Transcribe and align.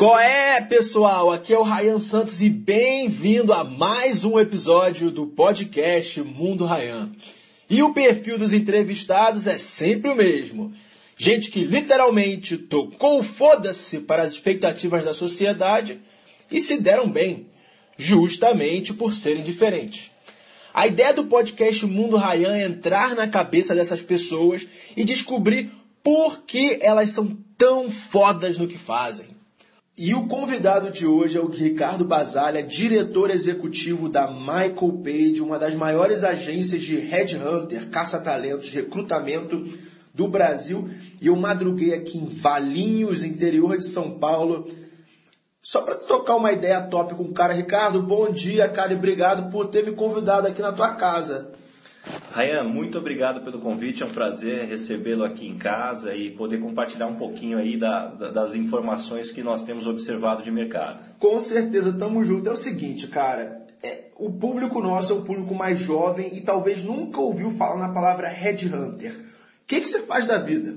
Qual 0.00 0.18
é, 0.18 0.62
pessoal? 0.62 1.30
Aqui 1.30 1.52
é 1.52 1.58
o 1.58 1.62
Ryan 1.62 1.98
Santos 1.98 2.40
e 2.40 2.48
bem-vindo 2.48 3.52
a 3.52 3.62
mais 3.62 4.24
um 4.24 4.40
episódio 4.40 5.10
do 5.10 5.26
podcast 5.26 6.22
Mundo 6.22 6.64
Ryan. 6.64 7.12
E 7.68 7.82
o 7.82 7.92
perfil 7.92 8.38
dos 8.38 8.54
entrevistados 8.54 9.46
é 9.46 9.58
sempre 9.58 10.10
o 10.10 10.14
mesmo. 10.14 10.72
Gente 11.18 11.50
que 11.50 11.64
literalmente 11.64 12.56
tocou 12.56 13.22
foda-se 13.22 13.98
para 13.98 14.22
as 14.22 14.32
expectativas 14.32 15.04
da 15.04 15.12
sociedade 15.12 16.00
e 16.50 16.60
se 16.60 16.80
deram 16.80 17.06
bem, 17.06 17.46
justamente 17.98 18.94
por 18.94 19.12
serem 19.12 19.42
diferentes. 19.42 20.10
A 20.72 20.86
ideia 20.86 21.12
do 21.12 21.26
podcast 21.26 21.84
Mundo 21.84 22.16
Ryan 22.16 22.56
é 22.56 22.64
entrar 22.64 23.14
na 23.14 23.28
cabeça 23.28 23.74
dessas 23.74 24.00
pessoas 24.00 24.66
e 24.96 25.04
descobrir 25.04 25.70
por 26.02 26.44
que 26.46 26.78
elas 26.80 27.10
são 27.10 27.36
tão 27.58 27.92
fodas 27.92 28.56
no 28.56 28.66
que 28.66 28.78
fazem. 28.78 29.38
E 30.02 30.14
o 30.14 30.26
convidado 30.26 30.90
de 30.90 31.06
hoje 31.06 31.36
é 31.36 31.40
o 31.42 31.50
Ricardo 31.50 32.06
Basalha, 32.06 32.62
diretor 32.62 33.28
executivo 33.28 34.08
da 34.08 34.30
Michael 34.30 35.02
Page, 35.04 35.42
uma 35.42 35.58
das 35.58 35.74
maiores 35.74 36.24
agências 36.24 36.80
de 36.80 36.96
headhunter, 36.96 37.90
caça-talentos, 37.90 38.70
recrutamento 38.70 39.62
do 40.14 40.26
Brasil. 40.26 40.88
E 41.20 41.26
eu 41.26 41.36
madruguei 41.36 41.92
aqui 41.92 42.16
em 42.16 42.24
Valinhos, 42.24 43.24
interior 43.24 43.76
de 43.76 43.84
São 43.84 44.12
Paulo, 44.12 44.68
só 45.60 45.82
para 45.82 45.96
trocar 45.96 46.36
uma 46.36 46.50
ideia 46.50 46.80
top 46.80 47.14
com 47.14 47.24
o 47.24 47.34
cara. 47.34 47.52
Ricardo, 47.52 48.02
bom 48.02 48.30
dia, 48.30 48.66
cara, 48.70 48.94
e 48.94 48.96
obrigado 48.96 49.50
por 49.50 49.66
ter 49.66 49.84
me 49.84 49.92
convidado 49.92 50.46
aqui 50.46 50.62
na 50.62 50.72
tua 50.72 50.94
casa. 50.94 51.49
Rayan, 52.32 52.62
muito 52.62 52.96
obrigado 52.96 53.40
pelo 53.40 53.58
convite, 53.58 54.04
é 54.04 54.06
um 54.06 54.10
prazer 54.10 54.68
recebê-lo 54.68 55.24
aqui 55.24 55.48
em 55.48 55.58
casa 55.58 56.14
e 56.14 56.30
poder 56.30 56.60
compartilhar 56.60 57.08
um 57.08 57.16
pouquinho 57.16 57.58
aí 57.58 57.76
da, 57.76 58.06
da, 58.06 58.30
das 58.30 58.54
informações 58.54 59.32
que 59.32 59.42
nós 59.42 59.64
temos 59.64 59.86
observado 59.86 60.42
de 60.42 60.50
mercado. 60.50 61.02
Com 61.18 61.40
certeza, 61.40 61.92
tamo 61.92 62.24
junto. 62.24 62.48
É 62.48 62.52
o 62.52 62.56
seguinte, 62.56 63.08
cara, 63.08 63.66
é, 63.82 64.04
o 64.16 64.30
público 64.30 64.80
nosso 64.80 65.12
é 65.12 65.16
um 65.16 65.22
público 65.22 65.54
mais 65.56 65.80
jovem 65.80 66.30
e 66.32 66.40
talvez 66.40 66.84
nunca 66.84 67.20
ouviu 67.20 67.50
falar 67.50 67.78
na 67.78 67.92
palavra 67.92 68.28
headhunter. 68.28 69.12
O 69.12 69.66
que, 69.66 69.80
que 69.80 69.88
você 69.88 70.02
faz 70.02 70.26
da 70.26 70.38
vida? 70.38 70.76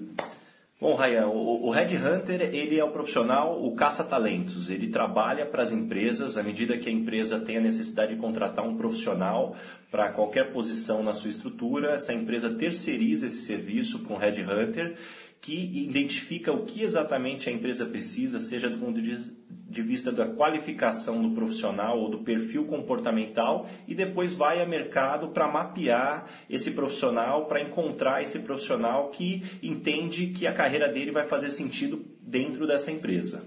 Bom, 0.84 0.96
Rayan, 0.96 1.28
o, 1.28 1.68
o 1.68 1.70
Headhunter 1.70 2.42
ele 2.42 2.78
é 2.78 2.84
o 2.84 2.92
profissional, 2.92 3.66
o 3.66 3.74
caça-talentos. 3.74 4.70
Ele 4.70 4.90
trabalha 4.90 5.46
para 5.46 5.64
as 5.64 5.72
empresas 5.72 6.36
à 6.36 6.44
medida 6.44 6.78
que 6.78 6.90
a 6.90 6.92
empresa 6.92 7.40
tem 7.40 7.56
a 7.56 7.62
necessidade 7.62 8.14
de 8.14 8.20
contratar 8.20 8.68
um 8.68 8.76
profissional 8.76 9.56
para 9.90 10.12
qualquer 10.12 10.52
posição 10.52 11.02
na 11.02 11.14
sua 11.14 11.30
estrutura. 11.30 11.92
Essa 11.92 12.14
empresa 12.14 12.50
terceiriza 12.50 13.28
esse 13.28 13.44
serviço 13.44 14.00
para 14.00 14.14
um 14.14 14.18
Headhunter 14.18 14.98
que 15.44 15.86
identifica 15.86 16.54
o 16.54 16.64
que 16.64 16.84
exatamente 16.84 17.50
a 17.50 17.52
empresa 17.52 17.86
precisa, 17.86 18.40
seja 18.40 18.70
do 18.70 18.78
ponto 18.78 19.02
de 19.02 19.82
vista 19.82 20.10
da 20.10 20.26
qualificação 20.26 21.22
do 21.22 21.36
profissional 21.36 22.00
ou 22.00 22.10
do 22.10 22.20
perfil 22.20 22.64
comportamental 22.64 23.68
e 23.86 23.94
depois 23.94 24.34
vai 24.34 24.62
a 24.62 24.66
mercado 24.66 25.28
para 25.28 25.52
mapear 25.52 26.28
esse 26.50 26.72
profissional, 26.72 27.46
para 27.46 27.62
encontrar 27.62 28.24
esse 28.24 28.40
profissional 28.40 29.10
que 29.10 29.44
entende 29.62 30.28
que 30.28 30.48
a 30.48 30.54
carreira 30.54 30.88
dele 30.88 31.12
vai 31.12 31.28
fazer 31.28 31.50
sentido 31.50 32.06
dentro 32.22 32.66
dessa 32.66 32.90
empresa. 32.90 33.44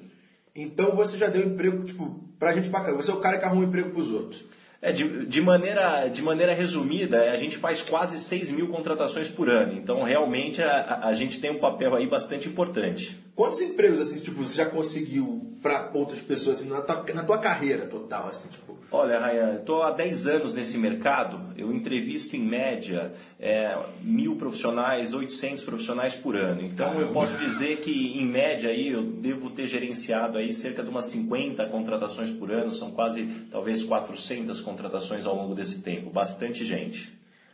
Então 0.54 0.94
você 0.94 1.16
já 1.16 1.28
deu 1.28 1.46
emprego, 1.46 1.82
tipo, 1.82 2.28
pra 2.38 2.52
gente 2.52 2.68
bacana. 2.68 2.94
Você 2.98 3.10
é 3.10 3.14
o 3.14 3.20
cara 3.20 3.38
que 3.38 3.44
arruma 3.46 3.64
emprego 3.64 3.92
pros 3.92 4.12
outros. 4.12 4.44
É, 4.86 4.92
de, 4.92 5.26
de, 5.26 5.40
maneira, 5.40 6.06
de 6.06 6.22
maneira 6.22 6.54
resumida, 6.54 7.32
a 7.32 7.36
gente 7.36 7.56
faz 7.56 7.82
quase 7.82 8.20
6 8.20 8.50
mil 8.50 8.68
contratações 8.68 9.28
por 9.28 9.50
ano. 9.50 9.72
Então, 9.72 10.04
realmente, 10.04 10.62
a, 10.62 11.08
a 11.08 11.12
gente 11.12 11.40
tem 11.40 11.50
um 11.50 11.58
papel 11.58 11.92
aí 11.96 12.06
bastante 12.06 12.48
importante. 12.48 13.20
Quantos 13.34 13.60
empregos, 13.60 13.98
assim, 13.98 14.20
tipo, 14.20 14.44
você 14.44 14.58
já 14.58 14.66
conseguiu 14.66 15.58
para 15.60 15.90
outras 15.92 16.20
pessoas, 16.20 16.60
assim, 16.60 16.68
na 16.68 16.82
tua, 16.82 17.04
na 17.12 17.24
tua 17.24 17.38
carreira 17.38 17.86
total, 17.86 18.28
assim, 18.28 18.48
tipo? 18.48 18.75
Olha, 18.90 19.18
Rayan, 19.18 19.56
estou 19.56 19.82
há 19.82 19.90
10 19.90 20.26
anos 20.28 20.54
nesse 20.54 20.78
mercado. 20.78 21.40
Eu 21.56 21.72
entrevisto 21.72 22.36
em 22.36 22.40
média 22.40 23.12
é, 23.38 23.76
mil 24.00 24.36
profissionais, 24.36 25.12
800 25.12 25.64
profissionais 25.64 26.14
por 26.14 26.36
ano. 26.36 26.62
Então 26.62 26.86
Caramba. 26.86 27.02
eu 27.02 27.12
posso 27.12 27.36
dizer 27.38 27.78
que 27.78 27.90
em 27.90 28.24
média 28.24 28.70
aí 28.70 28.88
eu 28.88 29.02
devo 29.02 29.50
ter 29.50 29.66
gerenciado 29.66 30.38
aí 30.38 30.54
cerca 30.54 30.84
de 30.84 30.88
umas 30.88 31.06
50 31.06 31.66
contratações 31.66 32.30
por 32.30 32.52
ano. 32.52 32.72
São 32.72 32.92
quase 32.92 33.24
talvez 33.50 33.82
400 33.82 34.60
contratações 34.60 35.26
ao 35.26 35.34
longo 35.34 35.54
desse 35.54 35.82
tempo. 35.82 36.08
Bastante 36.08 36.64
gente. 36.64 37.12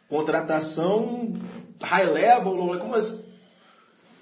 Contratação 0.09 1.33
high 1.81 2.07
level, 2.07 2.79
como 2.79 2.95
as 2.95 3.23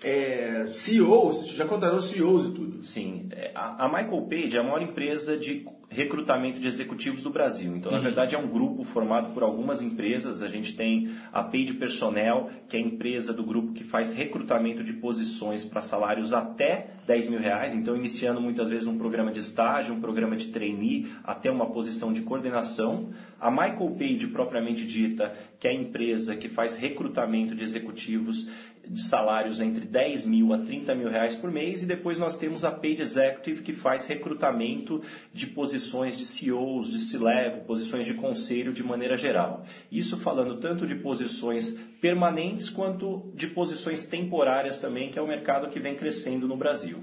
é, 0.03 0.67
CEOs, 0.69 1.49
já 1.49 1.67
contratou 1.67 2.01
CEOs 2.01 2.47
e 2.47 2.51
tudo. 2.53 2.83
Sim, 2.85 3.29
é, 3.33 3.51
a, 3.55 3.85
a 3.85 3.89
Michael 3.89 4.23
Page 4.23 4.57
é 4.57 4.61
a 4.61 4.63
maior 4.63 4.81
empresa 4.81 5.37
de 5.37 5.67
recrutamento 5.91 6.61
de 6.61 6.69
executivos 6.69 7.23
do 7.23 7.31
Brasil. 7.31 7.77
Então, 7.77 7.91
uhum. 7.91 7.99
na 7.99 8.03
verdade, 8.03 8.37
é 8.37 8.39
um 8.39 8.47
grupo 8.47 8.85
formado 8.85 9.35
por 9.35 9.43
algumas 9.43 9.83
empresas. 9.83 10.41
A 10.41 10.47
gente 10.47 10.77
tem 10.77 11.11
a 11.33 11.43
Page 11.43 11.75
Personnel, 11.75 12.49
que 12.69 12.77
é 12.77 12.81
a 12.81 12.83
empresa 12.83 13.33
do 13.33 13.43
grupo 13.43 13.73
que 13.73 13.83
faz 13.83 14.13
recrutamento 14.13 14.85
de 14.85 14.93
posições 14.93 15.65
para 15.65 15.83
salários 15.83 16.33
até 16.33 16.87
10 17.09 17.29
mil 17.29 17.41
reais. 17.41 17.75
Então, 17.75 17.97
iniciando 17.97 18.41
muitas 18.41 18.69
vezes 18.69 18.87
um 18.87 18.97
programa 18.97 19.33
de 19.33 19.41
estágio, 19.41 19.93
um 19.93 20.01
programa 20.01 20.37
de 20.37 20.47
trainee, 20.47 21.11
até 21.25 21.51
uma 21.51 21.67
posição 21.67 22.13
de 22.13 22.21
coordenação. 22.21 23.11
A 23.41 23.51
Michael 23.51 23.97
Page, 23.99 24.29
propriamente 24.29 24.87
dita, 24.87 25.35
que 25.59 25.67
é 25.67 25.73
a 25.73 25.75
empresa 25.75 26.37
que 26.37 26.49
faz 26.49 26.77
recrutamento 26.77 27.55
de 27.55 27.65
executivos 27.65 28.49
de 28.91 29.03
salários 29.03 29.61
entre 29.61 29.87
10 29.87 30.27
mil 30.27 30.53
a 30.53 30.59
30 30.59 30.95
mil 30.97 31.09
reais 31.09 31.37
por 31.37 31.51
mês. 31.51 31.83
E 31.83 31.87
depois 31.87 32.19
nós 32.19 32.37
temos 32.37 32.65
a 32.65 32.73
Paid 32.73 33.01
Executive, 33.01 33.63
que 33.63 33.73
faz 33.73 34.05
recrutamento 34.07 35.01
de 35.33 35.47
posições 35.47 36.19
de 36.19 36.27
CEOs, 36.27 36.91
de 36.91 36.99
C-Level, 36.99 37.61
posições 37.61 38.05
de 38.05 38.15
conselho 38.15 38.73
de 38.73 38.83
maneira 38.83 39.17
geral. 39.17 39.65
Isso 39.93 40.17
falando 40.17 40.59
tanto 40.59 40.87
de 40.89 40.97
posições 40.97 41.79
permanentes 42.01 42.69
quanto 42.69 43.31
de 43.33 43.47
posições 43.47 44.05
temporárias 44.07 44.79
também, 44.79 45.11
que 45.11 45.19
é 45.19 45.23
o 45.23 45.29
mercado 45.29 45.71
que 45.71 45.79
vem 45.79 45.95
crescendo 45.95 46.49
no 46.49 46.57
Brasil. 46.57 46.99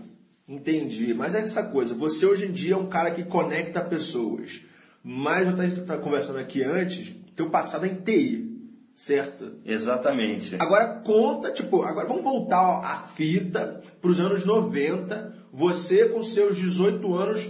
Entendi, 0.46 1.14
mas 1.14 1.36
é 1.36 1.40
essa 1.40 1.64
coisa, 1.64 1.94
você 1.94 2.26
hoje 2.26 2.46
em 2.46 2.52
dia 2.52 2.74
é 2.74 2.78
um 2.78 2.88
cara 2.88 3.12
que 3.12 3.24
conecta 3.24 3.82
pessoas, 3.82 4.62
mas 5.04 5.46
eu 5.46 5.62
estava 5.66 6.02
conversando 6.02 6.40
aqui 6.40 6.64
antes, 6.64 7.14
teu 7.36 7.50
passado 7.50 7.86
é 7.86 7.90
em 7.90 7.96
TI 7.96 8.57
certo? 8.98 9.60
Exatamente. 9.64 10.56
Agora 10.60 10.88
conta, 11.06 11.52
tipo, 11.52 11.84
agora 11.84 12.08
vamos 12.08 12.24
voltar 12.24 12.80
a 12.84 12.98
fita 12.98 13.80
para 14.02 14.10
os 14.10 14.20
anos 14.20 14.44
90. 14.44 15.36
Você 15.54 16.10
com 16.10 16.24
seus 16.24 16.58
18 16.58 17.14
anos, 17.14 17.48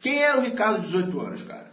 quem 0.00 0.20
era 0.20 0.36
o 0.36 0.42
Ricardo 0.42 0.80
de 0.80 0.86
18 0.86 1.20
anos, 1.20 1.42
cara? 1.44 1.68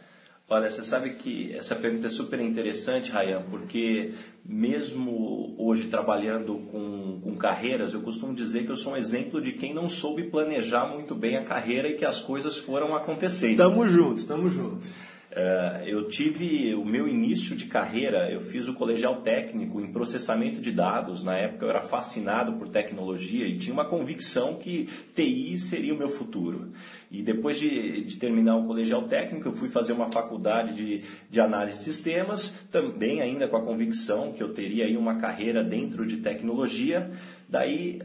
Olha, 0.47 0.69
você 0.69 0.83
sabe 0.83 1.15
que 1.15 1.51
essa 1.55 1.75
pergunta 1.75 2.05
é 2.05 2.09
super 2.11 2.39
interessante, 2.39 3.11
Rayan, 3.11 3.41
porque 3.49 4.13
mesmo 4.45 5.55
hoje 5.57 5.85
trabalhando 5.85 6.59
com, 6.71 7.19
com 7.19 7.35
carreiras, 7.35 7.95
eu 7.95 8.01
costumo 8.01 8.31
dizer 8.31 8.63
que 8.63 8.71
eu 8.71 8.77
sou 8.77 8.93
um 8.93 8.97
exemplo 8.97 9.41
de 9.41 9.53
quem 9.53 9.73
não 9.73 9.89
soube 9.89 10.25
planejar 10.25 10.85
muito 10.85 11.15
bem 11.15 11.35
a 11.35 11.43
carreira 11.43 11.87
e 11.87 11.95
que 11.95 12.05
as 12.05 12.19
coisas 12.19 12.57
foram 12.57 12.95
acontecendo. 12.95 13.57
Tamo 13.57 13.89
juntos, 13.89 14.23
tamo 14.23 14.47
juntos. 14.47 14.93
É, 15.37 15.83
eu 15.85 16.07
tive 16.07 16.73
o 16.75 16.85
meu 16.85 17.09
início 17.09 17.57
de 17.57 17.65
carreira, 17.65 18.31
eu 18.31 18.39
fiz 18.39 18.69
o 18.69 18.73
colegial 18.73 19.17
técnico 19.17 19.81
em 19.81 19.91
processamento 19.91 20.61
de 20.61 20.71
dados. 20.71 21.25
Na 21.25 21.35
época 21.35 21.65
eu 21.65 21.69
era 21.69 21.81
fascinado 21.81 22.53
por 22.53 22.69
tecnologia 22.69 23.45
e 23.45 23.57
tinha 23.57 23.73
uma 23.73 23.83
convicção 23.83 24.55
que 24.55 24.87
TI 25.13 25.57
seria 25.57 25.93
o 25.93 25.97
meu 25.97 26.07
futuro. 26.07 26.71
E 27.11 27.21
depois 27.21 27.59
de, 27.59 28.05
de 28.05 28.15
terminar 28.15 28.55
o 28.55 28.65
colegial 28.65 29.03
técnico, 29.03 29.49
eu 29.49 29.51
fui 29.51 29.67
fazer 29.67 29.91
uma 29.91 30.09
faculdade 30.09 30.73
de, 30.73 31.01
de 31.29 31.39
análise 31.41 31.79
de 31.79 31.83
sistemas, 31.83 32.51
também 32.71 33.21
ainda 33.21 33.45
com 33.45 33.57
a 33.57 33.61
convicção 33.61 34.31
que 34.31 34.41
eu 34.41 34.53
teria 34.53 34.85
aí 34.85 34.95
uma 34.95 35.15
carreira 35.15 35.61
dentro 35.61 36.05
de 36.05 36.17
tecnologia. 36.17 37.11
Daí 37.47 37.99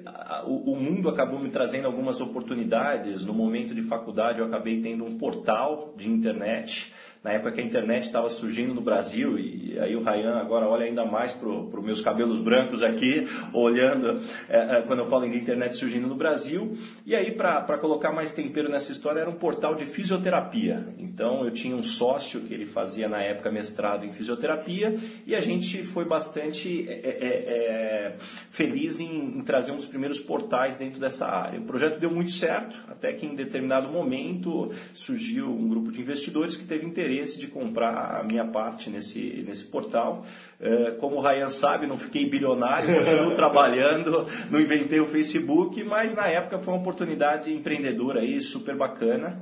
o, 0.44 0.76
mundo 0.76 1.08
acabou 1.08 1.40
me 1.40 1.48
trazendo 1.48 1.86
algumas 1.86 2.20
oportunidades. 2.20 3.24
No 3.24 3.32
momento 3.32 3.74
de 3.74 3.82
faculdade 3.82 4.38
eu 4.38 4.44
acabei 4.44 4.82
tendo 4.82 5.04
um 5.04 5.16
portal 5.16 5.94
de 5.96 6.10
internet 6.10 6.92
na 7.22 7.32
época 7.32 7.52
que 7.52 7.60
a 7.60 7.64
internet 7.64 8.04
estava 8.04 8.30
surgindo 8.30 8.72
no 8.72 8.80
Brasil, 8.80 9.38
e 9.38 9.78
aí 9.78 9.94
o 9.94 10.02
Rayan 10.02 10.36
agora 10.36 10.66
olha 10.66 10.86
ainda 10.86 11.04
mais 11.04 11.34
para 11.34 11.48
os 11.48 11.84
meus 11.84 12.00
cabelos 12.00 12.38
brancos 12.38 12.82
aqui, 12.82 13.28
olhando 13.52 14.18
é, 14.48 14.78
é, 14.78 14.82
quando 14.82 15.00
eu 15.00 15.06
falo 15.06 15.26
em 15.26 15.36
internet 15.36 15.76
surgindo 15.76 16.06
no 16.06 16.14
Brasil. 16.14 16.78
E 17.04 17.14
aí, 17.14 17.30
para 17.30 17.76
colocar 17.76 18.10
mais 18.10 18.32
tempero 18.32 18.70
nessa 18.70 18.90
história, 18.90 19.20
era 19.20 19.28
um 19.28 19.34
portal 19.34 19.74
de 19.74 19.84
fisioterapia. 19.84 20.86
Então 20.98 21.44
eu 21.44 21.50
tinha 21.50 21.76
um 21.76 21.82
sócio 21.82 22.40
que 22.40 22.54
ele 22.54 22.64
fazia 22.64 23.06
na 23.06 23.20
época 23.22 23.50
mestrado 23.50 24.06
em 24.06 24.12
fisioterapia, 24.12 24.98
e 25.26 25.36
a 25.36 25.40
gente 25.42 25.84
foi 25.84 26.06
bastante 26.06 26.88
é, 26.88 26.92
é, 26.92 27.26
é 27.28 28.16
feliz 28.48 28.98
em, 28.98 29.10
em, 29.10 29.38
em, 29.38 29.42
trazer 29.42 29.72
um 29.72 29.76
dos 29.76 29.86
primeiros 29.86 30.18
portais 30.18 30.78
dentro 30.78 30.98
dessa 30.98 31.26
área. 31.26 31.60
O 31.60 31.64
projeto 31.64 32.00
deu 32.00 32.10
muito 32.10 32.30
certo, 32.30 32.74
até 32.88 33.12
que 33.12 33.26
em 33.26 33.34
determinado 33.34 33.90
momento 33.90 34.70
surgiu 34.94 35.50
um 35.50 35.68
grupo 35.68 35.92
de 35.92 36.00
investidores 36.00 36.56
que 36.56 36.64
teve 36.64 36.86
interesse 36.86 37.09
de 37.10 37.46
comprar 37.46 38.20
a 38.20 38.22
minha 38.22 38.44
parte 38.44 38.88
nesse, 38.88 39.44
nesse 39.46 39.64
portal. 39.64 40.24
É, 40.60 40.92
como 40.92 41.16
o 41.16 41.20
Ryan 41.20 41.48
sabe, 41.48 41.86
não 41.86 41.98
fiquei 41.98 42.28
bilionário, 42.28 42.94
continuo 42.94 43.34
trabalhando, 43.36 44.26
não 44.50 44.60
inventei 44.60 45.00
o 45.00 45.06
Facebook, 45.06 45.82
mas 45.84 46.14
na 46.14 46.26
época 46.28 46.58
foi 46.58 46.74
uma 46.74 46.80
oportunidade 46.80 47.52
empreendedora 47.52 48.20
aí, 48.20 48.40
super 48.40 48.76
bacana. 48.76 49.40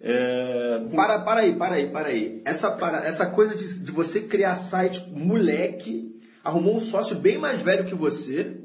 É... 0.00 0.80
Para, 0.94 1.18
para 1.18 1.40
aí, 1.40 1.54
para 1.54 1.74
aí, 1.74 1.86
para 1.88 2.08
aí. 2.08 2.40
Essa, 2.44 2.70
para, 2.70 3.04
essa 3.06 3.26
coisa 3.26 3.54
de, 3.54 3.84
de 3.84 3.92
você 3.92 4.22
criar 4.22 4.56
site 4.56 5.08
moleque, 5.10 6.18
arrumou 6.42 6.76
um 6.76 6.80
sócio 6.80 7.16
bem 7.16 7.36
mais 7.36 7.60
velho 7.60 7.84
que 7.84 7.94
você, 7.94 8.56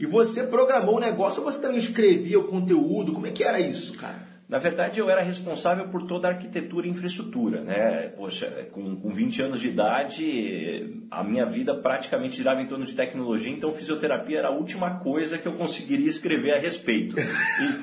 e 0.00 0.06
você 0.06 0.44
programou 0.44 0.96
o 0.96 1.00
negócio, 1.00 1.42
ou 1.42 1.50
você 1.50 1.60
também 1.60 1.78
escrevia 1.78 2.38
o 2.38 2.44
conteúdo? 2.44 3.12
Como 3.12 3.26
é 3.26 3.30
que 3.30 3.42
era 3.42 3.60
isso, 3.60 3.98
cara? 3.98 4.27
Na 4.48 4.56
verdade, 4.56 4.98
eu 4.98 5.10
era 5.10 5.20
responsável 5.20 5.88
por 5.88 6.04
toda 6.04 6.26
a 6.26 6.30
arquitetura 6.30 6.86
e 6.86 6.90
infraestrutura. 6.90 7.60
Né? 7.60 8.08
Poxa, 8.16 8.46
com, 8.72 8.96
com 8.96 9.10
20 9.10 9.42
anos 9.42 9.60
de 9.60 9.68
idade, 9.68 11.02
a 11.10 11.22
minha 11.22 11.44
vida 11.44 11.74
praticamente 11.74 12.38
girava 12.38 12.62
em 12.62 12.66
torno 12.66 12.86
de 12.86 12.94
tecnologia, 12.94 13.52
então 13.52 13.74
fisioterapia 13.74 14.38
era 14.38 14.48
a 14.48 14.50
última 14.50 15.00
coisa 15.00 15.36
que 15.36 15.46
eu 15.46 15.52
conseguiria 15.52 16.08
escrever 16.08 16.54
a 16.54 16.58
respeito. 16.58 17.16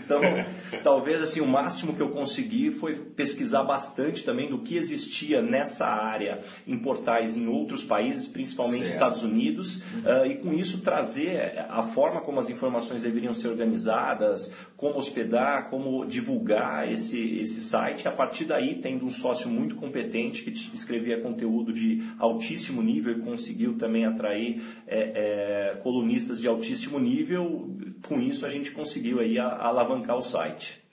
Então, 0.05 0.21
talvez 0.83 1.21
assim, 1.21 1.41
o 1.41 1.47
máximo 1.47 1.93
que 1.93 2.01
eu 2.01 2.09
consegui 2.09 2.71
foi 2.71 2.95
pesquisar 2.95 3.63
bastante 3.63 4.23
também 4.23 4.49
do 4.49 4.59
que 4.59 4.77
existia 4.77 5.41
nessa 5.41 5.85
área 5.85 6.41
em 6.65 6.77
portais 6.77 7.35
em 7.35 7.47
outros 7.47 7.83
países, 7.83 8.27
principalmente 8.27 8.83
certo. 8.83 8.93
Estados 8.93 9.23
Unidos, 9.23 9.83
uhum. 9.93 10.21
uh, 10.21 10.25
e 10.25 10.35
com 10.35 10.53
isso 10.53 10.81
trazer 10.81 11.65
a 11.69 11.83
forma 11.83 12.21
como 12.21 12.39
as 12.39 12.49
informações 12.49 13.01
deveriam 13.01 13.33
ser 13.33 13.49
organizadas, 13.49 14.53
como 14.77 14.97
hospedar, 14.97 15.69
como 15.69 16.05
divulgar 16.05 16.54
divulgar 16.55 16.91
esse, 16.91 17.37
esse 17.39 17.61
site. 17.61 18.07
A 18.07 18.11
partir 18.11 18.45
daí, 18.45 18.75
tendo 18.81 19.05
um 19.05 19.11
sócio 19.11 19.49
muito 19.49 19.75
competente 19.75 20.43
que 20.43 20.51
escrevia 20.75 21.19
conteúdo 21.19 21.73
de 21.73 22.01
altíssimo 22.17 22.81
nível 22.81 23.17
e 23.17 23.21
conseguiu 23.21 23.77
também 23.77 24.05
atrair 24.05 24.61
é, 24.87 25.73
é, 25.75 25.75
colunistas 25.81 26.39
de 26.39 26.47
altíssimo 26.47 26.99
nível, 26.99 27.69
com 28.07 28.19
isso 28.19 28.45
a 28.45 28.49
gente 28.49 28.71
conseguiu 28.71 29.19
aí 29.19 29.37
alavancar 29.37 30.17
o 30.17 30.21
site. 30.21 30.84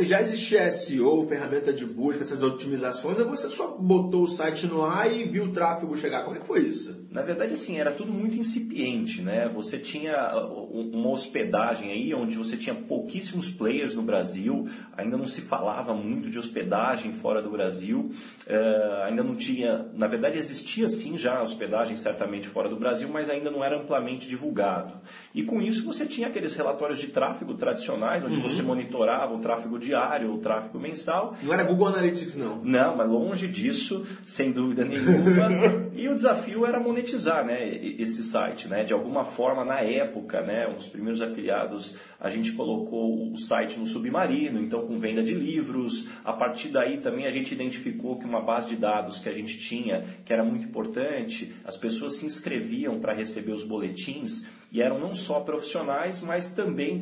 Já 0.00 0.22
existia 0.22 0.70
SEO, 0.70 1.26
ferramenta 1.28 1.70
de 1.70 1.84
busca, 1.84 2.22
essas 2.22 2.42
otimizações, 2.42 3.18
ou 3.18 3.26
você 3.26 3.50
só 3.50 3.76
botou 3.76 4.22
o 4.22 4.26
site 4.26 4.66
no 4.66 4.82
ar 4.82 5.14
e 5.14 5.24
viu 5.24 5.44
o 5.44 5.52
tráfego 5.52 5.94
chegar? 5.98 6.24
Como 6.24 6.34
é 6.34 6.40
que 6.40 6.46
foi 6.46 6.60
isso? 6.60 7.06
Na 7.10 7.20
verdade, 7.20 7.52
assim, 7.52 7.76
era 7.76 7.92
tudo 7.92 8.10
muito 8.10 8.38
incipiente, 8.38 9.20
né? 9.20 9.50
Você 9.54 9.78
tinha 9.78 10.34
uh, 10.34 10.80
uma 10.94 11.10
hospedagem 11.10 11.92
aí, 11.92 12.14
onde 12.14 12.36
você 12.36 12.56
tinha 12.56 12.74
pouquíssimos 12.74 13.50
players 13.50 13.94
no 13.94 14.00
Brasil, 14.00 14.66
ainda 14.96 15.16
não 15.18 15.26
se 15.26 15.42
falava 15.42 15.92
muito 15.92 16.30
de 16.30 16.38
hospedagem 16.38 17.12
fora 17.12 17.42
do 17.42 17.50
Brasil, 17.50 18.10
uh, 18.46 19.02
ainda 19.04 19.22
não 19.22 19.34
tinha, 19.34 19.90
na 19.94 20.06
verdade 20.06 20.38
existia 20.38 20.88
sim 20.88 21.18
já 21.18 21.42
hospedagem 21.42 21.96
certamente 21.96 22.48
fora 22.48 22.68
do 22.68 22.76
Brasil, 22.76 23.10
mas 23.10 23.28
ainda 23.28 23.50
não 23.50 23.62
era 23.62 23.78
amplamente 23.78 24.26
divulgado. 24.26 24.94
E 25.34 25.42
com 25.42 25.60
isso 25.60 25.84
você 25.84 26.06
tinha 26.06 26.28
aqueles 26.28 26.54
relatórios 26.54 26.98
de 26.98 27.08
tráfego 27.08 27.54
tradicionais, 27.54 28.24
onde 28.24 28.36
uhum. 28.36 28.42
você 28.42 28.62
monitorava 28.62 29.34
o 29.34 29.40
tráfego 29.40 29.65
tráfego 29.66 29.78
diário 29.78 30.30
ou 30.30 30.38
tráfego 30.38 30.78
mensal. 30.78 31.36
Não 31.42 31.52
era 31.52 31.64
Google 31.64 31.88
Analytics, 31.88 32.36
não. 32.36 32.62
Não, 32.62 32.96
mas 32.96 33.08
longe 33.08 33.48
disso, 33.48 34.06
sem 34.24 34.52
dúvida 34.52 34.84
nenhuma. 34.84 35.88
e 35.94 36.08
o 36.08 36.14
desafio 36.14 36.64
era 36.64 36.78
monetizar 36.78 37.44
né, 37.44 37.68
esse 37.98 38.22
site. 38.22 38.68
Né? 38.68 38.84
De 38.84 38.92
alguma 38.92 39.24
forma, 39.24 39.64
na 39.64 39.80
época, 39.80 40.40
né, 40.40 40.68
os 40.76 40.88
primeiros 40.88 41.20
afiliados, 41.20 41.96
a 42.20 42.30
gente 42.30 42.52
colocou 42.52 43.32
o 43.32 43.36
site 43.36 43.78
no 43.78 43.86
Submarino, 43.86 44.60
então 44.60 44.86
com 44.86 44.98
venda 44.98 45.22
de 45.22 45.34
livros. 45.34 46.08
A 46.24 46.32
partir 46.32 46.68
daí 46.68 46.98
também 46.98 47.26
a 47.26 47.30
gente 47.30 47.52
identificou 47.52 48.18
que 48.18 48.24
uma 48.24 48.40
base 48.40 48.68
de 48.68 48.76
dados 48.76 49.18
que 49.18 49.28
a 49.28 49.34
gente 49.34 49.58
tinha, 49.58 50.04
que 50.24 50.32
era 50.32 50.44
muito 50.44 50.66
importante, 50.66 51.52
as 51.64 51.76
pessoas 51.76 52.16
se 52.16 52.26
inscreviam 52.26 53.00
para 53.00 53.12
receber 53.12 53.52
os 53.52 53.64
boletins 53.64 54.46
e 54.70 54.82
eram 54.82 54.98
não 54.98 55.14
só 55.14 55.40
profissionais, 55.40 56.20
mas 56.20 56.52
também, 56.52 57.00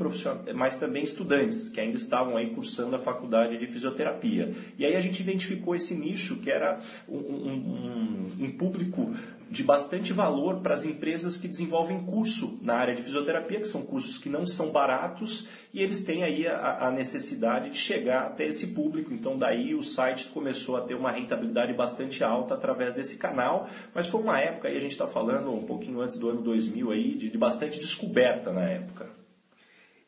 mas 0.55 0.79
também 0.79 1.03
estudantes, 1.03 1.69
que 1.69 1.81
ainda 1.81 1.97
estavam 1.97 2.37
aí 2.37 2.51
cursando 2.51 2.97
a 2.97 2.99
faculdade 2.99 3.57
de 3.59 3.67
fisioterapia. 3.67 4.53
E 4.79 4.85
aí 4.85 4.95
a 4.95 5.01
gente 5.01 5.21
identificou 5.21 5.75
esse 5.75 5.95
nicho 5.95 6.37
que 6.37 6.51
era 6.51 6.81
um, 7.09 7.17
um, 7.17 8.25
um 8.41 8.51
público 8.53 9.15
de 9.55 9.63
bastante 9.63 10.13
valor 10.13 10.57
para 10.57 10.75
as 10.75 10.85
empresas 10.85 11.37
que 11.37 11.47
desenvolvem 11.47 12.05
curso 12.05 12.59
na 12.61 12.75
área 12.75 12.93
de 12.93 13.03
fisioterapia, 13.03 13.61
que 13.61 13.69
são 13.69 13.83
cursos 13.83 14.19
que 14.19 14.29
não 14.29 14.45
são 14.45 14.71
baratos 14.71 15.47
e 15.73 15.81
eles 15.81 16.03
têm 16.03 16.25
aí 16.25 16.45
a, 16.47 16.89
a, 16.89 16.91
necessidade 16.91 17.71
de 17.71 17.79
chegar 17.79 18.27
até 18.27 18.47
esse 18.47 18.69
público. 18.69 19.15
Então 19.15 19.39
daí 19.39 19.73
o 19.73 19.83
site 19.83 20.27
começou 20.27 20.77
a 20.77 20.81
ter 20.81 20.95
uma 20.95 21.13
rentabilidade 21.13 21.73
bastante 21.73 22.25
alta 22.25 22.55
através 22.55 22.95
desse 22.95 23.17
canal, 23.17 23.69
mas 23.95 24.09
foi 24.09 24.21
uma 24.21 24.41
época 24.41 24.67
aí 24.67 24.77
a 24.77 24.81
gente 24.81 24.93
está 24.93 25.07
falando 25.07 25.53
um 25.53 25.63
pouquinho 25.63 26.01
antes 26.01 26.19
do 26.19 26.29
ano 26.29 26.43
2000 26.43 26.91
aí 26.91 27.15
de, 27.15 27.31
de 27.31 27.39
bastante 27.39 27.79
descoberta 27.79 28.53
na 28.53 28.69
época. 28.69 29.07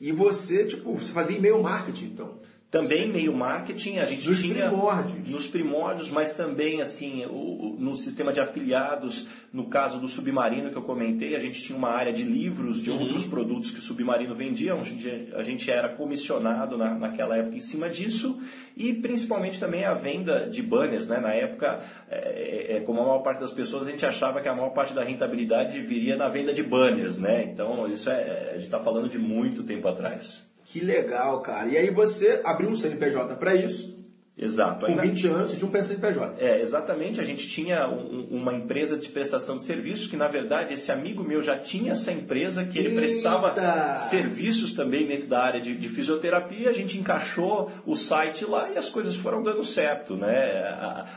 E 0.01 0.11
você, 0.11 0.67
tipo, 0.67 0.93
você 0.93 1.13
fazia 1.13 1.39
e-mail 1.39 1.63
marketing, 1.63 2.07
então? 2.07 2.35
Também 2.69 3.09
meio 3.09 3.33
marketing, 3.33 3.99
a 3.99 4.05
gente 4.05 4.29
nos 4.29 4.41
tinha 4.41 4.69
primórdios. 4.69 5.29
nos 5.29 5.47
primórdios, 5.47 6.11
mas 6.11 6.35
também 6.35 6.83
assim 6.83 7.25
o, 7.25 7.77
no 7.79 7.95
sistema 7.95 8.33
de 8.33 8.41
afiliados, 8.41 9.29
no 9.53 9.67
caso 9.67 10.01
do 10.01 10.09
Submarino 10.09 10.71
que 10.71 10.77
eu 10.77 10.83
comentei, 10.83 11.37
a 11.37 11.39
gente 11.39 11.63
tinha 11.63 11.79
uma 11.79 11.91
área 11.91 12.13
de 12.13 12.25
livros 12.25 12.83
de 12.83 12.91
uhum. 12.91 13.01
outros 13.01 13.25
produtos 13.25 13.71
que 13.71 13.79
o 13.79 13.81
Submarino 13.81 14.35
vendia, 14.35 14.75
onde 14.75 15.29
a 15.35 15.43
gente 15.45 15.71
era 15.71 15.91
comissionado 15.91 16.77
na, 16.77 16.93
naquela 16.95 17.37
época 17.37 17.57
em 17.57 17.61
cima 17.61 17.89
disso, 17.89 18.41
e 18.77 18.93
principalmente 18.93 19.61
também 19.61 19.85
a 19.85 19.95
venda 19.95 20.49
de 20.51 20.61
banners. 20.61 21.07
Né? 21.07 21.19
Na 21.21 21.33
época, 21.33 21.81
é, 22.11 22.75
é, 22.75 22.77
é 22.77 22.81
como 22.81 23.01
a 23.01 23.05
maior 23.05 23.21
parte 23.21 23.41
das 23.41 23.53
pessoas, 23.53 23.87
a 23.87 23.91
gente 23.93 24.05
achava 24.05 24.41
que 24.41 24.49
a 24.49 24.55
maior 24.55 24.71
parte 24.71 24.93
da 24.93 25.05
rentabilidade 25.05 25.81
viria 25.83 26.17
na 26.17 26.29
venda 26.29 26.53
de 26.53 26.65
banners. 26.65 27.19
Né? 27.19 27.45
Então, 27.45 27.87
isso 27.89 28.11
é, 28.11 28.51
a 28.51 28.55
gente 28.55 28.65
está 28.65 28.81
falando 28.81 29.09
de 29.09 29.19
muito 29.19 29.62
tempo 29.62 29.87
atrás. 29.87 30.46
Que 30.67 30.81
legal, 30.81 31.41
cara. 31.43 31.69
E 31.69 31.77
aí 31.77 31.91
você 31.91 32.41
abriu 32.45 32.69
um 32.69 32.77
CNPJ 32.77 33.37
para 33.37 33.55
isso. 33.55 33.97
Exato. 34.37 34.81
Com 34.81 34.87
Ainda... 34.87 35.03
20 35.03 35.27
anos 35.29 35.51
você 35.51 35.57
tinha 35.57 35.71
um 35.71 35.83
CNPJ. 35.83 36.35
É, 36.39 36.61
exatamente. 36.61 37.21
A 37.21 37.25
gente 37.25 37.47
tinha 37.47 37.89
um, 37.89 38.27
uma 38.31 38.53
empresa 38.53 38.97
de 38.97 39.09
prestação 39.09 39.57
de 39.57 39.63
serviços 39.63 40.09
que, 40.09 40.17
na 40.17 40.27
verdade, 40.27 40.75
esse 40.75 40.91
amigo 40.91 41.23
meu 41.23 41.41
já 41.41 41.57
tinha 41.57 41.93
essa 41.93 42.11
empresa 42.13 42.65
que 42.65 42.79
ele 42.79 42.89
Eita! 42.89 43.01
prestava 43.01 43.97
serviços 43.97 44.75
também 44.75 45.07
dentro 45.07 45.29
da 45.29 45.41
área 45.41 45.61
de, 45.61 45.75
de, 45.75 45.89
fisioterapia. 45.89 46.69
A 46.69 46.73
gente 46.73 46.99
encaixou 46.99 47.71
o 47.87 47.95
site 47.95 48.45
lá 48.45 48.69
e 48.71 48.77
as 48.77 48.91
coisas 48.91 49.15
foram 49.17 49.43
dando 49.43 49.65
certo, 49.65 50.17
né? 50.17 50.29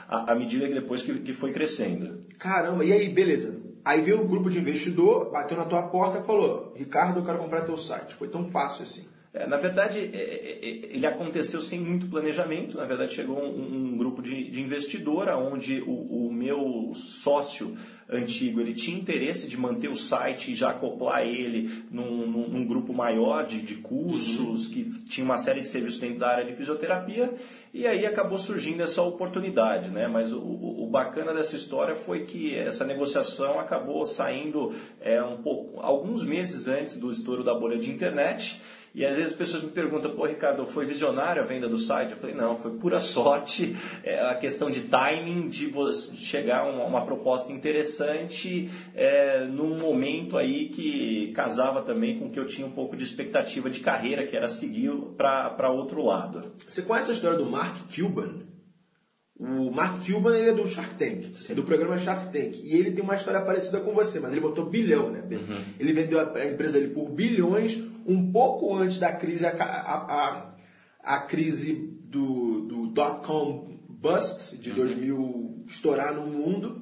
À 0.07 0.33
medida 0.35 0.67
que 0.67 0.75
depois 0.75 1.01
que, 1.01 1.19
que 1.19 1.33
foi 1.33 1.51
crescendo. 1.51 2.23
Caramba, 2.37 2.85
e 2.85 2.93
aí, 2.93 3.09
beleza. 3.09 3.59
Aí 3.83 4.01
veio 4.01 4.21
um 4.21 4.27
grupo 4.27 4.49
de 4.49 4.59
investidor, 4.59 5.31
bateu 5.31 5.57
na 5.57 5.65
tua 5.65 5.83
porta 5.83 6.19
e 6.19 6.23
falou: 6.23 6.71
Ricardo, 6.75 7.19
eu 7.19 7.25
quero 7.25 7.39
comprar 7.39 7.61
teu 7.61 7.77
site. 7.77 8.13
Foi 8.13 8.27
tão 8.29 8.47
fácil 8.47 8.83
assim. 8.83 9.18
É, 9.33 9.45
na 9.45 9.57
verdade, 9.57 9.99
é, 9.99 10.17
é, 10.17 10.59
ele 10.95 11.05
aconteceu 11.05 11.61
sem 11.61 11.79
muito 11.79 12.07
planejamento. 12.07 12.77
Na 12.77 12.85
verdade, 12.85 13.13
chegou 13.13 13.37
um, 13.37 13.91
um 13.91 13.97
grupo 13.97 14.21
de, 14.21 14.49
de 14.49 14.61
investidora 14.61 15.37
onde 15.37 15.81
o, 15.81 16.27
o, 16.27 16.33
meu 16.33 16.91
sócio 16.95 17.77
antigo 18.09 18.59
ele 18.59 18.73
tinha 18.73 18.97
interesse 18.97 19.47
de 19.47 19.57
manter 19.57 19.87
o 19.87 19.95
site 19.95 20.51
e 20.51 20.55
já 20.55 20.71
acoplar 20.71 21.21
ele 21.21 21.83
num, 21.91 22.25
num, 22.25 22.49
num 22.49 22.65
grupo 22.65 22.93
maior 22.93 23.45
de, 23.45 23.61
de 23.61 23.75
cursos, 23.75 24.67
uhum. 24.67 24.73
que 24.73 25.05
tinha 25.05 25.23
uma 25.23 25.37
série 25.37 25.61
de 25.61 25.67
serviços 25.67 25.99
dentro 25.99 26.19
da 26.19 26.29
área 26.29 26.45
de 26.45 26.53
fisioterapia. 26.53 27.33
E 27.71 27.85
aí 27.85 28.05
acabou 28.05 28.37
surgindo 28.37 28.81
essa 28.81 29.03
oportunidade, 29.03 29.89
né? 29.89 30.07
Mas 30.07 30.33
o, 30.33 30.39
o, 30.39 30.83
o 30.83 30.87
bacana 30.87 31.33
dessa 31.33 31.55
história 31.55 31.95
foi 31.95 32.25
que 32.25 32.55
essa 32.55 32.83
negociação 32.83 33.59
acabou 33.59 34.03
saindo 34.05 34.73
é, 34.99 35.21
um 35.21 35.37
pouco, 35.37 35.79
alguns 35.79 36.25
meses 36.25 36.67
antes 36.67 36.97
do 36.97 37.11
estouro 37.11 37.43
da 37.43 37.53
bolha 37.53 37.77
de 37.77 37.91
internet. 37.91 38.59
E 38.93 39.05
às 39.05 39.15
vezes 39.15 39.31
as 39.33 39.37
pessoas 39.37 39.63
me 39.63 39.69
perguntam, 39.69 40.11
pô, 40.11 40.25
Ricardo, 40.25 40.65
foi 40.65 40.85
visionário 40.85 41.41
a 41.41 41.45
venda 41.45 41.69
do 41.69 41.77
site? 41.77 42.11
Eu 42.11 42.17
falei, 42.17 42.35
não, 42.35 42.57
foi 42.57 42.71
pura 42.71 42.99
sorte, 42.99 43.75
é 44.03 44.19
a 44.19 44.35
questão 44.35 44.69
de 44.69 44.81
timing, 44.81 45.47
de 45.47 45.67
você 45.67 46.15
chegar 46.15 46.61
a 46.61 46.63
uma, 46.63 46.85
uma 46.85 47.05
proposta 47.05 47.51
interessante 47.51 47.98
é, 48.95 49.45
num 49.45 49.77
momento 49.77 50.37
aí 50.37 50.69
que 50.69 51.31
casava 51.33 51.81
também 51.81 52.19
com 52.19 52.29
que 52.29 52.39
eu 52.39 52.45
tinha 52.45 52.67
um 52.67 52.71
pouco 52.71 52.95
de 52.95 53.03
expectativa 53.03 53.69
de 53.69 53.79
carreira, 53.79 54.25
que 54.25 54.35
era 54.35 54.47
seguir 54.47 54.91
para 55.17 55.69
outro 55.69 56.03
lado. 56.03 56.53
Você 56.65 56.81
conhece 56.81 57.11
a 57.11 57.13
história 57.13 57.37
do 57.37 57.45
Mark 57.45 57.75
Cuban? 57.93 58.49
O 59.39 59.71
Mark 59.71 60.05
Cuban 60.05 60.37
ele 60.37 60.49
é 60.49 60.53
do 60.53 60.67
Shark 60.67 60.95
Tank, 60.95 61.37
Sim. 61.37 61.53
é 61.53 61.55
do 61.55 61.63
programa 61.63 61.97
Shark 61.97 62.25
Tank. 62.25 62.59
E 62.61 62.75
ele 62.75 62.91
tem 62.91 63.01
uma 63.01 63.15
história 63.15 63.39
parecida 63.39 63.79
com 63.79 63.93
você, 63.93 64.19
mas 64.19 64.33
ele 64.33 64.41
botou 64.41 64.65
bilhão, 64.65 65.09
né? 65.09 65.23
Uhum. 65.31 65.57
Ele 65.79 65.93
vendeu 65.93 66.19
a 66.19 66.45
empresa 66.45 66.77
dele 66.77 66.93
por 66.93 67.09
bilhões 67.09 67.81
um 68.05 68.33
pouco 68.33 68.75
antes 68.75 68.99
da 68.99 69.13
crise, 69.13 69.45
a, 69.45 69.51
a, 69.51 70.55
a 71.01 71.19
crise 71.21 71.73
do, 72.03 72.61
do 72.61 72.87
dot-com 72.87 73.79
bust 73.87 74.57
de 74.57 74.71
uhum. 74.71 74.75
2000 74.75 75.65
estourar 75.67 76.13
no 76.13 76.25
mundo. 76.25 76.81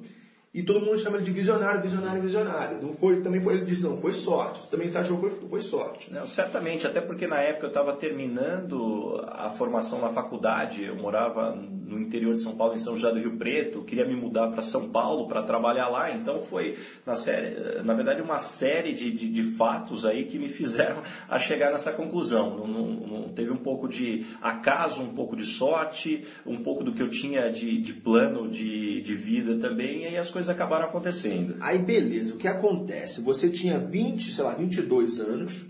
E 0.57 0.63
todo 0.63 0.83
mundo 0.83 0.97
chama 0.97 1.17
ele 1.17 1.25
de 1.25 1.31
visionário, 1.31 1.79
visionário, 1.79 2.19
visionário. 2.19 2.79
Não 2.81 2.91
foi, 2.95 3.21
também 3.21 3.39
foi, 3.39 3.53
ele 3.53 3.65
disse, 3.65 3.83
não, 3.83 4.01
foi 4.01 4.11
sorte. 4.11 4.63
Você 4.63 4.71
também 4.71 4.89
achou 4.89 5.15
que 5.17 5.29
foi, 5.29 5.49
foi 5.49 5.59
sorte. 5.59 6.11
Não, 6.11 6.25
certamente, 6.25 6.87
até 6.87 6.99
porque 6.99 7.27
na 7.27 7.39
época 7.39 7.67
eu 7.67 7.69
estava 7.69 7.93
terminando 7.93 9.23
a 9.27 9.51
formação 9.51 10.01
na 10.01 10.09
faculdade, 10.09 10.83
eu 10.83 10.95
morava 10.95 11.55
no 11.87 11.99
interior 11.99 12.35
de 12.35 12.41
São 12.41 12.55
Paulo, 12.55 12.75
em 12.75 12.77
São 12.77 12.95
José 12.95 13.11
do 13.11 13.19
Rio 13.19 13.37
Preto, 13.37 13.81
queria 13.83 14.05
me 14.05 14.15
mudar 14.15 14.47
para 14.47 14.61
São 14.61 14.89
Paulo 14.89 15.27
para 15.27 15.41
trabalhar 15.41 15.87
lá, 15.87 16.11
então 16.11 16.43
foi, 16.43 16.77
na, 17.05 17.15
série, 17.15 17.81
na 17.83 17.93
verdade, 17.93 18.21
uma 18.21 18.37
série 18.39 18.93
de, 18.93 19.11
de, 19.11 19.29
de, 19.29 19.43
fatos 19.43 20.05
aí 20.05 20.25
que 20.25 20.37
me 20.37 20.49
fizeram 20.49 21.01
a 21.29 21.39
chegar 21.39 21.71
nessa 21.71 21.91
conclusão. 21.93 22.57
Não, 22.57 22.67
não, 22.67 22.87
não, 22.87 23.29
teve 23.29 23.51
um 23.51 23.57
pouco 23.57 23.87
de 23.87 24.25
acaso, 24.41 25.01
um 25.01 25.13
pouco 25.13 25.35
de 25.35 25.45
sorte, 25.45 26.25
um 26.45 26.57
pouco 26.57 26.83
do 26.83 26.91
que 26.91 27.01
eu 27.01 27.09
tinha 27.09 27.49
de, 27.49 27.81
de 27.81 27.93
plano 27.93 28.49
de, 28.49 29.01
de 29.01 29.15
vida 29.15 29.57
também, 29.57 30.03
e 30.03 30.05
aí 30.07 30.17
as 30.17 30.29
coisas 30.29 30.49
acabaram 30.49 30.85
acontecendo. 30.85 31.55
Aí 31.61 31.79
beleza, 31.79 32.35
o 32.35 32.37
que 32.37 32.47
acontece? 32.47 33.21
Você 33.21 33.49
tinha 33.49 33.79
20, 33.79 34.31
sei 34.31 34.43
lá, 34.43 34.53
22 34.53 35.19
anos, 35.19 35.65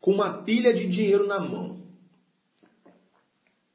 com 0.00 0.12
uma 0.12 0.32
pilha 0.42 0.72
de 0.72 0.86
dinheiro 0.86 1.26
na 1.26 1.38
mão. 1.38 1.77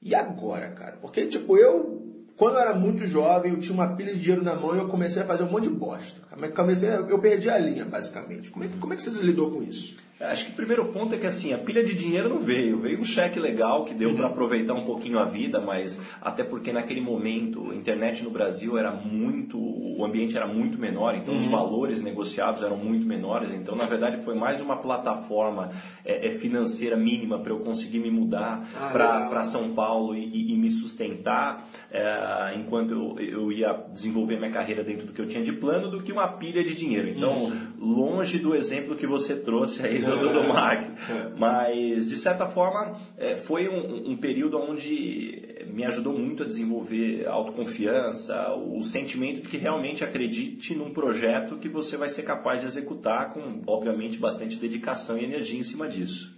E 0.04 0.14
agora, 0.14 0.70
cara? 0.72 0.98
Porque, 1.02 1.26
tipo, 1.28 1.58
eu, 1.58 2.02
quando 2.36 2.56
eu 2.56 2.62
era 2.62 2.74
muito 2.74 3.08
jovem, 3.08 3.54
eu 3.54 3.60
tinha 3.60 3.74
uma 3.74 3.96
pilha 3.96 4.14
de 4.14 4.20
dinheiro 4.20 4.44
na 4.44 4.56
mão 4.56 4.76
e 4.76 4.80
eu 4.80 4.88
comecei 4.88 5.22
a 5.22 5.26
fazer 5.26 5.44
um 5.44 5.52
monte 5.52 5.70
de 5.70 5.76
bosta. 5.76 6.20
Comecei, 6.56 6.90
eu 6.90 7.20
perdi 7.20 7.50
a 7.50 7.58
linha, 7.58 7.86
basicamente. 7.86 8.50
Como 8.50 8.66
é, 8.66 8.70
como 8.80 8.94
é 8.94 8.96
que 8.96 9.02
você 9.02 9.24
lidou 9.24 9.52
com 9.52 9.64
isso? 9.64 9.98
Acho 10.32 10.46
que 10.46 10.52
o 10.52 10.56
primeiro 10.56 10.86
ponto 10.86 11.14
é 11.14 11.18
que 11.18 11.28
assim, 11.28 11.54
a 11.54 11.58
pilha 11.58 11.84
de 11.84 11.94
dinheiro 11.94 12.30
não 12.30 12.40
veio. 12.40 12.80
Veio 12.80 13.00
um 13.00 13.04
cheque 13.04 13.40
legal 13.40 13.86
que 13.86 13.94
deu 13.94 14.10
uhum. 14.10 14.16
para 14.16 14.28
aproveitar 14.28 14.74
um 14.74 14.86
pouquinho 14.86 15.20
a 15.20 15.26
vida, 15.26 15.60
mas 15.60 16.02
até 16.22 16.44
porque 16.44 16.72
naquele 16.72 17.02
momento 17.02 17.72
a 17.72 17.76
internet 17.76 18.24
no 18.24 18.30
Brasil 18.30 18.78
era 18.78 18.92
muito, 18.92 19.58
o 19.60 20.04
ambiente 20.06 20.36
era 20.36 20.48
muito 20.48 20.78
menor, 20.78 21.16
então 21.16 21.34
uhum. 21.34 21.40
os 21.40 21.48
valores 21.48 22.02
negociados 22.02 22.64
eram 22.64 22.78
muito 22.78 23.06
menores. 23.06 23.54
Então, 23.54 23.76
na 23.76 23.86
verdade, 23.86 24.24
foi 24.24 24.36
mais 24.36 24.62
uma 24.62 24.78
plataforma 24.78 25.72
é, 26.06 26.28
é 26.28 26.32
financeira 26.32 26.96
mínima 26.96 27.40
para 27.40 27.52
eu 27.52 27.60
conseguir 27.60 28.00
me 28.00 28.12
mudar 28.12 28.68
ah, 28.76 28.90
para 28.92 29.44
São 29.44 29.74
Paulo 29.74 30.16
e, 30.16 30.24
e, 30.24 30.54
e 30.54 30.58
me 30.58 30.70
sustentar 30.70 31.68
é, 31.92 32.56
enquanto 32.56 32.92
eu, 32.92 33.20
eu, 33.20 33.52
ia 33.52 33.74
desenvolver 33.92 34.38
minha 34.38 34.52
carreira 34.52 34.84
dentro 34.84 35.08
do 35.08 35.14
que 35.14 35.22
eu 35.22 35.28
tinha 35.28 35.44
de 35.44 35.52
plano, 35.54 35.90
do 35.90 36.02
que 36.02 36.12
uma 36.12 36.28
pilha 36.28 36.64
de 36.64 36.74
dinheiro. 36.74 37.10
Então, 37.10 37.46
uhum. 37.46 37.52
longe 37.80 38.40
do 38.40 38.56
exemplo 38.56 38.96
que 38.96 39.08
você 39.08 39.36
trouxe 39.36 39.86
aí 39.86 40.00
do, 40.18 40.34
do 40.34 40.44
marketing. 40.52 40.94
Mas, 41.38 42.10
de 42.10 42.16
certa 42.18 42.48
forma, 42.48 43.00
é, 43.18 43.38
foi 43.38 43.68
um, 43.68 44.12
um 44.12 44.18
período 44.18 44.58
onde 44.58 45.66
me 45.68 45.84
ajudou 45.86 46.18
muito 46.18 46.44
a 46.44 46.46
desenvolver 46.46 47.26
autoconfiança, 47.28 48.54
o 48.54 48.82
sentimento 48.84 49.42
de 49.42 49.50
que 49.50 49.58
realmente 49.58 50.04
acredite 50.04 50.76
num 50.76 50.92
projeto 50.92 51.58
que 51.58 51.68
você 51.68 51.98
vai 51.98 52.10
ser 52.10 52.24
capaz 52.24 52.62
de 52.62 52.68
executar 52.68 53.34
com, 53.34 53.62
obviamente, 53.66 54.18
bastante 54.18 54.58
dedicação 54.58 55.18
e 55.18 55.24
energia 55.24 55.60
em 55.60 55.64
cima 55.64 55.88
disso. 55.88 56.34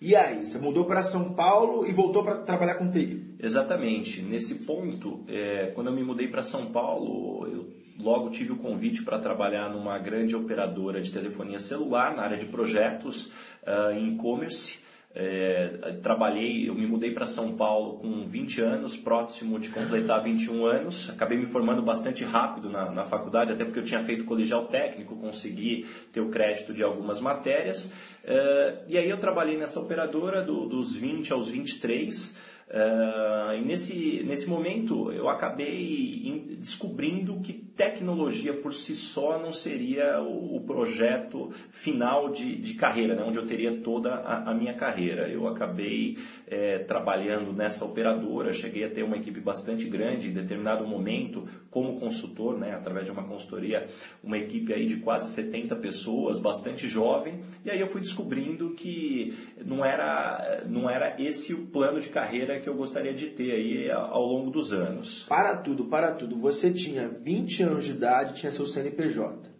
E 0.00 0.14
aí, 0.14 0.46
você 0.46 0.58
mudou 0.58 0.84
para 0.84 1.02
São 1.02 1.34
Paulo 1.34 1.84
e 1.84 1.92
voltou 1.92 2.22
para 2.22 2.36
trabalhar 2.36 2.76
com 2.76 2.88
TI? 2.88 3.34
Exatamente. 3.40 4.22
Nesse 4.22 4.64
ponto, 4.64 5.24
é, 5.26 5.72
quando 5.74 5.88
eu 5.88 5.92
me 5.92 6.04
mudei 6.04 6.28
para 6.28 6.40
São 6.40 6.66
Paulo, 6.66 7.46
eu 7.48 7.66
logo 7.98 8.30
tive 8.30 8.52
o 8.52 8.56
convite 8.56 9.02
para 9.02 9.18
trabalhar 9.18 9.68
numa 9.68 9.98
grande 9.98 10.36
operadora 10.36 11.00
de 11.00 11.12
telefonia 11.12 11.58
celular 11.58 12.14
na 12.14 12.22
área 12.22 12.36
de 12.36 12.46
projetos 12.46 13.26
uh, 13.62 13.92
em 13.92 14.14
e-commerce. 14.14 14.78
É, 15.14 15.96
trabalhei, 16.02 16.68
eu 16.68 16.74
me 16.74 16.86
mudei 16.86 17.10
para 17.10 17.26
São 17.26 17.56
Paulo 17.56 17.98
com 17.98 18.26
20 18.26 18.60
anos, 18.60 18.96
próximo 18.96 19.58
de 19.58 19.68
completar 19.70 20.22
21 20.22 20.64
anos. 20.66 21.10
Acabei 21.10 21.36
me 21.36 21.46
formando 21.46 21.82
bastante 21.82 22.22
rápido 22.24 22.70
na, 22.70 22.90
na 22.92 23.04
faculdade, 23.04 23.50
até 23.50 23.64
porque 23.64 23.80
eu 23.80 23.84
tinha 23.84 24.00
feito 24.04 24.24
colegial 24.24 24.66
técnico, 24.66 25.16
consegui 25.16 25.86
ter 26.12 26.20
o 26.20 26.28
crédito 26.28 26.72
de 26.72 26.82
algumas 26.82 27.20
matérias. 27.20 27.92
É, 28.22 28.84
e 28.86 28.98
aí 28.98 29.08
eu 29.08 29.18
trabalhei 29.18 29.56
nessa 29.56 29.80
operadora 29.80 30.42
do, 30.42 30.66
dos 30.66 30.94
20 30.94 31.32
aos 31.32 31.48
23. 31.48 32.38
Uh, 32.68 33.54
e 33.56 33.62
nesse, 33.62 34.22
nesse 34.26 34.46
momento 34.46 35.10
eu 35.10 35.26
acabei 35.26 36.54
descobrindo 36.60 37.40
que 37.40 37.67
tecnologia 37.78 38.52
por 38.52 38.74
si 38.74 38.96
só 38.96 39.38
não 39.38 39.52
seria 39.52 40.20
o, 40.20 40.60
projeto 40.60 41.50
final 41.70 42.28
de, 42.28 42.56
de 42.56 42.74
carreira, 42.74 43.14
né, 43.14 43.22
onde 43.24 43.38
eu 43.38 43.46
teria 43.46 43.78
toda 43.78 44.14
a, 44.14 44.50
a 44.50 44.54
minha 44.54 44.74
carreira. 44.74 45.28
Eu 45.28 45.46
acabei 45.46 46.18
é, 46.48 46.80
trabalhando 46.80 47.52
nessa 47.52 47.84
operadora, 47.84 48.52
cheguei 48.52 48.84
a 48.84 48.90
ter 48.90 49.04
uma 49.04 49.16
equipe 49.16 49.40
bastante 49.40 49.86
grande 49.86 50.28
em 50.28 50.32
determinado 50.32 50.84
momento, 50.84 51.48
como 51.70 52.00
consultor, 52.00 52.58
né, 52.58 52.74
através 52.74 53.06
de 53.06 53.12
uma 53.12 53.22
consultoria, 53.22 53.86
uma 54.22 54.36
equipe 54.36 54.72
aí 54.72 54.86
de 54.86 54.96
quase 54.96 55.32
70 55.32 55.76
pessoas, 55.76 56.40
bastante 56.40 56.88
jovem, 56.88 57.40
e 57.64 57.70
aí 57.70 57.80
eu 57.80 57.86
fui 57.86 58.00
descobrindo 58.00 58.70
que 58.70 59.32
não 59.64 59.84
era, 59.84 60.64
não 60.66 60.90
era 60.90 61.14
esse 61.22 61.54
o 61.54 61.66
plano 61.66 62.00
de 62.00 62.08
carreira 62.08 62.58
que 62.58 62.68
eu 62.68 62.74
gostaria 62.74 63.14
de 63.14 63.26
ter 63.26 63.52
aí 63.52 63.90
ao 63.90 64.26
longo 64.26 64.50
dos 64.50 64.72
anos. 64.72 65.24
Para 65.28 65.56
tudo, 65.56 65.84
para 65.84 66.10
tudo. 66.10 66.36
Você 66.36 66.72
tinha 66.72 67.08
20 67.08 67.62
anos 67.62 67.67
de 67.76 67.90
idade, 67.92 68.38
tinha 68.38 68.50
seu 68.50 68.66
CNPJ. 68.66 69.50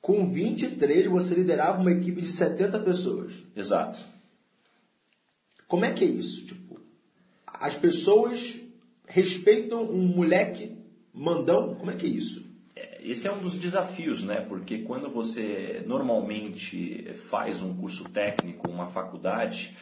Com 0.00 0.30
23, 0.30 1.06
você 1.06 1.34
liderava 1.34 1.80
uma 1.80 1.92
equipe 1.92 2.20
de 2.20 2.30
70 2.30 2.78
pessoas. 2.80 3.32
Exato. 3.56 3.98
Como 5.66 5.84
é 5.84 5.92
que 5.92 6.04
é 6.04 6.08
isso? 6.08 6.44
Tipo, 6.46 6.80
as 7.46 7.76
pessoas 7.76 8.60
respeitam 9.06 9.82
um 9.82 10.06
moleque 10.06 10.76
mandão? 11.12 11.74
Como 11.74 11.90
é 11.90 11.96
que 11.96 12.06
é 12.06 12.08
isso? 12.08 12.44
É, 12.76 13.00
esse 13.02 13.26
é 13.26 13.32
um 13.32 13.40
dos 13.40 13.54
desafios, 13.54 14.22
né? 14.22 14.40
Porque 14.42 14.78
quando 14.78 15.08
você 15.08 15.82
normalmente 15.86 17.12
faz 17.30 17.62
um 17.62 17.74
curso 17.74 18.04
técnico, 18.10 18.68
uma 18.68 18.88
faculdade, 18.88 19.74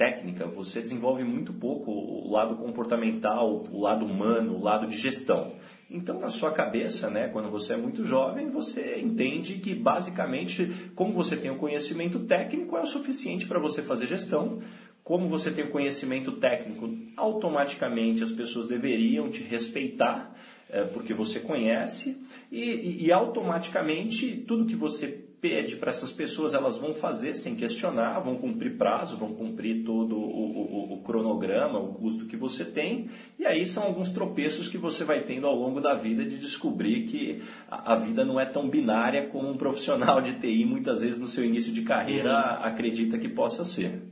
técnica, 0.00 0.46
você 0.46 0.80
desenvolve 0.80 1.22
muito 1.22 1.52
pouco 1.52 1.90
o 1.90 2.32
lado 2.32 2.56
comportamental, 2.56 3.62
o 3.70 3.82
lado 3.82 4.06
humano, 4.06 4.56
o 4.56 4.62
lado 4.62 4.86
de 4.86 4.96
gestão. 4.96 5.52
Então, 5.90 6.18
na 6.18 6.30
sua 6.30 6.50
cabeça, 6.52 7.10
né, 7.10 7.28
quando 7.28 7.50
você 7.50 7.74
é 7.74 7.76
muito 7.76 8.02
jovem, 8.02 8.48
você 8.48 8.98
entende 8.98 9.56
que 9.56 9.74
basicamente, 9.74 10.90
como 10.94 11.12
você 11.12 11.36
tem 11.36 11.50
o 11.50 11.56
conhecimento 11.56 12.20
técnico, 12.20 12.78
é 12.78 12.80
o 12.80 12.86
suficiente 12.86 13.46
para 13.46 13.58
você 13.58 13.82
fazer 13.82 14.06
gestão. 14.06 14.60
Como 15.04 15.28
você 15.28 15.50
tem 15.50 15.66
o 15.66 15.70
conhecimento 15.70 16.32
técnico, 16.32 16.88
automaticamente 17.14 18.22
as 18.22 18.32
pessoas 18.32 18.66
deveriam 18.66 19.28
te 19.28 19.42
respeitar, 19.42 20.34
é, 20.70 20.82
porque 20.82 21.12
você 21.12 21.40
conhece, 21.40 22.16
e, 22.50 22.62
e, 22.62 23.06
e 23.06 23.12
automaticamente 23.12 24.44
tudo 24.48 24.64
que 24.64 24.76
você 24.76 25.26
pede 25.40 25.76
para 25.76 25.90
essas 25.90 26.12
pessoas, 26.12 26.52
elas 26.52 26.76
vão 26.76 26.94
fazer 26.94 27.34
sem 27.34 27.54
questionar, 27.54 28.20
vão 28.20 28.36
cumprir 28.36 28.76
prazo, 28.76 29.16
vão 29.16 29.32
cumprir 29.32 29.84
todo 29.84 30.16
o, 30.16 30.20
o, 30.20 30.92
o, 30.94 31.02
cronograma, 31.02 31.78
o 31.78 31.94
custo 31.94 32.26
que 32.26 32.36
você 32.36 32.64
tem, 32.64 33.08
e 33.38 33.46
aí 33.46 33.66
são 33.66 33.84
alguns 33.84 34.10
tropeços 34.10 34.68
que 34.68 34.76
você 34.76 35.02
vai 35.02 35.22
tendo 35.22 35.46
ao 35.46 35.56
longo 35.56 35.80
da 35.80 35.94
vida 35.94 36.24
de 36.24 36.38
descobrir 36.38 37.06
que 37.06 37.42
a, 37.70 37.94
a 37.94 37.96
vida 37.96 38.24
não 38.24 38.38
é 38.38 38.44
tão 38.44 38.68
binária 38.68 39.28
como 39.28 39.48
um 39.48 39.56
profissional 39.56 40.20
de 40.20 40.34
TI 40.34 40.64
muitas 40.64 41.00
vezes 41.00 41.18
no 41.18 41.26
seu 41.26 41.44
início 41.44 41.72
de 41.72 41.82
carreira 41.82 42.30
uhum. 42.30 42.64
acredita 42.66 43.18
que 43.18 43.28
possa 43.28 43.64
ser. 43.64 44.02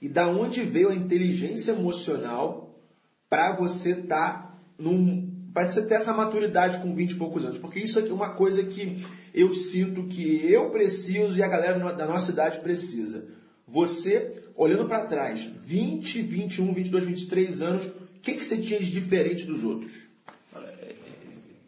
E 0.00 0.08
da 0.08 0.26
onde 0.26 0.62
veio 0.62 0.88
a 0.88 0.94
inteligência 0.94 1.72
emocional 1.72 2.76
para 3.30 3.52
você 3.54 3.92
estar 3.92 4.32
tá 4.32 4.58
num 4.76 5.31
para 5.52 5.68
você 5.68 5.82
ter 5.82 5.94
essa 5.94 6.12
maturidade 6.12 6.78
com 6.78 6.94
20 6.94 7.12
e 7.12 7.14
poucos 7.16 7.44
anos, 7.44 7.58
porque 7.58 7.78
isso 7.78 7.98
é 7.98 8.02
uma 8.12 8.30
coisa 8.30 8.62
que 8.64 9.04
eu 9.34 9.52
sinto 9.52 10.04
que 10.04 10.50
eu 10.50 10.70
preciso 10.70 11.38
e 11.38 11.42
a 11.42 11.48
galera 11.48 11.78
da 11.92 12.06
nossa 12.06 12.32
idade 12.32 12.60
precisa. 12.60 13.26
Você, 13.66 14.44
olhando 14.56 14.86
para 14.86 15.04
trás, 15.06 15.50
20, 15.62 16.22
21, 16.22 16.72
22, 16.72 17.04
23 17.04 17.62
anos, 17.62 17.86
o 17.86 18.20
que, 18.22 18.34
que 18.34 18.44
você 18.44 18.56
tinha 18.56 18.80
de 18.80 18.90
diferente 18.90 19.46
dos 19.46 19.64
outros? 19.64 19.92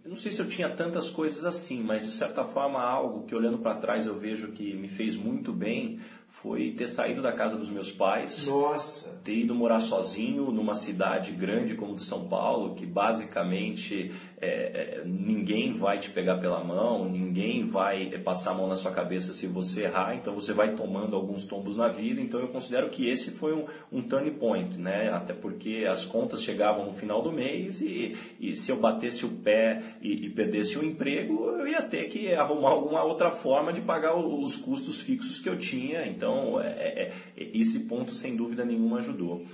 Eu 0.04 0.10
não 0.10 0.16
sei 0.16 0.32
se 0.32 0.40
eu 0.40 0.46
tinha 0.46 0.68
tantas 0.68 1.08
coisas 1.08 1.44
assim, 1.44 1.82
mas 1.82 2.04
de 2.04 2.12
certa 2.12 2.44
forma 2.44 2.80
algo 2.80 3.26
que 3.26 3.34
olhando 3.34 3.58
para 3.58 3.74
trás 3.74 4.06
eu 4.06 4.18
vejo 4.18 4.52
que 4.52 4.74
me 4.74 4.86
fez 4.86 5.16
muito 5.16 5.50
bem 5.50 5.98
foi 6.44 6.72
ter 6.72 6.86
saído 6.86 7.22
da 7.22 7.32
casa 7.32 7.56
dos 7.56 7.70
meus 7.70 7.90
pais. 7.90 8.46
Nossa. 8.46 9.18
Ter 9.24 9.38
ido 9.38 9.54
morar 9.54 9.80
sozinho 9.80 10.50
numa 10.50 10.74
cidade 10.74 11.32
grande 11.32 11.74
como 11.74 11.94
de 11.94 12.02
São 12.02 12.28
Paulo, 12.28 12.74
que 12.74 12.84
basicamente 12.84 14.12
é, 14.44 15.00
é, 15.00 15.02
ninguém 15.04 15.72
vai 15.72 15.98
te 15.98 16.10
pegar 16.10 16.36
pela 16.36 16.62
mão, 16.62 17.08
ninguém 17.08 17.66
vai 17.66 18.10
é, 18.12 18.18
passar 18.18 18.52
a 18.52 18.54
mão 18.54 18.68
na 18.68 18.76
sua 18.76 18.92
cabeça 18.92 19.32
se 19.32 19.46
você 19.46 19.84
errar, 19.84 20.14
então 20.14 20.34
você 20.34 20.52
vai 20.52 20.74
tomando 20.74 21.16
alguns 21.16 21.46
tombos 21.46 21.76
na 21.76 21.88
vida. 21.88 22.20
Então 22.20 22.40
eu 22.40 22.48
considero 22.48 22.88
que 22.90 23.08
esse 23.08 23.30
foi 23.30 23.54
um, 23.54 23.64
um 23.92 24.02
point, 24.38 24.78
né? 24.78 25.10
Até 25.10 25.32
porque 25.32 25.86
as 25.88 26.04
contas 26.04 26.42
chegavam 26.42 26.86
no 26.86 26.92
final 26.92 27.22
do 27.22 27.32
mês 27.32 27.80
e, 27.80 28.16
e 28.38 28.54
se 28.54 28.70
eu 28.70 28.76
batesse 28.76 29.24
o 29.24 29.30
pé 29.30 29.82
e, 30.00 30.26
e 30.26 30.30
perdesse 30.30 30.78
o 30.78 30.84
emprego, 30.84 31.50
eu 31.50 31.66
ia 31.66 31.82
ter 31.82 32.04
que 32.04 32.32
arrumar 32.34 32.70
alguma 32.70 33.02
outra 33.02 33.30
forma 33.30 33.72
de 33.72 33.80
pagar 33.80 34.16
os 34.16 34.56
custos 34.56 35.00
fixos 35.00 35.40
que 35.40 35.48
eu 35.48 35.58
tinha. 35.58 36.06
Então, 36.06 36.60
é, 36.60 36.68
é, 36.68 37.12
é, 37.36 37.48
esse 37.54 37.80
ponto, 37.80 38.14
sem 38.14 38.36
dúvida 38.36 38.64
nenhuma, 38.64 38.98
ajudou. 38.98 39.44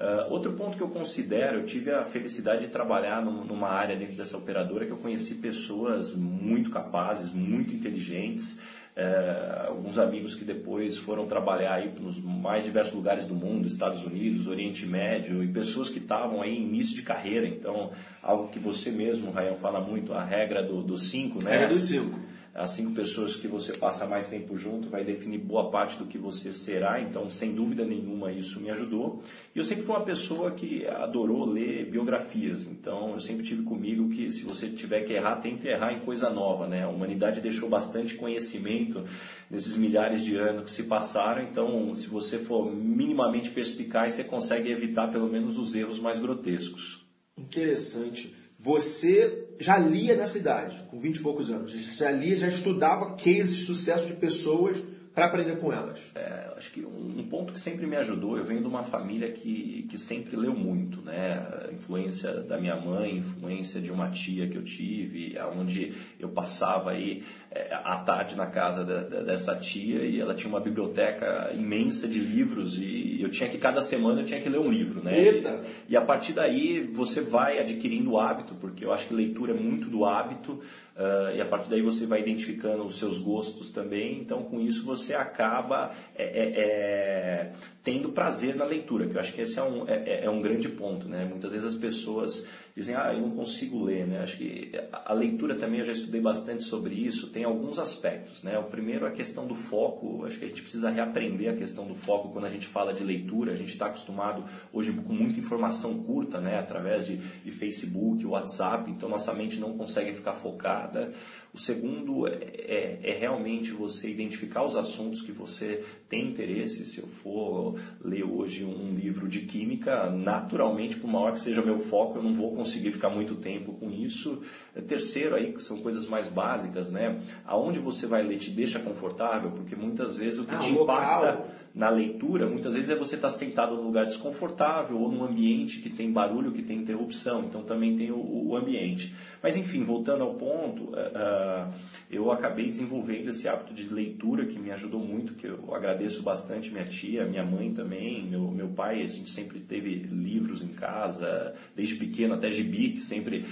Uh, 0.00 0.32
outro 0.32 0.54
ponto 0.54 0.78
que 0.78 0.82
eu 0.82 0.88
considero, 0.88 1.58
eu 1.58 1.66
tive 1.66 1.90
a 1.90 2.02
felicidade 2.04 2.62
de 2.62 2.68
trabalhar 2.68 3.22
num, 3.22 3.44
numa 3.44 3.68
área 3.68 3.94
dentro 3.94 4.16
dessa 4.16 4.34
operadora 4.34 4.86
que 4.86 4.92
eu 4.92 4.96
conheci 4.96 5.34
pessoas 5.34 6.14
muito 6.16 6.70
capazes, 6.70 7.34
muito 7.34 7.74
inteligentes, 7.74 8.58
é, 8.96 9.66
alguns 9.68 9.98
amigos 9.98 10.34
que 10.34 10.42
depois 10.42 10.96
foram 10.96 11.26
trabalhar 11.26 11.74
aí 11.74 11.92
nos 12.00 12.18
mais 12.18 12.64
diversos 12.64 12.94
lugares 12.94 13.26
do 13.26 13.34
mundo, 13.34 13.66
Estados 13.66 14.02
Unidos, 14.02 14.46
Oriente 14.46 14.86
Médio, 14.86 15.44
e 15.44 15.48
pessoas 15.48 15.90
que 15.90 15.98
estavam 15.98 16.40
aí 16.40 16.56
em 16.56 16.62
início 16.62 16.96
de 16.96 17.02
carreira. 17.02 17.46
Então, 17.46 17.90
algo 18.22 18.48
que 18.48 18.58
você 18.58 18.90
mesmo, 18.90 19.30
Rayan, 19.30 19.56
fala 19.56 19.80
muito, 19.80 20.14
a 20.14 20.24
regra 20.24 20.62
dos 20.62 20.82
do 20.82 20.96
cinco, 20.96 21.44
né? 21.44 21.50
Regra 21.50 21.68
dos 21.68 21.84
cinco 21.84 22.18
as 22.60 22.72
cinco 22.72 22.92
pessoas 22.92 23.36
que 23.36 23.48
você 23.48 23.72
passa 23.72 24.06
mais 24.06 24.28
tempo 24.28 24.56
junto 24.56 24.90
vai 24.90 25.02
definir 25.02 25.38
boa 25.38 25.70
parte 25.70 25.96
do 25.96 26.04
que 26.04 26.18
você 26.18 26.52
será, 26.52 27.00
então 27.00 27.30
sem 27.30 27.54
dúvida 27.54 27.84
nenhuma 27.84 28.30
isso 28.30 28.60
me 28.60 28.70
ajudou. 28.70 29.22
E 29.54 29.58
eu 29.58 29.64
sempre 29.64 29.84
fui 29.84 29.94
uma 29.94 30.04
pessoa 30.04 30.50
que 30.50 30.86
adorou 30.86 31.46
ler 31.46 31.90
biografias, 31.90 32.66
então 32.66 33.14
eu 33.14 33.20
sempre 33.20 33.44
tive 33.44 33.62
comigo 33.62 34.10
que 34.10 34.30
se 34.30 34.42
você 34.42 34.68
tiver 34.68 35.00
que 35.02 35.12
errar, 35.14 35.36
tente 35.36 35.66
errar 35.66 35.92
em 35.92 36.00
coisa 36.00 36.28
nova, 36.28 36.68
né? 36.68 36.84
A 36.84 36.88
humanidade 36.88 37.40
deixou 37.40 37.68
bastante 37.68 38.14
conhecimento 38.14 39.04
nesses 39.50 39.76
milhares 39.76 40.22
de 40.22 40.36
anos 40.36 40.64
que 40.64 40.70
se 40.70 40.82
passaram, 40.82 41.42
então 41.42 41.96
se 41.96 42.08
você 42.08 42.38
for 42.38 42.70
minimamente 42.70 43.48
perspicaz, 43.50 44.14
você 44.14 44.24
consegue 44.24 44.70
evitar 44.70 45.08
pelo 45.08 45.28
menos 45.28 45.56
os 45.56 45.74
erros 45.74 45.98
mais 45.98 46.18
grotescos. 46.18 47.04
Interessante. 47.38 48.34
Você 48.58 49.49
já 49.60 49.76
lia 49.76 50.16
nessa 50.16 50.38
idade, 50.38 50.82
com 50.88 50.98
20 50.98 51.16
e 51.16 51.22
poucos 51.22 51.50
anos. 51.50 51.70
Já 51.70 52.10
lia, 52.10 52.34
já 52.34 52.48
estudava 52.48 53.14
cases 53.14 53.56
de 53.56 53.62
sucesso 53.64 54.06
de 54.06 54.14
pessoas 54.14 54.82
para 55.14 55.26
aprender 55.26 55.56
com 55.58 55.72
elas. 55.72 56.00
É, 56.14 56.49
acho 56.60 56.70
que 56.72 56.84
um, 56.84 57.26
ponto 57.28 57.54
que 57.54 57.58
sempre 57.58 57.86
me 57.86 57.96
ajudou, 57.96 58.36
eu 58.36 58.44
venho 58.44 58.60
de 58.60 58.66
uma 58.66 58.84
família 58.84 59.32
que, 59.32 59.86
que 59.88 59.98
sempre 59.98 60.36
leu 60.36 60.54
muito, 60.54 61.00
né? 61.00 61.38
A 61.68 61.72
influência 61.72 62.34
da 62.42 62.58
minha 62.58 62.76
mãe, 62.76 63.16
influência 63.16 63.80
de 63.80 63.90
uma 63.90 64.10
tia 64.10 64.46
que 64.46 64.56
eu 64.56 64.62
tive, 64.62 65.38
onde 65.56 65.92
eu 66.18 66.28
passava 66.28 66.90
aí 66.90 67.22
é, 67.50 67.74
à 67.74 67.96
tarde 67.96 68.36
na 68.36 68.46
casa 68.46 68.84
da, 68.84 69.02
da, 69.02 69.22
dessa 69.22 69.56
tia 69.56 70.04
e 70.04 70.20
ela 70.20 70.34
tinha 70.34 70.48
uma 70.48 70.60
biblioteca 70.60 71.50
imensa 71.52 72.06
de 72.06 72.20
livros 72.20 72.78
e 72.78 73.20
eu 73.20 73.28
tinha 73.28 73.48
que 73.48 73.58
cada 73.58 73.82
semana 73.82 74.20
eu 74.20 74.24
tinha 74.24 74.40
que 74.40 74.48
ler 74.48 74.60
um 74.60 74.70
livro, 74.70 75.02
né? 75.02 75.18
Eita. 75.18 75.64
E, 75.88 75.94
e 75.94 75.96
a 75.96 76.00
partir 76.00 76.32
daí 76.32 76.80
você 76.80 77.20
vai 77.20 77.58
adquirindo 77.58 78.12
o 78.12 78.20
hábito, 78.20 78.54
porque 78.54 78.84
eu 78.84 78.92
acho 78.92 79.08
que 79.08 79.14
leitura 79.14 79.52
é 79.52 79.54
muito 79.54 79.88
do 79.88 80.04
hábito 80.04 80.52
uh, 80.52 81.34
e 81.34 81.40
a 81.40 81.44
partir 81.44 81.70
daí 81.70 81.82
você 81.82 82.06
vai 82.06 82.20
identificando 82.20 82.84
os 82.84 82.98
seus 82.98 83.18
gostos 83.18 83.70
também. 83.70 84.20
Então 84.20 84.44
com 84.44 84.60
isso 84.60 84.84
você 84.84 85.14
acaba 85.14 85.90
é, 86.14 86.24
é, 86.24 86.49
é, 86.56 87.52
tendo 87.82 88.10
prazer 88.10 88.54
na 88.54 88.64
leitura, 88.64 89.06
que 89.06 89.14
eu 89.14 89.20
acho 89.20 89.32
que 89.32 89.40
esse 89.40 89.58
é 89.58 89.62
um, 89.62 89.88
é, 89.88 89.94
é, 90.06 90.24
é 90.24 90.30
um 90.30 90.40
grande 90.40 90.68
ponto, 90.68 91.08
né? 91.08 91.24
Muitas 91.24 91.50
vezes 91.50 91.66
as 91.66 91.74
pessoas 91.74 92.46
dizem, 92.76 92.94
ah, 92.94 93.12
eu 93.12 93.20
não 93.20 93.30
consigo 93.30 93.82
ler, 93.82 94.06
né? 94.06 94.20
Acho 94.20 94.36
que 94.36 94.70
a 94.92 95.12
leitura 95.12 95.54
também, 95.54 95.80
eu 95.80 95.86
já 95.86 95.92
estudei 95.92 96.20
bastante 96.20 96.62
sobre 96.62 96.94
isso, 96.94 97.28
tem 97.28 97.44
alguns 97.44 97.78
aspectos, 97.78 98.42
né? 98.42 98.58
O 98.58 98.64
primeiro 98.64 99.06
é 99.06 99.08
a 99.08 99.12
questão 99.12 99.46
do 99.46 99.54
foco, 99.54 100.24
acho 100.24 100.38
que 100.38 100.44
a 100.44 100.48
gente 100.48 100.62
precisa 100.62 100.90
reaprender 100.90 101.52
a 101.52 101.56
questão 101.56 101.86
do 101.86 101.94
foco 101.94 102.30
quando 102.30 102.44
a 102.44 102.50
gente 102.50 102.66
fala 102.66 102.92
de 102.92 103.02
leitura, 103.02 103.52
a 103.52 103.56
gente 103.56 103.72
está 103.72 103.86
acostumado 103.86 104.44
hoje 104.72 104.92
com 104.92 105.12
muita 105.12 105.40
informação 105.40 106.02
curta, 106.02 106.40
né? 106.40 106.58
Através 106.58 107.06
de, 107.06 107.16
de 107.16 107.50
Facebook, 107.50 108.24
WhatsApp, 108.24 108.90
então 108.90 109.08
nossa 109.08 109.32
mente 109.32 109.58
não 109.58 109.76
consegue 109.76 110.12
ficar 110.12 110.34
focada. 110.34 111.12
O 111.52 111.58
segundo 111.58 112.28
é, 112.28 112.32
é, 112.32 113.00
é, 113.02 113.18
realmente 113.18 113.72
você 113.72 114.08
identificar 114.08 114.64
os 114.64 114.76
assuntos 114.76 115.20
que 115.20 115.32
você 115.32 115.84
tem 116.08 116.32
interesse. 116.40 116.86
Se 116.86 116.98
eu 116.98 117.06
for 117.06 117.76
ler 118.02 118.24
hoje 118.24 118.64
um 118.64 118.90
livro 118.90 119.28
de 119.28 119.40
química, 119.40 120.10
naturalmente, 120.10 120.96
por 120.96 121.08
maior 121.08 121.32
que 121.32 121.40
seja 121.40 121.62
meu 121.62 121.78
foco, 121.78 122.18
eu 122.18 122.22
não 122.22 122.34
vou 122.34 122.54
conseguir 122.54 122.90
ficar 122.90 123.10
muito 123.10 123.36
tempo 123.36 123.72
com 123.74 123.90
isso. 123.90 124.42
Terceiro, 124.88 125.34
aí 125.36 125.54
são 125.58 125.78
coisas 125.78 126.06
mais 126.08 126.28
básicas, 126.28 126.90
né? 126.90 127.20
Aonde 127.44 127.78
você 127.78 128.06
vai 128.06 128.22
ler 128.22 128.38
te 128.38 128.50
deixa 128.50 128.78
confortável, 128.78 129.50
porque 129.50 129.76
muitas 129.76 130.16
vezes 130.16 130.40
o 130.40 130.44
que 130.44 130.54
ah, 130.54 130.58
te 130.58 130.70
impacta 130.70 131.30
local. 131.30 131.48
Na 131.74 131.88
leitura, 131.88 132.46
muitas 132.46 132.72
vezes 132.72 132.90
é 132.90 132.96
você 132.96 133.14
estar 133.16 133.30
sentado 133.30 133.76
num 133.76 133.82
lugar 133.82 134.04
desconfortável 134.04 134.98
ou 134.98 135.10
num 135.10 135.24
ambiente 135.24 135.80
que 135.80 135.88
tem 135.88 136.10
barulho, 136.10 136.52
que 136.52 136.62
tem 136.62 136.78
interrupção. 136.78 137.44
Então 137.44 137.62
também 137.62 137.96
tem 137.96 138.10
o, 138.10 138.48
o 138.48 138.56
ambiente. 138.56 139.14
Mas 139.42 139.56
enfim, 139.56 139.84
voltando 139.84 140.22
ao 140.22 140.34
ponto. 140.34 140.90
Uh, 140.90 141.72
eu 142.10 142.32
acabei 142.32 142.66
desenvolvendo 142.66 143.28
esse 143.28 143.46
hábito 143.46 143.72
de 143.72 143.88
leitura 143.88 144.44
que 144.44 144.58
me 144.58 144.72
ajudou 144.72 144.98
muito, 144.98 145.34
que 145.34 145.46
eu 145.46 145.72
agradeço 145.72 146.24
bastante 146.24 146.68
minha 146.68 146.84
tia, 146.84 147.24
minha 147.24 147.44
mãe 147.44 147.72
também, 147.72 148.26
meu, 148.26 148.50
meu 148.50 148.68
pai, 148.68 149.00
a 149.00 149.06
gente 149.06 149.30
sempre 149.30 149.60
teve 149.60 149.94
livros 149.94 150.60
em 150.60 150.68
casa, 150.68 151.54
desde 151.76 151.94
pequeno 151.94 152.34
até 152.34 152.50
gibi, 152.50 152.90
que 152.90 153.00
sempre 153.00 153.46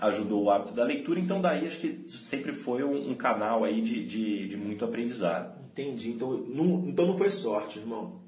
ajudou 0.00 0.42
o 0.42 0.50
hábito 0.50 0.74
da 0.74 0.82
leitura, 0.82 1.20
então 1.20 1.40
daí 1.40 1.68
acho 1.68 1.78
que 1.78 2.02
sempre 2.08 2.52
foi 2.52 2.82
um, 2.82 3.10
um 3.10 3.14
canal 3.14 3.62
aí 3.62 3.80
de, 3.80 4.04
de, 4.04 4.48
de, 4.48 4.56
muito 4.56 4.84
aprendizado. 4.84 5.59
Entendi, 5.72 6.10
então 6.10 6.32
não, 6.32 6.84
então 6.86 7.06
não 7.06 7.16
foi 7.16 7.30
sorte, 7.30 7.78
irmão. 7.78 8.20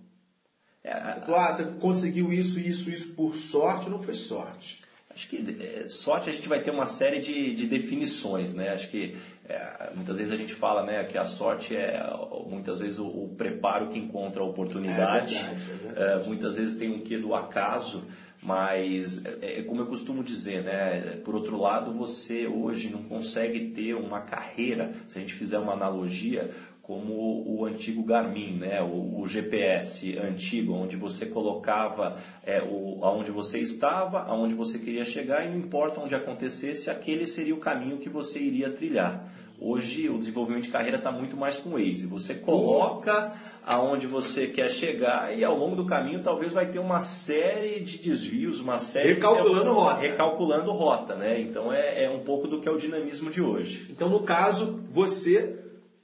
É, 0.85 1.13
você 1.13 1.21
falou, 1.21 1.37
ah, 1.37 1.53
você 1.53 1.65
conseguiu 1.65 2.33
isso, 2.33 2.59
isso, 2.59 2.91
isso 2.91 3.13
por 3.15 3.37
sorte, 3.37 3.89
não 3.89 4.01
foi 4.01 4.15
sorte. 4.15 4.83
Acho 5.15 5.29
que 5.29 5.57
é, 5.61 5.89
sorte 5.89 6.31
a 6.31 6.33
gente 6.33 6.49
vai 6.49 6.61
ter 6.61 6.71
uma 6.71 6.87
série 6.87 7.21
de, 7.21 7.55
de 7.55 7.67
definições, 7.67 8.55
né? 8.55 8.71
Acho 8.71 8.89
que 8.89 9.15
é, 9.49 9.91
muitas 9.95 10.17
vezes 10.17 10.33
a 10.33 10.37
gente 10.37 10.55
fala 10.55 10.85
né, 10.85 11.05
que 11.05 11.19
a 11.19 11.25
sorte 11.25 11.77
é 11.77 12.03
muitas 12.49 12.81
vezes 12.81 12.99
o, 12.99 13.07
o 13.07 13.35
preparo 13.37 13.89
que 13.89 13.99
encontra 13.99 14.43
a 14.43 14.47
oportunidade. 14.47 15.37
É 15.37 15.41
verdade, 15.41 15.71
é 15.71 15.75
verdade. 15.75 16.23
É, 16.23 16.27
muitas 16.27 16.57
vezes 16.57 16.77
tem 16.77 16.91
um 16.91 17.01
quê 17.01 17.19
do 17.19 17.35
acaso, 17.35 18.05
mas 18.43 19.25
é, 19.25 19.59
é, 19.59 19.63
como 19.63 19.83
eu 19.83 19.87
costumo 19.87 20.25
dizer, 20.25 20.65
né? 20.65 21.21
Por 21.25 21.35
outro 21.35 21.59
lado, 21.61 21.93
você 21.93 22.47
hoje 22.47 22.89
não 22.89 23.03
consegue 23.03 23.69
ter 23.71 23.95
uma 23.95 24.23
carreira, 24.23 24.93
se 25.07 25.19
a 25.19 25.21
gente 25.21 25.35
fizer 25.35 25.59
uma 25.59 25.75
analogia, 25.75 26.51
como 26.83 27.45
o 27.47 27.65
antigo 27.65 28.03
Garmin, 28.03 28.57
né? 28.57 28.83
o, 28.83 29.21
o 29.21 29.27
GPS 29.27 30.19
antigo, 30.19 30.75
onde 30.75 30.97
você 30.97 31.27
colocava 31.27 32.19
é, 32.45 32.61
o, 32.61 32.99
aonde 33.05 33.31
você 33.31 33.61
estava, 33.61 34.23
aonde 34.23 34.53
você 34.53 34.79
queria 34.81 35.05
chegar, 35.05 35.47
e 35.47 35.51
não 35.51 35.59
importa 35.59 36.01
onde 36.01 36.15
acontecesse, 36.15 36.91
aquele 36.91 37.27
seria 37.27 37.55
o 37.55 37.59
caminho 37.59 37.99
que 37.99 38.09
você 38.09 38.41
iria 38.41 38.71
trilhar. 38.71 39.33
Hoje 39.65 40.09
o 40.11 40.19
desenvolvimento 40.19 40.65
de 40.65 40.71
carreira 40.71 40.97
está 40.97 41.13
muito 41.13 41.37
mais 41.37 41.57
com 41.57 41.71
o 41.71 41.73
Waze. 41.75 42.05
Você 42.09 42.35
coloca 42.35 43.13
Nossa. 43.13 43.61
aonde 43.65 44.09
você 44.09 44.49
quer 44.49 44.69
chegar 44.69 45.39
e 45.39 45.45
ao 45.45 45.57
longo 45.57 45.77
do 45.77 45.87
caminho 45.87 46.21
talvez 46.21 46.53
vai 46.53 46.67
ter 46.67 46.81
uma 46.81 46.99
série 46.99 47.79
de 47.79 47.99
desvios, 47.99 48.59
uma 48.59 48.81
série 48.81 49.15
recalculando 49.15 49.71
de... 49.71 49.71
rota, 49.71 50.01
recalculando 50.01 50.73
rota, 50.73 51.15
né? 51.15 51.41
Então 51.41 51.73
é, 51.73 52.07
é 52.07 52.11
um 52.11 52.25
pouco 52.25 52.49
do 52.49 52.61
que 52.61 52.69
é 52.69 52.73
o 52.73 52.77
dinamismo 52.77 53.31
de 53.31 53.41
hoje. 53.41 53.87
Então 53.89 54.09
no 54.09 54.25
caso 54.25 54.81
você 54.91 55.62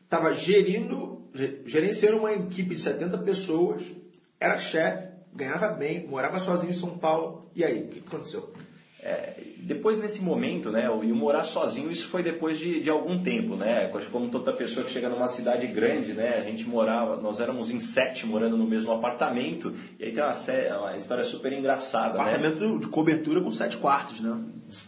estava 0.09 0.35
gerindo, 0.35 1.29
gerenciando 1.67 2.17
uma 2.17 2.33
equipe 2.33 2.75
de 2.75 2.81
70 2.81 3.19
pessoas, 3.19 3.83
era 4.41 4.59
chefe, 4.59 5.07
ganhava 5.35 5.69
bem, 5.69 6.07
morava 6.07 6.41
sozinho 6.41 6.71
em 6.71 6.75
São 6.75 6.97
Paulo. 6.97 7.51
E 7.55 7.63
aí, 7.63 7.83
o 7.83 7.89
que 7.89 7.99
aconteceu? 8.07 8.51
É, 9.09 9.35
depois 9.69 9.99
nesse 9.99 10.23
momento, 10.23 10.71
né, 10.71 10.85
e 10.85 11.13
o 11.13 11.17
morar 11.17 11.45
sozinho, 11.45 11.91
isso 11.91 12.07
foi 12.09 12.23
depois 12.23 12.59
de, 12.59 12.81
de 12.81 12.89
algum 12.89 13.23
tempo, 13.23 13.55
né? 13.55 13.91
Como 14.11 14.29
toda 14.29 14.53
pessoa 14.53 14.85
que 14.85 14.93
chega 14.93 15.09
numa 15.09 15.29
cidade 15.29 15.67
grande, 15.67 16.13
né? 16.13 16.39
A 16.39 16.43
gente 16.43 16.67
morava, 16.67 17.17
nós 17.17 17.39
éramos 17.39 17.71
em 17.71 17.79
sete 17.79 18.27
morando 18.27 18.57
no 18.57 18.67
mesmo 18.67 18.93
apartamento, 18.93 19.75
e 19.99 20.05
aí 20.05 20.13
tem 20.13 20.23
uma, 20.23 20.79
uma 20.79 20.97
história 20.97 21.25
super 21.25 21.53
engraçada, 21.53 22.15
né? 22.15 22.21
apartamento 22.21 22.75
né? 22.75 22.79
de 22.79 22.89
cobertura 22.89 23.41
com 23.41 23.53
sete 23.53 23.77
quartos, 23.77 24.21
né? 24.21 24.39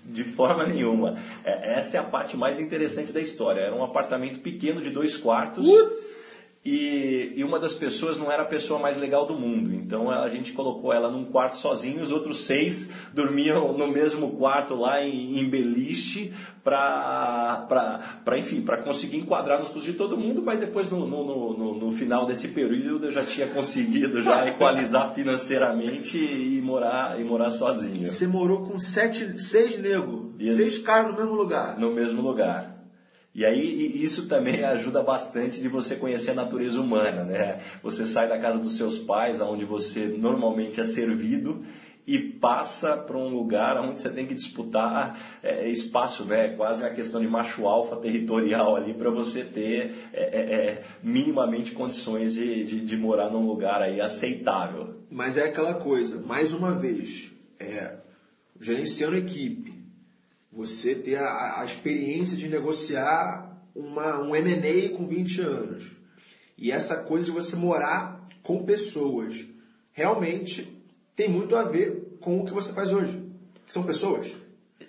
De 0.07 0.25
forma 0.25 0.65
nenhuma. 0.65 1.17
É, 1.45 1.79
essa 1.79 1.97
é 1.97 2.01
a 2.01 2.05
parte 2.05 2.37
mais 2.37 2.61
interessante 2.61 3.13
da 3.13 3.21
história. 3.21 3.61
Era 3.61 3.75
um 3.75 3.83
apartamento 3.83 4.41
pequeno 4.41 4.81
de 4.81 4.91
dois 4.91 5.17
quartos. 5.17 5.67
Putz! 5.67 6.40
E, 6.63 7.33
e, 7.37 7.43
uma 7.43 7.59
das 7.59 7.73
pessoas 7.73 8.19
não 8.19 8.31
era 8.31 8.43
a 8.43 8.47
pessoa 8.47 8.79
mais 8.79 8.99
legal 8.99 9.25
do 9.25 9.33
mundo. 9.33 9.75
Então 9.75 10.11
a 10.11 10.29
gente 10.29 10.53
colocou 10.53 10.93
ela 10.93 11.11
num 11.11 11.25
quarto 11.25 11.57
sozinho, 11.57 12.03
os 12.03 12.11
outros 12.11 12.45
seis 12.45 12.93
dormiam 13.15 13.73
no 13.73 13.87
mesmo 13.87 14.33
quarto 14.33 14.75
lá 14.75 15.03
em, 15.03 15.39
em 15.39 15.49
beliche 15.49 16.35
para, 16.63 17.67
enfim, 18.37 18.61
para 18.61 18.77
conseguir 18.77 19.17
enquadrar 19.17 19.59
nos 19.59 19.69
custos 19.69 19.91
de 19.91 19.95
todo 19.95 20.19
mundo, 20.19 20.43
mas 20.43 20.61
depois 20.61 20.91
no, 20.91 21.07
no, 21.07 21.25
no, 21.57 21.75
no, 21.79 21.93
final 21.93 22.27
desse 22.27 22.49
período 22.49 23.07
eu 23.07 23.11
já 23.11 23.25
tinha 23.25 23.47
conseguido 23.47 24.23
já 24.23 24.45
equalizar 24.49 25.15
financeiramente 25.15 26.19
e 26.19 26.61
morar, 26.61 27.19
e 27.19 27.25
morar 27.25 27.53
sozinho. 27.53 28.07
Você 28.07 28.27
morou 28.27 28.65
com 28.65 28.79
sete, 28.79 29.41
seis 29.41 29.79
negros, 29.79 30.35
seis 30.39 30.77
caras 30.77 31.13
no 31.13 31.17
mesmo 31.17 31.35
lugar? 31.35 31.79
No 31.79 31.91
mesmo 31.91 32.21
lugar. 32.21 32.80
E 33.35 33.45
aí 33.45 34.03
isso 34.03 34.29
também 34.29 34.63
ajuda 34.65 35.03
bastante 35.03 35.61
de 35.61 35.69
você 35.69 35.97
conhecer 35.97 36.33
a 36.33 36.35
natureza 36.35 36.81
humana, 36.81 37.25
né? 37.25 37.61
Você 37.83 38.05
sai 38.07 38.29
da 38.29 38.39
casa 38.39 38.59
dos 38.59 38.77
seus 38.77 38.99
pais, 38.99 39.41
onde 39.41 39.65
você 39.65 40.07
normalmente 40.07 40.81
é 40.81 40.85
servido, 40.85 41.63
e 42.07 42.19
passa 42.19 42.97
para 42.97 43.17
um 43.17 43.29
lugar 43.29 43.79
onde 43.79 44.01
você 44.01 44.11
tem 44.11 44.27
que 44.27 44.35
disputar 44.35 45.39
é, 45.43 45.69
espaço, 45.69 46.25
né? 46.25 46.49
quase 46.57 46.85
a 46.85 46.91
questão 46.91 47.21
de 47.21 47.29
macho 47.29 47.69
alfa 47.69 47.95
territorial 47.97 48.75
ali 48.75 48.95
para 48.95 49.11
você 49.11 49.45
ter 49.45 49.95
é, 50.13 50.23
é, 50.23 50.41
é, 50.41 50.85
minimamente 51.05 51.71
condições 51.71 52.35
de, 52.35 52.65
de, 52.65 52.81
de, 52.81 52.97
morar 52.97 53.31
num 53.31 53.47
lugar 53.47 53.81
aí 53.81 54.01
aceitável. 54.01 54.97
Mas 55.09 55.37
é 55.37 55.45
aquela 55.45 55.75
coisa, 55.75 56.21
mais 56.21 56.53
uma 56.53 56.75
vez, 56.75 57.31
é, 57.61 57.99
gerenciando 58.61 59.17
equipe, 59.17 59.70
você 60.53 60.95
ter 60.95 61.17
a, 61.17 61.61
a 61.61 61.65
experiência 61.65 62.37
de 62.37 62.49
negociar 62.49 63.65
uma, 63.75 64.21
um 64.21 64.35
M&A 64.35 64.97
com 64.97 65.07
20 65.07 65.41
anos 65.41 66.01
e 66.61 66.71
essa 66.71 66.97
coisa 66.97 67.25
de 67.25 67.31
você 67.31 67.57
morar 67.57 68.27
com 68.43 68.65
pessoas, 68.65 69.47
realmente 69.93 70.69
tem 71.17 71.29
muito 71.29 71.57
a 71.57 71.65
ver 71.65 72.19
com 72.21 72.41
o 72.41 72.45
que 72.45 72.53
você 72.53 72.73
faz 72.73 72.93
hoje, 72.93 73.19
que 73.67 73.73
são 73.73 73.83
pessoas. 73.83 74.35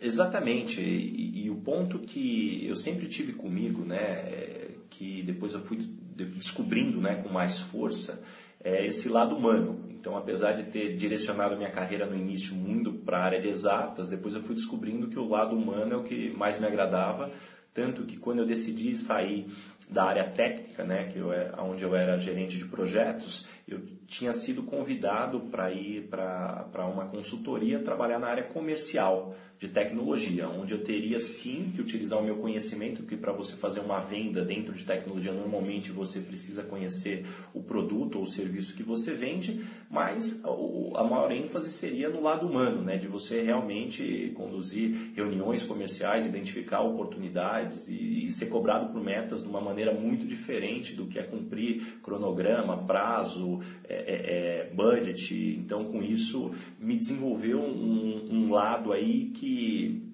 Exatamente. 0.02 0.82
E, 0.82 1.46
e, 1.46 1.50
o 1.50 1.56
ponto 1.56 2.00
que 2.00 2.66
eu 2.68 2.76
sempre 2.76 3.08
tive 3.08 3.34
comigo, 3.34 3.86
né, 3.86 4.70
que 4.90 5.22
depois 5.24 5.54
eu 5.54 5.62
fui 5.62 5.78
descobrindo, 5.78 7.00
né, 7.00 7.16
com 7.16 7.30
mais 7.30 7.60
força, 7.60 8.22
é 8.64 8.86
esse 8.86 9.10
lado 9.10 9.36
humano. 9.36 9.86
Então, 9.90 10.18
apesar 10.18 10.54
de 10.54 10.64
ter 10.64 10.96
direcionado 10.96 11.56
minha 11.56 11.70
carreira 11.70 12.06
no 12.06 12.16
início 12.16 12.56
muito 12.56 12.92
para 12.92 13.20
a 13.20 13.24
área 13.24 13.40
de 13.40 13.48
exatas, 13.48 14.10
depois 14.10 14.34
eu 14.34 14.42
fui 14.42 14.56
descobrindo 14.56 15.08
que 15.08 15.20
o 15.20 15.28
lado 15.28 15.56
humano 15.56 15.94
é 15.94 15.98
o 15.98 16.04
que 16.04 16.32
mais 16.32 16.60
me 16.60 16.66
agradava, 16.66 17.32
tanto 17.74 18.04
que 18.04 18.18
quando 18.18 18.40
eu 18.40 18.46
decidi 18.46 18.96
sair 18.96 19.48
da 19.92 20.06
área 20.06 20.24
técnica, 20.30 20.86
né, 20.86 21.10
que 21.12 21.20
eu, 21.20 21.34
é, 21.34 21.52
onde 21.60 21.84
eu 21.84 21.94
era 21.94 22.18
gerente 22.18 22.58
de 22.58 22.64
projetos, 22.64 23.46
eu 23.68 23.82
tinha 24.08 24.32
sido 24.32 24.64
convidado 24.64 25.42
para 25.42 25.70
ir 25.72 26.08
para 26.08 26.88
uma 26.88 27.06
consultoria 27.08 27.80
trabalhar 27.80 28.18
na 28.18 28.28
área 28.28 28.44
comercial 28.44 29.36
de 29.58 29.68
tecnologia, 29.68 30.50
onde 30.50 30.74
eu 30.74 30.84
teria 30.84 31.20
sim 31.20 31.72
que 31.76 31.82
utilizar 31.82 32.18
o 32.18 32.24
meu 32.24 32.38
conhecimento, 32.38 33.04
porque 33.04 33.16
para 33.16 33.32
você 33.32 33.56
fazer 33.56 33.80
uma 33.80 34.00
venda 34.00 34.44
dentro 34.44 34.74
de 34.74 34.84
tecnologia, 34.84 35.32
normalmente 35.32 35.92
você 35.92 36.20
precisa 36.20 36.64
conhecer 36.64 37.28
o 37.54 37.62
produto 37.62 38.16
ou 38.16 38.24
o 38.24 38.28
serviço 38.28 38.76
que 38.76 38.82
você 38.82 39.14
vende, 39.14 39.64
mas 39.88 40.42
a 40.44 41.04
maior 41.04 41.32
ênfase 41.32 41.72
seria 41.72 42.10
no 42.10 42.22
lado 42.22 42.48
humano, 42.48 42.82
né, 42.82 42.98
de 42.98 43.08
você 43.08 43.44
realmente 43.44 44.32
conduzir 44.36 45.12
reuniões 45.16 45.64
comerciais, 45.64 46.26
identificar 46.26 46.82
oportunidades 46.82 47.88
e, 47.88 48.26
e 48.26 48.32
ser 48.32 48.48
cobrado 48.48 48.92
por 48.92 49.02
metas 49.02 49.44
de 49.44 49.48
uma 49.48 49.62
maneira 49.62 49.81
muito 49.90 50.28
diferente 50.28 50.94
do 50.94 51.08
que 51.08 51.18
é 51.18 51.24
cumprir 51.24 52.00
cronograma, 52.04 52.86
prazo, 52.86 53.60
é, 53.84 53.96
é, 53.96 54.68
é, 54.68 54.74
budget. 54.74 55.58
Então, 55.58 55.86
com 55.86 56.04
isso, 56.04 56.52
me 56.80 56.96
desenvolveu 56.96 57.60
um, 57.60 58.28
um 58.30 58.52
lado 58.52 58.94
aí 58.94 59.32
que 59.32 60.12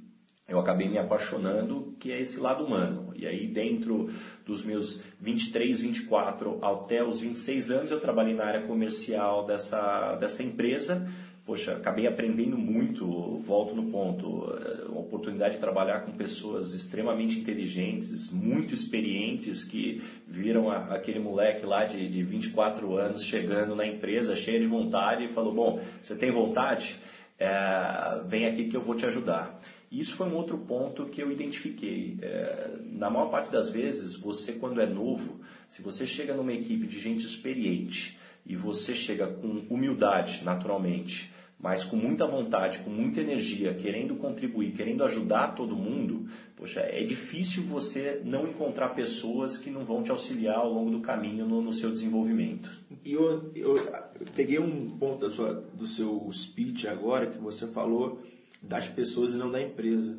eu 0.47 0.59
acabei 0.59 0.87
me 0.87 0.97
apaixonando, 0.97 1.93
que 1.99 2.09
é 2.09 2.21
esse 2.21 2.39
lado 2.39 2.63
humano. 2.63 3.11
E 3.15 3.27
aí, 3.27 3.47
dentro 3.47 4.09
dos 4.45 4.63
meus 4.63 5.01
23, 5.19 5.81
24 5.81 6.63
até 6.63 7.03
os 7.03 7.19
26 7.19 7.71
anos, 7.71 7.91
eu 7.91 7.99
trabalhei 7.99 8.33
na 8.33 8.45
área 8.45 8.61
comercial 8.61 9.45
dessa, 9.45 10.15
dessa 10.15 10.41
empresa 10.43 11.05
poxa, 11.47 11.77
acabei 11.77 12.05
aprendendo 12.05 12.57
muito, 12.57 13.05
volto 13.39 13.73
no 13.73 13.89
ponto, 13.89 14.53
é, 14.53 14.85
uma 14.89 14.99
oportunidade 14.99 15.55
de 15.55 15.61
trabalhar 15.61 16.01
com 16.01 16.11
pessoas 16.11 16.73
extremamente 16.73 17.39
inteligentes, 17.39 18.29
muito 18.29 18.73
experientes, 18.73 19.63
que 19.63 20.03
viram 20.27 20.69
a, 20.69 20.93
aquele 20.93 21.19
moleque 21.19 21.65
lá 21.65 21.85
de, 21.85 22.09
de 22.09 22.21
24 22.21 22.97
anos 22.97 23.23
chegando 23.23 23.73
na 23.77 23.87
empresa 23.87 24.35
cheio 24.35 24.59
de 24.59 24.67
vontade 24.67 25.23
e 25.23 25.29
falou, 25.29 25.53
bom, 25.53 25.81
você 26.01 26.17
tem 26.17 26.29
vontade? 26.31 26.97
É, 27.39 28.21
vem 28.25 28.45
aqui 28.45 28.65
que 28.67 28.75
eu 28.75 28.81
vou 28.81 28.95
te 28.95 29.05
ajudar. 29.05 29.57
Isso 29.89 30.17
foi 30.17 30.27
um 30.27 30.35
outro 30.35 30.57
ponto 30.57 31.05
que 31.05 31.21
eu 31.21 31.31
identifiquei. 31.31 32.17
É, 32.21 32.71
na 32.91 33.09
maior 33.09 33.29
parte 33.29 33.49
das 33.49 33.69
vezes, 33.69 34.15
você 34.15 34.51
quando 34.51 34.81
é 34.81 34.85
novo, 34.85 35.39
se 35.69 35.81
você 35.81 36.05
chega 36.05 36.33
numa 36.33 36.51
equipe 36.51 36.85
de 36.85 36.99
gente 36.99 37.25
experiente 37.25 38.19
e 38.45 38.53
você 38.53 38.93
chega 38.93 39.27
com 39.27 39.65
humildade, 39.69 40.43
naturalmente, 40.43 41.36
mas 41.59 41.83
com 41.83 41.95
muita 41.95 42.27
vontade, 42.27 42.79
com 42.79 42.89
muita 42.89 43.19
energia, 43.19 43.73
querendo 43.73 44.15
contribuir, 44.15 44.73
querendo 44.73 45.03
ajudar 45.03 45.55
todo 45.55 45.75
mundo, 45.75 46.27
poxa, 46.55 46.81
é 46.81 47.03
difícil 47.03 47.63
você 47.63 48.21
não 48.23 48.47
encontrar 48.47 48.89
pessoas 48.89 49.57
que 49.57 49.71
não 49.71 49.83
vão 49.83 50.03
te 50.03 50.11
auxiliar 50.11 50.57
ao 50.57 50.71
longo 50.71 50.91
do 50.91 50.99
caminho 50.99 51.47
no, 51.47 51.61
no 51.61 51.73
seu 51.73 51.91
desenvolvimento. 51.91 52.69
E 53.03 53.13
eu, 53.13 53.51
eu, 53.55 53.75
eu, 53.75 54.27
peguei 54.35 54.59
um 54.59 54.91
ponto 54.97 55.25
da 55.25 55.31
sua, 55.31 55.53
do 55.73 55.87
seu 55.87 56.29
speech 56.31 56.87
agora 56.87 57.25
que 57.25 57.39
você 57.39 57.65
falou 57.65 58.21
das 58.61 58.87
pessoas 58.87 59.33
e 59.33 59.37
não 59.37 59.49
da 59.49 59.61
empresa. 59.61 60.15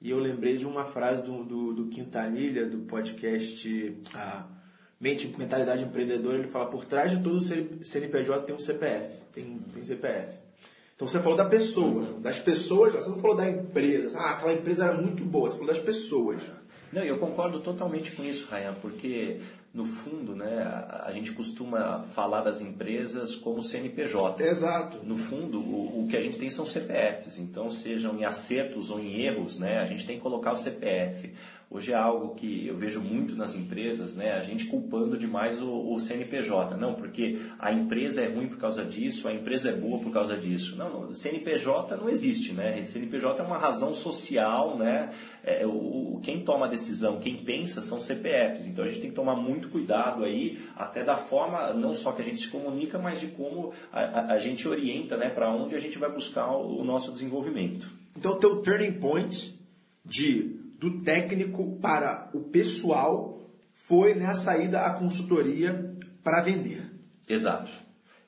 E 0.00 0.10
eu 0.10 0.20
lembrei 0.20 0.58
de 0.58 0.64
uma 0.64 0.84
frase 0.84 1.24
do, 1.24 1.42
do, 1.42 1.72
do 1.72 1.86
Quintanilha, 1.86 2.66
do 2.66 2.78
podcast 2.78 3.96
a 4.14 4.46
Mente 5.00 5.28
Mentalidade 5.36 5.82
Empreendedora, 5.82 6.38
ele 6.38 6.48
fala, 6.48 6.66
por 6.66 6.84
trás 6.84 7.10
de 7.10 7.22
todo 7.22 7.40
CNPJ 7.40 8.42
tem 8.42 8.54
um 8.54 8.60
CPF, 8.60 9.22
tem, 9.32 9.58
tem 9.72 9.84
CPF. 9.84 10.47
Então 10.98 11.06
você 11.06 11.20
falou 11.20 11.38
da 11.38 11.44
pessoa, 11.44 12.14
das 12.18 12.40
pessoas, 12.40 12.92
você 12.92 13.08
não 13.08 13.20
falou 13.20 13.36
da 13.36 13.48
empresa. 13.48 14.18
Ah, 14.18 14.32
aquela 14.32 14.52
empresa 14.52 14.86
era 14.86 14.94
muito 14.94 15.24
boa, 15.24 15.48
você 15.48 15.56
falou 15.56 15.72
das 15.72 15.80
pessoas. 15.80 16.42
Não, 16.92 17.04
eu 17.04 17.18
concordo 17.18 17.60
totalmente 17.60 18.10
com 18.10 18.24
isso, 18.24 18.48
Ryan, 18.50 18.74
porque 18.82 19.38
no 19.72 19.84
fundo, 19.84 20.34
né, 20.34 20.60
a, 21.04 21.12
gente 21.12 21.30
costuma 21.30 22.02
falar 22.02 22.40
das 22.40 22.60
empresas 22.60 23.36
como 23.36 23.62
CNPJ. 23.62 24.44
Exato. 24.44 24.98
No 25.04 25.16
fundo, 25.16 25.60
o, 25.60 26.02
o, 26.02 26.08
que 26.08 26.16
a 26.16 26.20
gente 26.20 26.36
tem 26.36 26.50
são 26.50 26.66
CPFs. 26.66 27.38
Então, 27.38 27.70
sejam 27.70 28.18
em 28.18 28.24
acertos 28.24 28.90
ou 28.90 28.98
em 28.98 29.20
erros, 29.20 29.56
né, 29.56 29.78
a 29.78 29.84
gente 29.84 30.04
tem 30.04 30.16
que 30.16 30.22
colocar 30.22 30.50
o 30.50 30.56
CPF. 30.56 31.32
Hoje 31.70 31.92
é 31.92 31.94
algo 31.94 32.34
que 32.34 32.66
eu 32.66 32.78
vejo 32.78 32.98
muito 32.98 33.36
nas 33.36 33.54
empresas, 33.54 34.14
né? 34.14 34.32
A 34.32 34.40
gente 34.40 34.64
culpando 34.66 35.18
demais 35.18 35.60
o, 35.60 35.92
o, 35.92 36.00
CNPJ. 36.00 36.78
Não, 36.78 36.94
porque 36.94 37.40
a 37.58 37.70
empresa 37.70 38.22
é 38.22 38.26
ruim 38.26 38.48
por 38.48 38.56
causa 38.56 38.82
disso, 38.82 39.28
a 39.28 39.34
empresa 39.34 39.68
é 39.68 39.72
boa 39.72 40.00
por 40.00 40.10
causa 40.10 40.34
disso. 40.34 40.76
Não, 40.76 41.02
não 41.02 41.14
CNPJ 41.14 41.94
não 41.98 42.08
existe, 42.08 42.54
né? 42.54 42.82
CNPJ 42.82 43.42
é 43.42 43.46
uma 43.46 43.58
razão 43.58 43.92
social, 43.92 44.78
né? 44.78 45.10
É, 45.44 45.66
o, 45.66 46.18
quem 46.22 46.42
toma 46.42 46.64
a 46.64 46.68
decisão, 46.70 47.20
quem 47.20 47.36
pensa 47.36 47.82
são 47.82 48.00
CPFs. 48.00 48.66
Então 48.66 48.82
a 48.82 48.88
gente 48.88 49.00
tem 49.00 49.10
que 49.10 49.16
tomar 49.16 49.36
muito 49.36 49.68
cuidado 49.68 50.24
aí, 50.24 50.58
até 50.74 51.04
da 51.04 51.18
forma, 51.18 51.74
não 51.74 51.92
só 51.92 52.12
que 52.12 52.22
a 52.22 52.24
gente 52.24 52.40
se 52.40 52.48
comunica, 52.48 52.98
mas 52.98 53.20
de 53.20 53.26
como 53.26 53.74
a, 53.92 54.00
a, 54.00 54.32
a 54.32 54.38
gente 54.38 54.66
orienta, 54.66 55.18
né? 55.18 55.28
Para 55.28 55.52
onde 55.52 55.74
a 55.74 55.78
gente 55.78 55.98
vai 55.98 56.10
buscar 56.10 56.50
o, 56.50 56.80
o 56.80 56.84
nosso 56.84 57.12
desenvolvimento. 57.12 57.90
Então 58.16 58.32
o 58.32 58.36
teu 58.36 58.62
turning 58.62 58.92
point 58.92 59.54
de 60.02 60.58
do 60.78 61.02
técnico 61.02 61.76
para 61.80 62.30
o 62.32 62.40
pessoal 62.40 63.40
foi 63.74 64.14
nessa 64.14 64.56
ida 64.56 64.82
à 64.82 64.92
consultoria 64.92 65.96
para 66.22 66.40
vender. 66.40 66.82
Exato. 67.28 67.70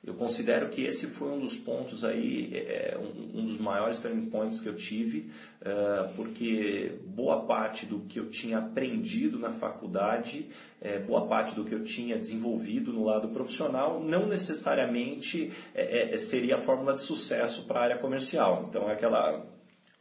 Eu 0.03 0.15
considero 0.15 0.69
que 0.69 0.83
esse 0.83 1.05
foi 1.05 1.29
um 1.29 1.39
dos 1.39 1.55
pontos 1.55 2.03
aí, 2.03 2.51
é, 2.55 2.97
um, 2.99 3.39
um, 3.39 3.45
dos 3.45 3.59
maiores 3.59 3.99
turning 3.99 4.31
points 4.31 4.59
que 4.59 4.67
eu 4.67 4.75
tive, 4.75 5.29
uh, 5.61 6.11
porque 6.15 6.97
boa 7.05 7.45
parte 7.45 7.85
do 7.85 7.99
que 7.99 8.19
eu 8.19 8.27
tinha 8.31 8.57
aprendido 8.57 9.37
na 9.37 9.51
faculdade, 9.51 10.49
é, 10.81 10.97
boa 10.97 11.27
parte 11.27 11.53
do 11.53 11.63
que 11.63 11.75
eu 11.75 11.83
tinha 11.83 12.17
desenvolvido 12.17 12.91
no 12.91 13.05
lado 13.05 13.29
profissional, 13.29 14.03
não 14.03 14.25
necessariamente 14.25 15.51
é, 15.75 16.17
seria 16.17 16.55
a 16.55 16.57
fórmula 16.57 16.93
de 16.93 17.01
sucesso 17.01 17.67
para 17.67 17.81
a 17.81 17.83
área 17.83 17.97
comercial. 17.99 18.65
Então 18.67 18.89
é 18.89 18.93
aquela 18.93 19.45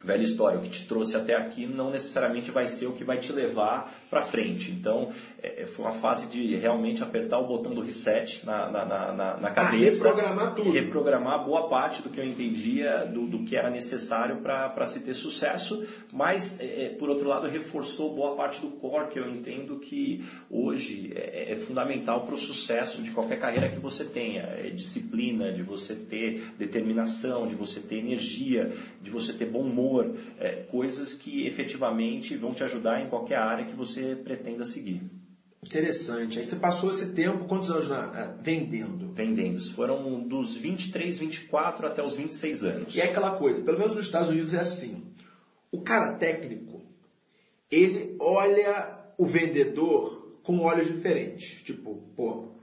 velha 0.03 0.23
história, 0.23 0.59
o 0.59 0.63
que 0.63 0.71
te 0.71 0.87
trouxe 0.87 1.15
até 1.15 1.37
aqui 1.37 1.67
não 1.67 1.91
necessariamente 1.91 2.51
vai 2.51 2.67
ser 2.67 2.87
o 2.87 2.93
que 2.93 3.05
vai 3.05 3.19
te 3.19 3.33
levar 3.33 3.93
para 4.09 4.23
frente. 4.23 4.71
Então, 4.71 5.13
é, 5.43 5.63
é, 5.63 5.67
foi 5.67 5.85
uma 5.85 5.93
fase 5.93 6.27
de 6.29 6.57
realmente 6.57 7.03
apertar 7.03 7.39
o 7.39 7.47
botão 7.47 7.75
do 7.75 7.83
reset 7.83 8.45
na, 8.47 8.71
na, 8.71 8.85
na, 8.87 9.37
na 9.37 9.51
cabeça. 9.51 10.09
Ah, 10.09 10.13
reprogramar 10.13 10.55
tudo. 10.55 10.71
Reprogramar 10.71 11.45
boa 11.45 11.69
parte 11.69 12.01
do 12.01 12.09
que 12.09 12.19
eu 12.19 12.25
entendia 12.25 13.05
do, 13.05 13.27
do 13.27 13.45
que 13.45 13.55
era 13.55 13.69
necessário 13.69 14.39
para 14.39 14.87
se 14.87 15.01
ter 15.01 15.13
sucesso, 15.13 15.87
mas, 16.11 16.59
é, 16.61 16.87
é, 16.87 16.89
por 16.89 17.11
outro 17.11 17.29
lado, 17.29 17.47
reforçou 17.47 18.15
boa 18.15 18.35
parte 18.35 18.61
do 18.63 18.69
core 18.69 19.09
que 19.09 19.19
eu 19.19 19.29
entendo 19.29 19.79
que 19.79 20.25
hoje 20.51 21.13
é, 21.15 21.53
é 21.53 21.57
fundamental 21.57 22.23
para 22.23 22.35
o 22.35 22.39
sucesso 22.39 23.03
de 23.03 23.11
qualquer 23.11 23.39
carreira 23.39 23.69
que 23.69 23.79
você 23.79 24.05
tenha. 24.05 24.45
É 24.45 24.71
disciplina, 24.71 25.53
de 25.53 25.63
você 25.63 25.95
ter 25.95 26.43
determinação, 26.59 27.47
de 27.47 27.55
você 27.55 27.81
ter 27.81 27.97
energia, 27.97 28.73
de 29.03 29.11
você 29.11 29.35
ter 29.35 29.45
bom 29.45 29.61
humor 29.61 29.90
amor, 29.91 30.15
é, 30.39 30.63
coisas 30.71 31.15
que 31.15 31.47
efetivamente 31.47 32.37
vão 32.37 32.55
te 32.55 32.63
ajudar 32.63 33.03
em 33.03 33.09
qualquer 33.09 33.39
área 33.39 33.65
que 33.65 33.75
você 33.75 34.15
pretenda 34.15 34.65
seguir. 34.65 35.03
Interessante. 35.63 36.39
Aí 36.39 36.45
você 36.45 36.57
passou 36.57 36.91
esse 36.91 37.13
tempo, 37.13 37.45
quantos 37.45 37.71
anos 37.71 37.89
na, 37.89 38.07
uh, 38.07 38.43
vendendo? 38.43 39.13
Vendendo. 39.13 39.61
Foram 39.73 40.21
dos 40.21 40.55
23, 40.55 41.19
24 41.19 41.87
até 41.87 42.03
os 42.03 42.15
26 42.15 42.65
anos. 42.65 42.97
E 42.97 43.01
é 43.01 43.05
aquela 43.05 43.33
coisa, 43.33 43.61
pelo 43.61 43.79
menos 43.79 43.95
nos 43.95 44.07
Estados 44.07 44.31
Unidos 44.31 44.55
é 44.55 44.61
assim. 44.61 45.05
O 45.71 45.83
cara 45.83 46.15
técnico, 46.15 46.81
ele 47.71 48.17
olha 48.19 48.99
o 49.19 49.27
vendedor 49.27 50.39
com 50.43 50.61
olhos 50.61 50.87
diferentes. 50.89 51.63
Tipo, 51.63 51.97
pô, 52.17 52.55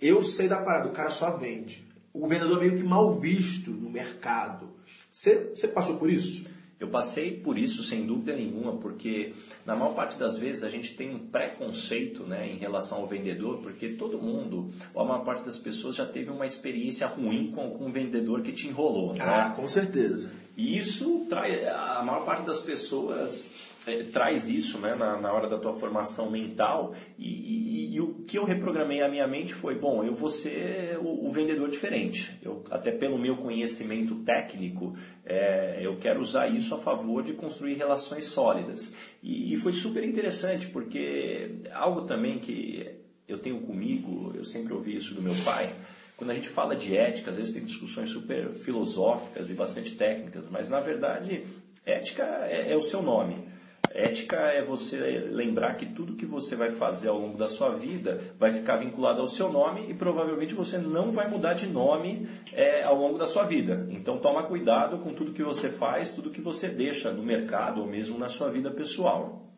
eu 0.00 0.22
sei 0.22 0.48
da 0.48 0.62
parada, 0.62 0.88
o 0.88 0.92
cara 0.92 1.10
só 1.10 1.36
vende. 1.36 1.86
o 2.12 2.26
vendedor 2.26 2.58
meio 2.58 2.76
que 2.76 2.82
mal 2.82 3.20
visto 3.20 3.70
no 3.70 3.90
mercado. 3.90 4.70
Você 5.12 5.68
passou 5.68 5.96
por 5.98 6.10
isso? 6.10 6.46
Eu 6.80 6.88
passei 6.88 7.32
por 7.32 7.58
isso 7.58 7.82
sem 7.82 8.06
dúvida 8.06 8.34
nenhuma, 8.34 8.72
porque 8.78 9.34
na 9.66 9.76
maior 9.76 9.94
parte 9.94 10.18
das 10.18 10.38
vezes 10.38 10.62
a 10.62 10.70
gente 10.70 10.94
tem 10.94 11.14
um 11.14 11.18
preconceito 11.18 12.22
né, 12.24 12.50
em 12.50 12.56
relação 12.56 12.98
ao 12.98 13.06
vendedor, 13.06 13.58
porque 13.58 13.90
todo 13.90 14.18
mundo, 14.18 14.70
ou 14.94 15.02
a 15.02 15.04
maior 15.04 15.22
parte 15.22 15.44
das 15.44 15.58
pessoas 15.58 15.96
já 15.96 16.06
teve 16.06 16.30
uma 16.30 16.46
experiência 16.46 17.06
ruim 17.06 17.52
com, 17.54 17.72
com 17.72 17.84
um 17.84 17.92
vendedor 17.92 18.40
que 18.40 18.50
te 18.50 18.66
enrolou. 18.66 19.12
Né? 19.12 19.22
Ah, 19.22 19.52
com 19.54 19.68
certeza. 19.68 20.32
E 20.56 20.78
isso 20.78 21.26
traz, 21.28 21.66
a 21.68 22.02
maior 22.02 22.24
parte 22.24 22.46
das 22.46 22.60
pessoas 22.60 23.46
é, 23.86 24.02
traz 24.04 24.48
isso 24.50 24.78
né, 24.78 24.94
na, 24.94 25.18
na, 25.20 25.32
hora 25.32 25.48
da 25.48 25.58
tua 25.58 25.72
formação 25.72 26.30
mental 26.30 26.94
e, 27.18 27.28
e, 27.28 27.94
e, 27.94 28.00
o 28.00 28.14
que 28.26 28.38
eu 28.38 28.44
reprogramei 28.44 29.02
a 29.02 29.08
minha 29.08 29.26
mente 29.26 29.54
foi, 29.54 29.74
bom, 29.74 30.04
eu 30.04 30.14
vou 30.14 30.30
ser 30.30 30.98
o, 31.00 31.26
o 31.26 31.32
vendedor 31.32 31.68
diferente. 31.68 32.38
Eu, 32.42 32.64
até 32.70 32.90
pelo 32.90 33.18
meu 33.18 33.36
conhecimento 33.36 34.16
técnico, 34.16 34.96
é, 35.24 35.78
eu 35.80 35.96
quero 35.96 36.20
usar 36.20 36.48
isso 36.48 36.74
a 36.74 36.78
favor 36.78 37.22
de 37.22 37.32
construir 37.32 37.74
relações 37.74 38.26
sólidas. 38.26 38.94
E, 39.22 39.52
e 39.52 39.56
foi 39.56 39.72
super 39.72 40.04
interessante, 40.04 40.66
porque 40.66 41.62
algo 41.72 42.02
também 42.02 42.38
que 42.38 42.86
eu 43.26 43.38
tenho 43.38 43.60
comigo, 43.60 44.32
eu 44.34 44.44
sempre 44.44 44.72
ouvi 44.72 44.96
isso 44.96 45.14
do 45.14 45.22
meu 45.22 45.34
pai, 45.44 45.72
quando 46.16 46.32
a 46.32 46.34
gente 46.34 46.50
fala 46.50 46.76
de 46.76 46.94
ética, 46.94 47.30
às 47.30 47.36
vezes 47.38 47.54
tem 47.54 47.64
discussões 47.64 48.10
super 48.10 48.50
filosóficas 48.50 49.48
e 49.48 49.54
bastante 49.54 49.94
técnicas, 49.96 50.44
mas 50.50 50.68
na 50.68 50.78
verdade, 50.78 51.46
ética 51.86 52.24
é, 52.46 52.72
é 52.72 52.76
o 52.76 52.82
seu 52.82 53.02
nome. 53.02 53.48
Ética 53.92 54.36
é 54.36 54.64
você 54.64 54.96
lembrar 55.30 55.74
que 55.74 55.84
tudo 55.84 56.14
que 56.14 56.24
você 56.24 56.54
vai 56.54 56.70
fazer 56.70 57.08
ao 57.08 57.18
longo 57.18 57.36
da 57.36 57.48
sua 57.48 57.70
vida 57.70 58.20
vai 58.38 58.52
ficar 58.52 58.76
vinculado 58.76 59.20
ao 59.20 59.26
seu 59.26 59.50
nome 59.50 59.90
e 59.90 59.94
provavelmente 59.94 60.54
você 60.54 60.78
não 60.78 61.10
vai 61.10 61.28
mudar 61.28 61.54
de 61.54 61.66
nome 61.66 62.28
é, 62.52 62.84
ao 62.84 62.96
longo 62.96 63.18
da 63.18 63.26
sua 63.26 63.42
vida. 63.42 63.88
Então 63.90 64.18
toma 64.18 64.44
cuidado 64.44 64.98
com 64.98 65.12
tudo 65.12 65.32
que 65.32 65.42
você 65.42 65.70
faz, 65.70 66.12
tudo 66.12 66.30
que 66.30 66.40
você 66.40 66.68
deixa 66.68 67.10
no 67.10 67.22
mercado 67.22 67.80
ou 67.80 67.86
mesmo 67.86 68.16
na 68.16 68.28
sua 68.28 68.48
vida 68.48 68.70
pessoal. 68.70 69.52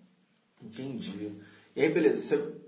Entendi. 0.62 1.32
E 1.76 1.82
aí, 1.82 1.92
beleza. 1.92 2.18
Você... 2.22 2.62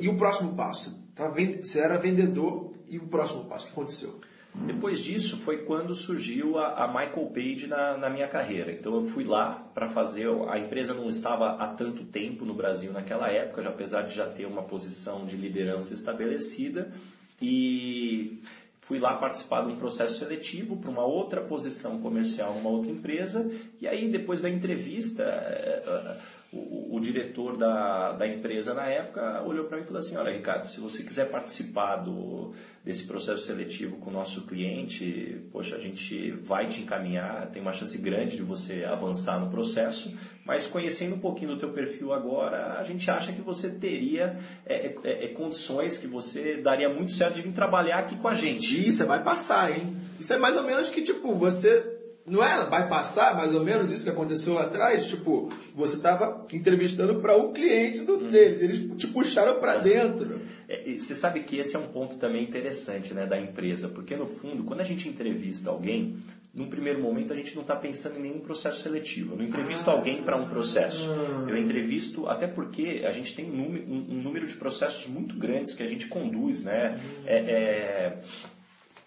E 0.00 0.08
o 0.08 0.16
próximo 0.16 0.56
passo? 0.56 1.06
Tá 1.14 1.30
você 1.30 1.78
era 1.78 1.98
vendedor 1.98 2.74
e 2.88 2.98
o 2.98 3.06
próximo 3.06 3.44
passo? 3.44 3.64
O 3.64 3.68
que 3.68 3.72
aconteceu? 3.72 4.20
Depois 4.64 5.00
disso 5.02 5.36
foi 5.36 5.58
quando 5.58 5.94
surgiu 5.94 6.58
a, 6.58 6.84
a 6.84 6.88
Michael 6.88 7.26
Page 7.26 7.66
na, 7.66 7.96
na, 7.96 8.08
minha 8.08 8.26
carreira. 8.26 8.72
Então 8.72 8.94
eu 8.94 9.02
fui 9.06 9.24
lá 9.24 9.68
para 9.74 9.88
fazer. 9.88 10.28
A 10.48 10.58
empresa 10.58 10.94
não 10.94 11.08
estava 11.08 11.50
há 11.56 11.68
tanto 11.68 12.04
tempo 12.04 12.44
no 12.44 12.54
Brasil 12.54 12.92
naquela 12.92 13.28
época, 13.28 13.62
já, 13.62 13.68
apesar 13.68 14.02
de 14.02 14.14
já 14.14 14.26
ter 14.26 14.46
uma 14.46 14.62
posição 14.62 15.24
de 15.26 15.36
liderança 15.36 15.92
estabelecida. 15.92 16.90
E 17.40 18.40
fui 18.80 18.98
lá 18.98 19.14
participar 19.14 19.62
de 19.62 19.72
um 19.72 19.76
processo 19.76 20.18
seletivo 20.18 20.76
para 20.76 20.90
uma 20.90 21.04
outra 21.04 21.42
posição 21.42 22.00
comercial, 22.00 22.52
uma 22.52 22.70
outra 22.70 22.90
empresa. 22.90 23.50
E 23.80 23.86
aí 23.86 24.08
depois 24.08 24.40
da 24.40 24.48
entrevista 24.48 25.22
eh, 25.22 26.16
o, 26.56 26.96
o, 26.96 27.00
diretor 27.00 27.56
da, 27.56 28.12
da 28.12 28.26
empresa 28.26 28.72
na 28.72 28.86
época 28.86 29.42
olhou 29.42 29.66
para 29.66 29.76
mim 29.76 29.82
e 29.82 29.86
falou 29.86 30.00
assim: 30.00 30.16
Olha, 30.16 30.32
Ricardo, 30.32 30.68
se 30.68 30.80
você 30.80 31.02
quiser 31.02 31.30
participar 31.30 31.96
do, 31.96 32.52
desse 32.84 33.04
processo 33.04 33.44
seletivo 33.44 33.96
com 33.96 34.10
o 34.10 34.12
nosso 34.12 34.46
cliente, 34.46 35.42
poxa, 35.52 35.76
a 35.76 35.78
gente 35.78 36.30
vai 36.42 36.66
te 36.66 36.80
encaminhar, 36.80 37.50
tem 37.50 37.60
uma 37.60 37.72
chance 37.72 37.98
grande 37.98 38.36
de 38.36 38.42
você 38.42 38.84
avançar 38.84 39.38
no 39.38 39.50
processo, 39.50 40.16
mas 40.44 40.66
conhecendo 40.66 41.16
um 41.16 41.18
pouquinho 41.18 41.50
do 41.50 41.58
teu 41.58 41.70
perfil 41.70 42.12
agora, 42.12 42.78
a 42.78 42.84
gente 42.84 43.10
acha 43.10 43.32
que 43.32 43.42
você 43.42 43.70
teria 43.70 44.38
é, 44.64 44.94
é, 45.02 45.24
é, 45.24 45.28
condições, 45.28 45.98
que 45.98 46.06
você 46.06 46.56
daria 46.56 46.88
muito 46.88 47.12
certo 47.12 47.34
de 47.34 47.42
vir 47.42 47.52
trabalhar 47.52 47.98
aqui 47.98 48.16
com 48.16 48.28
a 48.28 48.34
gente. 48.34 48.88
Isso, 48.88 49.04
vai 49.04 49.22
passar, 49.22 49.76
hein? 49.76 49.96
Isso 50.20 50.32
é 50.32 50.38
mais 50.38 50.56
ou 50.56 50.62
menos 50.62 50.88
que, 50.88 51.02
tipo, 51.02 51.34
você 51.34 51.95
não 52.26 52.42
é? 52.42 52.64
Vai 52.64 52.88
passar 52.88 53.36
mais 53.36 53.54
ou 53.54 53.62
menos 53.62 53.92
isso 53.92 54.04
que 54.04 54.10
aconteceu 54.10 54.54
lá 54.54 54.64
atrás? 54.64 55.06
Tipo, 55.06 55.48
você 55.74 55.96
estava 55.96 56.44
entrevistando 56.52 57.20
para 57.20 57.36
o 57.36 57.50
um 57.50 57.52
cliente 57.52 58.00
do, 58.00 58.16
hum. 58.16 58.30
deles, 58.30 58.62
eles 58.62 58.96
te 58.96 59.06
puxaram 59.06 59.60
para 59.60 59.78
dentro. 59.78 60.40
É, 60.68 60.82
você 60.96 61.14
sabe 61.14 61.40
que 61.40 61.58
esse 61.58 61.76
é 61.76 61.78
um 61.78 61.86
ponto 61.86 62.16
também 62.16 62.42
interessante 62.42 63.14
né, 63.14 63.26
da 63.26 63.38
empresa, 63.38 63.88
porque 63.88 64.16
no 64.16 64.26
fundo, 64.26 64.64
quando 64.64 64.80
a 64.80 64.84
gente 64.84 65.08
entrevista 65.08 65.70
alguém, 65.70 66.16
num 66.52 66.68
primeiro 66.68 67.00
momento 67.00 67.32
a 67.32 67.36
gente 67.36 67.54
não 67.54 67.62
está 67.62 67.76
pensando 67.76 68.18
em 68.18 68.22
nenhum 68.22 68.40
processo 68.40 68.82
seletivo. 68.82 69.34
Eu 69.34 69.38
não 69.38 69.44
entrevisto 69.44 69.90
ah, 69.90 69.92
alguém 69.92 70.22
para 70.22 70.36
um 70.36 70.48
processo. 70.48 71.08
Eu 71.46 71.56
entrevisto, 71.56 72.26
até 72.26 72.46
porque 72.46 73.02
a 73.06 73.12
gente 73.12 73.34
tem 73.34 73.44
um 73.44 73.54
número, 73.54 73.84
um, 73.86 74.06
um 74.08 74.22
número 74.22 74.46
de 74.46 74.54
processos 74.54 75.06
muito 75.06 75.36
grandes 75.36 75.74
que 75.74 75.82
a 75.82 75.86
gente 75.86 76.08
conduz, 76.08 76.64
né? 76.64 76.96
Hum. 76.96 77.22
É, 77.26 77.36
é, 77.36 78.18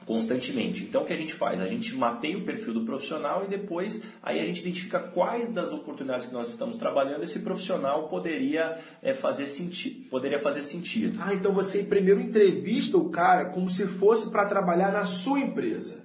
constantemente. 0.10 0.86
Então 0.86 1.04
o 1.04 1.06
que 1.06 1.14
a 1.14 1.16
gente 1.16 1.36
faz? 1.36 1.62
A 1.62 1.68
gente 1.68 1.96
mapeia 1.96 2.36
o 2.36 2.44
perfil 2.44 2.74
do 2.74 2.84
profissional 2.84 3.46
e 3.46 3.48
depois 3.48 4.02
aí 4.24 4.40
a 4.40 4.44
gente 4.44 4.62
identifica 4.62 5.00
quais 5.00 5.52
das 5.52 5.72
oportunidades 5.72 6.26
que 6.26 6.34
nós 6.34 6.50
estamos 6.50 6.78
trabalhando 6.78 7.22
esse 7.22 7.42
profissional 7.42 8.08
poderia 8.08 8.80
é, 9.04 9.14
fazer 9.14 9.46
sentido, 9.46 10.10
poderia 10.10 10.40
fazer 10.40 10.64
sentido. 10.64 11.20
Ah, 11.22 11.32
então 11.32 11.54
você 11.54 11.84
primeiro 11.84 12.20
entrevista 12.20 12.98
o 12.98 13.12
cara 13.12 13.46
como 13.46 13.70
se 13.70 13.86
fosse 13.86 14.32
para 14.32 14.48
trabalhar 14.48 14.92
na 14.92 15.06
sua 15.06 15.42
empresa. 15.42 16.04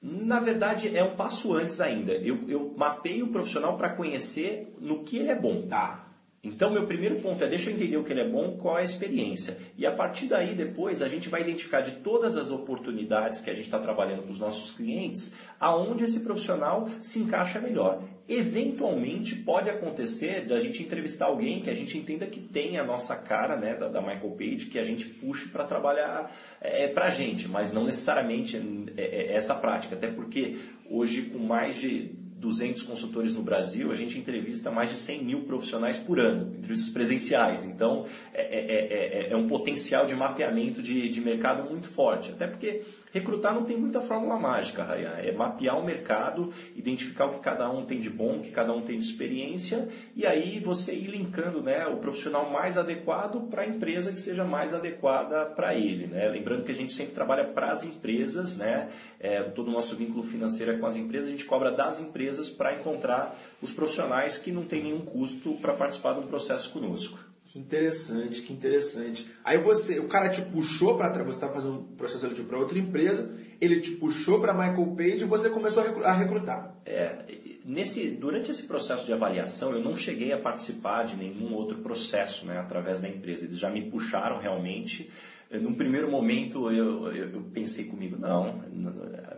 Na 0.00 0.38
verdade, 0.38 0.96
é 0.96 1.02
um 1.02 1.16
passo 1.16 1.54
antes 1.54 1.80
ainda. 1.80 2.12
Eu, 2.12 2.48
eu 2.48 2.72
mapeio 2.76 3.26
o 3.26 3.32
profissional 3.32 3.76
para 3.76 3.96
conhecer 3.96 4.72
no 4.80 5.02
que 5.02 5.16
ele 5.16 5.30
é 5.30 5.34
bom. 5.34 5.66
Tá. 5.66 6.03
Então, 6.44 6.70
meu 6.70 6.86
primeiro 6.86 7.16
ponto 7.16 7.42
é 7.42 7.46
deixa 7.46 7.70
eu 7.70 7.74
entender 7.74 7.96
o 7.96 8.04
que 8.04 8.12
ele 8.12 8.20
é 8.20 8.28
bom, 8.28 8.58
qual 8.58 8.78
é 8.78 8.82
a 8.82 8.84
experiência. 8.84 9.56
E 9.78 9.86
a 9.86 9.92
partir 9.92 10.26
daí, 10.26 10.54
depois, 10.54 11.00
a 11.00 11.08
gente 11.08 11.28
vai 11.30 11.40
identificar 11.40 11.80
de 11.80 11.92
todas 11.92 12.36
as 12.36 12.50
oportunidades 12.50 13.40
que 13.40 13.48
a 13.48 13.54
gente 13.54 13.64
está 13.64 13.78
trabalhando 13.78 14.22
com 14.24 14.30
os 14.30 14.38
nossos 14.38 14.72
clientes, 14.72 15.34
aonde 15.58 16.04
esse 16.04 16.20
profissional 16.20 16.86
se 17.00 17.20
encaixa 17.20 17.58
melhor. 17.58 18.02
Eventualmente, 18.28 19.36
pode 19.36 19.70
acontecer 19.70 20.46
da 20.46 20.60
gente 20.60 20.82
entrevistar 20.82 21.26
alguém 21.26 21.60
que 21.62 21.70
a 21.70 21.74
gente 21.74 21.96
entenda 21.96 22.26
que 22.26 22.40
tem 22.40 22.78
a 22.78 22.84
nossa 22.84 23.16
cara, 23.16 23.56
né, 23.56 23.74
da, 23.74 23.88
da 23.88 24.00
Michael 24.00 24.30
Page, 24.32 24.66
que 24.66 24.78
a 24.78 24.84
gente 24.84 25.06
puxe 25.06 25.48
para 25.48 25.64
trabalhar 25.64 26.30
é, 26.60 26.88
para 26.88 27.06
a 27.06 27.10
gente, 27.10 27.48
mas 27.48 27.72
não 27.72 27.84
necessariamente 27.84 28.60
é, 28.96 29.02
é, 29.02 29.34
essa 29.34 29.54
prática. 29.54 29.94
Até 29.94 30.08
porque 30.08 30.56
hoje, 30.88 31.22
com 31.22 31.38
mais 31.38 31.76
de 31.76 32.23
200 32.44 32.82
consultores 32.82 33.34
no 33.34 33.42
Brasil, 33.42 33.90
a 33.90 33.96
gente 33.96 34.18
entrevista 34.18 34.70
mais 34.70 34.90
de 34.90 34.96
100 34.96 35.24
mil 35.24 35.40
profissionais 35.44 35.98
por 35.98 36.20
ano, 36.20 36.54
entrevistas 36.58 36.92
presenciais. 36.92 37.64
Então, 37.64 38.04
é, 38.34 38.42
é, 38.42 39.28
é, 39.28 39.32
é 39.32 39.36
um 39.36 39.48
potencial 39.48 40.04
de 40.04 40.14
mapeamento 40.14 40.82
de, 40.82 41.08
de 41.08 41.20
mercado 41.22 41.68
muito 41.68 41.88
forte. 41.88 42.30
Até 42.32 42.46
porque 42.46 42.82
recrutar 43.14 43.54
não 43.54 43.64
tem 43.64 43.76
muita 43.76 44.00
fórmula 44.00 44.36
mágica, 44.36 44.82
Raya. 44.82 45.14
É 45.22 45.30
mapear 45.30 45.78
o 45.78 45.84
mercado, 45.84 46.52
identificar 46.74 47.26
o 47.26 47.34
que 47.34 47.38
cada 47.38 47.70
um 47.70 47.86
tem 47.86 48.00
de 48.00 48.10
bom, 48.10 48.38
o 48.38 48.40
que 48.40 48.50
cada 48.50 48.72
um 48.72 48.82
tem 48.82 48.98
de 48.98 49.04
experiência, 49.04 49.88
e 50.16 50.26
aí 50.26 50.58
você 50.58 50.92
ir 50.92 51.06
linkando 51.06 51.62
né, 51.62 51.86
o 51.86 51.98
profissional 51.98 52.50
mais 52.50 52.76
adequado 52.76 53.48
para 53.48 53.62
a 53.62 53.66
empresa 53.66 54.10
que 54.10 54.20
seja 54.20 54.44
mais 54.44 54.74
adequada 54.74 55.46
para 55.46 55.76
ele. 55.76 56.08
Né? 56.08 56.26
Lembrando 56.26 56.64
que 56.64 56.72
a 56.72 56.74
gente 56.74 56.92
sempre 56.92 57.14
trabalha 57.14 57.44
para 57.44 57.70
as 57.70 57.84
empresas, 57.84 58.56
né? 58.56 58.88
É, 59.20 59.42
todo 59.42 59.68
o 59.68 59.70
nosso 59.70 59.94
vínculo 59.94 60.24
financeiro 60.24 60.72
é 60.72 60.78
com 60.78 60.86
as 60.86 60.96
empresas, 60.96 61.28
a 61.28 61.30
gente 61.30 61.44
cobra 61.44 61.70
das 61.70 62.00
empresas 62.00 62.50
para 62.50 62.74
encontrar 62.74 63.38
os 63.62 63.72
profissionais 63.72 64.38
que 64.38 64.50
não 64.50 64.64
têm 64.64 64.82
nenhum 64.82 65.04
custo 65.04 65.54
para 65.54 65.72
participar 65.72 66.14
de 66.14 66.20
um 66.20 66.26
processo 66.26 66.72
conosco. 66.72 67.33
Que 67.54 67.60
interessante, 67.60 68.42
que 68.42 68.52
interessante. 68.52 69.30
Aí 69.44 69.58
você, 69.58 70.00
o 70.00 70.08
cara 70.08 70.28
te 70.28 70.42
puxou 70.42 70.98
para 70.98 71.22
você 71.22 71.36
estava 71.36 71.52
fazendo 71.52 71.74
um 71.74 71.82
processo 71.96 72.22
seletivo 72.22 72.48
para 72.48 72.58
outra 72.58 72.76
empresa, 72.76 73.32
ele 73.60 73.78
te 73.78 73.92
puxou 73.92 74.40
para 74.40 74.52
Michael 74.52 74.92
Page 74.96 75.22
e 75.22 75.24
você 75.24 75.48
começou 75.48 75.84
a 76.02 76.12
recrutar. 76.12 76.74
É, 76.84 77.18
nesse, 77.64 78.10
durante 78.10 78.50
esse 78.50 78.64
processo 78.64 79.06
de 79.06 79.12
avaliação, 79.12 79.70
eu 79.70 79.80
não 79.80 79.96
cheguei 79.96 80.32
a 80.32 80.36
participar 80.36 81.04
de 81.04 81.14
nenhum 81.14 81.54
outro 81.54 81.78
processo, 81.78 82.44
né, 82.44 82.58
através 82.58 83.00
da 83.00 83.08
empresa. 83.08 83.44
Eles 83.44 83.56
já 83.56 83.70
me 83.70 83.88
puxaram 83.88 84.40
realmente. 84.40 85.08
Num 85.48 85.74
primeiro 85.74 86.10
momento 86.10 86.72
eu, 86.72 87.06
eu, 87.14 87.34
eu 87.34 87.42
pensei 87.52 87.84
comigo, 87.84 88.16
não, 88.18 88.64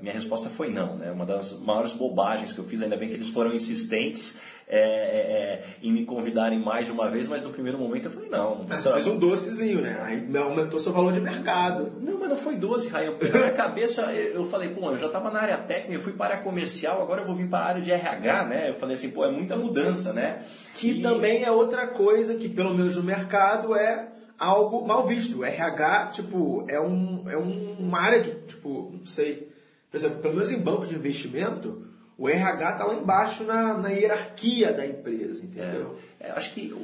minha 0.00 0.14
resposta 0.14 0.48
foi 0.48 0.70
não, 0.70 0.96
né? 0.96 1.11
Uma 1.11 1.26
das 1.26 1.61
maiores 1.61 1.92
bobagens 1.92 2.50
que 2.50 2.59
eu 2.59 2.64
fiz, 2.64 2.81
ainda 2.81 2.96
bem 2.96 3.09
que 3.09 3.14
eles 3.14 3.29
foram 3.29 3.52
insistentes 3.52 4.40
é, 4.68 4.79
é, 4.79 4.83
é, 4.83 5.64
em 5.81 5.92
me 5.92 6.05
convidarem 6.05 6.59
mais 6.59 6.87
de 6.87 6.92
uma 6.92 7.09
vez, 7.09 7.29
mas 7.29 7.44
no 7.44 7.50
primeiro 7.50 7.79
momento 7.79 8.07
eu 8.07 8.11
falei, 8.11 8.29
não. 8.29 8.66
Mas 8.68 8.83
você 8.83 8.92
fez 8.94 9.07
um 9.07 9.16
docezinho, 9.16 9.81
né? 9.81 9.96
Aí 10.02 10.37
aumentou 10.37 10.81
seu 10.81 10.92
valor 10.92 11.12
de 11.12 11.20
mercado. 11.20 11.92
Não, 12.00 12.18
mas 12.18 12.29
não 12.29 12.37
foi 12.37 12.57
doce, 12.57 12.88
Raia. 12.88 13.12
Na 13.12 13.38
minha 13.38 13.52
cabeça 13.52 14.12
eu 14.12 14.44
falei, 14.46 14.70
pô, 14.70 14.90
eu 14.90 14.98
já 14.98 15.07
estava 15.07 15.31
na 15.31 15.40
área 15.40 15.57
técnica, 15.59 15.94
eu 15.94 16.00
fui 16.00 16.14
para 16.14 16.35
a 16.35 16.38
comercial, 16.38 17.00
agora 17.00 17.22
eu 17.22 17.26
vou 17.26 17.37
vir 17.37 17.48
para 17.48 17.64
a 17.64 17.68
área 17.68 17.83
de 17.83 17.92
RH, 17.92 18.44
né? 18.46 18.70
Eu 18.70 18.74
falei 18.74 18.96
assim, 18.96 19.11
pô, 19.11 19.24
é 19.24 19.31
muita 19.31 19.57
mudança, 19.57 20.12
né? 20.12 20.42
Que 20.74 20.98
e... 20.98 21.02
também 21.02 21.44
é 21.44 21.50
outra 21.50 21.87
coisa 21.87 22.35
que, 22.35 22.48
pelo 22.48 22.74
menos 22.74 22.96
no 22.96 23.05
mercado, 23.05 23.76
é 23.76 24.09
algo 24.37 24.85
mal 24.85 25.07
visto. 25.07 25.44
RH, 25.44 26.07
tipo, 26.12 26.64
é, 26.68 26.81
um, 26.81 27.24
é 27.31 27.37
uma 27.37 28.00
área 28.00 28.20
de, 28.20 28.33
tipo, 28.33 28.90
não 28.92 29.07
sei, 29.07 29.48
por 29.90 29.96
exemplo, 29.96 30.18
pelo 30.18 30.35
menos 30.35 30.50
em 30.50 30.59
banco 30.59 30.87
de 30.87 30.94
investimento, 30.96 31.86
o 32.18 32.31
RH 32.31 32.70
está 32.70 32.85
lá 32.87 32.94
embaixo 32.94 33.44
na, 33.44 33.74
na, 33.74 33.90
hierarquia 33.90 34.72
da 34.72 34.87
empresa, 34.87 35.44
entendeu? 35.44 35.98
É, 36.18 36.31
acho 36.31 36.55
que 36.55 36.74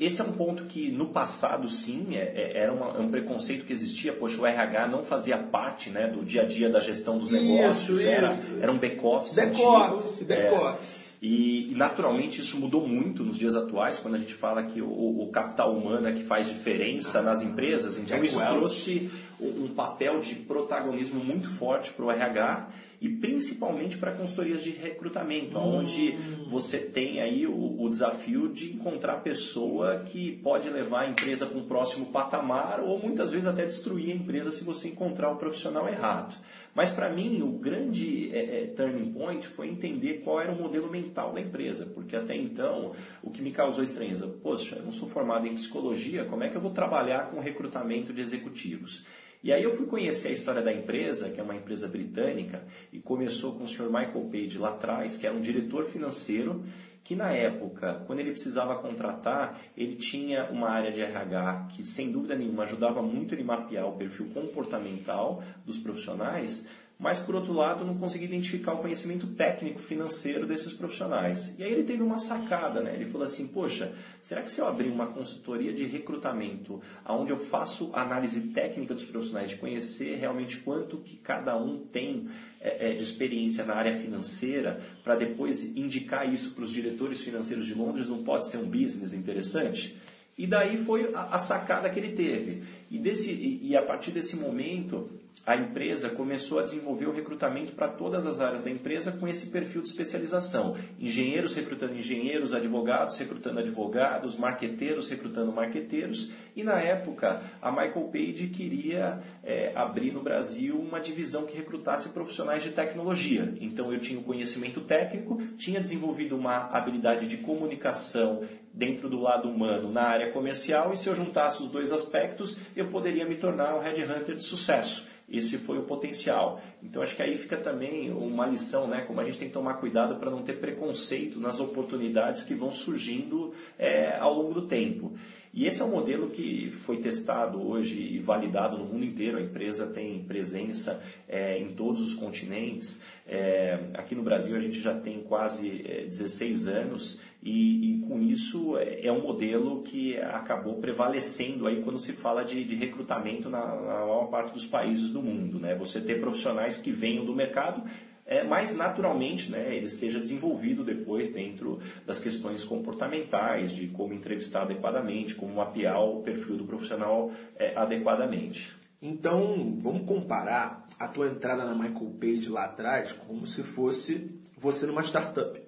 esse 0.00 0.20
é 0.20 0.24
um 0.24 0.30
ponto 0.30 0.64
que 0.66 0.92
no 0.92 1.06
passado 1.08 1.68
sim 1.68 2.14
é, 2.14 2.20
é, 2.22 2.58
era 2.58 2.72
uma, 2.72 2.96
um 3.00 3.10
preconceito 3.10 3.64
que 3.64 3.72
existia. 3.72 4.12
Poxa, 4.12 4.40
o 4.40 4.46
RH 4.46 4.86
não 4.86 5.02
fazia 5.02 5.38
parte 5.38 5.90
né, 5.90 6.06
do 6.06 6.24
dia 6.24 6.42
a 6.42 6.44
dia 6.44 6.70
da 6.70 6.78
gestão 6.78 7.18
dos 7.18 7.32
negócios. 7.32 7.98
Isso, 7.98 8.08
era, 8.08 8.32
isso. 8.32 8.58
era 8.62 8.70
um 8.70 8.78
back-office. 8.78 9.34
Back-office, 9.34 10.22
back-office. 10.22 11.06
E, 11.20 11.72
e, 11.72 11.74
naturalmente 11.74 12.40
isso 12.40 12.56
mudou 12.60 12.86
muito 12.86 13.24
nos 13.24 13.36
dias 13.36 13.56
atuais, 13.56 13.98
quando 13.98 14.14
a 14.14 14.18
gente 14.18 14.34
fala 14.34 14.62
que 14.62 14.80
o, 14.80 15.22
o 15.22 15.30
capital 15.32 15.74
humano 15.74 16.06
é 16.06 16.12
que 16.12 16.22
faz 16.22 16.46
diferença 16.46 17.20
nas 17.20 17.42
empresas. 17.42 17.98
Então 17.98 18.22
isso 18.22 18.38
trouxe 18.38 19.10
um, 19.40 19.64
um 19.64 19.68
papel 19.74 20.20
de 20.20 20.36
protagonismo 20.36 21.18
muito 21.24 21.50
forte 21.50 21.90
para 21.92 22.04
o 22.04 22.10
RH 22.10 22.68
e 23.00 23.08
principalmente 23.08 23.98
para 23.98 24.12
consultorias 24.12 24.62
de 24.62 24.70
recrutamento, 24.70 25.58
hum. 25.58 25.78
onde 25.78 26.12
você 26.48 26.78
tem 26.78 27.20
aí 27.20 27.46
o, 27.46 27.82
o, 27.82 27.88
desafio 27.88 28.48
de 28.48 28.72
encontrar 28.72 29.14
a 29.14 29.20
pessoa 29.20 30.00
que 30.00 30.32
pode 30.42 30.68
levar 30.68 31.02
a 31.02 31.10
empresa 31.10 31.46
para 31.46 31.58
um 31.58 31.66
próximo 31.66 32.06
patamar 32.06 32.80
ou 32.80 32.98
muitas 32.98 33.32
vezes 33.32 33.46
até 33.46 33.64
destruir 33.64 34.12
a 34.12 34.14
empresa 34.14 34.50
se 34.50 34.64
você 34.64 34.88
encontrar 34.88 35.30
o 35.30 35.36
profissional 35.36 35.88
errado. 35.88 36.36
Mas 36.74 36.90
para 36.90 37.10
mim 37.10 37.42
o 37.42 37.52
grande 37.52 38.30
é, 38.34 38.62
é, 38.62 38.66
turning 38.66 39.12
point 39.12 39.46
foi 39.46 39.68
entender 39.68 40.20
qual 40.24 40.40
era 40.40 40.52
o 40.52 40.60
modelo 40.60 40.90
mental 40.90 41.32
da 41.32 41.40
empresa, 41.40 41.86
porque 41.86 42.16
até 42.16 42.36
então 42.36 42.92
o 43.22 43.30
que 43.30 43.42
me 43.42 43.50
causou 43.50 43.82
estranheza, 43.82 44.26
poxa, 44.42 44.76
eu 44.76 44.82
não 44.82 44.92
sou 44.92 45.08
formado 45.08 45.46
em 45.46 45.54
psicologia, 45.54 46.24
como 46.24 46.44
é 46.44 46.48
que 46.48 46.56
eu 46.56 46.60
vou 46.60 46.70
trabalhar 46.70 47.30
com 47.30 47.40
recrutamento 47.40 48.12
de 48.12 48.20
executivos? 48.20 49.04
E 49.42 49.52
aí 49.52 49.62
eu 49.62 49.76
fui 49.76 49.86
conhecer 49.86 50.28
a 50.28 50.32
história 50.32 50.62
da 50.62 50.72
empresa, 50.72 51.30
que 51.30 51.40
é 51.40 51.42
uma 51.42 51.54
empresa 51.54 51.86
britânica, 51.86 52.64
e 52.92 52.98
começou 52.98 53.54
com 53.54 53.64
o 53.64 53.68
Sr. 53.68 53.84
Michael 53.84 54.28
Page 54.30 54.58
lá 54.58 54.70
atrás, 54.70 55.16
que 55.16 55.26
era 55.26 55.34
um 55.34 55.40
diretor 55.40 55.84
financeiro, 55.84 56.64
que 57.04 57.14
na 57.14 57.30
época, 57.30 58.02
quando 58.04 58.18
ele 58.18 58.32
precisava 58.32 58.74
contratar, 58.76 59.60
ele 59.76 59.94
tinha 59.94 60.50
uma 60.50 60.68
área 60.68 60.90
de 60.90 61.00
RH 61.00 61.68
que, 61.70 61.84
sem 61.84 62.10
dúvida 62.10 62.34
nenhuma, 62.34 62.64
ajudava 62.64 63.00
muito 63.00 63.32
ele 63.32 63.44
mapear 63.44 63.86
o 63.86 63.92
perfil 63.92 64.26
comportamental 64.34 65.40
dos 65.64 65.78
profissionais, 65.78 66.66
mas 66.98 67.18
por 67.18 67.34
outro 67.34 67.52
lado 67.52 67.84
não 67.84 67.96
conseguia 67.96 68.26
identificar 68.26 68.72
o 68.72 68.78
conhecimento 68.78 69.26
técnico 69.26 69.78
financeiro 69.78 70.46
desses 70.46 70.72
profissionais. 70.72 71.54
E 71.58 71.62
aí 71.62 71.70
ele 71.70 71.84
teve 71.84 72.02
uma 72.02 72.16
sacada, 72.16 72.80
né? 72.80 72.94
Ele 72.94 73.04
falou 73.06 73.26
assim: 73.26 73.46
"Poxa, 73.46 73.92
será 74.22 74.40
que 74.40 74.50
se 74.50 74.60
eu 74.60 74.66
abrir 74.66 74.88
uma 74.88 75.08
consultoria 75.08 75.72
de 75.72 75.84
recrutamento, 75.84 76.80
onde 77.06 77.30
eu 77.30 77.38
faço 77.38 77.90
análise 77.94 78.40
técnica 78.48 78.94
dos 78.94 79.04
profissionais, 79.04 79.50
de 79.50 79.56
conhecer 79.56 80.16
realmente 80.16 80.56
quanto 80.58 80.98
que 80.98 81.16
cada 81.16 81.56
um 81.56 81.78
tem 81.78 82.28
é, 82.60 82.92
é, 82.92 82.94
de 82.94 83.02
experiência 83.02 83.64
na 83.64 83.74
área 83.74 83.98
financeira, 83.98 84.80
para 85.04 85.16
depois 85.16 85.64
indicar 85.76 86.32
isso 86.32 86.54
para 86.54 86.64
os 86.64 86.72
diretores 86.72 87.20
financeiros 87.20 87.66
de 87.66 87.74
Londres, 87.74 88.08
não 88.08 88.24
pode 88.24 88.48
ser 88.48 88.56
um 88.56 88.66
business 88.66 89.12
interessante?" 89.12 89.96
E 90.38 90.46
daí 90.46 90.76
foi 90.76 91.10
a 91.14 91.38
sacada 91.38 91.88
que 91.88 91.98
ele 91.98 92.12
teve. 92.12 92.62
E, 92.90 92.98
desse, 92.98 93.32
e, 93.32 93.76
a 93.76 93.82
partir 93.82 94.10
desse 94.10 94.36
momento 94.36 95.10
a 95.46 95.54
empresa 95.54 96.10
começou 96.10 96.58
a 96.58 96.64
desenvolver 96.64 97.06
o 97.06 97.12
recrutamento 97.12 97.70
para 97.70 97.86
todas 97.86 98.26
as 98.26 98.40
áreas 98.40 98.64
da 98.64 98.70
empresa 98.70 99.12
com 99.12 99.28
esse 99.28 99.46
perfil 99.46 99.80
de 99.80 99.88
especialização. 99.88 100.76
Engenheiros 100.98 101.54
recrutando 101.54 101.94
engenheiros, 101.94 102.52
advogados 102.52 103.16
recrutando 103.16 103.60
advogados, 103.60 104.36
marqueteiros 104.36 105.08
recrutando 105.08 105.52
marqueteiros. 105.52 106.32
E 106.56 106.64
na 106.64 106.80
época, 106.80 107.42
a 107.62 107.70
Michael 107.70 108.08
Page 108.12 108.48
queria 108.48 109.20
é, 109.44 109.70
abrir 109.76 110.10
no 110.10 110.20
Brasil 110.20 110.76
uma 110.80 110.98
divisão 110.98 111.46
que 111.46 111.56
recrutasse 111.56 112.08
profissionais 112.08 112.64
de 112.64 112.70
tecnologia. 112.70 113.54
Então 113.60 113.92
eu 113.92 114.00
tinha 114.00 114.18
o 114.18 114.24
conhecimento 114.24 114.80
técnico, 114.80 115.40
tinha 115.56 115.80
desenvolvido 115.80 116.36
uma 116.36 116.70
habilidade 116.72 117.28
de 117.28 117.36
comunicação 117.36 118.42
dentro 118.76 119.08
do 119.08 119.18
lado 119.18 119.48
humano 119.48 119.90
na 119.90 120.02
área 120.02 120.30
comercial 120.32 120.92
e 120.92 120.98
se 120.98 121.08
eu 121.08 121.16
juntasse 121.16 121.62
os 121.62 121.70
dois 121.70 121.92
aspectos, 121.92 122.58
eu 122.76 122.86
poderia 122.88 123.26
me 123.26 123.36
tornar 123.36 123.74
um 123.74 123.80
headhunter 123.80 124.36
de 124.36 124.44
sucesso 124.44 125.06
esse 125.28 125.58
foi 125.58 125.78
o 125.78 125.82
potencial. 125.82 126.60
Então 126.82 127.02
acho 127.02 127.16
que 127.16 127.22
aí 127.22 127.34
fica 127.34 127.56
também 127.56 128.12
uma 128.12 128.46
lição, 128.46 128.86
né? 128.86 129.00
Como 129.00 129.20
a 129.20 129.24
gente 129.24 129.38
tem 129.38 129.48
que 129.48 129.54
tomar 129.54 129.74
cuidado 129.74 130.16
para 130.16 130.30
não 130.30 130.42
ter 130.42 130.54
preconceito 130.54 131.40
nas 131.40 131.58
oportunidades 131.58 132.42
que 132.42 132.54
vão 132.54 132.70
surgindo 132.70 133.52
é, 133.76 134.16
ao 134.18 134.32
longo 134.32 134.54
do 134.54 134.66
tempo. 134.66 135.12
E 135.52 135.66
esse 135.66 135.80
é 135.80 135.84
um 135.84 135.90
modelo 135.90 136.28
que 136.28 136.70
foi 136.70 136.98
testado 136.98 137.66
hoje 137.66 137.98
e 137.98 138.18
validado 138.18 138.76
no 138.78 138.84
mundo 138.84 139.04
inteiro. 139.04 139.38
A 139.38 139.40
empresa 139.40 139.86
tem 139.86 140.22
presença 140.22 141.02
é, 141.26 141.58
em 141.58 141.72
todos 141.72 142.00
os 142.02 142.14
continentes. 142.14 143.02
É, 143.26 143.80
aqui 143.94 144.14
no 144.14 144.22
Brasil 144.22 144.54
a 144.54 144.60
gente 144.60 144.78
já 144.78 144.94
tem 144.94 145.22
quase 145.22 145.82
é, 145.86 146.04
16 146.04 146.68
anos 146.68 147.20
e, 147.46 147.92
e, 147.92 147.98
com 148.00 148.20
isso 148.20 148.76
é, 148.76 149.06
é 149.06 149.12
um 149.12 149.22
modelo 149.22 149.82
que 149.82 150.16
acabou 150.18 150.80
prevalecendo 150.80 151.66
aí 151.66 151.80
quando 151.82 151.98
se 151.98 152.12
fala 152.12 152.44
de, 152.44 152.64
de 152.64 152.74
recrutamento 152.74 153.48
na, 153.48 153.64
na 153.64 154.00
maior 154.00 154.26
parte 154.26 154.52
dos 154.52 154.66
países 154.66 155.12
do 155.12 155.22
mundo. 155.22 155.60
Né? 155.60 155.76
Você 155.76 156.00
ter 156.00 156.20
profissionais 156.20 156.78
que 156.78 156.90
venham 156.90 157.24
do 157.24 157.34
mercado 157.34 157.84
é, 158.26 158.42
mas 158.42 158.74
naturalmente 158.74 159.52
né, 159.52 159.76
ele 159.76 159.88
seja 159.88 160.18
desenvolvido 160.18 160.82
depois 160.82 161.32
dentro 161.32 161.78
das 162.04 162.18
questões 162.18 162.64
comportamentais, 162.64 163.70
de 163.70 163.86
como 163.86 164.12
entrevistar 164.12 164.62
adequadamente, 164.62 165.36
como 165.36 165.54
mapear 165.54 166.02
o 166.02 166.22
perfil 166.22 166.56
do 166.56 166.64
profissional 166.64 167.30
é, 167.54 167.76
adequadamente. 167.76 168.74
Então, 169.00 169.76
vamos 169.78 170.04
comparar 170.06 170.88
a 170.98 171.06
tua 171.06 171.28
entrada 171.28 171.64
na 171.64 171.74
Michael 171.74 172.16
Page 172.18 172.48
lá 172.48 172.64
atrás 172.64 173.12
como 173.12 173.46
se 173.46 173.62
fosse 173.62 174.40
você 174.58 174.86
numa 174.86 175.02
startup. 175.02 175.65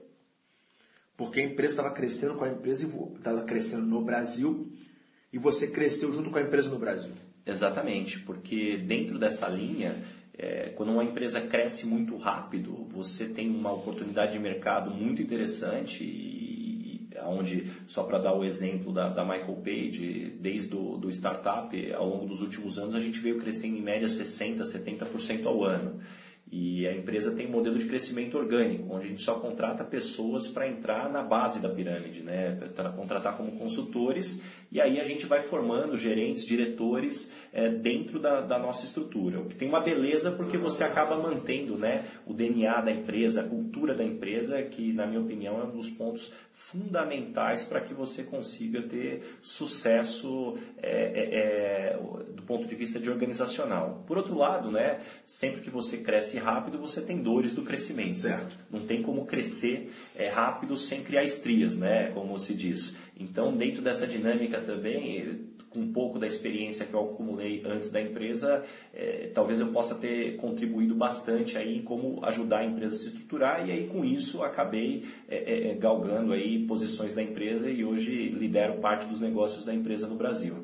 Porque 1.18 1.40
a 1.40 1.44
empresa 1.44 1.72
estava 1.72 1.90
crescendo 1.90 2.35
com 2.37 2.44
a 2.44 2.48
empresa 2.48 2.88
estava 3.16 3.42
crescendo 3.42 3.85
no 3.85 4.00
Brasil 4.02 4.72
e 5.33 5.37
você 5.37 5.66
cresceu 5.66 6.14
junto 6.14 6.31
com 6.31 6.38
a 6.38 6.42
empresa 6.42 6.70
no 6.70 6.78
Brasil. 6.78 7.12
Exatamente, 7.44 8.20
porque 8.20 8.76
dentro 8.76 9.18
dessa 9.18 9.48
linha 9.48 10.02
é, 10.38 10.72
quando 10.76 10.92
uma 10.92 11.02
empresa 11.02 11.40
cresce 11.40 11.85
muito 11.85 12.16
rápido, 12.16 12.87
você 12.92 13.26
tem 13.26 13.50
uma 13.50 13.72
oportunidade 13.72 14.35
de 14.35 14.38
mercado 14.38 14.92
muito 14.92 15.20
interessante 15.20 16.04
e, 16.04 17.09
onde, 17.24 17.66
só 17.88 18.04
para 18.04 18.18
dar 18.18 18.35
o 18.35 18.44
exemplo 18.44 18.92
da, 18.92 19.09
da 19.09 19.24
Michael 19.24 19.57
Page, 19.57 20.37
desde 20.40 20.76
o 20.76 20.96
do 20.96 21.11
startup, 21.11 21.92
ao 21.92 22.09
longo 22.09 22.26
dos 22.26 22.40
últimos 22.40 22.78
anos, 22.78 22.94
a 22.94 23.00
gente 23.00 23.18
veio 23.18 23.40
crescendo 23.40 23.76
em 23.76 23.83
média 23.83 24.07
60%, 24.07 24.61
70% 24.61 25.46
ao 25.46 25.64
ano. 25.64 25.98
E 26.50 26.87
a 26.87 26.94
empresa 26.94 27.32
tem 27.32 27.46
um 27.46 27.50
modelo 27.50 27.78
de 27.78 27.84
crescimento 27.84 28.38
orgânico, 28.38 28.94
onde 28.94 29.04
a 29.04 29.08
gente 29.08 29.22
só 29.22 29.34
contrata 29.34 29.84
pessoas 29.84 30.48
para 30.48 30.66
entrar 30.66 31.11
na 31.11 31.22
base 31.22 31.61
da 31.61 31.68
pirâmide, 31.68 32.22
né? 32.22 32.56
para 32.74 32.90
contratar 32.90 33.37
como 33.37 33.52
consultores, 33.52 34.42
e 34.72 34.80
aí 34.80 34.98
a 34.98 35.04
gente 35.04 35.26
vai 35.26 35.40
formando 35.40 35.96
gerentes, 35.96 36.46
diretores 36.46 37.34
é, 37.52 37.68
dentro 37.68 38.18
da, 38.18 38.40
da, 38.40 38.58
nossa 38.58 38.84
estrutura. 38.84 39.40
O 39.40 39.46
que 39.46 39.56
tem 39.56 39.68
uma 39.68 39.80
beleza 39.80 40.30
porque 40.32 40.56
você 40.56 40.84
acaba 40.84 41.18
mantendo 41.18 41.76
né, 41.76 42.04
o 42.26 42.32
DNA 42.32 42.80
da 42.80 42.90
empresa, 42.90 43.42
a 43.42 43.44
cultura 43.44 43.94
da 43.94 44.04
empresa, 44.04 44.62
que 44.62 44.92
na 44.92 45.06
minha 45.06 45.20
opinião 45.20 45.61
é 45.61 45.64
um 45.64 45.76
dos 45.76 45.90
pontos 45.90 46.32
fundamentais 46.70 47.64
para 47.64 47.81
que 47.81 47.94
você 47.94 48.22
consiga 48.22 48.83
ter 48.83 49.38
sucesso 49.40 50.59
é, 50.83 50.90
é, 50.90 51.94
é, 51.94 52.33
do 52.35 52.42
ponto 52.42 52.68
de 52.68 52.74
vista 52.74 53.00
de 53.00 53.09
organizacional. 53.09 54.04
Por 54.07 54.18
outro 54.18 54.37
lado, 54.37 54.70
né, 54.70 55.00
sempre 55.24 55.62
que 55.62 55.70
você 55.70 55.98
cresce 55.98 56.37
rápido, 56.38 56.78
você 56.78 57.00
tem 57.00 57.22
dores 57.22 57.54
do 57.54 57.62
crescimento. 57.62 58.18
Certo. 58.18 58.57
Não 58.70 58.81
tem 58.81 59.02
como 59.02 59.24
crescer 59.24 59.90
é, 60.14 60.28
rápido 60.28 60.76
sem 60.76 61.02
criar 61.02 61.24
estrias, 61.24 61.78
né, 61.78 62.11
como 62.12 62.38
se 62.38 62.52
diz. 62.52 62.96
Então, 63.18 63.57
dentro 63.57 63.81
dessa 63.81 64.07
dinâmica 64.07 64.61
também, 64.61 65.47
com 65.70 65.81
um 65.81 65.92
pouco 65.92 66.18
da 66.18 66.26
experiência 66.26 66.87
que 66.87 66.94
eu 66.94 67.00
acumulei 67.00 67.62
antes 67.64 67.90
da 67.90 68.00
empresa, 68.00 68.62
é, 68.94 69.31
talvez 69.35 69.61
eu 69.61 69.68
possa 69.68 69.94
ter 69.94 70.37
contribuído 70.37 70.94
bastante 70.94 71.57
aí 71.57 71.83
como 71.83 72.24
ajudar 72.24 72.59
a 72.59 72.64
empresa 72.64 72.94
a 72.94 72.98
se 72.98 73.07
estruturar 73.09 73.68
e 73.68 73.72
aí 73.72 73.87
com 73.88 74.04
isso 74.04 74.42
acabei 74.42 75.04
é, 75.28 75.37
é, 75.37 75.70
é, 75.70 75.74
galgando 75.74 76.33
aí 76.33 76.66
posições 76.66 77.14
da 77.14 77.22
empresa 77.22 77.68
e 77.68 77.85
hoje 77.85 78.28
lidero 78.28 78.78
parte 78.78 79.07
dos 79.07 79.20
negócios 79.20 79.64
da 79.64 79.74
empresa 79.74 80.07
no 80.07 80.16
Brasil. 80.16 80.54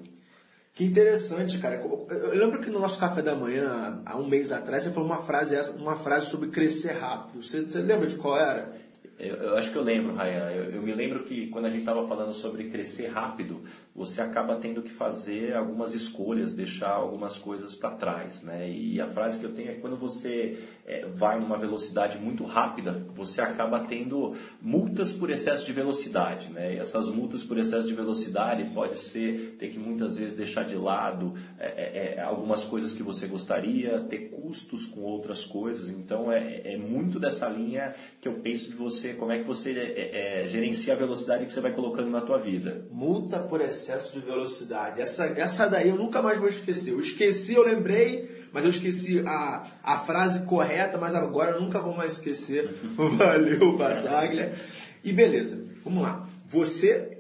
Que 0.72 0.84
interessante, 0.84 1.58
cara. 1.58 1.76
Eu 1.76 2.34
lembro 2.34 2.60
que 2.60 2.68
no 2.68 2.80
nosso 2.80 2.98
café 2.98 3.22
da 3.22 3.36
manhã, 3.36 4.02
há 4.04 4.16
um 4.16 4.26
mês 4.26 4.50
atrás, 4.50 4.82
você 4.82 4.90
falou 4.90 5.08
uma 5.08 5.22
frase, 5.22 5.56
uma 5.78 5.94
frase 5.94 6.26
sobre 6.26 6.48
crescer 6.48 6.94
rápido. 6.94 7.40
Você, 7.44 7.62
você 7.62 7.78
lembra 7.78 8.08
de 8.08 8.16
qual 8.16 8.36
era? 8.36 8.83
Eu, 9.18 9.36
eu, 9.36 9.56
acho 9.56 9.70
que 9.70 9.76
eu 9.76 9.82
lembro, 9.82 10.14
Rayan. 10.14 10.50
Eu, 10.50 10.64
eu, 10.72 10.82
me 10.82 10.92
lembro 10.92 11.22
que 11.22 11.46
quando 11.48 11.66
a 11.66 11.70
gente 11.70 11.80
estava 11.80 12.06
falando 12.06 12.34
sobre 12.34 12.64
crescer 12.64 13.08
rápido, 13.08 13.62
você 13.94 14.20
acaba 14.20 14.56
tendo 14.56 14.82
que 14.82 14.90
fazer 14.90 15.54
algumas 15.54 15.94
escolhas, 15.94 16.54
deixar 16.54 16.90
algumas 16.90 17.38
coisas 17.38 17.74
para 17.74 17.90
trás. 17.90 18.42
Né? 18.42 18.70
E 18.70 19.00
a 19.00 19.06
frase 19.06 19.38
que 19.38 19.44
eu 19.44 19.52
tenho 19.52 19.70
é 19.70 19.74
que 19.74 19.80
quando 19.80 19.96
você 19.96 20.58
é, 20.84 21.06
vai 21.06 21.38
numa 21.38 21.56
velocidade 21.56 22.18
muito 22.18 22.44
rápida, 22.44 23.06
você 23.14 23.40
acaba 23.40 23.80
tendo 23.80 24.34
multas 24.60 25.12
por 25.12 25.30
excesso 25.30 25.64
de 25.64 25.72
velocidade. 25.72 26.50
Né? 26.50 26.74
E 26.74 26.78
essas 26.78 27.08
multas 27.08 27.44
por 27.44 27.56
excesso 27.56 27.86
de 27.86 27.94
velocidade 27.94 28.64
pode 28.74 28.98
ser 28.98 29.56
ter 29.58 29.68
que 29.68 29.78
muitas 29.78 30.18
vezes 30.18 30.34
deixar 30.36 30.64
de 30.64 30.74
lado 30.76 31.34
é, 31.58 32.16
é 32.16 32.20
algumas 32.20 32.64
coisas 32.64 32.92
que 32.92 33.02
você 33.02 33.26
gostaria, 33.26 34.00
ter 34.00 34.30
custos 34.30 34.86
com 34.86 35.02
outras 35.02 35.44
coisas. 35.44 35.88
Então 35.88 36.32
é, 36.32 36.74
é 36.74 36.76
muito 36.76 37.20
dessa 37.20 37.48
linha 37.48 37.94
que 38.20 38.26
eu 38.26 38.34
penso 38.34 38.70
de 38.70 38.76
você, 38.76 39.03
como 39.12 39.32
é 39.32 39.38
que 39.38 39.44
você 39.44 39.72
é, 39.78 40.46
gerencia 40.48 40.94
a 40.94 40.96
velocidade 40.96 41.44
que 41.44 41.52
você 41.52 41.60
vai 41.60 41.72
colocando 41.72 42.08
na 42.08 42.22
tua 42.22 42.38
vida. 42.38 42.86
Multa 42.90 43.38
por 43.38 43.60
excesso 43.60 44.04
excesso 44.04 44.12
de 44.12 44.20
velocidade. 44.20 45.00
Essa, 45.00 45.26
essa 45.26 45.68
daí 45.68 45.88
eu 45.88 45.96
nunca 45.96 46.22
mais 46.22 46.38
vou 46.38 46.48
esquecer. 46.48 46.92
Eu 46.92 47.00
esqueci, 47.00 47.54
eu 47.54 47.62
lembrei, 47.62 48.48
mas 48.52 48.64
eu 48.64 48.70
esqueci 48.70 49.22
a, 49.26 49.66
a 49.82 49.98
frase 49.98 50.46
correta, 50.46 50.98
mas 50.98 51.14
agora 51.14 51.52
eu 51.52 51.60
nunca 51.60 51.80
vou 51.80 51.94
mais 51.94 52.12
esquecer. 52.12 52.74
Valeu, 52.96 53.76
Basaglia. 53.76 54.54
E 55.02 55.12
beleza, 55.12 55.62
vamos 55.84 56.02
lá. 56.02 56.26
Você 56.46 57.18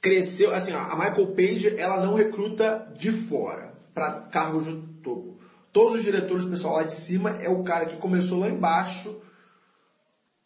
cresceu, 0.00 0.54
assim, 0.54 0.72
a 0.72 0.94
Michael 0.94 1.28
Page, 1.28 1.74
ela 1.76 2.04
não 2.04 2.14
recruta 2.14 2.92
de 2.96 3.10
fora 3.10 3.74
para 3.92 4.20
cargos 4.20 4.64
de 4.64 4.76
topo. 5.02 5.38
Todos 5.72 5.96
os 5.96 6.04
diretores, 6.04 6.44
o 6.44 6.50
pessoal 6.50 6.76
lá 6.76 6.82
de 6.84 6.92
cima, 6.92 7.30
é 7.40 7.48
o 7.48 7.62
cara 7.62 7.86
que 7.86 7.96
começou 7.96 8.40
lá 8.40 8.48
embaixo 8.48 9.16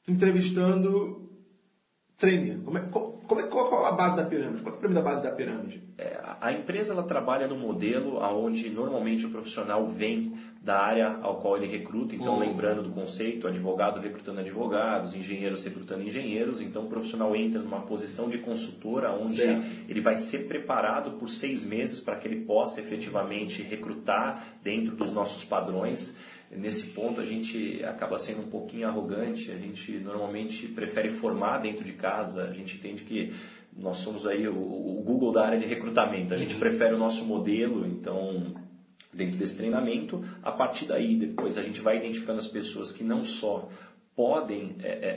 entrevistando 0.07 1.23
trainee. 2.19 2.59
Como 2.65 2.79
é, 2.79 2.81
como 2.81 3.41
é, 3.41 3.43
qual, 3.45 3.85
é 3.85 3.89
a 3.89 3.93
base 3.93 4.17
da 4.17 4.25
pirâmide? 4.25 4.63
Qual 4.63 4.75
é 4.75 4.77
o 4.77 4.81
problema 4.81 5.03
da 5.03 5.11
base 5.11 5.23
da 5.23 5.33
pirâmide? 5.33 5.83
É, 5.99 6.21
a 6.41 6.53
empresa 6.53 6.93
ela 6.93 7.03
trabalha 7.03 7.49
no 7.49 7.57
modelo 7.57 8.19
onde 8.19 8.71
normalmente 8.71 9.27
o 9.27 9.31
profissional 9.31 9.87
vem 9.89 10.33
da 10.61 10.79
área 10.79 11.19
ao 11.21 11.41
qual 11.41 11.57
ele 11.57 11.67
recruta. 11.67 12.15
Então, 12.15 12.35
uhum. 12.35 12.41
lembrando 12.41 12.83
do 12.83 12.91
conceito, 12.91 13.49
advogado 13.49 14.01
recrutando 14.01 14.41
advogados, 14.41 15.15
engenheiros 15.15 15.65
recrutando 15.65 16.03
engenheiros. 16.05 16.61
Então, 16.61 16.85
o 16.85 16.89
profissional 16.89 17.35
entra 17.35 17.61
numa 17.61 17.81
posição 17.81 18.29
de 18.29 18.39
consultora 18.39 19.11
onde 19.13 19.37
certo. 19.37 19.65
ele 19.89 20.01
vai 20.01 20.15
ser 20.15 20.47
preparado 20.47 21.13
por 21.13 21.29
seis 21.29 21.65
meses 21.65 22.01
para 22.01 22.15
que 22.17 22.29
ele 22.29 22.45
possa 22.45 22.81
efetivamente 22.81 23.63
recrutar 23.63 24.45
dentro 24.63 24.95
dos 24.95 25.13
nossos 25.13 25.45
padrões 25.45 26.17
nesse 26.57 26.89
ponto 26.89 27.21
a 27.21 27.25
gente 27.25 27.83
acaba 27.85 28.19
sendo 28.19 28.43
um 28.43 28.49
pouquinho 28.49 28.87
arrogante, 28.87 29.51
a 29.51 29.57
gente 29.57 29.93
normalmente 29.93 30.67
prefere 30.69 31.11
formar 31.11 31.59
dentro 31.59 31.85
de 31.85 31.93
casa, 31.93 32.45
a 32.45 32.53
gente 32.53 32.77
entende 32.77 33.05
que 33.05 33.33
nós 33.77 33.99
somos 33.99 34.27
aí 34.27 34.47
o, 34.47 34.55
o 34.55 35.03
Google 35.05 35.33
da 35.33 35.45
área 35.45 35.59
de 35.59 35.67
recrutamento, 35.67 36.35
a 36.35 36.39
gente 36.39 36.55
uhum. 36.55 36.61
prefere 36.61 36.95
o 36.95 36.99
nosso 36.99 37.25
modelo, 37.25 37.87
então 37.87 38.55
dentro 39.13 39.37
desse 39.37 39.57
treinamento, 39.57 40.25
a 40.43 40.51
partir 40.51 40.87
daí 40.87 41.17
depois 41.17 41.59
a 41.59 41.63
gente 41.63 41.81
vai 41.81 41.99
identificando 41.99 42.39
as 42.39 42.49
pessoas 42.49 42.93
que 42.93 43.05
não 43.05 43.23
só 43.23 43.69
podem 44.15 44.77
é, 44.83 44.89
é, 44.89 45.17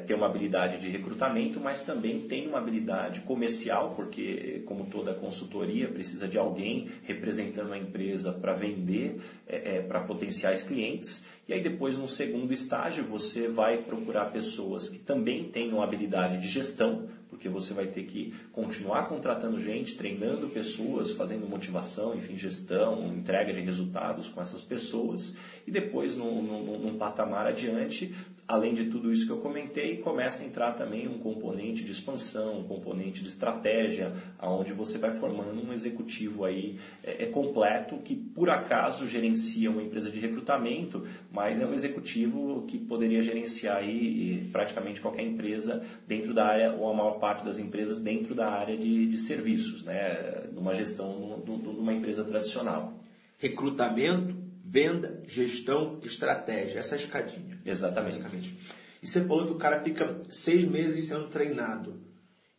é, 0.00 0.04
ter 0.04 0.14
uma 0.14 0.26
habilidade 0.26 0.78
de 0.78 0.88
recrutamento, 0.88 1.60
mas 1.60 1.84
também 1.84 2.22
tem 2.22 2.48
uma 2.48 2.58
habilidade 2.58 3.20
comercial, 3.20 3.94
porque, 3.94 4.62
como 4.66 4.86
toda 4.86 5.14
consultoria, 5.14 5.88
precisa 5.88 6.26
de 6.26 6.36
alguém 6.36 6.88
representando 7.04 7.72
a 7.72 7.78
empresa 7.78 8.32
para 8.32 8.52
vender 8.52 9.20
é, 9.46 9.76
é 9.76 9.82
para 9.82 10.00
potenciais 10.00 10.62
clientes. 10.62 11.24
E 11.46 11.52
aí, 11.52 11.62
depois, 11.62 11.96
no 11.96 12.08
segundo 12.08 12.52
estágio, 12.52 13.04
você 13.04 13.46
vai 13.46 13.78
procurar 13.78 14.32
pessoas 14.32 14.88
que 14.88 14.98
também 14.98 15.44
tenham 15.44 15.80
habilidade 15.80 16.40
de 16.40 16.48
gestão, 16.48 17.08
porque 17.34 17.48
você 17.48 17.74
vai 17.74 17.88
ter 17.88 18.04
que 18.04 18.32
continuar 18.52 19.08
contratando 19.08 19.60
gente, 19.60 19.96
treinando 19.96 20.48
pessoas, 20.48 21.10
fazendo 21.10 21.48
motivação, 21.48 22.14
enfim, 22.14 22.36
gestão, 22.36 23.08
entrega 23.08 23.52
de 23.52 23.60
resultados 23.60 24.28
com 24.28 24.40
essas 24.40 24.62
pessoas, 24.62 25.36
e 25.66 25.70
depois, 25.70 26.16
num, 26.16 26.40
num, 26.40 26.78
num 26.78 26.96
patamar 26.96 27.46
adiante, 27.46 28.14
além 28.46 28.74
de 28.74 28.86
tudo 28.86 29.10
isso 29.10 29.26
que 29.26 29.32
eu 29.32 29.38
comentei, 29.38 29.96
começa 29.98 30.42
a 30.42 30.46
entrar 30.46 30.72
também 30.72 31.08
um 31.08 31.18
componente 31.18 31.82
de 31.82 31.90
expansão, 31.90 32.60
um 32.60 32.64
componente 32.64 33.22
de 33.22 33.28
estratégia, 33.28 34.12
aonde 34.38 34.72
você 34.72 34.98
vai 34.98 35.10
formando 35.10 35.66
um 35.66 35.72
executivo 35.72 36.44
aí 36.44 36.76
é, 37.02 37.24
é, 37.24 37.26
completo 37.26 37.96
que 37.98 38.14
por 38.14 38.50
acaso 38.50 39.06
gerencia 39.06 39.70
uma 39.70 39.82
empresa 39.82 40.10
de 40.10 40.18
recrutamento, 40.18 41.06
mas 41.32 41.60
é 41.60 41.66
um 41.66 41.72
executivo 41.72 42.64
que 42.68 42.78
poderia 42.78 43.22
gerenciar 43.22 43.78
aí 43.78 44.48
praticamente 44.52 45.00
qualquer 45.00 45.22
empresa 45.22 45.82
dentro 46.06 46.34
da 46.34 46.46
área 46.46 46.72
ou 46.72 46.90
a 46.90 46.94
maior 46.94 47.18
parte 47.18 47.44
das 47.44 47.58
empresas 47.58 47.98
dentro 48.00 48.34
da 48.34 48.50
área 48.50 48.76
de, 48.76 49.06
de 49.06 49.18
serviços, 49.18 49.82
né, 49.82 50.44
numa 50.52 50.74
gestão 50.74 51.42
de 51.44 51.50
uma 51.50 51.92
empresa 51.92 52.24
tradicional. 52.24 52.92
Recrutamento 53.38 54.33
Venda, 54.74 55.22
gestão, 55.28 56.00
estratégia. 56.02 56.80
Essa 56.80 56.96
é 56.96 56.98
a 56.98 57.00
escadinha. 57.00 57.60
Exatamente. 57.64 58.18
Basicamente. 58.18 58.58
E 59.00 59.06
você 59.06 59.20
falou 59.20 59.46
que 59.46 59.52
o 59.52 59.56
cara 59.56 59.80
fica 59.84 60.20
seis 60.28 60.64
meses 60.64 61.06
sendo 61.06 61.28
treinado. 61.28 62.02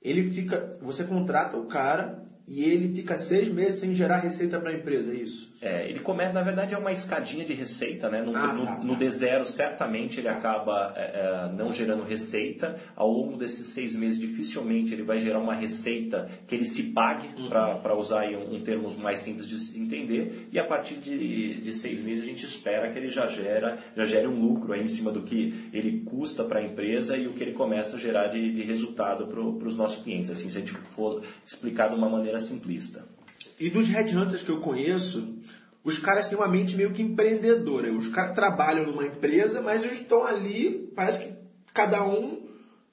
Ele 0.02 0.24
fica. 0.32 0.72
Você 0.82 1.04
contrata 1.04 1.58
o 1.58 1.66
cara 1.66 2.26
e 2.48 2.64
ele 2.64 2.96
fica 2.96 3.18
seis 3.18 3.50
meses 3.50 3.82
sem 3.82 3.94
gerar 3.94 4.20
receita 4.20 4.58
para 4.62 4.70
a 4.70 4.74
empresa, 4.74 5.12
é 5.12 5.16
isso? 5.16 5.54
É, 5.62 5.90
ele 5.90 6.00
começa, 6.00 6.34
na 6.34 6.42
verdade, 6.42 6.74
é 6.74 6.78
uma 6.78 6.92
escadinha 6.92 7.46
de 7.46 7.54
receita, 7.54 8.10
né? 8.10 8.22
No, 8.22 8.36
ah, 8.36 8.54
no, 8.54 8.66
tá, 8.66 8.78
no 8.80 8.94
tá. 8.94 9.00
D0, 9.00 9.46
certamente 9.46 10.20
ele 10.20 10.28
acaba 10.28 10.94
é, 10.96 11.02
é, 11.02 11.52
não 11.54 11.72
gerando 11.72 12.04
receita. 12.04 12.76
Ao 12.96 13.10
longo 13.10 13.38
desses 13.38 13.68
seis 13.68 13.96
meses, 13.96 14.20
dificilmente 14.20 14.94
ele 14.94 15.04
vai 15.04 15.20
gerar 15.20 15.40
uma 15.40 15.54
receita 15.54 16.28
que 16.46 16.56
ele 16.56 16.66
se 16.66 16.92
pague, 16.92 17.30
uhum. 17.38 17.50
para 17.50 17.96
usar 17.96 18.22
aí 18.22 18.36
um, 18.36 18.56
um 18.56 18.62
termo 18.62 18.92
mais 18.98 19.22
simples 19.22 19.48
de 19.48 19.80
entender. 19.80 20.50
E 20.52 20.60
a 20.60 20.64
partir 20.64 20.96
de, 20.96 21.62
de 21.62 21.74
seis 21.74 22.02
meses, 22.02 22.24
a 22.24 22.28
gente 22.28 22.46
espera 22.46 22.90
que 22.90 23.00
ele 23.00 23.10
já 23.10 23.28
gera, 23.28 23.78
já 23.96 24.06
gere 24.06 24.28
um 24.28 24.40
lucro 24.40 24.74
aí 24.74 24.84
em 24.84 24.88
cima 24.88 25.12
do 25.12 25.22
que 25.24 25.70
ele 25.72 26.02
custa 26.02 26.44
para 26.44 26.60
a 26.60 26.64
empresa 26.64 27.18
e 27.18 27.28
o 27.28 27.34
que 27.34 27.42
ele 27.42 27.54
começa 27.54 27.96
a 27.96 28.00
gerar 28.00 28.28
de, 28.28 28.52
de 28.52 28.62
resultado 28.62 29.28
para 29.28 29.40
os 29.40 29.78
nossos 29.78 30.04
clientes. 30.04 30.30
Assim, 30.30 30.50
se 30.50 30.58
a 30.58 30.60
gente 30.60 30.74
for 30.96 31.22
explicar 31.46 31.90
de 31.90 31.96
uma 31.96 32.10
maneira 32.10 32.40
simplista. 32.40 33.06
E 33.58 33.70
dos 33.70 33.88
headhunters 33.88 34.44
que 34.44 34.50
eu 34.50 34.60
conheço, 34.60 35.35
os 35.86 36.00
caras 36.00 36.28
têm 36.28 36.38
uma 36.38 36.48
mente 36.48 36.76
meio 36.76 36.92
que 36.92 37.04
empreendedora. 37.04 37.92
Os 37.94 38.10
caras 38.10 38.34
trabalham 38.34 38.88
numa 38.88 39.06
empresa, 39.06 39.62
mas 39.62 39.84
eles 39.84 40.02
estão 40.02 40.26
ali, 40.26 40.92
parece 40.96 41.26
que 41.28 41.34
cada 41.72 42.04
um 42.04 42.44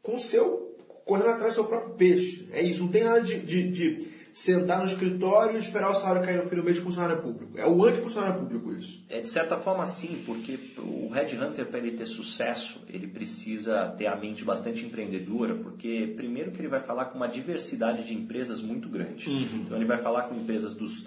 com 0.02 0.16
o 0.16 0.20
seu, 0.20 0.76
correndo 1.06 1.30
atrás 1.30 1.52
do 1.52 1.54
seu 1.54 1.64
próprio 1.64 1.94
peixe. 1.94 2.46
É 2.52 2.60
isso, 2.60 2.82
não 2.82 2.88
tem 2.88 3.02
nada 3.02 3.22
de, 3.22 3.38
de, 3.38 3.70
de 3.70 4.08
sentar 4.34 4.80
no 4.80 4.86
escritório 4.86 5.56
e 5.56 5.60
esperar 5.60 5.90
o 5.90 5.94
salário 5.94 6.22
cair 6.22 6.42
no 6.42 6.48
fim 6.48 6.56
do 6.56 6.64
mês 6.64 6.76
de 6.76 6.82
funcionário 6.82 7.22
público. 7.22 7.56
É 7.56 7.66
o 7.66 7.82
anti-funcionário 7.84 8.40
público 8.40 8.72
isso. 8.72 9.04
É 9.08 9.20
de 9.20 9.28
certa 9.28 9.56
forma 9.56 9.86
sim, 9.86 10.22
porque 10.26 10.58
o 10.78 11.08
Headhunter, 11.08 11.66
para 11.66 11.78
ele 11.78 11.92
ter 11.92 12.06
sucesso, 12.06 12.84
ele 12.88 13.06
precisa 13.06 13.88
ter 13.96 14.06
a 14.06 14.16
mente 14.16 14.44
bastante 14.44 14.84
empreendedora, 14.84 15.54
porque 15.54 16.12
primeiro 16.16 16.50
que 16.50 16.60
ele 16.60 16.68
vai 16.68 16.80
falar 16.80 17.06
com 17.06 17.16
uma 17.16 17.28
diversidade 17.28 18.04
de 18.04 18.14
empresas 18.14 18.60
muito 18.60 18.88
grande. 18.88 19.30
Uhum. 19.30 19.62
Então 19.64 19.76
ele 19.76 19.86
vai 19.86 19.98
falar 19.98 20.24
com 20.24 20.34
empresas 20.34 20.74
dos 20.74 21.06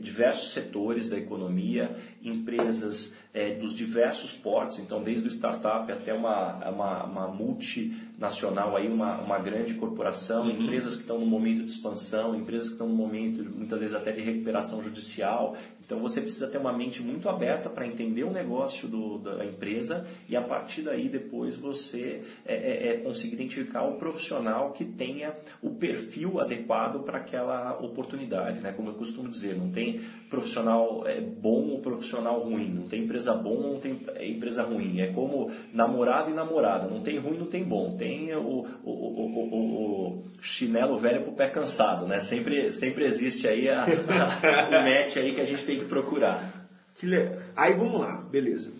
diversos 0.00 0.52
setores 0.52 1.08
da 1.08 1.16
economia, 1.16 1.96
empresas 2.22 3.14
é, 3.34 3.54
dos 3.54 3.74
diversos 3.74 4.34
portes, 4.34 4.78
então 4.78 5.02
desde 5.02 5.26
o 5.26 5.30
startup 5.30 5.90
até 5.90 6.12
uma, 6.12 6.68
uma, 6.68 7.04
uma 7.04 7.28
multinacional, 7.28 8.76
aí, 8.76 8.88
uma, 8.88 9.18
uma 9.20 9.38
grande 9.38 9.74
corporação, 9.74 10.42
uhum. 10.42 10.50
empresas 10.50 10.96
que 10.96 11.00
estão 11.02 11.18
no 11.18 11.26
momento 11.26 11.64
de 11.64 11.70
expansão, 11.70 12.34
empresas 12.34 12.68
que 12.68 12.74
estão 12.74 12.88
no 12.88 12.94
momento, 12.94 13.42
muitas 13.42 13.80
vezes 13.80 13.94
até 13.94 14.12
de 14.12 14.20
recuperação 14.20 14.82
judicial. 14.82 15.56
Então 15.84 16.00
você 16.00 16.20
precisa 16.20 16.46
ter 16.46 16.56
uma 16.56 16.72
mente 16.72 17.02
muito 17.02 17.28
aberta 17.28 17.68
para 17.68 17.86
entender 17.86 18.24
o 18.24 18.30
negócio 18.30 18.88
do, 18.88 19.18
da 19.18 19.44
empresa 19.44 20.06
e 20.26 20.34
a 20.34 20.40
partir 20.40 20.82
daí 20.82 21.08
depois 21.08 21.54
você 21.56 22.22
é, 22.46 22.54
é, 22.54 22.88
é 22.88 22.96
conseguir 22.98 23.34
identificar 23.34 23.82
o 23.82 23.96
profissional 23.96 24.70
que 24.72 24.86
tenha 24.86 25.34
o 25.60 25.70
perfil 25.70 26.40
adequado 26.40 27.02
para 27.02 27.18
aquela 27.18 27.78
oportunidade. 27.78 28.60
Né? 28.60 28.72
Como 28.72 28.88
eu 28.88 28.94
costumo 28.94 29.28
dizer, 29.28 29.54
não 29.54 29.70
tem 29.70 30.00
profissional 30.30 31.06
é, 31.06 31.20
bom 31.20 31.68
ou 31.68 31.80
profissional 31.80 32.40
ruim, 32.40 32.70
não 32.70 32.88
tem 32.88 33.04
empresa 33.04 33.21
bom 33.30 33.50
ou 33.50 33.74
não 33.74 33.80
tem 33.80 34.00
é, 34.14 34.26
empresa 34.26 34.62
ruim. 34.62 35.00
É 35.00 35.08
como 35.08 35.50
namorado 35.72 36.30
e 36.30 36.34
namorada, 36.34 36.88
não 36.88 37.02
tem 37.02 37.18
ruim, 37.18 37.38
não 37.38 37.46
tem 37.46 37.62
bom. 37.62 37.96
Tem 37.96 38.34
o, 38.34 38.66
o, 38.82 38.90
o, 38.90 40.18
o 40.18 40.24
chinelo 40.40 40.98
velho 40.98 41.22
para 41.22 41.30
o 41.30 41.36
pé 41.36 41.48
cansado, 41.48 42.06
né? 42.06 42.20
Sempre, 42.20 42.72
sempre 42.72 43.04
existe 43.04 43.46
aí 43.46 43.68
a, 43.68 43.84
a, 43.84 43.86
o 44.68 44.72
match 44.72 45.18
aí 45.18 45.34
que 45.34 45.40
a 45.40 45.46
gente 45.46 45.64
tem 45.64 45.78
que 45.78 45.84
procurar. 45.84 46.68
Que 46.94 47.06
legal. 47.06 47.34
Aí 47.54 47.74
vamos 47.74 48.00
lá, 48.00 48.22
beleza. 48.30 48.72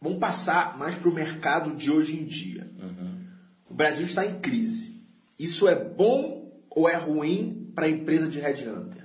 Vamos 0.00 0.18
passar 0.18 0.76
mais 0.76 0.96
para 0.96 1.08
o 1.08 1.14
mercado 1.14 1.74
de 1.76 1.90
hoje 1.90 2.16
em 2.16 2.24
dia. 2.24 2.66
Uhum. 2.82 3.20
O 3.70 3.74
Brasil 3.74 4.06
está 4.06 4.26
em 4.26 4.38
crise. 4.40 5.02
Isso 5.38 5.68
é 5.68 5.74
bom 5.74 6.52
ou 6.70 6.88
é 6.88 6.96
ruim 6.96 7.70
para 7.74 7.86
a 7.86 7.90
empresa 7.90 8.28
de 8.28 8.40
headhunter? 8.40 9.03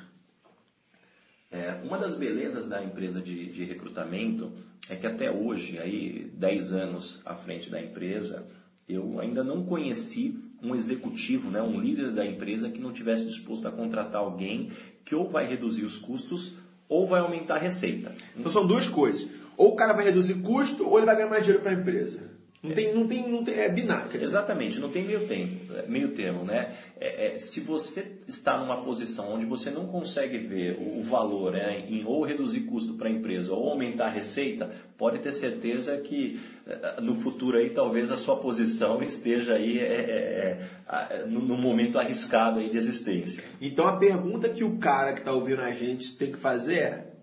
É, 1.51 1.79
uma 1.83 1.97
das 1.97 2.15
belezas 2.15 2.67
da 2.67 2.83
empresa 2.83 3.19
de, 3.19 3.47
de, 3.47 3.63
recrutamento 3.63 4.51
é 4.87 4.95
que 4.95 5.07
até 5.07 5.31
hoje, 5.31 5.79
aí 5.79 6.31
10 6.35 6.73
anos 6.73 7.21
à 7.25 7.35
frente 7.35 7.69
da 7.69 7.81
empresa, 7.81 8.45
Eu 8.87 9.19
ainda 9.19 9.43
não 9.43 9.63
conheci 9.63 10.35
um 10.63 10.75
executivo, 10.75 11.49
né, 11.51 11.61
um 11.61 11.79
líder 11.79 12.11
da 12.11 12.25
empresa 12.25 12.69
que 12.69 12.81
não 12.81 12.91
tivesse 12.91 13.25
disposto 13.25 13.67
a 13.67 13.71
contratar 13.71 14.21
alguém 14.21 14.71
que 15.05 15.15
ou 15.15 15.29
vai 15.29 15.47
reduzir 15.47 15.85
os 15.85 15.97
custos 15.97 16.55
ou 16.87 17.07
vai 17.07 17.21
aumentar 17.21 17.55
a 17.55 17.59
receita. 17.59 18.15
Então 18.35 18.51
são 18.51 18.65
duas 18.65 18.89
coisas. 18.89 19.29
Ou 19.55 19.73
o 19.73 19.75
cara 19.75 19.93
vai 19.93 20.05
reduzir 20.05 20.41
custo 20.41 20.87
ou 20.87 20.97
ele 20.97 21.05
vai 21.05 21.15
ganhar 21.15 21.29
mais 21.29 21.43
dinheiro 21.43 21.61
para 21.61 21.71
a 21.71 21.75
empresa. 21.79 22.38
Não 22.61 22.73
tem, 22.73 22.93
não 22.93 23.07
tem, 23.07 23.29
não 23.29 23.41
tem, 23.41 23.55
é 23.55 23.69
binário. 23.69 24.21
Exatamente, 24.21 24.79
não 24.79 24.89
tem 24.89 25.05
meio 25.05 25.25
tempo, 25.25 25.73
é, 25.73 25.87
meio 25.87 26.09
termo, 26.09 26.43
né? 26.43 26.75
É, 26.99 27.27
é, 27.27 27.37
se 27.37 27.61
você 27.61 28.19
está 28.27 28.57
numa 28.57 28.83
posição 28.83 29.31
onde 29.33 29.45
você 29.45 29.71
não 29.71 29.87
consegue 29.87 30.37
ver 30.39 30.77
o, 30.77 30.99
o 30.99 31.03
valor 31.03 31.53
né, 31.53 31.85
em 31.87 32.03
ou 32.03 32.21
reduzir 32.21 32.61
custo 32.61 32.95
para 32.95 33.07
a 33.07 33.11
empresa 33.11 33.53
ou 33.53 33.69
aumentar 33.69 34.07
a 34.07 34.09
receita, 34.09 34.69
pode 34.97 35.19
ter 35.19 35.31
certeza 35.31 35.95
que 35.99 36.37
é, 36.67 36.99
no 36.99 37.15
futuro 37.15 37.57
aí 37.57 37.69
talvez 37.69 38.11
a 38.11 38.17
sua 38.17 38.35
posição 38.35 39.01
esteja 39.01 39.53
aí 39.53 39.79
é, 39.79 40.59
é, 40.85 41.25
num 41.27 41.57
momento 41.57 41.97
arriscado 41.97 42.59
aí 42.59 42.69
de 42.69 42.77
existência. 42.77 43.41
Então 43.61 43.87
a 43.87 43.95
pergunta 43.95 44.49
que 44.49 44.65
o 44.65 44.77
cara 44.77 45.13
que 45.13 45.19
está 45.19 45.31
ouvindo 45.31 45.61
a 45.61 45.71
gente 45.71 46.13
tem 46.17 46.29
que 46.29 46.37
fazer 46.37 46.79
é: 46.79 47.13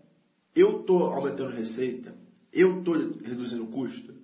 eu 0.54 0.80
estou 0.80 1.04
aumentando 1.04 1.50
receita? 1.50 2.14
Eu 2.50 2.78
estou 2.78 2.94
reduzindo 3.22 3.66
custo? 3.66 4.15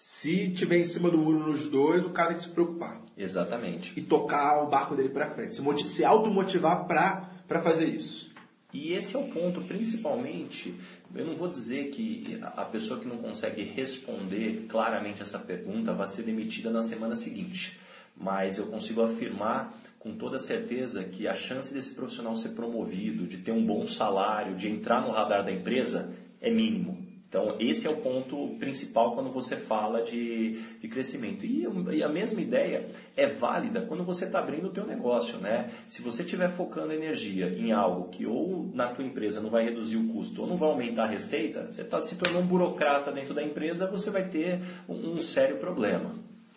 Se 0.00 0.48
tiver 0.50 0.78
em 0.78 0.84
cima 0.84 1.10
do 1.10 1.18
muro 1.18 1.40
nos 1.50 1.66
dois, 1.68 2.06
o 2.06 2.10
cara 2.10 2.28
tem 2.28 2.36
que 2.38 2.44
se 2.44 2.50
preocupar. 2.50 3.00
Exatamente. 3.16 3.92
E 3.96 4.00
tocar 4.00 4.62
o 4.62 4.68
barco 4.68 4.94
dele 4.94 5.08
para 5.08 5.28
frente. 5.30 5.56
Se, 5.56 5.60
motiv- 5.60 5.88
se 5.88 6.04
automotivar 6.04 6.86
para 6.86 7.60
fazer 7.60 7.86
isso. 7.86 8.28
E 8.72 8.92
esse 8.92 9.16
é 9.16 9.18
o 9.18 9.24
ponto, 9.24 9.62
principalmente, 9.62 10.72
eu 11.14 11.24
não 11.26 11.34
vou 11.34 11.48
dizer 11.48 11.88
que 11.88 12.38
a 12.42 12.64
pessoa 12.66 13.00
que 13.00 13.08
não 13.08 13.16
consegue 13.16 13.62
responder 13.62 14.66
claramente 14.68 15.20
essa 15.22 15.38
pergunta 15.38 15.92
vai 15.94 16.06
ser 16.06 16.22
demitida 16.22 16.70
na 16.70 16.82
semana 16.82 17.16
seguinte, 17.16 17.80
mas 18.14 18.58
eu 18.58 18.66
consigo 18.66 19.02
afirmar 19.02 19.74
com 19.98 20.14
toda 20.14 20.38
certeza 20.38 21.02
que 21.02 21.26
a 21.26 21.34
chance 21.34 21.72
desse 21.72 21.92
profissional 21.92 22.36
ser 22.36 22.50
promovido, 22.50 23.26
de 23.26 23.38
ter 23.38 23.52
um 23.52 23.64
bom 23.64 23.86
salário, 23.86 24.54
de 24.54 24.68
entrar 24.68 25.00
no 25.00 25.10
radar 25.10 25.42
da 25.42 25.50
empresa 25.50 26.12
é 26.40 26.50
mínimo. 26.50 27.07
Então, 27.28 27.56
esse 27.60 27.86
é 27.86 27.90
o 27.90 27.96
ponto 27.96 28.56
principal 28.58 29.14
quando 29.14 29.30
você 29.30 29.54
fala 29.54 30.00
de, 30.00 30.62
de 30.80 30.88
crescimento. 30.88 31.44
E, 31.44 31.66
e, 31.92 32.02
a 32.02 32.08
mesma 32.08 32.40
ideia 32.40 32.88
é 33.14 33.26
válida 33.26 33.82
quando 33.82 34.02
você 34.02 34.24
está 34.24 34.38
abrindo 34.38 34.68
o 34.68 34.72
teu 34.72 34.86
negócio. 34.86 35.38
Né? 35.38 35.68
Se 35.86 36.00
você 36.00 36.22
estiver 36.22 36.48
focando 36.48 36.90
energia 36.90 37.48
em 37.48 37.70
algo 37.70 38.08
que 38.08 38.24
ou 38.24 38.70
na 38.72 38.88
tua 38.88 39.04
empresa 39.04 39.42
não 39.42 39.50
vai 39.50 39.64
reduzir 39.64 39.98
o 39.98 40.08
custo 40.08 40.40
ou 40.40 40.48
não 40.48 40.56
vai 40.56 40.70
aumentar 40.70 41.04
a 41.04 41.06
receita, 41.06 41.70
você 41.70 41.82
está 41.82 42.00
se 42.00 42.16
tornando 42.16 42.44
um 42.44 42.48
burocrata 42.48 43.12
dentro 43.12 43.34
da 43.34 43.42
empresa, 43.42 43.86
você 43.86 44.10
vai 44.10 44.26
ter 44.26 44.60
um, 44.88 45.12
um 45.12 45.18
sério 45.18 45.58
problema. 45.58 46.14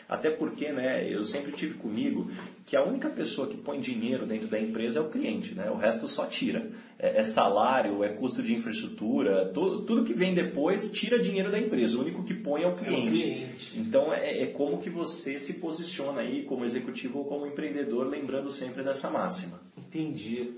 Até 0.07 0.29
porque, 0.29 0.71
né, 0.71 1.05
eu 1.09 1.23
sempre 1.25 1.51
tive 1.53 1.75
comigo 1.75 2.29
que 2.65 2.75
a 2.75 2.83
única 2.83 3.09
pessoa 3.09 3.47
que 3.47 3.57
põe 3.57 3.79
dinheiro 3.79 4.25
dentro 4.25 4.47
da 4.47 4.59
empresa 4.59 4.99
é 4.99 5.01
o 5.01 5.09
cliente, 5.09 5.55
né? 5.55 5.69
O 5.69 5.75
resto 5.75 6.07
só 6.07 6.25
tira. 6.25 6.69
É, 6.97 7.21
é 7.21 7.23
salário, 7.23 8.03
é 8.03 8.09
custo 8.09 8.43
de 8.43 8.53
infraestrutura, 8.53 9.51
tudo, 9.53 9.81
tudo 9.83 10.03
que 10.03 10.13
vem 10.13 10.33
depois 10.33 10.91
tira 10.91 11.19
dinheiro 11.19 11.51
da 11.51 11.59
empresa. 11.59 11.97
O 11.97 12.01
único 12.01 12.23
que 12.23 12.33
põe 12.33 12.63
é 12.63 12.67
o 12.67 12.75
cliente. 12.75 12.97
É 12.97 13.09
o 13.09 13.11
cliente. 13.11 13.79
Então 13.79 14.13
é, 14.13 14.43
é 14.43 14.47
como 14.47 14.77
que 14.77 14.89
você 14.89 15.39
se 15.39 15.55
posiciona 15.55 16.21
aí 16.21 16.43
como 16.43 16.63
executivo 16.65 17.19
ou 17.19 17.25
como 17.25 17.47
empreendedor, 17.47 18.07
lembrando 18.07 18.51
sempre 18.51 18.83
dessa 18.83 19.09
máxima. 19.09 19.59
Entendi. 19.77 20.51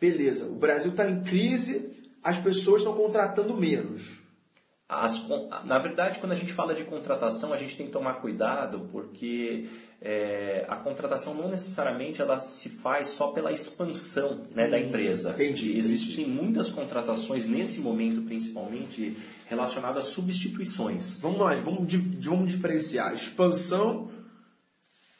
Beleza. 0.00 0.46
O 0.46 0.54
Brasil 0.54 0.90
está 0.90 1.10
em 1.10 1.22
crise, 1.22 1.90
as 2.22 2.36
pessoas 2.38 2.82
estão 2.82 2.94
contratando 2.94 3.56
menos. 3.56 4.15
As, 4.88 5.26
na 5.64 5.80
verdade, 5.80 6.20
quando 6.20 6.30
a 6.30 6.36
gente 6.36 6.52
fala 6.52 6.72
de 6.72 6.84
contratação, 6.84 7.52
a 7.52 7.56
gente 7.56 7.76
tem 7.76 7.86
que 7.86 7.92
tomar 7.92 8.14
cuidado 8.14 8.88
porque 8.92 9.66
é, 10.00 10.64
a 10.68 10.76
contratação 10.76 11.34
não 11.34 11.48
necessariamente 11.48 12.22
ela 12.22 12.38
se 12.38 12.68
faz 12.68 13.08
só 13.08 13.32
pela 13.32 13.50
expansão 13.50 14.42
né, 14.54 14.66
hum, 14.66 14.70
da 14.70 14.78
empresa. 14.78 15.30
Entendi. 15.30 15.76
Existem 15.76 16.24
entendi. 16.24 16.40
muitas 16.40 16.70
contratações 16.70 17.48
nesse 17.48 17.80
momento, 17.80 18.22
principalmente 18.22 19.16
relacionadas 19.48 20.06
a 20.06 20.08
substituições. 20.08 21.16
Vamos 21.16 21.40
lá, 21.40 21.52
vamos, 21.54 21.92
vamos 22.24 22.52
diferenciar. 22.52 23.12
Expansão 23.12 24.08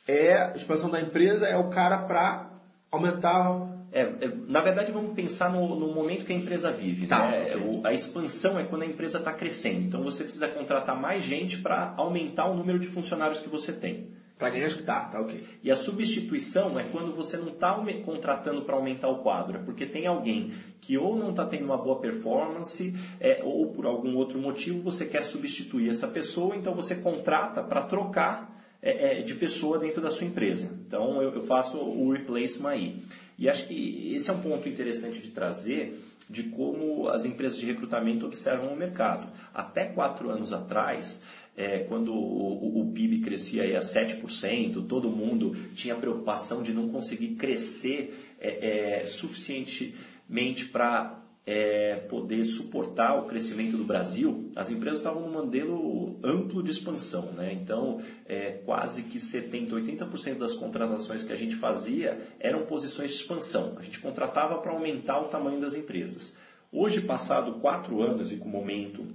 é 0.06 0.52
expansão 0.56 0.88
da 0.88 1.00
empresa 1.00 1.48
é 1.48 1.56
o 1.56 1.70
cara 1.70 1.98
para 1.98 2.50
aumentar 2.92 3.75
é, 3.96 4.26
é, 4.26 4.32
na 4.46 4.60
verdade, 4.60 4.92
vamos 4.92 5.14
pensar 5.14 5.50
no, 5.50 5.74
no, 5.74 5.94
momento 5.94 6.26
que 6.26 6.32
a 6.32 6.36
empresa 6.36 6.70
vive. 6.70 7.06
Tá, 7.06 7.28
né? 7.28 7.46
okay. 7.46 7.60
o, 7.62 7.86
a 7.86 7.94
expansão 7.94 8.58
é 8.58 8.64
quando 8.64 8.82
a 8.82 8.86
empresa 8.86 9.18
está 9.18 9.32
crescendo. 9.32 9.86
Então, 9.86 10.02
você 10.02 10.22
precisa 10.22 10.46
contratar 10.48 11.00
mais 11.00 11.22
gente 11.22 11.58
para 11.58 11.94
aumentar 11.96 12.44
o 12.44 12.54
número 12.54 12.78
de 12.78 12.86
funcionários 12.86 13.40
que 13.40 13.48
você 13.48 13.72
tem. 13.72 14.08
Para 14.38 14.50
ganhar 14.50 14.70
tá, 14.82 15.00
tá 15.00 15.18
ok. 15.18 15.42
E 15.62 15.70
a 15.70 15.74
substituição 15.74 16.78
é 16.78 16.84
quando 16.84 17.16
você 17.16 17.38
não 17.38 17.48
está 17.48 17.74
contratando 18.04 18.62
para 18.62 18.76
aumentar 18.76 19.08
o 19.08 19.22
quadro, 19.22 19.56
é 19.56 19.60
porque 19.62 19.86
tem 19.86 20.06
alguém 20.06 20.52
que 20.78 20.98
ou 20.98 21.16
não 21.16 21.30
está 21.30 21.46
tendo 21.46 21.64
uma 21.64 21.78
boa 21.78 21.98
performance, 21.98 22.94
é, 23.18 23.40
ou 23.42 23.72
por 23.72 23.86
algum 23.86 24.14
outro 24.14 24.38
motivo 24.38 24.82
você 24.82 25.06
quer 25.06 25.22
substituir 25.22 25.88
essa 25.88 26.06
pessoa, 26.06 26.54
então 26.54 26.74
você 26.74 26.96
contrata 26.96 27.62
para 27.62 27.80
trocar 27.80 28.54
é, 28.82 29.20
é, 29.20 29.22
de 29.22 29.34
pessoa 29.34 29.78
dentro 29.78 30.02
da 30.02 30.10
sua 30.10 30.26
empresa. 30.26 30.70
Então 30.86 31.22
eu, 31.22 31.36
eu 31.36 31.42
faço 31.44 31.78
o 31.78 32.12
replacement 32.12 32.68
aí. 32.68 33.02
E 33.38 33.48
acho 33.48 33.66
que 33.66 34.14
esse 34.14 34.30
é 34.30 34.32
um 34.32 34.40
ponto 34.40 34.68
interessante 34.68 35.20
de 35.20 35.30
trazer 35.30 36.02
de 36.28 36.44
como 36.44 37.08
as 37.08 37.24
empresas 37.24 37.58
de 37.58 37.66
recrutamento 37.66 38.26
observam 38.26 38.72
o 38.72 38.76
mercado. 38.76 39.28
Até 39.54 39.84
quatro 39.84 40.28
anos 40.30 40.52
atrás, 40.52 41.22
é, 41.56 41.80
quando 41.80 42.12
o, 42.12 42.78
o, 42.78 42.80
o, 42.80 42.92
PIB 42.92 43.20
crescia 43.20 43.62
aí 43.62 43.76
a 43.76 43.80
7%, 43.80 44.86
todo 44.86 45.08
mundo 45.08 45.56
tinha 45.74 45.94
preocupação 45.94 46.62
de 46.62 46.72
não 46.72 46.88
conseguir 46.88 47.36
crescer 47.36 48.34
é, 48.40 49.02
é, 49.02 49.06
suficientemente 49.06 50.66
para 50.66 51.22
é, 51.46 51.94
poder 52.08 52.44
suportar 52.44 53.16
o 53.16 53.26
crescimento 53.26 53.76
do 53.76 53.84
Brasil, 53.84 54.50
as 54.56 54.68
empresas 54.68 54.98
estavam 54.98 55.22
num 55.22 55.32
modelo 55.32 56.18
amplo 56.22 56.60
de 56.60 56.72
expansão. 56.72 57.30
Né? 57.32 57.52
Então, 57.52 58.00
é, 58.26 58.60
quase 58.64 59.04
que 59.04 59.18
70%, 59.18 59.70
80% 59.70 60.38
das 60.38 60.54
contratações 60.54 61.22
que 61.22 61.32
a 61.32 61.36
gente 61.36 61.54
fazia 61.54 62.18
eram 62.40 62.66
posições 62.66 63.10
de 63.10 63.16
expansão. 63.16 63.76
A 63.78 63.82
gente 63.82 64.00
contratava 64.00 64.58
para 64.58 64.72
aumentar 64.72 65.20
o 65.20 65.28
tamanho 65.28 65.60
das 65.60 65.74
empresas. 65.74 66.36
Hoje, 66.72 67.00
passado 67.00 67.60
quatro 67.60 68.02
anos 68.02 68.32
e 68.32 68.36
com 68.36 68.48
o 68.48 68.52
momento 68.52 69.06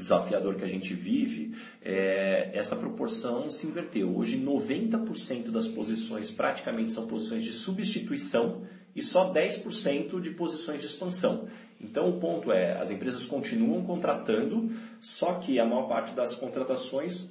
desafiador 0.00 0.56
que 0.56 0.64
a 0.64 0.68
gente 0.68 0.92
vive, 0.94 1.54
é, 1.80 2.50
essa 2.52 2.74
proporção 2.74 3.48
se 3.48 3.66
inverteu. 3.66 4.16
Hoje, 4.16 4.36
90% 4.36 5.50
das 5.50 5.68
posições 5.68 6.30
praticamente 6.30 6.92
são 6.92 7.06
posições 7.06 7.42
de 7.42 7.52
substituição 7.52 8.62
e 8.94 9.02
só 9.02 9.32
10% 9.32 10.20
de 10.20 10.30
posições 10.30 10.80
de 10.80 10.86
expansão. 10.86 11.48
Então 11.80 12.10
o 12.10 12.20
ponto 12.20 12.52
é, 12.52 12.78
as 12.78 12.90
empresas 12.90 13.24
continuam 13.24 13.82
contratando, 13.84 14.70
só 15.00 15.34
que 15.34 15.58
a 15.58 15.64
maior 15.64 15.88
parte 15.88 16.14
das 16.14 16.34
contratações 16.34 17.30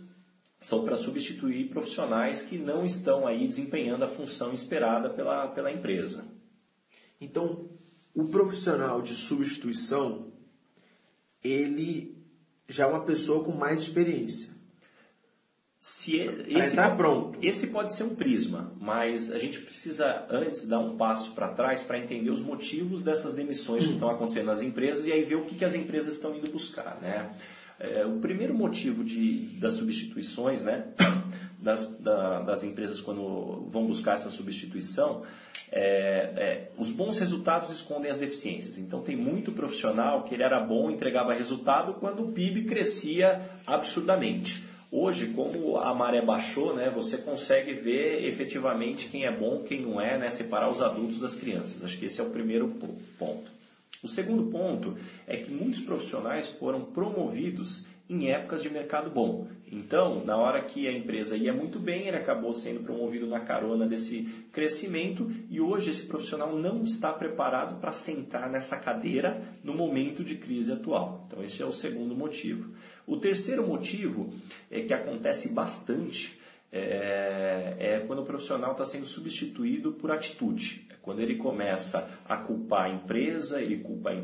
são 0.59 0.84
para 0.84 0.95
substituir 0.95 1.70
profissionais 1.70 2.41
que 2.41 2.57
não 2.57 2.84
estão 2.84 3.28
aí 3.28 3.47
desempenhando 3.47 4.03
a 4.03 4.09
função 4.09 4.53
esperada 4.53 5.09
pela, 5.09 5.47
pela 5.47 5.72
empresa. 5.72 6.26
Então, 7.22 7.70
o 8.13 8.26
profissional 8.26 9.01
de 9.01 9.13
substituição, 9.13 10.32
ele 11.43 12.18
já 12.70 12.86
é 12.86 12.88
uma 12.88 13.01
pessoa 13.01 13.43
com 13.43 13.51
mais 13.51 13.82
experiência. 13.82 14.57
Se 15.80 16.17
esse, 16.47 16.76
tá 16.76 16.93
pronto. 16.93 17.39
esse 17.41 17.67
pode 17.67 17.93
ser 17.93 18.03
um 18.03 18.13
prisma, 18.13 18.74
mas 18.82 19.32
a 19.32 19.38
gente 19.38 19.59
precisa 19.61 20.26
antes 20.30 20.67
dar 20.67 20.80
um 20.80 20.97
passo 20.97 21.32
para 21.32 21.47
trás 21.47 21.84
para 21.84 21.97
entender 21.97 22.30
os 22.30 22.41
motivos 22.41 23.01
dessas 23.01 23.34
demissões 23.34 23.88
que 23.88 23.93
estão 23.93 24.09
acontecendo 24.09 24.47
nas 24.47 24.61
empresas 24.61 25.07
e 25.07 25.13
aí 25.13 25.24
ver 25.24 25.36
o 25.36 25.45
que, 25.45 25.55
que 25.55 25.63
as 25.63 25.76
empresas 25.76 26.15
estão 26.15 26.36
indo 26.36 26.51
buscar. 26.51 26.99
Né? 27.01 27.32
É, 27.80 28.05
o 28.05 28.20
primeiro 28.20 28.53
motivo 28.53 29.05
de, 29.05 29.57
das 29.57 29.76
substituições, 29.76 30.65
né, 30.65 30.84
das, 31.62 31.88
da, 31.99 32.41
das 32.41 32.64
empresas 32.64 33.01
quando 33.01 33.68
vão 33.70 33.86
buscar 33.86 34.16
essa 34.16 34.32
substituição, 34.32 35.24
é, 35.72 35.82
é, 35.82 36.72
os 36.78 36.91
bons 36.91 37.20
resultados 37.20 37.70
escondem 37.70 38.10
as 38.10 38.18
deficiências. 38.18 38.78
Então 38.78 39.01
tem 39.01 39.16
muito 39.16 39.51
profissional 39.51 40.24
que 40.24 40.34
ele 40.34 40.43
era 40.43 40.60
bom, 40.60 40.89
entregava 40.89 41.34
resultado 41.34 41.93
quando 41.95 42.24
o 42.24 42.32
PIB 42.32 42.64
crescia 42.64 43.41
absurdamente. 43.68 44.64
Hoje, 44.91 45.28
como 45.28 45.78
a 45.78 45.93
maré 45.93 46.20
baixou, 46.20 46.76
né, 46.76 46.89
você 46.89 47.18
consegue 47.18 47.74
ver 47.74 48.26
efetivamente 48.26 49.07
quem 49.07 49.26
é 49.26 49.32
bom, 49.32 49.62
quem 49.62 49.82
não 49.82 50.01
é, 50.01 50.18
né, 50.18 50.32
separar 50.32 50.72
os 50.72 50.82
adultos 50.82 51.20
das 51.20 51.36
crianças. 51.36 51.84
Acho 51.84 51.97
que 51.99 52.05
esse 52.05 52.20
é 52.20 52.24
o 52.24 52.32
primeiro 52.32 52.74
ponto. 53.20 53.51
O 54.01 54.07
segundo 54.07 54.49
ponto 54.49 54.97
é 55.28 55.38
que 55.38 55.51
muitos 55.51 55.82
profissionais 55.82 56.47
foram 56.47 56.86
promovidos 56.86 57.86
em 58.10 58.32
épocas 58.32 58.64
de 58.64 58.70
mercado 58.72 59.12
bom. 59.12 59.47
Então, 59.72 60.26
na 60.26 60.36
hora 60.36 60.62
que 60.64 60.88
a 60.88 60.91
empresa 60.91 61.38
ia 61.38 61.53
muito 61.53 61.78
bem, 61.80 62.07
ele 62.07 62.18
acabou 62.18 62.53
sendo 62.55 62.80
promovido 62.80 63.28
na 63.28 63.39
carona 63.39 63.86
desse 63.86 64.24
crescimento 64.51 65.32
e 65.47 65.62
hoje 65.62 65.91
esse 65.91 66.07
profissional 66.07 66.55
não 66.55 66.82
está 66.82 67.14
preparado 67.14 67.80
para 67.80 67.91
sentar 67.91 68.49
nessa 68.49 68.78
cadeira 68.78 69.39
no 69.64 69.76
momento 69.76 70.24
de 70.24 70.36
crise 70.36 70.72
atual. 70.72 71.26
Então, 71.28 71.43
esse 71.43 71.62
é 71.62 71.66
o 71.66 71.72
segundo 71.72 72.16
motivo. 72.16 72.74
O 73.05 73.18
terceiro 73.18 73.66
motivo 73.66 74.34
é 74.72 74.82
que 74.82 74.93
acontece 74.93 75.53
bastante 75.53 76.39
é, 76.72 77.76
é 77.80 78.03
quando 78.07 78.24
o 78.24 78.26
profissional 78.26 78.72
está 78.72 78.86
sendo 78.86 79.05
substituído 79.05 79.93
por 79.93 80.12
atitude. 80.12 80.88
É 80.89 80.95
quando 80.99 81.20
ele 81.20 81.36
começa 81.36 82.10
a 82.26 82.38
culpar 82.38 82.86
a 82.86 82.89
empresa, 82.89 83.62
ele 83.62 83.78
culpa 83.78 84.12
a 84.12 84.16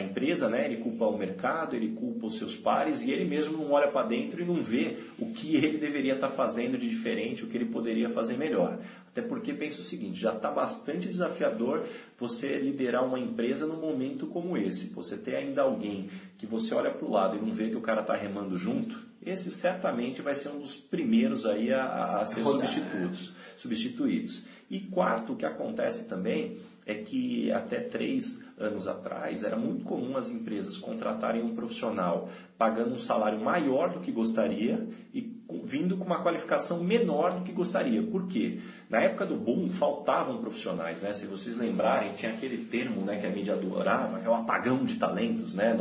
empresa, 0.00 0.48
né? 0.48 0.64
ele 0.64 0.78
culpa 0.78 1.06
o 1.06 1.16
mercado, 1.16 1.76
ele 1.76 1.92
culpa 1.92 2.26
os 2.26 2.36
seus 2.36 2.56
pares 2.56 3.02
e 3.02 3.10
ele 3.10 3.24
mesmo 3.24 3.56
não 3.56 3.70
olha 3.70 3.88
para 3.88 4.06
dentro 4.06 4.42
e 4.42 4.44
não 4.44 4.56
vê 4.56 4.96
o 5.18 5.26
que 5.26 5.54
ele 5.56 5.78
deveria 5.78 6.14
estar 6.14 6.28
tá 6.28 6.34
fazendo 6.34 6.76
de 6.76 6.88
diferente, 6.88 7.44
o 7.44 7.46
que 7.46 7.56
ele 7.56 7.66
poderia 7.66 8.10
fazer 8.10 8.36
melhor. 8.36 8.78
Até 9.06 9.22
porque 9.22 9.52
penso 9.52 9.80
o 9.80 9.84
seguinte, 9.84 10.20
já 10.20 10.32
está 10.32 10.50
bastante 10.50 11.08
desafiador 11.08 11.84
você 12.18 12.58
liderar 12.58 13.04
uma 13.04 13.18
empresa 13.18 13.66
num 13.66 13.80
momento 13.80 14.26
como 14.26 14.56
esse. 14.56 14.88
Você 14.90 15.16
ter 15.16 15.36
ainda 15.36 15.62
alguém 15.62 16.08
que 16.36 16.46
você 16.46 16.74
olha 16.74 16.90
para 16.90 17.06
o 17.06 17.10
lado 17.10 17.36
e 17.36 17.40
não 17.40 17.52
vê 17.52 17.68
que 17.68 17.76
o 17.76 17.80
cara 17.80 18.00
está 18.00 18.14
remando 18.14 18.56
junto, 18.56 19.10
esse 19.24 19.50
certamente 19.50 20.22
vai 20.22 20.34
ser 20.34 20.48
um 20.48 20.60
dos 20.60 20.76
primeiros 20.76 21.44
aí 21.44 21.72
a, 21.72 22.20
a 22.20 22.24
ser 22.24 22.42
substituídos, 22.42 23.34
substituídos. 23.56 24.46
E 24.70 24.80
quarto, 24.80 25.32
o 25.32 25.36
que 25.36 25.44
acontece 25.44 26.08
também 26.08 26.58
é 26.86 26.94
que 26.94 27.50
até 27.52 27.80
três 27.80 28.42
anos 28.60 28.86
atrás 28.86 29.42
era 29.42 29.56
muito 29.56 29.84
comum 29.84 30.16
as 30.16 30.30
empresas 30.30 30.76
contratarem 30.76 31.42
um 31.42 31.54
profissional 31.54 32.28
pagando 32.58 32.94
um 32.94 32.98
salário 32.98 33.40
maior 33.40 33.90
do 33.90 34.00
que 34.00 34.12
gostaria 34.12 34.86
e 35.14 35.40
vindo 35.64 35.96
com 35.96 36.04
uma 36.04 36.22
qualificação 36.22 36.84
menor 36.84 37.32
do 37.32 37.44
que 37.44 37.52
gostaria. 37.52 38.02
Por 38.02 38.28
quê? 38.28 38.60
Na 38.88 39.00
época 39.00 39.26
do 39.26 39.36
boom 39.36 39.68
faltavam 39.68 40.38
profissionais, 40.38 41.00
né? 41.00 41.12
Se 41.12 41.26
vocês 41.26 41.56
lembrarem, 41.56 42.12
tinha 42.12 42.32
aquele 42.32 42.64
termo 42.66 43.00
né, 43.00 43.18
que 43.18 43.26
a 43.26 43.30
mídia 43.30 43.54
adorava, 43.54 44.20
que 44.20 44.26
é 44.26 44.30
o 44.30 44.34
apagão 44.34 44.84
de 44.84 44.96
talentos, 44.96 45.54
né? 45.54 45.74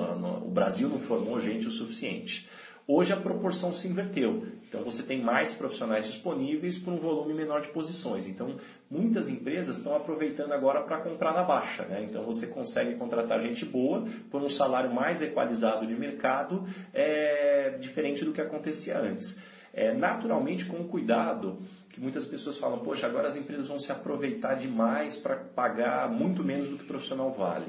O 0.44 0.50
Brasil 0.50 0.90
não 0.90 1.00
formou 1.00 1.40
gente 1.40 1.68
o 1.68 1.72
suficiente. 1.72 2.50
Hoje 2.88 3.14
a 3.14 3.18
proporção 3.18 3.72
se 3.72 3.88
inverteu. 3.88 4.48
Então 4.70 4.84
você 4.84 5.01
tem 5.01 5.20
mais 5.20 5.51
profissionais 5.51 6.05
disponíveis 6.05 6.78
por 6.78 6.93
um 6.93 6.97
volume 6.97 7.34
menor 7.34 7.59
de 7.59 7.70
posições. 7.70 8.28
Então 8.28 8.55
muitas 8.89 9.28
empresas 9.28 9.78
estão 9.78 9.95
aproveitando 9.95 10.53
agora 10.53 10.82
para 10.84 10.99
comprar 10.99 11.34
na 11.34 11.43
baixa. 11.43 11.84
Né? 11.86 12.05
Então 12.07 12.24
você 12.24 12.45
consegue 12.45 12.93
contratar 12.95 13.41
gente 13.41 13.65
boa 13.65 14.05
por 14.30 14.43
um 14.43 14.49
salário 14.49 14.93
mais 14.93 15.24
equalizado 15.24 15.88
de 15.88 15.95
mercado, 15.95 16.65
é, 16.93 17.78
diferente 17.80 18.24
do 18.24 18.32
que 18.32 18.39
acontecia 18.39 18.99
antes. 18.99 19.39
É, 19.74 19.91
naturalmente 19.91 20.65
com 20.65 20.84
cuidado 20.84 21.59
que 21.89 21.99
muitas 21.99 22.26
pessoas 22.26 22.57
falam, 22.57 22.80
poxa, 22.80 23.07
agora 23.07 23.28
as 23.28 23.36
empresas 23.36 23.67
vão 23.67 23.80
se 23.80 23.91
aproveitar 23.91 24.53
demais 24.55 25.17
para 25.17 25.36
pagar 25.36 26.09
muito 26.09 26.43
menos 26.43 26.70
do 26.70 26.78
que 26.78 26.84
o 26.84 26.88
profissional 26.88 27.32
vale. 27.32 27.65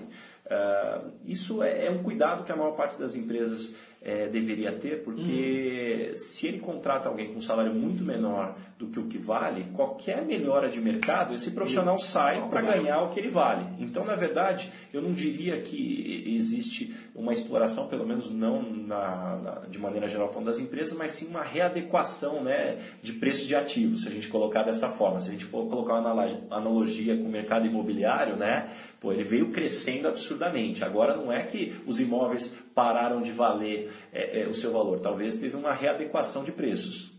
Uh, 0.50 1.12
isso 1.24 1.62
é, 1.62 1.86
é, 1.86 1.90
um 1.90 2.02
cuidado 2.02 2.42
que 2.42 2.50
a 2.50 2.56
maior 2.56 2.72
parte 2.72 2.98
das 2.98 3.14
empresas 3.14 3.72
é, 4.02 4.28
deveria 4.28 4.72
ter, 4.72 5.02
porque 5.02 6.08
uhum. 6.10 6.16
se 6.16 6.46
ele 6.46 6.58
contrata 6.58 7.08
alguém 7.08 7.28
com 7.28 7.38
um 7.38 7.42
salário 7.42 7.72
muito 7.74 8.02
menor 8.02 8.56
do 8.78 8.86
que 8.86 8.98
o 8.98 9.04
que 9.04 9.18
vale, 9.18 9.66
qualquer 9.74 10.24
melhora 10.24 10.70
de 10.70 10.80
mercado, 10.80 11.34
esse 11.34 11.50
profissional 11.50 11.98
sai 11.98 12.48
para 12.48 12.62
ganhar 12.62 13.02
o 13.02 13.10
que 13.10 13.20
ele 13.20 13.28
vale. 13.28 13.66
Então, 13.78 14.02
na 14.02 14.14
verdade, 14.14 14.72
eu 14.90 15.02
não 15.02 15.12
diria 15.12 15.60
que 15.60 16.24
existe 16.34 16.94
uma 17.14 17.30
exploração, 17.30 17.88
pelo 17.88 18.06
menos 18.06 18.30
não 18.30 18.62
na, 18.62 19.36
na, 19.36 19.50
de 19.68 19.78
maneira 19.78 20.08
geral 20.08 20.30
falando 20.30 20.46
das 20.46 20.58
empresas, 20.58 20.96
mas 20.96 21.12
sim 21.12 21.26
uma 21.26 21.42
readequação 21.42 22.42
né, 22.42 22.78
de 23.02 23.12
preço 23.12 23.46
de 23.46 23.54
ativos, 23.54 24.02
se 24.02 24.08
a 24.08 24.10
gente 24.10 24.28
colocar 24.28 24.62
dessa 24.62 24.88
forma. 24.88 25.20
Se 25.20 25.28
a 25.28 25.32
gente 25.32 25.44
for 25.44 25.68
colocar 25.68 26.00
uma 26.00 26.26
analogia 26.50 27.18
com 27.18 27.24
o 27.24 27.30
mercado 27.30 27.66
imobiliário, 27.66 28.36
né, 28.36 28.70
pô, 28.98 29.12
ele 29.12 29.24
veio 29.24 29.50
crescendo 29.50 30.08
absurdamente. 30.08 30.82
Agora 30.82 31.14
não 31.14 31.30
é 31.30 31.42
que 31.42 31.74
os 31.86 32.00
imóveis 32.00 32.56
pararam 32.74 33.20
de 33.20 33.30
valer 33.30 33.89
é, 34.12 34.42
é, 34.42 34.48
o 34.48 34.54
seu 34.54 34.72
valor, 34.72 35.00
talvez 35.00 35.36
teve 35.36 35.56
uma 35.56 35.72
readequação 35.72 36.44
de 36.44 36.52
preços. 36.52 37.12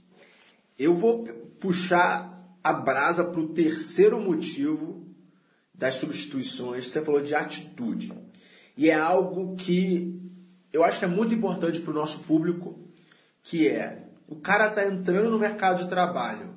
Eu 0.78 0.96
vou 0.96 1.24
puxar 1.60 2.58
a 2.64 2.74
brasa 2.74 3.24
para 3.24 3.40
o 3.40 3.50
terceiro 3.50 4.20
motivo 4.20 5.06
das 5.74 5.96
substituições. 5.96 6.88
Você 6.88 7.02
falou 7.02 7.22
de 7.22 7.34
atitude. 7.34 8.14
E 8.78 8.90
é 8.90 8.96
algo 8.96 9.56
que 9.56 10.20
eu 10.72 10.84
acho 10.84 11.00
que 11.00 11.06
é 11.06 11.08
muito 11.08 11.34
importante 11.34 11.80
para 11.82 11.92
o 11.92 11.96
nosso 11.96 12.22
público, 12.22 12.80
que 13.44 13.68
é 13.68 14.08
o 14.28 14.38
cara 14.38 14.68
está 14.68 14.86
entrando 14.86 15.30
no 15.30 15.38
mercado 15.38 15.84
de 15.84 15.90
trabalho. 15.90 16.52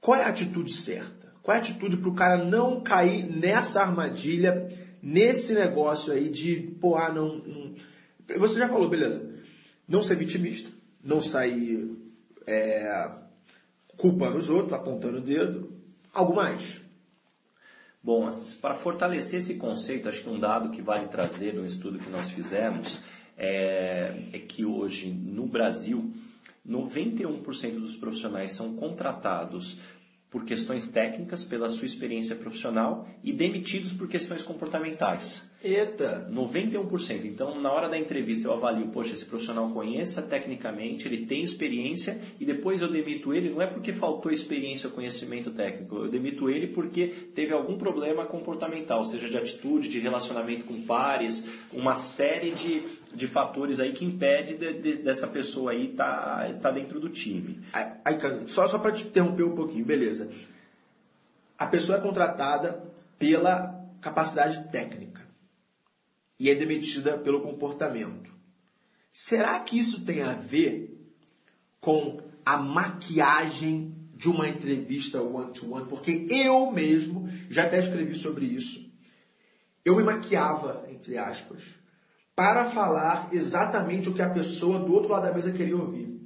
Qual 0.00 0.16
é 0.16 0.22
a 0.22 0.28
atitude 0.28 0.72
certa? 0.72 1.34
Qual 1.42 1.54
é 1.54 1.58
a 1.58 1.60
atitude 1.60 1.96
para 1.96 2.08
o 2.08 2.14
cara 2.14 2.44
não 2.44 2.80
cair 2.80 3.24
nessa 3.24 3.80
armadilha, 3.80 4.68
nesse 5.02 5.54
negócio 5.54 6.12
aí 6.12 6.28
de, 6.28 6.76
pô, 6.80 6.96
ah, 6.96 7.10
não, 7.10 7.38
não. 7.38 7.74
Você 8.38 8.58
já 8.58 8.68
falou, 8.68 8.88
beleza. 8.88 9.34
Não 9.88 10.02
ser 10.02 10.16
vitimista, 10.16 10.70
não 11.02 11.20
sair 11.20 11.96
é, 12.46 13.10
culpando 13.96 14.38
os 14.38 14.50
outros, 14.50 14.72
apontando 14.72 15.18
o 15.18 15.20
dedo. 15.20 15.72
Algo 16.12 16.34
mais? 16.34 16.80
Bom, 18.02 18.30
para 18.60 18.74
fortalecer 18.74 19.40
esse 19.40 19.54
conceito, 19.56 20.08
acho 20.08 20.22
que 20.22 20.28
um 20.28 20.38
dado 20.38 20.70
que 20.70 20.80
vale 20.80 21.08
trazer 21.08 21.52
no 21.52 21.66
estudo 21.66 21.98
que 21.98 22.08
nós 22.08 22.30
fizemos 22.30 23.00
é, 23.36 24.14
é 24.32 24.38
que 24.38 24.64
hoje 24.64 25.10
no 25.10 25.46
Brasil 25.46 26.12
91% 26.68 27.80
dos 27.80 27.96
profissionais 27.96 28.52
são 28.52 28.74
contratados 28.74 29.78
por 30.30 30.44
questões 30.44 30.90
técnicas, 30.90 31.44
pela 31.44 31.70
sua 31.70 31.86
experiência 31.86 32.36
profissional 32.36 33.08
e 33.22 33.32
demitidos 33.32 33.92
por 33.92 34.08
questões 34.08 34.42
comportamentais. 34.42 35.50
Eita! 35.66 36.28
91%. 36.32 37.24
Então, 37.24 37.60
na 37.60 37.72
hora 37.72 37.88
da 37.88 37.98
entrevista, 37.98 38.46
eu 38.46 38.52
avalio, 38.52 38.86
poxa, 38.88 39.12
esse 39.12 39.24
profissional 39.24 39.68
conheça 39.70 40.22
tecnicamente, 40.22 41.08
ele 41.08 41.26
tem 41.26 41.42
experiência 41.42 42.20
e 42.38 42.44
depois 42.44 42.80
eu 42.80 42.88
demito 42.88 43.34
ele, 43.34 43.50
não 43.50 43.60
é 43.60 43.66
porque 43.66 43.92
faltou 43.92 44.30
experiência 44.30 44.88
ou 44.88 44.94
conhecimento 44.94 45.50
técnico, 45.50 45.96
eu 45.96 46.08
demito 46.08 46.48
ele 46.48 46.68
porque 46.68 47.08
teve 47.34 47.52
algum 47.52 47.76
problema 47.76 48.24
comportamental, 48.24 49.04
seja 49.04 49.28
de 49.28 49.36
atitude, 49.36 49.88
de 49.88 49.98
relacionamento 49.98 50.64
com 50.64 50.82
pares, 50.82 51.44
uma 51.72 51.96
série 51.96 52.52
de, 52.52 52.84
de 53.12 53.26
fatores 53.26 53.80
aí 53.80 53.92
que 53.92 54.04
impede 54.04 54.54
de, 54.54 54.72
de, 54.74 54.92
dessa 55.02 55.26
pessoa 55.26 55.72
aí 55.72 55.90
estar 55.90 56.48
tá, 56.48 56.58
tá 56.60 56.70
dentro 56.70 57.00
do 57.00 57.08
time. 57.08 57.58
Aí, 57.72 58.16
só 58.46 58.68
só 58.68 58.78
para 58.78 58.92
te 58.92 59.04
interromper 59.04 59.42
um 59.42 59.56
pouquinho, 59.56 59.84
beleza. 59.84 60.30
A 61.58 61.66
pessoa 61.66 61.98
é 61.98 62.00
contratada 62.00 62.84
pela 63.18 63.74
capacidade 64.00 64.68
técnica 64.70 65.05
e 66.38 66.50
é 66.50 66.54
demitida 66.54 67.16
pelo 67.18 67.40
comportamento. 67.40 68.30
Será 69.12 69.58
que 69.60 69.78
isso 69.78 70.04
tem 70.04 70.22
a 70.22 70.32
ver 70.32 70.96
com 71.80 72.20
a 72.44 72.56
maquiagem 72.56 73.94
de 74.14 74.28
uma 74.28 74.48
entrevista 74.48 75.22
one-to-one? 75.22 75.84
-one? 75.84 75.88
Porque 75.88 76.26
eu 76.30 76.70
mesmo 76.70 77.28
já 77.48 77.64
até 77.64 77.78
escrevi 77.78 78.14
sobre 78.14 78.44
isso. 78.44 78.86
Eu 79.84 79.96
me 79.96 80.02
maquiava, 80.02 80.84
entre 80.90 81.16
aspas, 81.16 81.62
para 82.34 82.66
falar 82.66 83.30
exatamente 83.32 84.08
o 84.08 84.14
que 84.14 84.20
a 84.20 84.28
pessoa 84.28 84.78
do 84.78 84.92
outro 84.92 85.10
lado 85.10 85.24
da 85.24 85.32
mesa 85.32 85.52
queria 85.52 85.76
ouvir. 85.76 86.20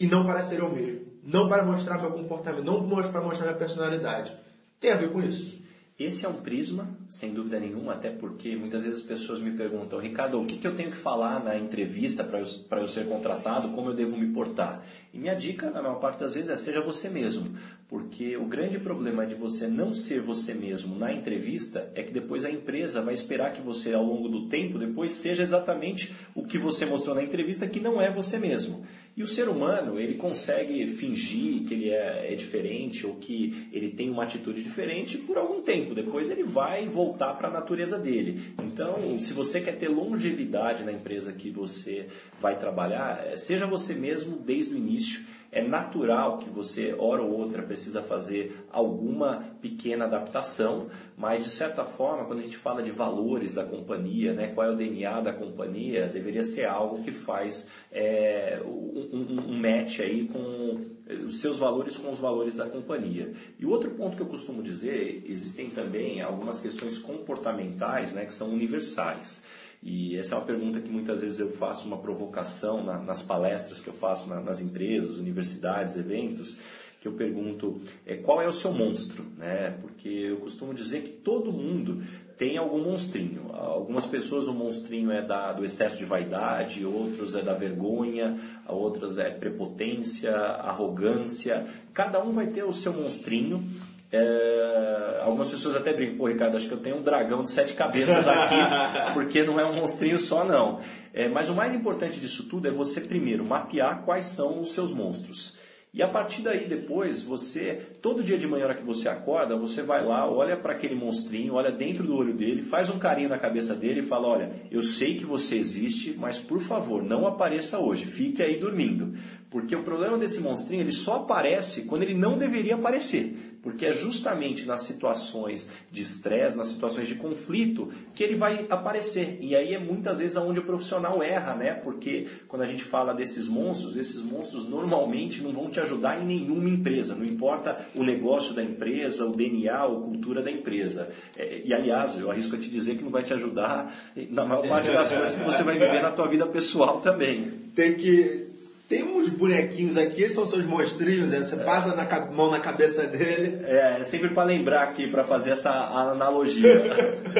E 0.00 0.06
não 0.06 0.24
para 0.24 0.40
ser 0.40 0.60
eu 0.60 0.72
mesmo. 0.72 1.12
Não 1.22 1.48
para 1.48 1.64
mostrar 1.64 1.98
meu 1.98 2.10
comportamento, 2.12 2.64
não 2.64 2.86
para 2.86 3.20
mostrar 3.20 3.46
minha 3.46 3.58
personalidade. 3.58 4.34
Tem 4.80 4.90
a 4.90 4.96
ver 4.96 5.12
com 5.12 5.22
isso. 5.22 5.62
Esse 5.98 6.24
é 6.24 6.28
um 6.28 6.40
prisma, 6.40 6.88
sem 7.10 7.34
dúvida 7.34 7.60
nenhuma, 7.60 7.92
até 7.92 8.08
porque 8.08 8.56
muitas 8.56 8.82
vezes 8.82 9.00
as 9.00 9.06
pessoas 9.06 9.40
me 9.40 9.50
perguntam, 9.52 9.98
Ricardo, 9.98 10.40
o 10.40 10.46
que, 10.46 10.56
que 10.56 10.66
eu 10.66 10.74
tenho 10.74 10.90
que 10.90 10.96
falar 10.96 11.44
na 11.44 11.56
entrevista 11.56 12.24
para 12.24 12.40
eu, 12.40 12.46
eu 12.70 12.88
ser 12.88 13.06
contratado, 13.06 13.68
como 13.68 13.90
eu 13.90 13.94
devo 13.94 14.16
me 14.16 14.32
portar? 14.32 14.82
E 15.12 15.18
minha 15.18 15.34
dica, 15.34 15.70
na 15.70 15.82
maior 15.82 16.00
parte 16.00 16.18
das 16.18 16.34
vezes, 16.34 16.48
é 16.48 16.56
seja 16.56 16.80
você 16.80 17.10
mesmo, 17.10 17.54
porque 17.88 18.38
o 18.38 18.46
grande 18.46 18.78
problema 18.78 19.26
de 19.26 19.34
você 19.34 19.68
não 19.68 19.92
ser 19.92 20.22
você 20.22 20.54
mesmo 20.54 20.98
na 20.98 21.12
entrevista 21.12 21.92
é 21.94 22.02
que 22.02 22.10
depois 22.10 22.42
a 22.46 22.50
empresa 22.50 23.02
vai 23.02 23.12
esperar 23.12 23.52
que 23.52 23.60
você, 23.60 23.92
ao 23.92 24.02
longo 24.02 24.30
do 24.30 24.48
tempo, 24.48 24.78
depois 24.78 25.12
seja 25.12 25.42
exatamente 25.42 26.14
o 26.34 26.42
que 26.42 26.56
você 26.56 26.86
mostrou 26.86 27.14
na 27.14 27.22
entrevista, 27.22 27.68
que 27.68 27.78
não 27.78 28.00
é 28.00 28.10
você 28.10 28.38
mesmo. 28.38 28.82
E 29.14 29.22
o 29.22 29.26
ser 29.26 29.46
humano, 29.46 29.98
ele 30.00 30.14
consegue 30.14 30.86
fingir 30.86 31.64
que 31.64 31.74
ele 31.74 31.90
é, 31.90 32.32
é, 32.32 32.34
diferente 32.34 33.06
ou 33.06 33.16
que 33.16 33.68
ele 33.70 33.90
tem 33.90 34.08
uma 34.08 34.22
atitude 34.22 34.62
diferente 34.62 35.18
por 35.18 35.36
algum 35.36 35.60
tempo. 35.60 35.94
Depois 35.94 36.30
ele 36.30 36.42
vai 36.42 36.86
voltar 36.86 37.34
para 37.34 37.48
a 37.48 37.50
natureza 37.50 37.98
dele. 37.98 38.54
Então, 38.62 39.18
se 39.18 39.34
você 39.34 39.60
quer 39.60 39.76
ter 39.76 39.88
longevidade 39.88 40.82
na 40.82 40.92
empresa 40.92 41.30
que 41.30 41.50
você 41.50 42.06
vai 42.40 42.58
trabalhar, 42.58 43.22
é, 43.26 43.36
seja 43.36 43.66
você 43.66 43.92
mesmo 43.92 44.36
desde 44.38 44.72
o 44.72 44.78
início 44.78 45.22
é 45.52 45.62
natural 45.62 46.38
que 46.38 46.48
você, 46.48 46.94
hora 46.98 47.22
ou 47.22 47.30
outra, 47.30 47.62
precisa 47.62 48.00
fazer 48.00 48.64
alguma 48.72 49.44
pequena 49.60 50.06
adaptação, 50.06 50.86
mas 51.14 51.44
de 51.44 51.50
certa 51.50 51.84
forma, 51.84 52.24
quando 52.24 52.38
a 52.38 52.42
gente 52.42 52.56
fala 52.56 52.82
de 52.82 52.90
valores 52.90 53.52
da 53.52 53.62
companhia, 53.62 54.32
né, 54.32 54.48
qual 54.54 54.66
é 54.66 54.70
o 54.70 54.76
DNA 54.76 55.20
da 55.20 55.32
companhia, 55.34 56.08
deveria 56.08 56.42
ser 56.42 56.64
algo 56.64 57.02
que 57.02 57.12
faz 57.12 57.68
é, 57.92 58.62
um, 58.64 59.50
um, 59.50 59.58
match 59.58 60.00
aí 60.00 60.26
com 60.26 60.80
os 61.26 61.40
seus 61.40 61.58
valores 61.58 61.98
com 61.98 62.10
os 62.10 62.18
valores 62.18 62.54
da 62.54 62.64
companhia. 62.66 63.34
E 63.58 63.66
outro 63.66 63.90
ponto 63.90 64.16
que 64.16 64.22
eu 64.22 64.26
costumo 64.26 64.62
dizer, 64.62 65.22
existem 65.26 65.68
também 65.68 66.22
algumas 66.22 66.60
questões 66.60 66.98
comportamentais 66.98 68.14
né, 68.14 68.24
que 68.24 68.32
são 68.32 68.48
universais. 68.48 69.44
E 69.82 70.16
essa 70.16 70.34
é 70.34 70.38
uma 70.38 70.44
pergunta 70.44 70.80
que 70.80 70.90
muitas 70.90 71.20
vezes 71.20 71.40
eu 71.40 71.50
faço 71.52 71.88
uma 71.88 71.98
provocação 71.98 72.84
na, 72.84 72.98
nas 72.98 73.22
palestras 73.22 73.80
que 73.80 73.88
eu 73.88 73.94
faço 73.94 74.28
na, 74.28 74.40
nas 74.40 74.60
empresas, 74.60 75.18
universidades, 75.18 75.96
eventos, 75.96 76.56
que 77.00 77.08
eu 77.08 77.12
pergunto 77.14 77.80
é, 78.06 78.14
qual 78.14 78.40
é 78.40 78.46
o 78.46 78.52
seu 78.52 78.72
monstro, 78.72 79.24
né? 79.36 79.76
Porque 79.80 80.08
eu 80.08 80.36
costumo 80.36 80.72
dizer 80.72 81.02
que 81.02 81.10
todo 81.10 81.52
mundo 81.52 82.00
tem 82.38 82.56
algum 82.56 82.80
monstrinho. 82.82 83.50
Algumas 83.52 84.06
pessoas 84.06 84.46
o 84.46 84.54
monstrinho 84.54 85.10
é 85.10 85.20
da, 85.20 85.52
do 85.52 85.64
excesso 85.64 85.98
de 85.98 86.04
vaidade, 86.04 86.86
outros 86.86 87.34
é 87.34 87.42
da 87.42 87.54
vergonha, 87.54 88.38
outras 88.68 89.18
é 89.18 89.30
prepotência, 89.30 90.32
arrogância. 90.32 91.66
Cada 91.92 92.22
um 92.22 92.30
vai 92.30 92.46
ter 92.48 92.62
o 92.62 92.72
seu 92.72 92.92
monstrinho. 92.92 93.64
É, 94.12 95.20
algumas 95.22 95.48
pessoas 95.48 95.74
até 95.74 95.90
brincam, 95.92 96.18
pô, 96.18 96.26
Ricardo, 96.26 96.58
acho 96.58 96.68
que 96.68 96.74
eu 96.74 96.80
tenho 96.80 96.98
um 96.98 97.02
dragão 97.02 97.42
de 97.42 97.50
sete 97.50 97.72
cabeças 97.72 98.28
aqui, 98.28 98.54
porque 99.14 99.42
não 99.42 99.58
é 99.58 99.64
um 99.64 99.74
monstrinho 99.74 100.18
só, 100.18 100.44
não. 100.44 100.80
É, 101.14 101.28
mas 101.28 101.48
o 101.48 101.54
mais 101.54 101.74
importante 101.74 102.20
disso 102.20 102.46
tudo 102.46 102.68
é 102.68 102.70
você 102.70 103.00
primeiro 103.00 103.42
mapear 103.42 104.02
quais 104.04 104.26
são 104.26 104.60
os 104.60 104.72
seus 104.72 104.92
monstros. 104.92 105.56
E 105.94 106.02
a 106.02 106.08
partir 106.08 106.40
daí, 106.40 106.66
depois, 106.66 107.22
você, 107.22 107.74
todo 108.00 108.22
dia 108.22 108.38
de 108.38 108.46
manhã, 108.46 108.64
hora 108.64 108.74
que 108.74 108.82
você 108.82 109.10
acorda, 109.10 109.54
você 109.54 109.82
vai 109.82 110.02
lá, 110.02 110.26
olha 110.26 110.56
para 110.56 110.72
aquele 110.72 110.94
monstrinho, 110.94 111.52
olha 111.52 111.70
dentro 111.70 112.02
do 112.02 112.16
olho 112.16 112.32
dele, 112.32 112.62
faz 112.62 112.88
um 112.88 112.98
carinho 112.98 113.28
na 113.28 113.36
cabeça 113.36 113.74
dele 113.74 114.00
e 114.00 114.02
fala: 114.02 114.26
Olha, 114.26 114.52
eu 114.70 114.82
sei 114.82 115.18
que 115.18 115.26
você 115.26 115.58
existe, 115.58 116.16
mas 116.18 116.38
por 116.38 116.60
favor, 116.60 117.02
não 117.02 117.26
apareça 117.26 117.78
hoje, 117.78 118.06
fique 118.06 118.42
aí 118.42 118.58
dormindo. 118.58 119.12
Porque 119.50 119.76
o 119.76 119.82
problema 119.82 120.16
desse 120.16 120.40
monstrinho, 120.40 120.80
ele 120.80 120.92
só 120.92 121.16
aparece 121.16 121.82
quando 121.82 122.04
ele 122.04 122.14
não 122.14 122.38
deveria 122.38 122.74
aparecer. 122.74 123.51
Porque 123.62 123.86
é 123.86 123.92
justamente 123.92 124.66
nas 124.66 124.82
situações 124.82 125.68
de 125.90 126.02
estresse, 126.02 126.56
nas 126.56 126.68
situações 126.68 127.06
de 127.06 127.14
conflito, 127.14 127.92
que 128.14 128.24
ele 128.24 128.34
vai 128.34 128.66
aparecer. 128.68 129.38
E 129.40 129.54
aí 129.54 129.72
é 129.72 129.78
muitas 129.78 130.18
vezes 130.18 130.36
onde 130.36 130.58
o 130.58 130.64
profissional 130.64 131.22
erra, 131.22 131.54
né? 131.54 131.72
Porque 131.72 132.26
quando 132.48 132.62
a 132.62 132.66
gente 132.66 132.82
fala 132.82 133.14
desses 133.14 133.46
monstros, 133.46 133.96
esses 133.96 134.22
monstros 134.22 134.68
normalmente 134.68 135.42
não 135.42 135.52
vão 135.52 135.70
te 135.70 135.78
ajudar 135.78 136.20
em 136.20 136.26
nenhuma 136.26 136.68
empresa. 136.68 137.14
Não 137.14 137.24
importa 137.24 137.86
o 137.94 138.02
negócio 138.02 138.52
da 138.52 138.62
empresa, 138.62 139.24
o 139.26 139.36
DNA, 139.36 139.74
a 139.74 139.86
cultura 139.86 140.42
da 140.42 140.50
empresa. 140.50 141.08
É, 141.36 141.62
e 141.64 141.72
aliás, 141.72 142.18
eu 142.18 142.30
arrisco 142.30 142.56
a 142.56 142.58
te 142.58 142.68
dizer 142.68 142.96
que 142.96 143.04
não 143.04 143.10
vai 143.10 143.22
te 143.22 143.32
ajudar 143.32 143.94
na 144.30 144.44
maior 144.44 144.66
parte 144.66 144.90
das 144.90 145.10
coisas 145.10 145.34
que 145.36 145.44
você 145.44 145.62
vai 145.62 145.74
viver 145.74 146.02
na 146.02 146.10
tua 146.10 146.26
vida 146.26 146.46
pessoal 146.46 147.00
também. 147.00 147.62
Tem 147.74 147.94
que 147.94 148.51
tem 148.92 149.04
uns 149.04 149.30
bonequinhos 149.30 149.96
aqui, 149.96 150.28
são 150.28 150.44
seus 150.44 150.66
monstrinhos, 150.66 151.32
né? 151.32 151.42
você 151.42 151.56
passa 151.56 151.96
na 151.96 152.26
mão 152.30 152.50
na 152.50 152.60
cabeça 152.60 153.06
dele. 153.06 153.64
É, 153.64 154.00
é 154.00 154.04
sempre 154.04 154.28
para 154.28 154.44
lembrar 154.44 154.82
aqui, 154.82 155.08
para 155.08 155.24
fazer 155.24 155.52
essa 155.52 155.70
analogia. 155.70 156.82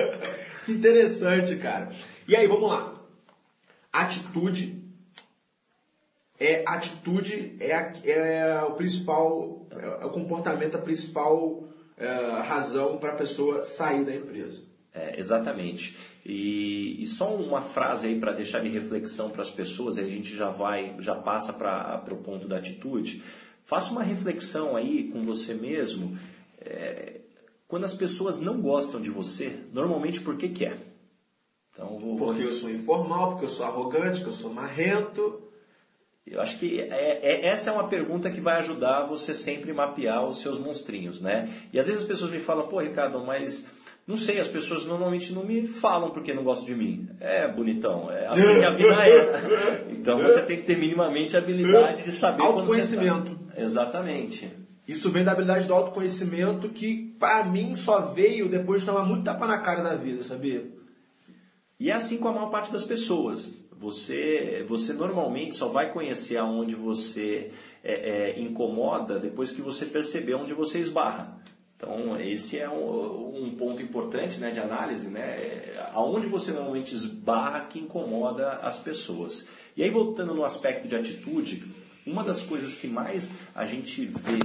que 0.64 0.72
interessante, 0.72 1.56
cara. 1.56 1.90
E 2.26 2.34
aí, 2.34 2.48
vamos 2.48 2.70
lá. 2.70 2.94
Atitude 3.92 4.80
é 6.40 6.64
atitude 6.66 7.54
é, 7.60 7.92
é 8.06 8.62
o 8.62 8.72
principal 8.72 9.66
é 9.70 10.06
o 10.06 10.10
comportamento 10.10 10.76
a 10.76 10.80
principal 10.80 11.64
é, 11.98 12.08
razão 12.40 12.96
para 12.96 13.12
a 13.12 13.16
pessoa 13.16 13.62
sair 13.62 14.04
da 14.04 14.14
empresa. 14.14 14.62
É, 14.94 15.18
exatamente. 15.18 15.96
E, 16.24 17.02
e, 17.02 17.06
só 17.06 17.34
uma 17.34 17.62
frase 17.62 18.06
aí 18.06 18.20
para 18.20 18.32
deixar 18.32 18.60
de 18.60 18.68
reflexão 18.68 19.30
para 19.30 19.40
as 19.40 19.50
pessoas, 19.50 19.96
aí 19.96 20.04
a 20.04 20.10
gente 20.10 20.36
já 20.36 20.50
vai, 20.50 20.94
já 20.98 21.14
passa 21.14 21.50
para 21.52 22.04
o 22.10 22.16
ponto 22.16 22.46
da 22.46 22.58
atitude. 22.58 23.22
Faça 23.64 23.90
uma 23.90 24.02
reflexão 24.02 24.76
aí 24.76 25.08
com 25.08 25.22
você 25.22 25.54
mesmo. 25.54 26.18
É, 26.60 27.20
quando 27.66 27.84
as 27.84 27.94
pessoas 27.94 28.38
não 28.38 28.60
gostam 28.60 29.00
de 29.00 29.08
você, 29.08 29.60
normalmente 29.72 30.20
por 30.20 30.36
que, 30.36 30.50
que 30.50 30.66
é? 30.66 30.76
Então, 31.72 31.98
vou, 31.98 32.16
porque 32.16 32.42
eu 32.42 32.52
sou 32.52 32.70
informal, 32.70 33.30
porque 33.30 33.46
eu 33.46 33.48
sou 33.48 33.64
arrogante, 33.64 34.18
porque 34.18 34.28
eu 34.28 34.34
sou 34.34 34.52
marrento. 34.52 35.40
Eu 36.26 36.40
acho 36.40 36.58
que 36.58 36.80
é, 36.80 37.18
é, 37.22 37.46
essa 37.46 37.70
é 37.70 37.72
uma 37.72 37.88
pergunta 37.88 38.30
que 38.30 38.40
vai 38.40 38.58
ajudar 38.58 39.06
você 39.06 39.34
sempre 39.34 39.72
mapear 39.72 40.24
os 40.28 40.40
seus 40.40 40.58
monstrinhos, 40.58 41.20
né? 41.20 41.48
E 41.72 41.80
às 41.80 41.86
vezes 41.86 42.02
as 42.02 42.06
pessoas 42.06 42.30
me 42.30 42.40
falam, 42.40 42.68
pô, 42.68 42.78
Ricardo, 42.78 43.18
mas 43.24 43.66
não 44.06 44.16
sei, 44.16 44.40
as 44.40 44.48
pessoas 44.48 44.84
normalmente 44.84 45.32
não 45.32 45.44
me 45.44 45.66
falam 45.66 46.10
porque 46.10 46.34
não 46.34 46.42
gostam 46.42 46.66
de 46.66 46.74
mim. 46.74 47.08
É, 47.20 47.46
bonitão, 47.46 48.10
é 48.10 48.26
assim 48.30 48.58
que 48.58 48.64
a 48.64 48.70
vida 48.70 49.08
é. 49.08 49.86
Então 49.90 50.18
você 50.18 50.42
tem 50.42 50.56
que 50.56 50.64
ter 50.64 50.76
minimamente 50.76 51.36
a 51.36 51.38
habilidade 51.38 52.02
de 52.02 52.12
saber 52.12 52.42
Autoconhecimento. 52.42 53.32
Quando 53.32 53.46
você 53.48 53.54
tá. 53.54 53.62
Exatamente. 53.62 54.62
Isso 54.86 55.10
vem 55.10 55.22
da 55.22 55.30
habilidade 55.32 55.66
do 55.66 55.74
autoconhecimento 55.74 56.68
que, 56.68 57.14
para 57.18 57.44
mim, 57.44 57.76
só 57.76 58.00
veio 58.00 58.48
depois 58.48 58.80
de 58.80 58.86
tomar 58.88 59.04
muito 59.04 59.24
tapa 59.24 59.46
na 59.46 59.58
cara 59.58 59.82
da 59.82 59.94
vida, 59.94 60.22
sabia? 60.24 60.66
E 61.78 61.88
é 61.88 61.92
assim 61.92 62.18
com 62.18 62.28
a 62.28 62.32
maior 62.32 62.50
parte 62.50 62.72
das 62.72 62.82
pessoas. 62.82 63.62
Você, 63.78 64.64
você 64.68 64.92
normalmente 64.92 65.56
só 65.56 65.68
vai 65.68 65.92
conhecer 65.92 66.36
aonde 66.36 66.74
você 66.74 67.50
é, 67.82 67.92
é, 68.34 68.40
incomoda 68.40 69.18
depois 69.18 69.50
que 69.50 69.62
você 69.62 69.86
perceber 69.86 70.34
onde 70.34 70.54
você 70.54 70.78
esbarra. 70.78 71.40
Então, 71.82 72.20
esse 72.20 72.60
é 72.60 72.70
um, 72.70 73.46
um, 73.46 73.56
ponto 73.56 73.82
importante 73.82 74.38
né, 74.38 74.52
de 74.52 74.60
análise, 74.60 75.08
né? 75.08 75.20
É, 75.20 75.90
aonde 75.92 76.28
você 76.28 76.52
normalmente 76.52 76.94
esbarra 76.94 77.62
que 77.62 77.80
incomoda 77.80 78.52
as 78.62 78.78
pessoas. 78.78 79.48
E 79.76 79.82
aí, 79.82 79.90
voltando 79.90 80.32
no 80.32 80.44
aspecto 80.44 80.86
de 80.86 80.94
atitude, 80.94 81.64
uma 82.06 82.22
das 82.22 82.40
coisas 82.40 82.76
que 82.76 82.86
mais 82.86 83.34
a 83.52 83.66
gente 83.66 84.06
vê 84.06 84.38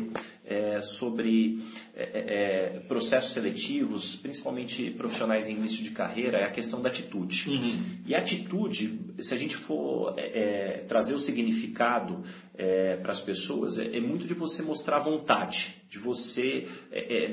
é, 0.43 0.81
sobre 0.81 1.61
é, 1.99 2.03
é, 2.03 2.75
é, 2.75 2.79
processos 2.81 3.33
seletivos, 3.33 4.15
principalmente 4.17 4.91
profissionais 4.91 5.49
em 5.49 5.53
início 5.53 5.83
de 5.83 5.89
carreira, 5.89 6.37
é 6.37 6.43
a 6.43 6.51
questão 6.51 6.79
da 6.79 6.89
atitude. 6.89 7.49
Uhum. 7.49 7.81
E 8.05 8.13
a 8.13 8.19
atitude, 8.19 8.99
se 9.17 9.33
a 9.33 9.37
gente 9.37 9.57
for 9.57 10.13
é, 10.15 10.21
é, 10.21 10.77
trazer 10.87 11.15
o 11.15 11.19
significado 11.19 12.21
para 13.03 13.11
as 13.11 13.19
pessoas, 13.19 13.77
é, 13.77 13.99
muito 13.99 14.25
de 14.25 14.33
você 14.33 14.63
mostrar 14.63 14.97
vontade, 14.97 15.75
de 15.87 15.99
você, 15.99 16.67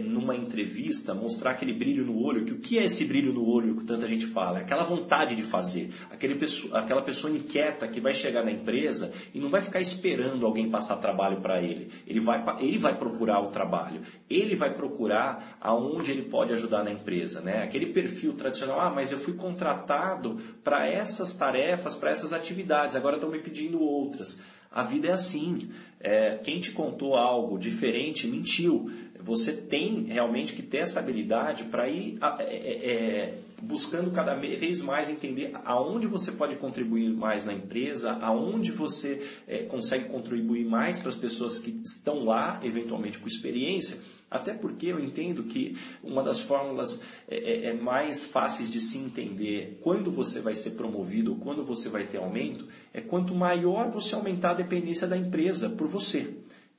numa 0.05 0.37
entrevista, 0.37 1.15
mostrar 1.15 1.53
aquele 1.53 1.73
brilho 1.73 2.05
no 2.05 2.23
olho. 2.23 2.45
Que 2.45 2.53
o 2.53 2.59
que 2.59 2.79
é 2.79 2.85
esse 2.85 3.07
brilho 3.07 3.33
no 3.33 3.49
olho 3.49 3.77
que 3.77 3.85
tanta 3.85 4.07
gente 4.07 4.27
fala? 4.27 4.59
Aquela 4.59 4.85
vontade 4.85 5.35
de 5.35 5.43
fazer, 5.43 5.89
aquele 6.11 6.35
pessoa, 6.35 6.79
aquela 6.79 7.01
pessoa 7.01 7.35
inquieta 7.35 7.89
que 7.89 8.03
vai 8.03 8.13
chegar 8.13 8.45
na 8.45 8.53
empresa 8.53 9.13
e 9.33 9.41
não 9.41 9.49
vai 9.49 9.63
ficar 9.63 9.81
esperando 9.81 10.45
alguém 10.45 10.69
passar 10.69 10.99
trabalho 10.99 11.41
para 11.41 11.63
ele. 11.63 11.89
Ele 12.07 12.21
vai, 12.21 12.45
ele 12.61 12.77
vai 12.77 12.95
procurar 12.95 13.41
o 13.41 13.49
trabalho. 13.49 14.03
Ele 14.29 14.54
vai 14.55 14.73
procurar 14.73 15.57
aonde 15.61 16.11
ele 16.11 16.23
pode 16.23 16.53
ajudar 16.53 16.85
na 16.85 16.91
empresa. 16.91 17.41
Né? 17.41 17.63
Aquele 17.63 17.87
perfil 17.87 18.35
tradicional, 18.35 18.81
ah, 18.81 18.91
mas 18.91 19.13
eu 19.13 19.19
fui 19.19 19.35
contratado 19.35 20.39
para 20.63 20.87
essas 20.87 21.35
tarefas, 21.35 21.95
para 21.95 22.11
essas 22.11 22.33
atividades, 22.33 22.97
agora 22.97 23.17
estão 23.17 23.31
me 23.31 23.39
pedindo 23.39 23.81
outras. 23.81 24.41
A 24.75 24.83
vida 24.83 25.09
é 25.09 25.13
assim. 25.13 25.71
É, 26.01 26.37
quem 26.43 26.59
te 26.59 26.73
contou 26.73 27.15
algo 27.15 27.57
diferente 27.57 28.27
mentiu. 28.27 28.91
Você 29.21 29.53
tem 29.53 30.03
realmente 30.03 30.53
que 30.53 30.63
ter 30.63 30.79
essa 30.79 30.99
habilidade 30.99 31.65
para 31.65 31.89
ir 31.89 32.19
é, 32.41 32.43
é, 32.43 32.91
é, 32.93 33.39
buscando 33.63 34.11
cada 34.11 34.35
vez 34.35 34.83
mais 34.83 35.09
entender 35.09 35.53
aonde 35.65 36.07
você 36.07 36.33
pode 36.33 36.57
contribuir 36.57 37.09
mais 37.09 37.47
na 37.47 37.55
empresa, 37.55 38.19
aonde 38.21 38.71
você 38.73 39.23
é, 39.47 39.59
consegue 39.63 40.09
contribuir 40.09 40.67
mais 40.67 40.99
para 40.99 41.09
as 41.09 41.17
pessoas 41.17 41.59
que 41.59 41.71
estão 41.85 42.25
lá, 42.25 42.61
eventualmente 42.63 43.19
com 43.19 43.27
experiência. 43.27 43.99
Até 44.31 44.53
porque 44.53 44.87
eu 44.87 44.99
entendo 44.99 45.45
que 45.45 45.77
uma 46.03 46.23
das 46.23 46.41
fórmulas 46.41 47.03
é, 47.29 47.37
é, 47.37 47.67
é 47.67 47.73
mais 47.73 48.25
fáceis 48.25 48.71
de 48.71 48.81
se 48.81 48.99
entender 48.99 49.79
quando 49.83 50.11
você 50.11 50.41
vai 50.41 50.55
ser 50.55 50.71
promovido 50.71 51.33
ou 51.33 51.39
quando 51.39 51.65
você 51.65 51.89
vai 51.89 52.05
ter 52.05 52.19
aumento 52.19 52.67
é 52.93 53.01
quanto 53.01 53.35
maior 53.35 53.91
você 53.91 54.15
aumentar 54.15 54.51
a 54.51 54.55
dependência 54.55 55.07
da 55.07 55.17
empresa 55.17 55.69
por 55.69 55.87
você. 55.87 56.35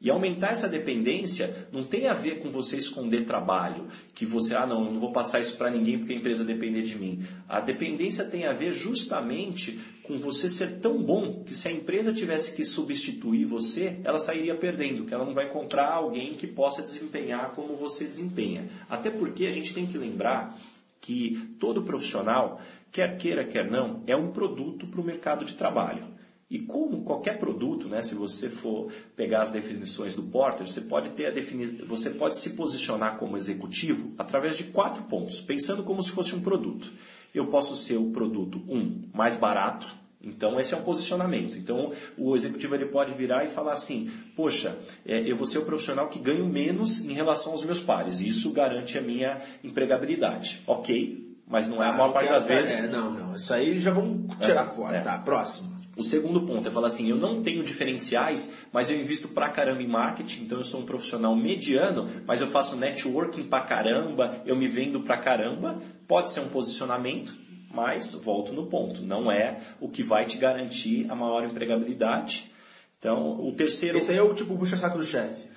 E 0.06 0.10
aumentar 0.12 0.52
essa 0.52 0.70
dependência 0.70 1.68
não 1.72 1.84
tem 1.84 2.06
a 2.06 2.14
ver 2.14 2.38
com 2.38 2.52
você 2.52 2.78
esconder 2.78 3.26
trabalho, 3.26 3.88
que 4.14 4.24
você, 4.24 4.54
ah, 4.54 4.64
não, 4.64 4.94
não 4.94 5.00
vou 5.00 5.12
passar 5.12 5.40
isso 5.40 5.58
para 5.58 5.72
ninguém 5.72 5.98
porque 5.98 6.14
a 6.14 6.16
empresa 6.16 6.44
depender 6.44 6.84
de 6.84 6.96
mim. 6.96 7.24
A 7.50 7.60
dependência 7.60 8.24
tem 8.24 8.46
a 8.46 8.54
ver 8.54 8.72
justamente 8.72 9.80
com 10.04 10.20
você 10.20 10.48
ser 10.48 10.80
tão 10.80 11.02
bom 11.02 11.44
que 11.44 11.56
se 11.56 11.68
a 11.68 11.72
empresa 11.72 12.14
tivesse 12.14 12.56
que 12.56 12.64
substituir 12.64 13.46
você, 13.46 14.00
ela 14.04 14.20
sairia 14.20 14.54
perdendo, 14.54 15.06
que 15.06 15.14
ela 15.14 15.26
não 15.26 15.34
vai 15.34 15.48
encontrar 15.48 15.94
alguém 15.94 16.36
que 16.36 16.46
possa 16.46 16.84
desempenhar 16.84 17.54
como 17.56 17.76
você 17.76 18.06
desempenha. 18.06 18.70
Até 18.88 19.10
porque 19.10 19.48
a 19.48 19.52
gente 19.52 19.74
tem 19.74 19.88
que 19.88 19.98
lembrar 19.98 20.56
que 21.02 21.56
todo 21.60 21.82
profissional, 21.82 22.62
quer 22.92 23.18
queira, 23.18 23.44
quer 23.44 23.72
não, 23.72 24.04
é 24.06 24.16
um 24.16 24.32
produto 24.32 24.86
para 24.86 25.02
o 25.02 25.04
mercado 25.04 25.44
de 25.44 25.56
trabalho. 25.56 26.15
E 26.56 26.60
como 26.60 27.02
qualquer 27.02 27.38
produto, 27.38 27.90
né, 27.90 28.02
se 28.02 28.16
você 28.16 28.50
for 28.50 28.90
pegar 29.14 29.42
as 29.42 29.52
definições 29.52 30.16
do 30.16 30.24
Porter, 30.24 30.66
você 30.66 30.80
pode, 30.80 31.10
ter 31.10 31.26
a 31.26 31.30
defini 31.30 31.84
você 31.86 32.10
pode 32.10 32.38
se 32.38 32.52
posicionar 32.52 33.18
como 33.18 33.36
executivo 33.36 34.14
através 34.18 34.56
de 34.56 34.64
quatro 34.64 35.04
pontos, 35.04 35.42
pensando 35.42 35.84
como 35.84 36.02
se 36.02 36.12
fosse 36.12 36.34
um 36.34 36.40
produto. 36.40 36.94
Eu 37.34 37.48
posso 37.48 37.76
ser 37.76 37.98
o 37.98 38.10
produto, 38.12 38.64
um, 38.70 39.02
mais 39.14 39.36
barato, 39.36 39.86
então, 40.24 40.58
esse 40.58 40.74
é 40.74 40.78
um 40.78 40.82
posicionamento. 40.82 41.58
Então, 41.58 41.92
o 42.18 42.36
executivo 42.36 42.74
ele 42.74 42.86
pode 42.86 43.14
virar 43.14 43.44
e 43.44 43.48
falar 43.48 43.74
assim: 43.74 44.10
Poxa, 44.36 44.76
é, 45.06 45.20
eu 45.20 45.36
vou 45.36 45.46
ser 45.46 45.60
o 45.60 45.66
profissional 45.66 46.08
que 46.08 46.18
ganho 46.18 46.48
menos 46.48 47.02
em 47.02 47.14
relação 47.14 47.52
aos 47.52 47.64
meus 47.64 47.82
pares, 47.82 48.22
e 48.22 48.30
isso 48.30 48.52
garante 48.52 48.98
a 48.98 49.02
minha 49.02 49.40
empregabilidade. 49.64 50.64
Ok, 50.66 51.38
mas 51.48 51.68
não 51.68 51.84
é 51.84 51.90
a 51.90 51.92
maior 51.92 52.12
parte 52.12 52.30
das 52.30 52.48
vezes. 52.48 52.72
É, 52.72 52.88
não, 52.88 53.12
não. 53.12 53.36
Isso 53.36 53.54
aí 53.54 53.80
já 53.80 53.92
vamos 53.92 54.36
tirar 54.38 54.68
É, 54.68 54.72
fora. 54.72 54.98
é. 54.98 55.02
Tá, 55.02 55.20
próximo. 55.20 55.75
O 55.98 56.04
segundo 56.04 56.42
ponto 56.42 56.68
é 56.68 56.72
falar 56.72 56.88
assim, 56.88 57.10
eu 57.10 57.16
não 57.16 57.42
tenho 57.42 57.64
diferenciais, 57.64 58.52
mas 58.74 58.92
eu 58.92 59.00
invisto 59.00 59.30
pra 59.30 59.48
caramba 59.50 59.82
em 59.82 59.88
marketing, 59.88 60.44
então 60.44 60.58
eu 60.58 60.64
sou 60.66 60.82
um 60.82 60.86
profissional 60.86 61.34
mediano, 61.36 62.08
mas 62.28 62.42
eu 62.42 62.48
faço 62.48 62.76
networking 62.76 63.44
pra 63.46 63.62
caramba, 63.62 64.42
eu 64.46 64.56
me 64.56 64.68
vendo 64.68 65.00
pra 65.02 65.18
caramba. 65.18 65.82
Pode 66.08 66.32
ser 66.32 66.42
um 66.42 66.50
posicionamento, 66.50 67.34
mas 67.74 68.14
volto 68.14 68.52
no 68.52 68.66
ponto, 68.66 69.02
não 69.02 69.32
é 69.32 69.60
o 69.80 69.88
que 69.88 70.04
vai 70.04 70.26
te 70.26 70.38
garantir 70.38 71.06
a 71.10 71.16
maior 71.16 71.44
empregabilidade. 71.46 72.52
Então, 73.00 73.40
o 73.40 73.52
terceiro, 73.54 73.98
Esse 73.98 74.12
aí 74.12 74.18
é 74.18 74.22
o 74.24 74.34
tipo 74.34 74.58
puxa-saco 74.58 74.98
do 74.98 75.04
chefe. 75.04 75.48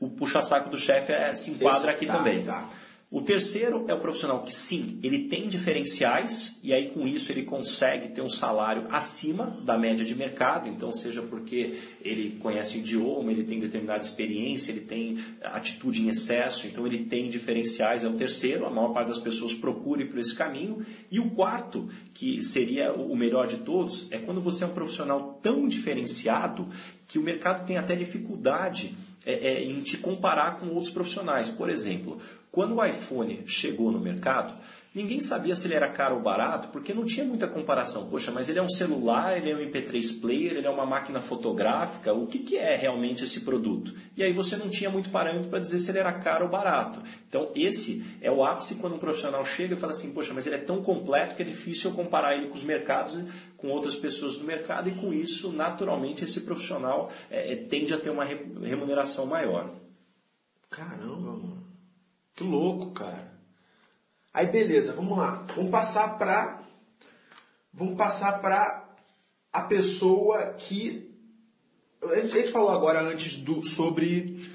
o 0.00 0.08
puxa-saco 0.10 0.68
do 0.68 0.76
chefe 0.76 1.12
é, 1.12 1.34
se 1.34 1.50
enquadra 1.52 1.78
Esse- 1.80 1.90
aqui 1.90 2.06
tá, 2.06 2.16
também. 2.18 2.42
tá. 2.44 2.68
O 3.10 3.22
terceiro 3.22 3.86
é 3.88 3.94
o 3.94 4.00
profissional 4.00 4.42
que 4.42 4.54
sim, 4.54 4.98
ele 5.02 5.28
tem 5.28 5.48
diferenciais 5.48 6.60
e 6.62 6.74
aí 6.74 6.90
com 6.90 7.08
isso 7.08 7.32
ele 7.32 7.42
consegue 7.42 8.10
ter 8.10 8.20
um 8.20 8.28
salário 8.28 8.86
acima 8.90 9.58
da 9.64 9.78
média 9.78 10.04
de 10.04 10.14
mercado, 10.14 10.68
então 10.68 10.92
seja 10.92 11.22
porque 11.22 11.72
ele 12.02 12.38
conhece 12.38 12.76
o 12.76 12.80
idioma, 12.80 13.32
ele 13.32 13.44
tem 13.44 13.58
determinada 13.58 14.04
experiência, 14.04 14.72
ele 14.72 14.82
tem 14.82 15.16
atitude 15.42 16.02
em 16.02 16.08
excesso, 16.08 16.66
então 16.66 16.86
ele 16.86 17.06
tem 17.06 17.30
diferenciais, 17.30 18.04
é 18.04 18.08
o 18.08 18.12
terceiro, 18.12 18.66
a 18.66 18.70
maior 18.70 18.92
parte 18.92 19.08
das 19.08 19.18
pessoas 19.18 19.54
procure 19.54 20.04
por 20.04 20.18
esse 20.18 20.34
caminho. 20.34 20.84
E 21.10 21.18
o 21.18 21.30
quarto, 21.30 21.88
que 22.12 22.42
seria 22.42 22.92
o 22.92 23.16
melhor 23.16 23.46
de 23.46 23.56
todos, 23.56 24.06
é 24.10 24.18
quando 24.18 24.42
você 24.42 24.64
é 24.64 24.66
um 24.66 24.74
profissional 24.74 25.40
tão 25.42 25.66
diferenciado 25.66 26.68
que 27.06 27.18
o 27.18 27.22
mercado 27.22 27.64
tem 27.64 27.78
até 27.78 27.96
dificuldade 27.96 28.94
é, 29.28 29.32
é, 29.32 29.62
em 29.62 29.82
te 29.82 29.98
comparar 29.98 30.58
com 30.58 30.68
outros 30.68 30.90
profissionais. 30.90 31.50
Por 31.50 31.68
exemplo, 31.68 32.16
quando 32.50 32.76
o 32.76 32.84
iPhone 32.84 33.42
chegou 33.46 33.92
no 33.92 34.00
mercado, 34.00 34.54
ninguém 34.98 35.20
sabia 35.20 35.54
se 35.54 35.66
ele 35.66 35.74
era 35.74 35.88
caro 35.88 36.16
ou 36.16 36.20
barato, 36.20 36.68
porque 36.68 36.92
não 36.92 37.04
tinha 37.04 37.24
muita 37.24 37.46
comparação. 37.46 38.08
Poxa, 38.08 38.30
mas 38.30 38.48
ele 38.48 38.58
é 38.58 38.62
um 38.62 38.68
celular, 38.68 39.36
ele 39.36 39.50
é 39.50 39.54
um 39.56 39.58
MP3 39.60 40.20
player, 40.20 40.52
ele 40.56 40.66
é 40.66 40.70
uma 40.70 40.84
máquina 40.84 41.20
fotográfica, 41.20 42.12
o 42.12 42.26
que, 42.26 42.40
que 42.40 42.56
é 42.56 42.74
realmente 42.74 43.24
esse 43.24 43.42
produto? 43.42 43.94
E 44.16 44.22
aí 44.22 44.32
você 44.32 44.56
não 44.56 44.68
tinha 44.68 44.90
muito 44.90 45.10
parâmetro 45.10 45.48
para 45.48 45.60
dizer 45.60 45.78
se 45.78 45.90
ele 45.90 45.98
era 46.00 46.12
caro 46.12 46.46
ou 46.46 46.50
barato. 46.50 47.00
Então 47.28 47.50
esse 47.54 48.04
é 48.20 48.30
o 48.30 48.44
ápice 48.44 48.74
quando 48.76 48.96
um 48.96 48.98
profissional 48.98 49.44
chega 49.44 49.74
e 49.74 49.76
fala 49.76 49.92
assim, 49.92 50.10
poxa, 50.12 50.34
mas 50.34 50.46
ele 50.46 50.56
é 50.56 50.60
tão 50.60 50.82
completo 50.82 51.34
que 51.36 51.42
é 51.42 51.44
difícil 51.44 51.90
eu 51.90 51.96
comparar 51.96 52.36
ele 52.36 52.48
com 52.48 52.54
os 52.56 52.64
mercados, 52.64 53.18
com 53.56 53.68
outras 53.68 53.94
pessoas 53.94 54.36
do 54.36 54.44
mercado, 54.44 54.88
e 54.88 54.92
com 54.92 55.12
isso, 55.12 55.52
naturalmente, 55.52 56.24
esse 56.24 56.40
profissional 56.42 57.10
é, 57.30 57.52
é, 57.52 57.56
tende 57.56 57.94
a 57.94 57.98
ter 57.98 58.10
uma 58.10 58.24
re- 58.24 58.46
remuneração 58.62 59.26
maior. 59.26 59.70
Caramba, 60.68 61.32
mano. 61.32 61.64
Que 62.34 62.44
louco, 62.44 62.90
cara. 62.92 63.37
Aí 64.32 64.46
beleza, 64.46 64.92
vamos 64.92 65.16
lá. 65.16 65.44
Vamos 65.54 65.70
passar 65.70 66.18
pra. 66.18 66.60
Vamos 67.72 67.96
passar 67.96 68.40
pra 68.40 68.88
a 69.52 69.62
pessoa 69.62 70.54
que. 70.54 71.08
A 72.02 72.20
gente, 72.20 72.52
falou 72.52 72.70
agora 72.70 73.02
antes 73.02 73.38
do, 73.38 73.62
sobre 73.64 74.48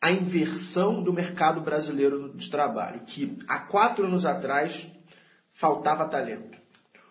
a 0.00 0.12
inversão 0.12 1.02
do 1.02 1.12
mercado 1.12 1.60
brasileiro 1.60 2.32
de 2.34 2.48
trabalho, 2.48 3.00
que 3.00 3.38
há 3.48 3.58
quatro 3.58 4.04
anos 4.04 4.24
atrás 4.24 4.86
faltava 5.52 6.08
talento. 6.08 6.58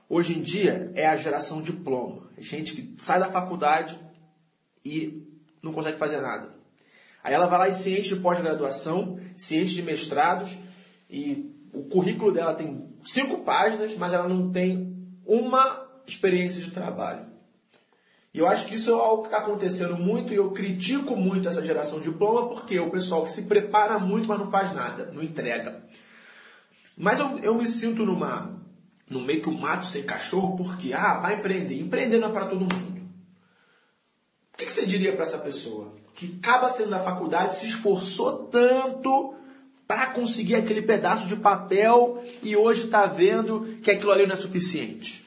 Hoje 0.07 0.37
em 0.37 0.41
dia 0.41 0.91
é 0.95 1.07
a 1.07 1.17
geração 1.17 1.61
diploma. 1.61 2.29
Gente 2.37 2.73
que 2.73 2.95
sai 3.01 3.19
da 3.19 3.29
faculdade 3.29 3.99
e 4.85 5.27
não 5.61 5.73
consegue 5.73 5.97
fazer 5.97 6.21
nada. 6.21 6.53
Aí 7.23 7.33
ela 7.33 7.47
vai 7.47 7.59
lá 7.59 7.67
e 7.67 7.71
se 7.71 7.97
enche 7.97 8.15
de 8.15 8.21
pós-graduação, 8.21 9.19
se 9.37 9.57
enche 9.57 9.75
de 9.75 9.81
mestrados, 9.81 10.57
e 11.09 11.52
o 11.73 11.83
currículo 11.83 12.31
dela 12.31 12.53
tem 12.53 12.87
cinco 13.03 13.39
páginas, 13.39 13.97
mas 13.97 14.13
ela 14.13 14.27
não 14.27 14.51
tem 14.51 14.95
uma 15.25 15.85
experiência 16.05 16.61
de 16.61 16.71
trabalho. 16.71 17.25
E 18.33 18.39
eu 18.39 18.47
acho 18.47 18.65
que 18.65 18.75
isso 18.75 18.89
é 18.89 18.93
algo 18.93 19.23
que 19.23 19.27
está 19.27 19.39
acontecendo 19.39 19.95
muito 19.97 20.33
e 20.33 20.35
eu 20.35 20.51
critico 20.51 21.15
muito 21.15 21.47
essa 21.47 21.63
geração 21.63 21.99
de 21.99 22.09
diploma 22.09 22.47
porque 22.49 22.75
é 22.75 22.81
o 22.81 22.89
pessoal 22.89 23.23
que 23.23 23.31
se 23.31 23.43
prepara 23.43 23.99
muito, 23.99 24.27
mas 24.27 24.39
não 24.39 24.49
faz 24.49 24.73
nada, 24.73 25.11
não 25.13 25.21
entrega. 25.21 25.83
Mas 26.97 27.19
eu, 27.19 27.37
eu 27.39 27.55
me 27.55 27.67
sinto 27.67 28.03
numa, 28.05 28.59
no 29.07 29.21
meio 29.21 29.41
que 29.41 29.49
um 29.49 29.57
mato 29.57 29.85
sem 29.85 30.03
cachorro 30.03 30.57
porque, 30.57 30.93
ah, 30.93 31.19
vai 31.19 31.35
empreender. 31.35 31.79
Empreender 31.79 32.17
não 32.17 32.29
é 32.29 32.31
para 32.31 32.47
todo 32.47 32.61
mundo. 32.61 33.03
O 34.53 34.57
que, 34.57 34.65
que 34.65 34.73
você 34.73 34.85
diria 34.85 35.13
para 35.13 35.23
essa 35.23 35.37
pessoa 35.37 35.93
que 36.13 36.39
acaba 36.39 36.69
sendo 36.69 36.91
da 36.91 36.99
faculdade, 36.99 37.55
se 37.55 37.67
esforçou 37.67 38.45
tanto 38.45 39.35
para 39.93 40.07
conseguir 40.07 40.55
aquele 40.55 40.81
pedaço 40.81 41.27
de 41.27 41.35
papel 41.35 42.23
e 42.41 42.55
hoje 42.55 42.85
está 42.85 43.05
vendo 43.05 43.77
que 43.83 43.91
aquilo 43.91 44.11
ali 44.11 44.25
não 44.25 44.33
é 44.33 44.35
suficiente? 44.35 45.23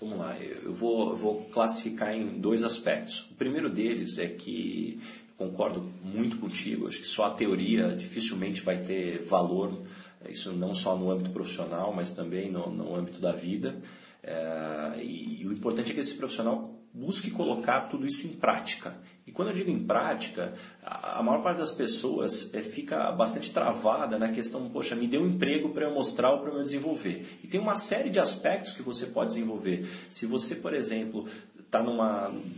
Vamos 0.00 0.18
lá, 0.18 0.34
eu 0.40 0.72
vou, 0.72 1.10
eu 1.10 1.16
vou 1.18 1.44
classificar 1.52 2.16
em 2.16 2.40
dois 2.40 2.64
aspectos. 2.64 3.28
O 3.30 3.34
primeiro 3.34 3.68
deles 3.68 4.16
é 4.16 4.26
que 4.26 4.98
concordo 5.36 5.92
muito 6.02 6.38
contigo, 6.38 6.88
acho 6.88 7.00
que 7.00 7.06
só 7.06 7.26
a 7.26 7.30
teoria 7.32 7.88
dificilmente 7.88 8.62
vai 8.62 8.78
ter 8.78 9.26
valor, 9.26 9.78
isso 10.26 10.52
não 10.52 10.74
só 10.74 10.96
no 10.96 11.10
âmbito 11.10 11.28
profissional, 11.28 11.92
mas 11.92 12.14
também 12.14 12.50
no, 12.50 12.70
no 12.70 12.96
âmbito 12.96 13.20
da 13.20 13.32
vida. 13.32 13.76
É, 14.22 15.02
e, 15.02 15.42
e 15.42 15.46
o 15.46 15.52
importante 15.52 15.90
é 15.90 15.94
que 15.94 16.00
esse 16.00 16.14
profissional 16.14 16.71
busque 16.92 17.30
colocar 17.30 17.82
tudo 17.82 18.06
isso 18.06 18.26
em 18.26 18.30
prática. 18.30 18.94
E 19.26 19.30
quando 19.30 19.48
eu 19.48 19.54
digo 19.54 19.70
em 19.70 19.78
prática, 19.78 20.52
a, 20.84 21.22
maior 21.22 21.42
parte 21.42 21.58
das 21.58 21.70
pessoas 21.70 22.52
é, 22.52 22.60
fica 22.60 23.10
bastante 23.12 23.50
travada 23.52 24.18
na 24.18 24.30
questão, 24.30 24.68
poxa, 24.68 24.96
me 24.96 25.06
deu 25.06 25.22
um 25.22 25.28
emprego 25.28 25.70
para 25.70 25.84
eu 25.84 25.94
mostrar 25.94 26.32
ou 26.32 26.40
para 26.40 26.52
eu 26.52 26.62
desenvolver. 26.62 27.38
E 27.42 27.46
tem 27.46 27.60
uma 27.60 27.76
série 27.76 28.10
de 28.10 28.18
aspectos 28.18 28.72
que 28.72 28.82
você 28.82 29.06
pode 29.06 29.30
desenvolver. 29.30 29.86
Se 30.10 30.26
você, 30.26 30.56
por 30.56 30.74
exemplo, 30.74 31.26
está 31.58 31.82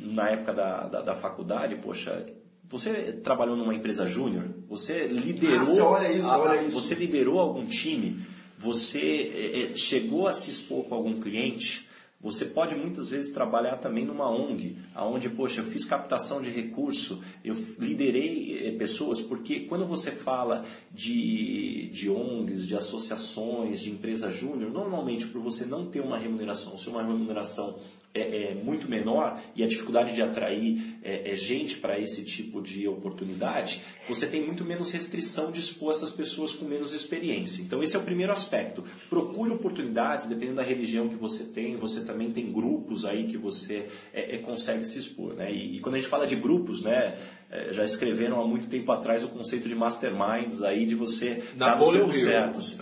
na 0.01 0.31
época 0.31 0.53
da, 0.53 0.87
da, 0.89 1.01
da 1.03 1.15
faculdade, 1.15 1.77
poxa, 1.77 2.25
você 2.69 3.13
trabalhou 3.13 3.57
numa 3.57 3.75
empresa 3.75 4.07
júnior, 4.07 4.45
você 4.69 5.07
liderou, 5.07 5.81
Ah, 5.81 5.91
olha 5.91 6.13
isso, 6.13 6.27
olha 6.29 6.63
isso. 6.63 6.81
você 6.81 6.95
liderou 6.95 7.39
algum 7.39 7.67
time, 7.67 8.21
você 8.59 8.99
eh, 9.35 9.61
eh, 9.73 9.77
chegou 9.77 10.27
a 10.27 10.33
se 10.33 10.51
expor 10.51 10.85
com 10.85 10.95
algum 10.95 11.21
cliente, 11.21 11.84
você 12.25 12.47
pode 12.47 12.75
muitas 12.75 13.11
vezes 13.11 13.33
trabalhar 13.33 13.77
também 13.77 14.07
numa 14.07 14.31
ONG, 14.31 14.79
aonde, 14.95 15.29
poxa, 15.29 15.61
eu 15.61 15.65
fiz 15.67 15.85
captação 15.85 16.41
de 16.41 16.49
recurso, 16.49 17.23
eu 17.45 17.55
liderei 17.79 18.67
eh, 18.67 18.71
pessoas, 18.73 19.21
porque 19.21 19.61
quando 19.61 19.85
você 19.85 20.11
fala 20.11 20.65
de, 20.91 21.91
de 21.91 22.09
ONGs, 22.09 22.67
de 22.67 22.75
associações, 22.75 23.83
de 23.83 23.91
empresa 23.91 24.31
júnior, 24.31 24.73
normalmente 24.73 25.27
por 25.27 25.43
você 25.43 25.67
não 25.67 25.85
ter 25.85 26.01
uma 26.01 26.17
remuneração, 26.17 26.79
se 26.79 26.89
uma 26.89 27.03
remuneração 27.03 27.79
é, 28.15 28.53
é 28.53 28.55
muito 28.55 28.89
menor 28.89 29.41
e 29.57 29.65
a 29.65 29.67
dificuldade 29.67 30.15
de 30.15 30.23
atrair 30.23 30.81
é, 31.03 31.33
é 31.33 31.35
gente 31.35 31.79
para 31.79 31.99
esse 31.99 32.25
tipo 32.25 32.63
de 32.63 32.87
oportunidade, 32.87 33.83
você 34.09 34.27
tem 34.27 34.45
muito 34.45 34.65
menos 34.65 34.93
restrição 34.93 35.51
de 35.51 35.59
expor 35.59 35.91
essas 35.91 36.11
pessoas 36.11 36.53
com 36.53 36.65
menos 36.65 36.93
experiência. 36.93 37.61
Então 37.61 37.83
esse 37.83 37.97
é 37.97 37.99
o 37.99 38.03
primeiro 38.03 38.33
aspecto. 38.33 38.85
Procure 39.11 39.51
oportunidades, 39.51 40.29
dependendo 40.29 40.57
da 40.57 40.63
religião 40.63 41.09
que 41.09 41.17
você 41.17 41.45
tem, 41.45 41.77
você 41.77 42.03
também 42.03 42.31
tem 42.31 42.53
grupos 42.53 43.05
aí 43.05 43.27
que 43.27 43.37
você 43.37 43.87
é, 44.13 44.37
é, 44.37 44.39
consegue 44.39 44.85
se 44.85 44.99
expor. 44.99 45.35
Né? 45.35 45.53
E, 45.53 45.77
e, 45.77 45.81
quando 45.81 45.97
a 45.97 45.99
gente 45.99 46.09
fala 46.09 46.27
de 46.27 46.37
grupos, 46.37 46.83
né, 46.83 47.17
é, 47.51 47.73
já 47.73 47.85
escreveram 47.85 48.41
há 48.41 48.47
muito 48.47 48.69
tempo 48.69 48.91
atrás 48.93 49.25
o 49.25 49.29
conceito 49.29 49.69
de 49.69 49.75
masterminds 49.75 50.63
aí 50.63 50.87
de 50.87 50.95
você 50.95 51.43
Na 51.57 51.75
estar 51.75 51.79
nos 51.79 51.89
grupos 51.89 52.17
certos. 52.21 52.79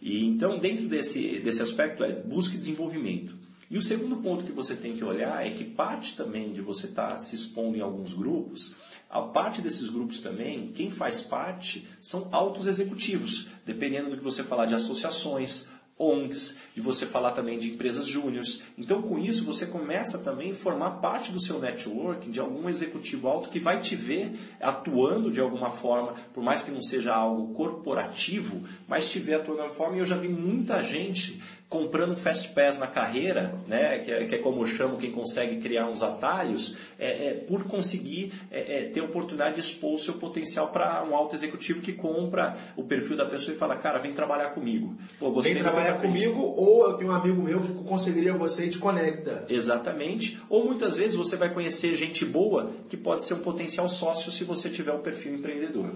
E 0.00 0.24
então 0.24 0.58
dentro 0.58 0.88
desse, 0.88 1.38
desse 1.40 1.60
aspecto 1.60 2.02
é 2.02 2.12
busque 2.12 2.56
desenvolvimento. 2.56 3.39
E 3.70 3.78
o 3.78 3.80
segundo 3.80 4.16
ponto 4.16 4.44
que 4.44 4.50
você 4.50 4.74
tem 4.74 4.96
que 4.96 5.04
olhar 5.04 5.46
é 5.46 5.50
que 5.50 5.62
parte 5.62 6.16
também 6.16 6.52
de 6.52 6.60
você 6.60 6.86
estar 6.86 7.16
se 7.18 7.36
expondo 7.36 7.78
em 7.78 7.80
alguns 7.80 8.12
grupos, 8.12 8.74
a 9.08 9.22
parte 9.22 9.62
desses 9.62 9.88
grupos 9.88 10.20
também, 10.20 10.72
quem 10.74 10.90
faz 10.90 11.20
parte 11.20 11.86
são 12.00 12.28
altos 12.32 12.66
executivos, 12.66 13.46
dependendo 13.64 14.10
do 14.10 14.16
que 14.16 14.24
você 14.24 14.42
falar 14.42 14.66
de 14.66 14.74
associações, 14.74 15.68
ONGs, 16.00 16.58
de 16.74 16.80
você 16.80 17.04
falar 17.04 17.32
também 17.32 17.58
de 17.58 17.70
empresas 17.70 18.06
júniores. 18.06 18.62
Então, 18.78 19.02
com 19.02 19.18
isso, 19.18 19.44
você 19.44 19.66
começa 19.66 20.18
também 20.18 20.52
a 20.52 20.54
formar 20.54 20.92
parte 20.92 21.30
do 21.30 21.40
seu 21.40 21.60
networking 21.60 22.30
de 22.30 22.40
algum 22.40 22.68
executivo 22.70 23.28
alto 23.28 23.50
que 23.50 23.60
vai 23.60 23.78
te 23.80 23.94
ver 23.94 24.32
atuando 24.60 25.30
de 25.30 25.40
alguma 25.40 25.72
forma, 25.72 26.14
por 26.32 26.42
mais 26.42 26.62
que 26.62 26.70
não 26.70 26.80
seja 26.80 27.14
algo 27.14 27.52
corporativo, 27.54 28.66
mas 28.88 29.10
te 29.10 29.18
ver 29.18 29.34
atuando 29.34 29.60
de 29.60 29.66
alguma 29.68 29.76
forma. 29.76 29.96
E 29.96 30.00
eu 30.00 30.06
já 30.06 30.16
vi 30.16 30.28
muita 30.28 30.82
gente 30.82 31.38
comprando 31.70 32.10
um 32.10 32.16
fast 32.16 32.48
pass 32.48 32.80
na 32.80 32.88
carreira, 32.88 33.54
né, 33.68 34.00
que, 34.00 34.10
é, 34.10 34.24
que 34.26 34.34
é 34.34 34.38
como 34.38 34.60
eu 34.60 34.66
chamo 34.66 34.98
quem 34.98 35.12
consegue 35.12 35.60
criar 35.60 35.86
uns 35.86 36.02
atalhos, 36.02 36.76
é, 36.98 37.28
é, 37.28 37.34
por 37.34 37.62
conseguir 37.62 38.32
é, 38.50 38.90
ter 38.92 38.98
a 38.98 39.04
oportunidade 39.04 39.54
de 39.54 39.60
expor 39.60 39.94
o 39.94 39.98
seu 39.98 40.14
potencial 40.14 40.68
para 40.68 41.04
um 41.04 41.14
alto 41.14 41.36
executivo 41.36 41.80
que 41.80 41.92
compra 41.92 42.56
o 42.76 42.82
perfil 42.82 43.16
da 43.16 43.24
pessoa 43.24 43.54
e 43.54 43.58
fala, 43.58 43.76
cara, 43.76 44.00
vem 44.00 44.12
trabalhar 44.12 44.48
comigo. 44.48 44.96
Pô, 45.20 45.30
Vem 45.40 45.54
trabalhar 45.56 46.00
comigo 46.00 46.40
ou 46.40 46.90
eu 46.90 46.94
tenho 46.94 47.12
um 47.12 47.14
amigo 47.14 47.40
meu 47.40 47.60
que 47.60 47.72
conseguiria 47.84 48.32
você 48.32 48.66
e 48.66 48.70
te 48.70 48.78
conecta. 48.78 49.46
Exatamente. 49.48 50.40
Ou 50.48 50.64
muitas 50.64 50.96
vezes 50.96 51.14
você 51.14 51.36
vai 51.36 51.54
conhecer 51.54 51.94
gente 51.94 52.24
boa 52.24 52.72
que 52.88 52.96
pode 52.96 53.24
ser 53.24 53.34
um 53.34 53.40
potencial 53.40 53.88
sócio 53.88 54.32
se 54.32 54.42
você 54.42 54.68
tiver 54.68 54.92
um 54.92 55.02
perfil 55.02 55.34
empreendedor. 55.34 55.94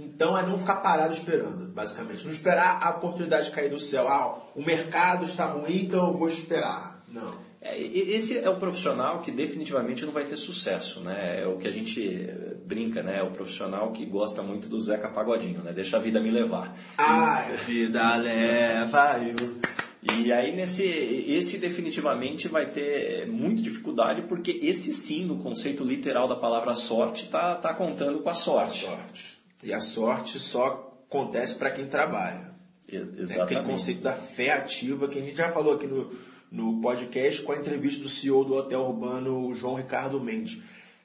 Então 0.00 0.36
é 0.36 0.42
não 0.42 0.58
ficar 0.58 0.76
parado 0.76 1.12
esperando, 1.12 1.72
basicamente. 1.72 2.24
Não 2.24 2.32
esperar 2.32 2.78
a 2.82 2.90
oportunidade 2.90 3.50
cair 3.50 3.68
do 3.68 3.78
céu. 3.78 4.08
Ah, 4.08 4.38
o 4.54 4.62
mercado 4.62 5.24
está 5.24 5.46
ruim, 5.46 5.84
então 5.84 6.08
eu 6.08 6.14
vou 6.14 6.28
esperar. 6.28 7.04
Não. 7.08 7.50
É, 7.60 7.78
esse 7.78 8.38
é 8.38 8.48
o 8.48 8.56
profissional 8.56 9.20
que 9.20 9.30
definitivamente 9.30 10.06
não 10.06 10.12
vai 10.12 10.24
ter 10.24 10.36
sucesso, 10.36 11.00
né? 11.00 11.42
É 11.42 11.46
o 11.46 11.58
que 11.58 11.68
a 11.68 11.70
gente 11.70 12.30
brinca, 12.64 13.02
né? 13.02 13.18
É 13.18 13.22
o 13.22 13.30
profissional 13.30 13.92
que 13.92 14.06
gosta 14.06 14.42
muito 14.42 14.66
do 14.66 14.80
Zeca 14.80 15.08
Pagodinho, 15.08 15.60
né? 15.60 15.72
Deixa 15.72 15.98
a 15.98 16.00
vida 16.00 16.20
me 16.20 16.30
levar. 16.30 16.74
Ah, 16.96 17.40
a 17.40 17.42
vida 17.66 18.16
leva 18.16 19.18
eu. 19.18 19.60
E 20.02 20.32
aí 20.32 20.56
nesse 20.56 20.82
esse 20.82 21.58
definitivamente 21.58 22.48
vai 22.48 22.70
ter 22.70 23.26
muita 23.26 23.60
dificuldade 23.60 24.22
porque 24.22 24.58
esse 24.62 24.94
sim 24.94 25.26
no 25.26 25.36
conceito 25.40 25.84
literal 25.84 26.26
da 26.26 26.36
palavra 26.36 26.74
sorte 26.74 27.28
tá, 27.28 27.54
tá 27.56 27.74
contando 27.74 28.20
com 28.20 28.30
a 28.30 28.34
sorte. 28.34 28.86
A 28.86 28.90
sorte. 28.90 29.39
E 29.62 29.72
a 29.72 29.80
sorte 29.80 30.38
só 30.38 31.04
acontece 31.08 31.56
para 31.56 31.70
quem 31.70 31.86
trabalha. 31.86 32.50
Exatamente. 32.88 33.36
Né? 33.36 33.42
Aquele 33.42 33.62
conceito 33.64 34.02
da 34.02 34.14
fé 34.14 34.52
ativa 34.52 35.08
que 35.08 35.18
a 35.18 35.22
gente 35.22 35.36
já 35.36 35.50
falou 35.50 35.74
aqui 35.74 35.86
no, 35.86 36.12
no 36.50 36.80
podcast 36.80 37.42
com 37.42 37.52
a 37.52 37.56
entrevista 37.56 38.02
do 38.02 38.08
CEO 38.08 38.44
do 38.44 38.54
Hotel 38.54 38.80
Urbano, 38.80 39.54
João 39.54 39.74
Ricardo 39.74 40.20
Mendes. 40.20 40.60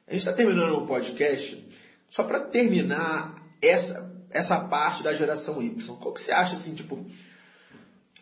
A 0.07 0.11
gente 0.11 0.21
está 0.21 0.33
terminando 0.33 0.77
o 0.77 0.87
podcast 0.87 1.63
só 2.09 2.23
para 2.23 2.39
terminar 2.39 3.35
essa, 3.61 4.11
essa 4.29 4.59
parte 4.59 5.03
da 5.03 5.13
geração 5.13 5.61
Y. 5.61 5.75
Qual 5.97 6.13
que 6.13 6.21
você 6.21 6.31
acha 6.31 6.55
assim, 6.55 6.73
tipo, 6.73 7.05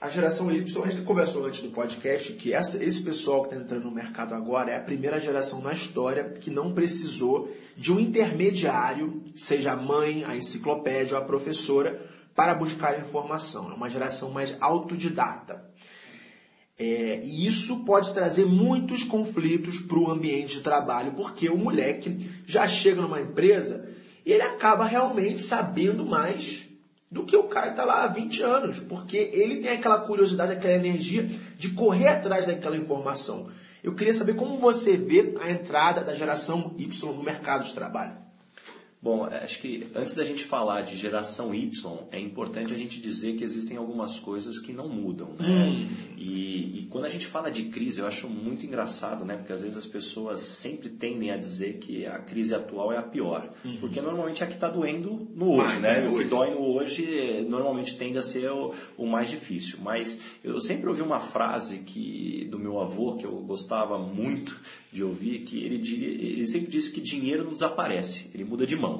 a 0.03 0.09
geração 0.09 0.51
Y, 0.51 0.83
a 0.83 0.89
gente 0.89 1.03
conversou 1.03 1.45
antes 1.45 1.61
do 1.61 1.69
podcast 1.69 2.33
que 2.33 2.51
essa, 2.51 2.83
esse 2.83 3.01
pessoal 3.01 3.41
que 3.43 3.53
está 3.53 3.63
entrando 3.63 3.85
no 3.85 3.91
mercado 3.91 4.35
agora 4.35 4.69
é 4.69 4.75
a 4.75 4.81
primeira 4.81 5.17
geração 5.17 5.61
na 5.61 5.71
história 5.71 6.25
que 6.41 6.51
não 6.51 6.73
precisou 6.73 7.49
de 7.77 7.89
um 7.89 7.97
intermediário, 8.01 9.23
seja 9.33 9.71
a 9.71 9.77
mãe, 9.77 10.25
a 10.25 10.35
enciclopédia 10.35 11.15
ou 11.15 11.23
a 11.23 11.25
professora, 11.25 12.05
para 12.35 12.53
buscar 12.53 12.99
informação. 12.99 13.71
É 13.71 13.75
uma 13.75 13.89
geração 13.89 14.29
mais 14.29 14.53
autodidata. 14.59 15.63
É, 16.77 17.21
e 17.23 17.45
isso 17.45 17.85
pode 17.85 18.13
trazer 18.13 18.45
muitos 18.45 19.05
conflitos 19.05 19.79
para 19.79 19.99
o 19.99 20.11
ambiente 20.11 20.57
de 20.57 20.61
trabalho, 20.63 21.13
porque 21.13 21.47
o 21.47 21.55
moleque 21.57 22.29
já 22.45 22.67
chega 22.67 23.01
numa 23.01 23.21
empresa 23.21 23.87
e 24.25 24.33
ele 24.33 24.43
acaba 24.43 24.83
realmente 24.83 25.41
sabendo 25.41 26.05
mais 26.05 26.72
do 27.13 27.23
que 27.23 27.37
o 27.37 27.43
cara 27.43 27.67
que 27.67 27.73
está 27.73 27.85
lá 27.85 28.03
há 28.03 28.07
20 28.07 28.41
anos, 28.41 28.79
porque 28.79 29.29
ele 29.31 29.57
tem 29.57 29.73
aquela 29.73 29.99
curiosidade, 29.99 30.51
aquela 30.51 30.73
energia 30.73 31.29
de 31.55 31.69
correr 31.69 32.07
atrás 32.07 32.47
daquela 32.47 32.75
informação. 32.75 33.49
Eu 33.83 33.93
queria 33.93 34.15
saber 34.15 34.35
como 34.35 34.57
você 34.57 34.97
vê 34.97 35.35
a 35.39 35.51
entrada 35.51 36.03
da 36.03 36.15
geração 36.15 36.73
Y 36.75 36.89
no 37.05 37.21
mercado 37.21 37.65
de 37.65 37.73
trabalho. 37.75 38.22
Bom, 39.03 39.25
acho 39.25 39.59
que 39.59 39.85
antes 39.93 40.15
da 40.15 40.23
gente 40.23 40.45
falar 40.45 40.79
de 40.83 40.95
geração 40.95 41.53
Y, 41.53 42.07
é 42.09 42.17
importante 42.17 42.73
a 42.73 42.77
gente 42.77 43.01
dizer 43.01 43.35
que 43.35 43.43
existem 43.43 43.75
algumas 43.75 44.17
coisas 44.17 44.59
que 44.59 44.71
não 44.71 44.87
mudam, 44.87 45.27
né? 45.37 45.45
Hum. 45.45 45.87
E, 46.17 46.79
e, 46.79 46.87
quando 46.89 47.03
a 47.03 47.09
gente 47.09 47.27
fala 47.27 47.51
de 47.51 47.63
crise, 47.63 47.99
eu 47.99 48.07
acho 48.07 48.29
muito 48.29 48.65
engraçado, 48.65 49.25
né? 49.25 49.35
Porque 49.35 49.51
às 49.51 49.59
vezes 49.59 49.75
as 49.75 49.85
pessoas 49.85 50.39
sempre 50.39 50.87
tendem 50.87 51.31
a 51.31 51.37
dizer 51.37 51.79
que 51.79 52.05
a 52.05 52.17
crise 52.17 52.55
atual 52.55 52.93
é 52.93 52.97
a 52.97 53.01
pior. 53.01 53.49
Uhum. 53.65 53.75
Porque 53.81 53.99
normalmente 53.99 54.41
é 54.41 54.45
a 54.45 54.47
que 54.47 54.55
está 54.55 54.69
doendo 54.69 55.27
no 55.35 55.57
hoje, 55.57 55.79
né? 55.79 56.05
É 56.05 56.07
o 56.07 56.17
que 56.17 56.23
dói 56.23 56.51
no 56.51 56.61
hoje 56.61 57.45
normalmente 57.49 57.97
tende 57.97 58.17
a 58.17 58.21
ser 58.21 58.49
o, 58.51 58.73
o, 58.97 59.05
mais 59.05 59.29
difícil. 59.29 59.79
Mas 59.81 60.21
eu 60.41 60.61
sempre 60.61 60.87
ouvi 60.87 61.01
uma 61.01 61.19
frase 61.19 61.79
que 61.79 62.47
do 62.49 62.57
meu 62.57 62.79
avô, 62.79 63.17
que 63.17 63.25
eu 63.25 63.35
gostava 63.41 63.97
muito 63.97 64.57
de 64.93 65.03
ouvir, 65.03 65.39
que 65.39 65.61
ele, 65.61 65.75
ele 65.75 66.47
sempre 66.47 66.71
disse 66.71 66.91
que 66.91 67.01
dinheiro 67.01 67.43
não 67.43 67.51
desaparece, 67.51 68.29
ele 68.33 68.45
muda 68.45 68.65
de 68.65 68.77
mão. 68.77 68.92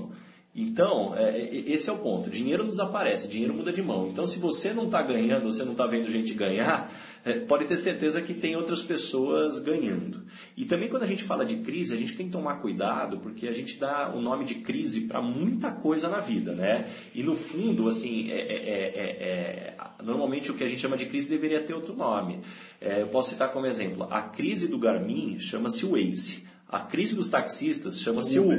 Então, 0.55 1.15
é, 1.17 1.39
é, 1.39 1.71
esse 1.71 1.89
é 1.89 1.93
o 1.93 1.97
ponto. 1.97 2.29
Dinheiro 2.29 2.63
não 2.63 2.69
desaparece, 2.69 3.27
dinheiro 3.27 3.55
muda 3.55 3.73
de 3.73 3.81
mão. 3.81 4.07
Então, 4.07 4.25
se 4.25 4.37
você 4.37 4.71
não 4.71 4.85
está 4.85 5.01
ganhando, 5.01 5.51
você 5.51 5.63
não 5.63 5.71
está 5.71 5.87
vendo 5.87 6.11
gente 6.11 6.31
ganhar, 6.35 6.91
é, 7.25 7.39
pode 7.39 7.65
ter 7.65 7.75
certeza 7.75 8.21
que 8.21 8.35
tem 8.35 8.55
outras 8.55 8.83
pessoas 8.83 9.57
ganhando. 9.57 10.21
E 10.55 10.65
também 10.65 10.89
quando 10.89 11.03
a 11.03 11.07
gente 11.07 11.23
fala 11.23 11.43
de 11.43 11.57
crise, 11.57 11.95
a 11.95 11.97
gente 11.97 12.15
tem 12.15 12.27
que 12.27 12.31
tomar 12.31 12.57
cuidado, 12.57 13.17
porque 13.17 13.47
a 13.47 13.51
gente 13.51 13.79
dá 13.79 14.13
o 14.13 14.21
nome 14.21 14.45
de 14.45 14.55
crise 14.55 15.01
para 15.01 15.23
muita 15.23 15.71
coisa 15.71 16.07
na 16.07 16.19
vida, 16.19 16.53
né? 16.53 16.87
E 17.15 17.23
no 17.23 17.35
fundo, 17.35 17.87
assim, 17.87 18.29
é, 18.29 18.35
é, 18.37 19.77
normalmente 20.03 20.51
o 20.51 20.53
que 20.53 20.63
a 20.63 20.69
gente 20.69 20.81
chama 20.81 20.97
de 20.97 21.07
crise 21.07 21.27
deveria 21.27 21.61
ter 21.61 21.73
outro 21.73 21.95
nome. 21.95 22.41
eu 22.79 23.07
posso 23.07 23.31
citar 23.31 23.51
como 23.51 23.65
exemplo, 23.65 24.05
a 24.11 24.21
crise 24.21 24.67
do 24.67 24.77
Garmin 24.77 25.39
chama-se 25.39 25.83
Waze. 25.83 26.42
A 26.73 26.79
crise 26.79 27.13
dos 27.13 27.29
taxistas 27.29 28.01
chama-se 28.01 28.39
Uber. 28.39 28.57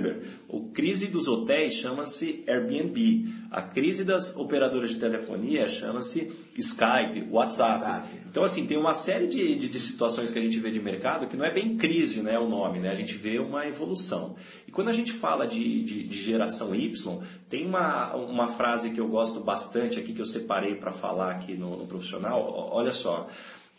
Uber. 0.49 0.69
A 0.71 0.73
crise 0.73 1.09
dos 1.09 1.27
hotéis 1.27 1.75
chama-se 1.75 2.45
Airbnb. 2.47 3.25
A 3.51 3.61
crise 3.61 4.05
das 4.05 4.37
operadoras 4.37 4.91
de 4.91 5.01
telefonia 5.01 5.69
chama-se 5.69 6.31
Skype, 6.57 7.27
WhatsApp. 7.29 7.83
WhatsApp. 7.83 8.09
Então, 8.31 8.45
assim, 8.45 8.69
tem 8.69 8.79
uma 8.79 8.95
série 8.95 9.27
de, 9.27 9.57
de, 9.57 9.69
de, 9.69 9.81
situações 9.81 10.31
que 10.31 10.39
a 10.39 10.43
gente 10.43 10.61
vê 10.61 10.71
de 10.71 10.81
mercado 10.81 11.27
que 11.27 11.37
não 11.37 11.45
é 11.45 11.53
bem 11.53 11.77
crise 11.77 12.23
né, 12.23 12.39
o 12.39 12.49
nome, 12.49 12.79
né? 12.79 12.91
A 12.91 12.95
gente 12.95 13.17
vê 13.17 13.41
uma 13.41 13.67
evolução. 13.67 14.37
E 14.65 14.71
quando 14.71 14.91
a 14.91 14.93
gente 14.93 15.11
fala 15.11 15.45
de, 15.45 15.83
de, 15.83 16.05
de 16.05 16.23
geração 16.23 16.73
Y, 16.73 17.21
tem 17.49 17.67
uma, 17.67 18.15
uma 18.15 18.47
frase 18.47 18.91
que 18.91 19.01
eu 19.01 19.09
gosto 19.09 19.41
bastante 19.41 19.99
aqui, 19.99 20.13
que 20.13 20.23
eu 20.23 20.27
separei 20.27 20.77
para 20.77 20.93
falar 20.93 21.33
aqui 21.33 21.55
no, 21.55 21.77
no, 21.77 21.87
profissional. 21.89 22.71
Olha 22.71 22.93
só. 22.93 23.27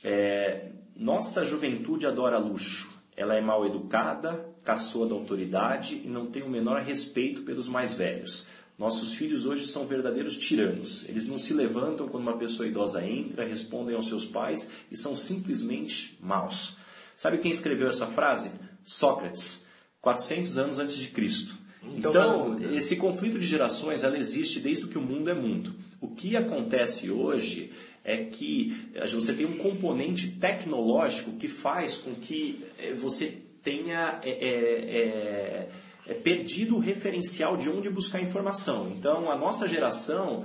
É, 0.04 0.72
nossa 0.94 1.46
juventude 1.46 2.06
adora 2.06 2.38
luxo 2.38 2.95
ela 3.16 3.36
é 3.36 3.42
mal 3.42 3.66
educada, 3.66 4.46
caçoa 4.64 5.08
da 5.08 5.16
autoridade 5.16 6.02
e 6.04 6.08
não 6.08 6.26
tem 6.26 6.44
o 6.44 6.50
menor 6.50 6.82
respeito 6.82 7.44
pelos 7.44 7.68
mais 7.68 7.94
velhos. 7.94 8.46
Nossos 8.78 9.14
filhos 9.14 9.46
hoje 9.46 9.66
são 9.68 9.88
verdadeiros 9.88 10.36
tiranos. 10.38 11.06
Eles 11.08 11.28
não 11.28 11.38
se 11.38 11.54
levantam 11.54 12.10
quando 12.10 12.24
uma 12.24 12.38
pessoa 12.38 12.68
idosa 12.68 13.06
entra, 13.06 13.46
respondem 13.46 13.96
aos 13.96 14.08
seus 14.08 14.26
pais 14.26 14.70
e 14.92 14.98
são 14.98 15.16
simplesmente 15.16 16.18
maus. 16.22 16.78
Sabe 17.16 17.38
quem 17.38 17.52
escreveu 17.52 17.88
essa 17.88 18.06
frase? 18.06 18.52
Sócrates, 18.84 19.66
400 20.02 20.58
anos 20.58 20.80
antes 20.80 20.98
de 20.98 21.08
Cristo. 21.08 21.58
Então, 21.96 22.58
então 22.58 22.74
esse 22.74 22.98
conflito 22.98 23.40
de 23.40 23.46
gerações 23.46 24.04
ela 24.04 24.18
existe 24.18 24.60
desde 24.60 24.88
que 24.88 24.98
o 24.98 25.02
mundo 25.02 25.30
é 25.30 25.34
mundo. 25.34 25.74
O 26.02 26.10
que 26.10 26.36
acontece 26.36 27.10
hoje 27.10 27.72
é 28.06 28.18
que 28.18 28.86
você 29.12 29.34
tem 29.34 29.48
um 29.48 29.58
componente 29.58 30.28
tecnológico 30.34 31.32
que 31.32 31.48
faz 31.48 31.98
com 31.98 32.14
que 32.14 32.64
eh, 32.78 32.94
você 32.94 33.42
tenha 33.64 34.20
é, 34.24 34.30
é, 34.30 35.70
é, 36.08 36.14
perdido 36.14 36.76
o 36.76 36.80
referencial 36.80 37.58
de 37.58 37.68
onde 37.68 37.90
buscar 37.90 38.22
informação. 38.22 38.94
Então, 38.96 39.32
a 39.32 39.36
nossa 39.36 39.68
geração, 39.68 40.44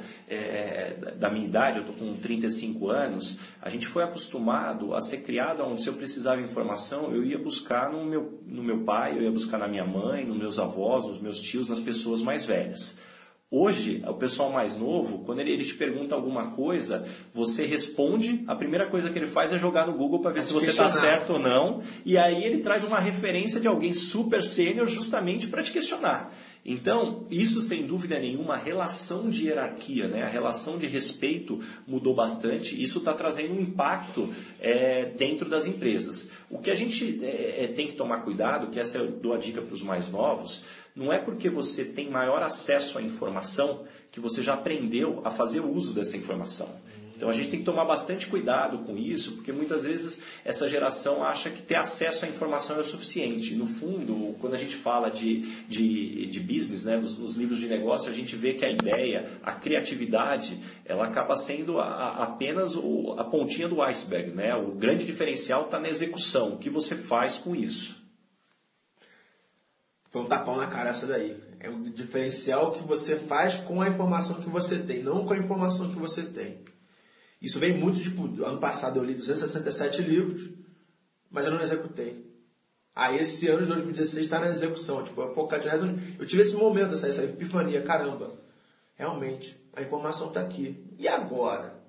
da 1.19 1.29
minha 1.29 1.45
idade, 1.45 1.77
eu 1.77 1.83
estou 1.83 1.97
com 1.97 2.17
35 2.17 2.89
anos, 2.89 3.39
a 3.61 3.69
gente 3.69 3.87
foi 3.87 4.03
acostumado 4.03 4.95
a 4.95 5.03
ser 5.03 5.19
criado 5.19 5.63
onde 5.63 5.83
se 5.83 5.89
eu 5.91 5.95
precisava 5.95 6.39
de 6.39 6.45
informação, 6.45 7.13
eu 7.13 7.23
ia 7.23 7.39
buscar 7.39 7.93
no 7.93 8.07
meu, 8.07 8.41
no 8.47 8.63
meu 8.63 8.85
pai, 8.85 9.19
eu 9.19 9.23
ia 9.23 9.31
buscar 9.31 9.59
na 9.59 9.69
minha 9.69 9.85
mãe, 9.85 10.25
nos 10.25 10.39
meus 10.39 10.59
avós, 10.59 11.05
nos 11.05 11.21
meus 11.21 11.39
tios, 11.39 11.69
nas 11.69 11.79
pessoas 11.79 12.23
mais 12.23 12.47
velhas. 12.47 12.99
Hoje, 13.53 14.01
o 14.07 14.15
pessoal 14.15 14.53
mais 14.53 14.77
novo, 14.77 15.25
quando 15.25 15.41
ele, 15.41 15.51
ele, 15.51 15.65
te 15.65 15.75
pergunta 15.75 16.15
alguma 16.15 16.53
coisa, 16.53 17.05
você 17.35 17.67
responde, 17.67 18.45
a 18.47 18.55
primeira 18.55 18.89
coisa 18.89 19.11
que 19.11 19.19
ele 19.19 19.27
faz 19.27 19.53
é 19.53 19.59
jogar 19.59 19.89
no 19.89 19.95
Google 19.95 20.21
para 20.21 20.31
ver 20.31 20.45
se 20.45 20.53
você 20.53 20.71
está 20.71 20.89
certo 20.89 21.33
ou 21.33 21.39
não, 21.41 21.83
e 22.07 22.17
aí 22.17 22.45
ele 22.45 22.59
traz 22.59 22.85
uma 22.85 23.01
referência 23.01 23.61
de 23.61 23.67
alguém 23.67 23.93
super 23.93 24.45
sênior 24.45 24.87
justamente 24.87 25.49
para 25.49 25.65
te 25.65 25.73
questionar. 25.73 26.33
Então, 26.65 27.25
isso 27.31 27.63
sem 27.63 27.87
dúvida 27.87 28.19
nenhuma, 28.19 28.55
a 28.55 28.59
relação 28.59 29.31
de 29.31 29.47
hierarquia, 29.47 30.07
né? 30.09 30.23
a 30.23 30.29
relação 30.29 30.77
de 30.77 30.87
respeito 30.87 31.59
mudou 31.87 32.15
bastante. 32.15 32.81
Isso 32.81 32.99
está 32.99 33.15
trazendo 33.15 33.55
um 33.55 33.61
impacto 33.61 34.29
é, 34.61 35.07
dentro 35.07 35.49
das 35.49 35.67
empresas. 35.67 36.31
O 36.51 36.59
que 36.59 36.71
a 36.71 36.75
gente 36.75 37.19
é, 37.25 37.65
é, 37.65 37.67
tem 37.69 37.87
que 37.87 37.95
tomar 37.95 38.19
cuidado, 38.19 38.69
que 38.69 38.79
essa 38.79 38.99
eu 38.99 39.11
dou 39.11 39.33
a 39.33 39.39
dica 39.39 39.63
para 39.63 39.75
os 39.75 39.83
mais 39.83 40.11
novos, 40.11 40.65
não 40.95 41.13
é 41.13 41.19
porque 41.19 41.49
você 41.49 41.85
tem 41.85 42.11
maior 42.11 42.43
acesso 42.43 42.99
à 42.99 43.03
informação 43.03 43.85
que 44.11 44.21
você 44.21 44.43
já 44.43 44.55
aprendeu 44.55 45.21
a 45.25 45.31
fazer 45.31 45.61
uso 45.61 45.95
dessa 45.95 46.17
informação. 46.17 46.69
Então 47.21 47.29
a 47.29 47.35
gente 47.35 47.51
tem 47.51 47.59
que 47.59 47.67
tomar 47.67 47.85
bastante 47.85 48.27
cuidado 48.29 48.79
com 48.79 48.97
isso, 48.97 49.33
porque 49.33 49.53
muitas 49.53 49.85
vezes 49.85 50.23
essa 50.43 50.67
geração 50.67 51.23
acha 51.23 51.51
que 51.51 51.61
ter 51.61 51.75
acesso 51.75 52.25
à 52.25 52.29
informação 52.29 52.79
é 52.79 52.81
o 52.81 52.85
suficiente. 52.85 53.55
No 53.55 53.67
fundo, 53.67 54.35
quando 54.41 54.55
a 54.55 54.57
gente 54.57 54.75
fala 54.75 55.11
de, 55.11 55.43
de, 55.69 56.25
de 56.25 56.41
business, 56.41 56.87
né, 56.87 56.97
nos, 56.97 57.19
nos 57.19 57.37
livros 57.37 57.61
de 57.61 57.69
negócio, 57.69 58.11
a 58.11 58.15
gente 58.15 58.35
vê 58.35 58.55
que 58.55 58.65
a 58.65 58.71
ideia, 58.71 59.29
a 59.43 59.53
criatividade, 59.53 60.59
ela 60.83 61.05
acaba 61.05 61.37
sendo 61.37 61.79
a, 61.79 61.85
a, 61.85 62.23
apenas 62.23 62.75
o, 62.75 63.15
a 63.19 63.25
pontinha 63.25 63.69
do 63.69 63.83
iceberg. 63.83 64.33
Né? 64.33 64.55
O 64.55 64.71
grande 64.71 65.05
diferencial 65.05 65.67
está 65.67 65.79
na 65.79 65.91
execução, 65.91 66.55
o 66.55 66.57
que 66.57 66.71
você 66.71 66.95
faz 66.95 67.37
com 67.37 67.55
isso. 67.55 68.00
Foi 70.11 70.23
um 70.23 70.27
tapão 70.27 70.57
na 70.57 70.67
cara 70.67 70.91
essa 70.91 71.07
daí. 71.07 71.41
É 71.61 71.71
um 71.71 71.83
diferencial 71.83 72.73
que 72.73 72.83
você 72.83 73.17
faz 73.17 73.57
com 73.57 73.81
a 73.81 73.89
informação 73.89 74.41
que 74.41 74.51
você 74.51 74.79
tem, 74.79 75.03
não 75.03 75.25
com 75.25 75.33
a 75.33 75.39
informação 75.39 75.89
que 75.89 75.99
você 75.99 76.25
tem. 76.25 76.65
Isso 77.41 77.59
vem 77.59 77.77
muito, 77.77 78.03
tipo, 78.03 78.23
ano 78.45 78.59
passado 78.59 78.99
eu 78.99 79.05
li 79.05 79.15
267 79.15 80.03
livros, 80.03 80.51
mas 81.31 81.47
eu 81.47 81.53
não 81.53 81.63
executei. 81.63 82.29
Aí 82.95 83.19
esse 83.19 83.47
ano 83.47 83.63
de 83.63 83.69
2016 83.69 84.27
está 84.27 84.41
na 84.41 84.49
execução, 84.49 85.03
tipo, 85.05 85.21
eu 85.23 85.33
focar 85.33 85.61
de 85.61 85.69
Eu 86.19 86.27
tive 86.27 86.43
esse 86.43 86.57
momento, 86.57 86.95
essa, 86.95 87.07
essa 87.07 87.25
epifania, 87.25 87.81
caramba. 87.83 88.35
realmente, 88.95 89.57
a 89.73 89.81
informação 89.81 90.29
está 90.29 90.41
aqui. 90.41 90.93
E 90.99 91.07
agora? 91.07 91.81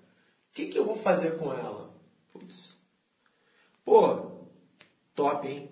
O 0.51 0.53
que, 0.53 0.67
que 0.67 0.77
eu 0.77 0.85
vou 0.85 0.95
fazer 0.95 1.37
com 1.37 1.51
ela? 1.51 1.91
Putz. 2.31 2.77
Pô, 3.83 4.45
top, 5.15 5.47
hein? 5.47 5.70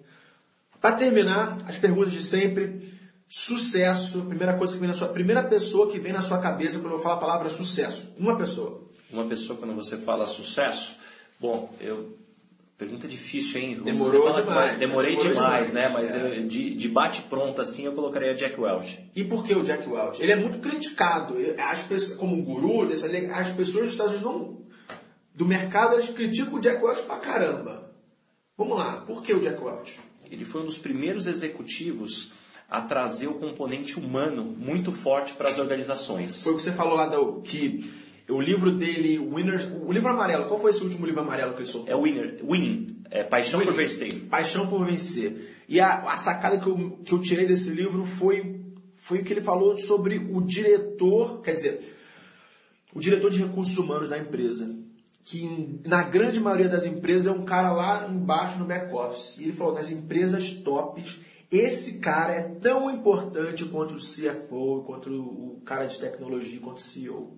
Para 0.82 0.96
terminar, 0.96 1.58
as 1.68 1.78
perguntas 1.78 2.12
de 2.12 2.24
sempre. 2.24 2.98
Sucesso, 3.28 4.22
primeira 4.22 4.54
coisa 4.56 4.74
que 4.74 4.80
vem 4.80 4.90
na 4.90 4.96
sua. 4.96 5.08
Primeira 5.10 5.44
pessoa 5.44 5.92
que 5.92 6.00
vem 6.00 6.12
na 6.12 6.22
sua 6.22 6.40
cabeça 6.40 6.80
quando 6.80 6.94
eu 6.94 7.00
falo 7.00 7.16
a 7.16 7.20
palavra 7.20 7.50
sucesso. 7.50 8.12
Uma 8.18 8.36
pessoa. 8.36 8.90
Uma 9.12 9.26
pessoa, 9.26 9.58
quando 9.58 9.76
você 9.76 9.98
fala 9.98 10.26
sucesso, 10.26 10.96
bom, 11.40 11.72
eu. 11.80 12.18
Pergunta 12.76 13.10
difícil, 13.10 13.60
hein? 13.60 13.82
Demorou 13.84 14.32
demais. 14.32 14.46
Mais, 14.46 14.78
demorei 14.78 15.18
demais, 15.18 15.68
demais, 15.68 15.74
né? 15.74 15.90
Mas 15.90 16.16
é. 16.16 16.40
eu, 16.40 16.48
de, 16.48 16.74
de 16.74 16.88
bate-pronto, 16.88 17.62
assim, 17.62 17.84
eu 17.84 17.92
colocaria 17.92 18.34
Jack 18.34 18.60
Welch. 18.60 19.12
E 19.14 19.24
por 19.24 19.44
que 19.44 19.54
o 19.54 19.64
Jack 19.64 19.88
Welch? 19.88 20.24
Ele 20.24 20.32
é 20.32 20.36
muito 20.38 20.60
criticado. 20.60 21.36
As 21.58 21.82
pessoas, 21.84 22.18
como 22.18 22.38
um 22.38 22.42
guru, 22.42 22.90
as 23.34 23.50
pessoas 23.50 23.84
dos 23.84 23.94
Estados 23.94 24.14
Unidos 24.14 24.32
não, 24.32 24.58
do 25.36 25.46
mercado 25.46 25.96
eles 25.96 26.10
criticam 26.10 26.56
o 26.56 26.62
Jack 26.62 26.82
Welch 26.82 27.02
pra 27.04 27.18
caramba. 27.18 27.92
Vamos 28.58 28.78
lá, 28.78 29.04
por 29.06 29.22
que 29.22 29.34
o 29.34 29.42
Jack 29.42 29.62
Welch? 29.62 30.00
Ele 30.32 30.46
foi 30.46 30.62
um 30.62 30.66
dos 30.66 30.78
primeiros 30.78 31.28
executivos 31.28 32.32
a 32.70 32.82
trazer 32.82 33.28
o 33.28 33.34
componente 33.34 34.00
humano 34.00 34.44
muito 34.44 34.92
forte 34.92 35.34
para 35.34 35.50
as 35.50 35.58
organizações. 35.58 36.44
Foi 36.44 36.54
o 36.54 36.56
que 36.56 36.62
você 36.62 36.72
falou 36.72 36.96
lá 36.96 37.08
do, 37.08 37.42
que 37.42 37.92
o 38.30 38.40
livro 38.40 38.72
dele, 38.72 39.18
Winners, 39.18 39.68
o 39.84 39.92
livro 39.92 40.10
amarelo, 40.10 40.46
qual 40.46 40.60
foi 40.60 40.70
esse 40.70 40.84
último 40.84 41.06
livro 41.06 41.22
amarelo 41.22 41.54
que 41.54 41.62
ele 41.62 41.68
soltou? 41.68 41.92
É 41.92 42.00
winner, 42.00 42.40
Winning, 42.44 43.04
é 43.10 43.24
Paixão 43.24 43.60
por 43.62 43.74
Vencer. 43.74 44.14
Paixão 44.30 44.68
por 44.68 44.86
Vencer. 44.86 45.64
E 45.68 45.80
a, 45.80 46.12
a 46.12 46.18
sacada 46.18 46.60
que 46.60 46.68
eu, 46.68 47.00
que 47.04 47.12
eu 47.12 47.20
tirei 47.20 47.48
desse 47.48 47.72
livro 47.72 48.06
foi, 48.06 48.62
foi 48.96 49.20
o 49.20 49.24
que 49.24 49.34
ele 49.34 49.42
falou 49.42 49.78
sobre 49.80 50.18
o 50.18 50.42
diretor, 50.42 51.42
quer 51.42 51.56
dizer, 51.56 51.96
o 52.94 53.00
diretor 53.00 53.32
de 53.32 53.40
recursos 53.40 53.78
humanos 53.78 54.10
da 54.10 54.18
empresa. 54.18 54.76
Que 55.30 55.80
na 55.86 56.02
grande 56.02 56.40
maioria 56.40 56.68
das 56.68 56.86
empresas 56.86 57.28
é 57.28 57.32
um 57.32 57.46
cara 57.46 57.72
lá 57.72 58.08
embaixo 58.10 58.58
no 58.58 58.66
back-office. 58.66 59.38
E 59.38 59.44
ele 59.44 59.54
falou, 59.54 59.76
nas 59.76 59.92
empresas 59.92 60.50
tops, 60.52 61.20
esse 61.52 62.00
cara 62.00 62.34
é 62.34 62.42
tão 62.42 62.90
importante 62.90 63.64
quanto 63.66 63.96
o 63.96 64.00
CFO, 64.00 64.84
quanto 64.88 65.12
o 65.12 65.62
cara 65.64 65.86
de 65.86 66.00
tecnologia, 66.00 66.60
quanto 66.60 66.78
o 66.78 66.82
CEO. 66.82 67.38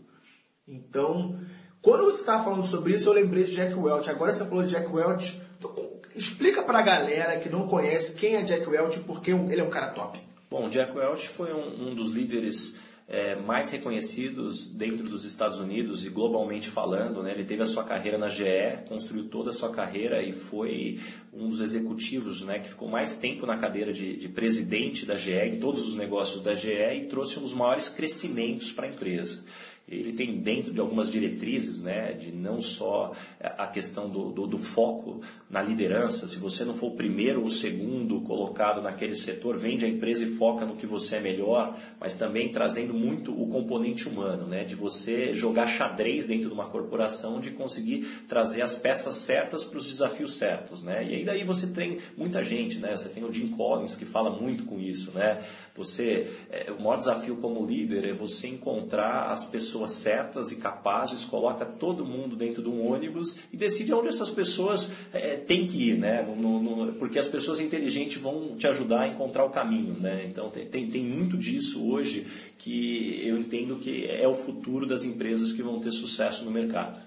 Então, 0.65 1.37
quando 1.81 2.05
você 2.05 2.21
estava 2.21 2.43
falando 2.43 2.65
sobre 2.65 2.93
isso, 2.93 3.09
eu 3.09 3.13
lembrei 3.13 3.43
de 3.43 3.53
Jack 3.53 3.73
Welch. 3.73 4.09
Agora 4.09 4.31
você 4.31 4.45
falou 4.45 4.63
de 4.63 4.69
Jack 4.69 4.87
Welch. 4.89 5.41
Então, 5.57 5.73
explica 6.15 6.63
para 6.63 6.79
a 6.79 6.83
galera 6.83 7.39
que 7.39 7.49
não 7.49 7.67
conhece 7.67 8.15
quem 8.15 8.35
é 8.35 8.41
Jack 8.43 8.67
Welch 8.69 8.99
e 8.99 9.03
por 9.03 9.21
que 9.21 9.31
ele 9.31 9.59
é 9.59 9.63
um 9.63 9.69
cara 9.69 9.89
top. 9.89 10.17
Bom, 10.49 10.69
Jack 10.69 10.95
Welch 10.95 11.27
foi 11.27 11.53
um, 11.53 11.89
um 11.89 11.95
dos 11.95 12.11
líderes 12.11 12.75
é, 13.07 13.35
mais 13.35 13.69
reconhecidos 13.69 14.67
dentro 14.67 15.07
dos 15.07 15.25
Estados 15.25 15.59
Unidos 15.59 16.05
e 16.05 16.09
globalmente 16.09 16.69
falando. 16.69 17.21
Né? 17.21 17.31
Ele 17.31 17.43
teve 17.43 17.61
a 17.61 17.65
sua 17.65 17.83
carreira 17.83 18.17
na 18.17 18.29
GE, 18.29 18.43
construiu 18.87 19.27
toda 19.27 19.49
a 19.49 19.53
sua 19.53 19.69
carreira 19.69 20.21
e 20.21 20.31
foi 20.31 20.99
um 21.33 21.49
dos 21.49 21.59
executivos 21.61 22.41
né, 22.43 22.59
que 22.59 22.69
ficou 22.69 22.87
mais 22.87 23.17
tempo 23.17 23.45
na 23.45 23.57
cadeira 23.57 23.91
de, 23.91 24.15
de 24.15 24.29
presidente 24.29 25.05
da 25.05 25.15
GE, 25.15 25.33
em 25.33 25.59
todos 25.59 25.87
os 25.87 25.95
negócios 25.95 26.41
da 26.41 26.53
GE, 26.53 26.69
e 26.69 27.07
trouxe 27.09 27.39
um 27.39 27.41
dos 27.41 27.53
maiores 27.53 27.89
crescimentos 27.89 28.71
para 28.71 28.87
a 28.87 28.89
empresa 28.89 29.43
ele 29.91 30.13
tem 30.13 30.37
dentro 30.39 30.73
de 30.73 30.79
algumas 30.79 31.11
diretrizes, 31.11 31.81
né, 31.81 32.13
de 32.13 32.31
não 32.31 32.61
só 32.61 33.11
a 33.39 33.67
questão 33.67 34.09
do, 34.09 34.31
do, 34.31 34.47
do, 34.47 34.57
foco 34.57 35.19
na 35.49 35.61
liderança, 35.61 36.27
se 36.27 36.37
você 36.37 36.63
não 36.63 36.75
for 36.75 36.87
o 36.87 36.95
primeiro 36.95 37.41
ou 37.41 37.47
o 37.47 37.51
segundo 37.51 38.21
colocado 38.21 38.81
naquele 38.81 39.15
setor, 39.15 39.57
vende 39.57 39.83
a 39.83 39.87
empresa 39.87 40.23
e 40.23 40.27
foca 40.27 40.65
no 40.65 40.77
que 40.77 40.85
você 40.85 41.17
é 41.17 41.19
melhor, 41.19 41.77
mas 41.99 42.15
também 42.15 42.51
trazendo 42.51 42.93
muito 42.93 43.31
o 43.31 43.47
componente 43.47 44.07
humano, 44.07 44.47
né, 44.47 44.63
de 44.63 44.75
você 44.75 45.33
jogar 45.33 45.67
xadrez 45.67 46.27
dentro 46.27 46.47
de 46.47 46.53
uma 46.53 46.67
corporação, 46.67 47.41
de 47.41 47.51
conseguir 47.51 48.05
trazer 48.29 48.61
as 48.61 48.75
peças 48.75 49.15
certas 49.15 49.65
para 49.65 49.77
os 49.77 49.87
desafios 49.87 50.37
certos, 50.37 50.81
né, 50.81 51.03
e 51.03 51.15
aí 51.15 51.25
daí 51.25 51.43
você 51.43 51.67
tem 51.67 51.97
muita 52.15 52.43
gente, 52.43 52.77
né, 52.77 52.95
você 52.95 53.09
tem 53.09 53.25
o 53.25 53.33
Jim 53.33 53.49
Collins 53.49 53.95
que 53.95 54.05
fala 54.05 54.29
muito 54.29 54.63
com 54.63 54.79
isso, 54.79 55.11
né, 55.11 55.41
você, 55.75 56.31
é, 56.49 56.71
o 56.71 56.81
maior 56.81 56.97
desafio 56.97 57.35
como 57.37 57.65
líder 57.65 58.05
é 58.05 58.13
você 58.13 58.47
encontrar 58.47 59.31
as 59.31 59.45
pessoas 59.45 59.80
pessoas 59.81 59.91
certas 59.91 60.51
e 60.51 60.57
capazes, 60.57 61.25
coloca 61.25 61.65
todo 61.65 62.05
mundo 62.05 62.35
dentro 62.35 62.61
de 62.61 62.69
um 62.69 62.85
ônibus 62.85 63.39
e 63.51 63.57
decide 63.57 63.93
onde 63.93 64.09
essas 64.09 64.29
pessoas 64.29 64.91
é, 65.13 65.37
têm 65.37 65.65
que 65.65 65.89
ir, 65.89 65.97
né? 65.97 66.21
No, 66.21 66.61
no, 66.61 66.93
porque 66.93 67.17
as 67.17 67.27
pessoas 67.27 67.59
inteligentes 67.59 68.21
vão 68.21 68.55
te 68.55 68.67
ajudar 68.67 69.01
a 69.01 69.07
encontrar 69.07 69.45
o 69.45 69.49
caminho, 69.49 69.95
né? 69.99 70.25
Então 70.29 70.49
tem, 70.49 70.67
tem, 70.67 70.89
tem 70.89 71.03
muito 71.03 71.37
disso 71.37 71.89
hoje 71.89 72.25
que 72.57 73.25
eu 73.25 73.37
entendo 73.37 73.77
que 73.77 74.05
é 74.05 74.27
o 74.27 74.35
futuro 74.35 74.85
das 74.85 75.03
empresas 75.03 75.51
que 75.51 75.63
vão 75.63 75.79
ter 75.79 75.91
sucesso 75.91 76.45
no 76.45 76.51
mercado. 76.51 76.99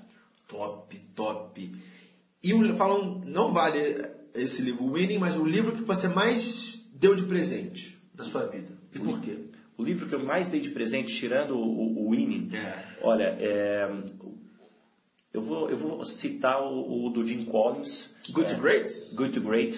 Top, 0.49 0.97
top. 1.15 1.71
E 2.43 2.53
o, 2.53 2.75
falam, 2.75 3.23
não 3.25 3.53
vale 3.53 4.05
esse 4.35 4.63
livro 4.63 4.93
Winning, 4.93 5.19
mas 5.19 5.37
o 5.37 5.45
livro 5.45 5.73
que 5.73 5.83
você 5.83 6.09
mais 6.09 6.89
deu 6.93 7.15
de 7.15 7.23
presente 7.23 7.99
da 8.13 8.25
sua 8.25 8.47
vida. 8.47 8.73
E 8.93 8.99
por 8.99 9.21
quê? 9.21 9.39
O 9.77 9.83
livro 9.83 10.07
que 10.07 10.15
eu 10.15 10.25
mais 10.25 10.49
dei 10.49 10.61
de 10.61 10.71
presente, 10.71 11.15
tirando 11.15 11.57
o, 11.57 12.07
o 12.07 12.11
Winning, 12.11 12.51
é. 12.55 12.85
olha, 13.03 13.37
é, 13.41 13.91
eu, 15.33 15.43
vou, 15.43 15.69
eu 15.69 15.77
vou 15.77 16.05
citar 16.05 16.63
o, 16.63 17.07
o 17.07 17.11
do 17.11 17.27
Jim 17.27 17.45
Collins. 17.45 18.15
Good 18.31 18.53
é, 18.53 18.55
to 18.55 18.61
Great? 18.61 19.15
Good 19.15 19.33
to 19.33 19.41
Great. 19.41 19.77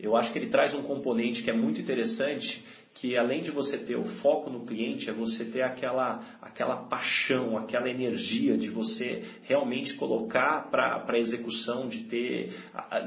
Eu 0.00 0.16
acho 0.16 0.32
que 0.32 0.38
ele 0.38 0.48
traz 0.48 0.74
um 0.74 0.82
componente 0.82 1.42
que 1.42 1.50
é 1.50 1.52
muito 1.52 1.80
interessante 1.80 2.64
que 2.94 3.16
além 3.16 3.42
de 3.42 3.50
você 3.50 3.76
ter 3.76 3.96
o 3.96 4.04
foco 4.04 4.48
no 4.48 4.60
cliente, 4.60 5.10
é 5.10 5.12
você 5.12 5.44
ter 5.44 5.62
aquela, 5.62 6.22
aquela 6.40 6.76
paixão, 6.76 7.58
aquela 7.58 7.90
energia 7.90 8.56
de 8.56 8.70
você 8.70 9.24
realmente 9.42 9.94
colocar 9.94 10.70
para 10.70 11.04
a 11.06 11.18
execução, 11.18 11.88
de 11.88 12.04
ter, 12.04 12.52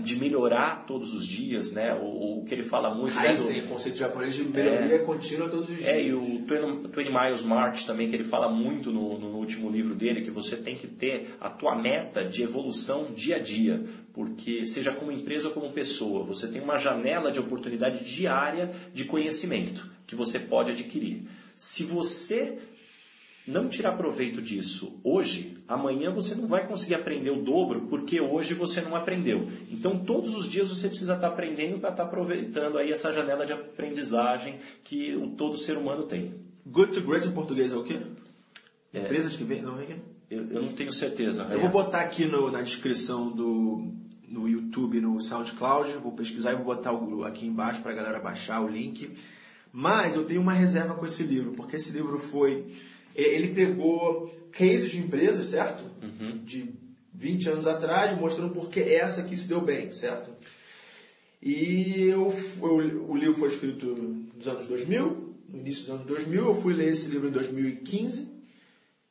de 0.04 0.18
melhorar 0.18 0.86
todos 0.86 1.14
os 1.14 1.26
dias, 1.26 1.72
né? 1.72 1.96
O, 1.96 2.40
o 2.40 2.46
que 2.46 2.54
ele 2.54 2.64
fala 2.64 2.94
muito. 2.94 3.16
Kaizen, 3.16 3.56
né, 3.56 3.62
do, 3.62 3.70
conceito 3.70 3.98
japonês 3.98 4.36
de 4.36 4.44
melhoria 4.44 4.96
é, 4.96 5.00
contínua 5.00 5.48
todos 5.48 5.70
os 5.70 5.78
dias. 5.78 5.88
É, 5.88 6.04
e 6.04 6.14
o 6.14 6.20
20, 6.20 6.94
20 6.94 7.10
Miles 7.10 7.42
March 7.44 7.86
também, 7.86 8.10
que 8.10 8.16
ele 8.16 8.26
fala 8.26 8.50
muito 8.50 8.92
no, 8.92 9.18
no 9.18 9.38
último 9.38 9.70
livro 9.70 9.96
dele, 9.96 10.22
que 10.22 10.32
você 10.32 10.58
tem 10.58 10.76
que 10.76 10.88
ter 10.88 11.38
a 11.40 11.50
tua 11.50 11.76
meta 11.76 12.26
de 12.26 12.44
evolução 12.44 13.06
dia 13.16 13.38
a 13.38 13.40
dia 13.40 13.86
porque 14.18 14.66
seja 14.66 14.92
como 14.92 15.12
empresa 15.12 15.50
ou 15.50 15.54
como 15.54 15.72
pessoa, 15.72 16.24
você 16.24 16.48
tem 16.48 16.60
uma 16.60 16.80
janela 16.80 17.32
de 17.32 17.40
oportunidade 17.40 18.04
diária 18.04 18.72
de 18.92 19.06
conhecimento 19.06 19.88
que 20.08 20.16
você 20.16 20.40
pode 20.40 20.72
adquirir. 20.72 21.22
Se 21.56 21.84
você 21.84 22.58
não 23.46 23.70
tirar 23.70 23.92
proveito 23.92 24.42
disso 24.42 25.00
hoje, 25.04 25.56
amanhã 25.68 26.10
você 26.10 26.34
não 26.34 26.48
vai 26.48 26.66
conseguir 26.66 26.96
aprender 26.96 27.30
o 27.30 27.44
dobro 27.44 27.82
porque 27.82 28.20
hoje 28.20 28.56
você 28.56 28.82
não 28.82 28.96
aprendeu. 28.96 29.48
Então 29.72 30.00
todos 30.00 30.34
os 30.34 30.50
dias 30.50 30.70
você 30.70 30.88
precisa 30.88 31.14
estar 31.14 31.28
aprendendo 31.28 31.80
para 31.80 31.92
estar 31.92 32.02
aproveitando 32.02 32.80
aí 32.80 32.92
essa 32.92 33.14
janela 33.14 33.46
de 33.46 33.54
aprendizagem 33.54 34.58
que 34.84 35.16
todo 35.38 35.56
ser 35.60 35.78
humano 35.78 36.02
tem. 36.02 36.34
Good 36.66 36.94
to 36.94 37.02
great 37.02 37.28
em 37.28 37.32
português 37.32 37.72
é 37.72 37.76
o 37.76 37.84
quê? 37.84 38.00
É, 38.94 39.00
Empresas 39.00 39.36
que 39.36 39.44
vem, 39.44 39.62
não 39.62 39.80
é? 39.80 39.86
Eu, 40.30 40.50
eu, 40.50 40.62
não 40.62 40.74
tenho 40.74 40.92
certeza. 40.92 41.48
Eu 41.52 41.60
vou 41.62 41.70
botar 41.70 42.02
aqui 42.02 42.26
no, 42.26 42.52
na 42.52 42.62
descrição 42.62 43.30
do, 43.32 43.94
no 44.28 44.48
YouTube, 44.48 45.00
no 45.00 45.20
SoundCloud. 45.22 45.94
Vou 46.04 46.12
pesquisar 46.12 46.52
e 46.52 46.56
vou 46.56 46.66
botar 46.66 46.92
o, 46.92 47.24
aqui 47.24 47.46
embaixo 47.46 47.82
para 47.82 47.92
a 47.92 47.96
galera 47.96 48.20
baixar 48.20 48.62
o 48.62 48.68
link. 48.68 49.10
Mas 49.72 50.16
eu 50.16 50.26
tenho 50.26 50.42
uma 50.42 50.54
reserva 50.54 50.96
com 50.96 51.06
esse 51.06 51.24
livro, 51.24 51.54
porque 51.54 51.78
esse 51.78 51.92
livro 51.92 52.20
foi. 52.20 52.66
Ele 53.16 53.50
pegou 53.50 54.34
cases 54.52 54.92
de 54.92 55.00
empresas, 55.00 55.48
certo? 55.48 55.84
Uhum. 56.02 56.42
De 56.44 56.74
20 57.14 57.50
anos 57.50 57.68
atrás, 57.68 58.18
mostrando 58.18 58.54
por 58.54 58.70
que 58.70 58.80
essa 58.80 59.22
aqui 59.22 59.36
se 59.36 59.48
deu 59.48 59.62
bem, 59.62 59.92
certo? 59.92 60.30
E 61.42 62.08
eu, 62.08 62.34
eu, 62.62 63.10
o 63.10 63.16
livro 63.16 63.36
foi 63.36 63.50
escrito 63.50 63.86
nos 64.36 64.48
anos 64.48 64.68
2000, 64.68 65.36
no 65.50 65.60
início 65.60 65.84
dos 65.84 65.94
anos 65.94 66.06
2000. 66.06 66.46
Eu 66.46 66.62
fui 66.62 66.74
ler 66.74 66.90
esse 66.90 67.10
livro 67.10 67.30
em 67.30 67.32
2015 67.32 68.37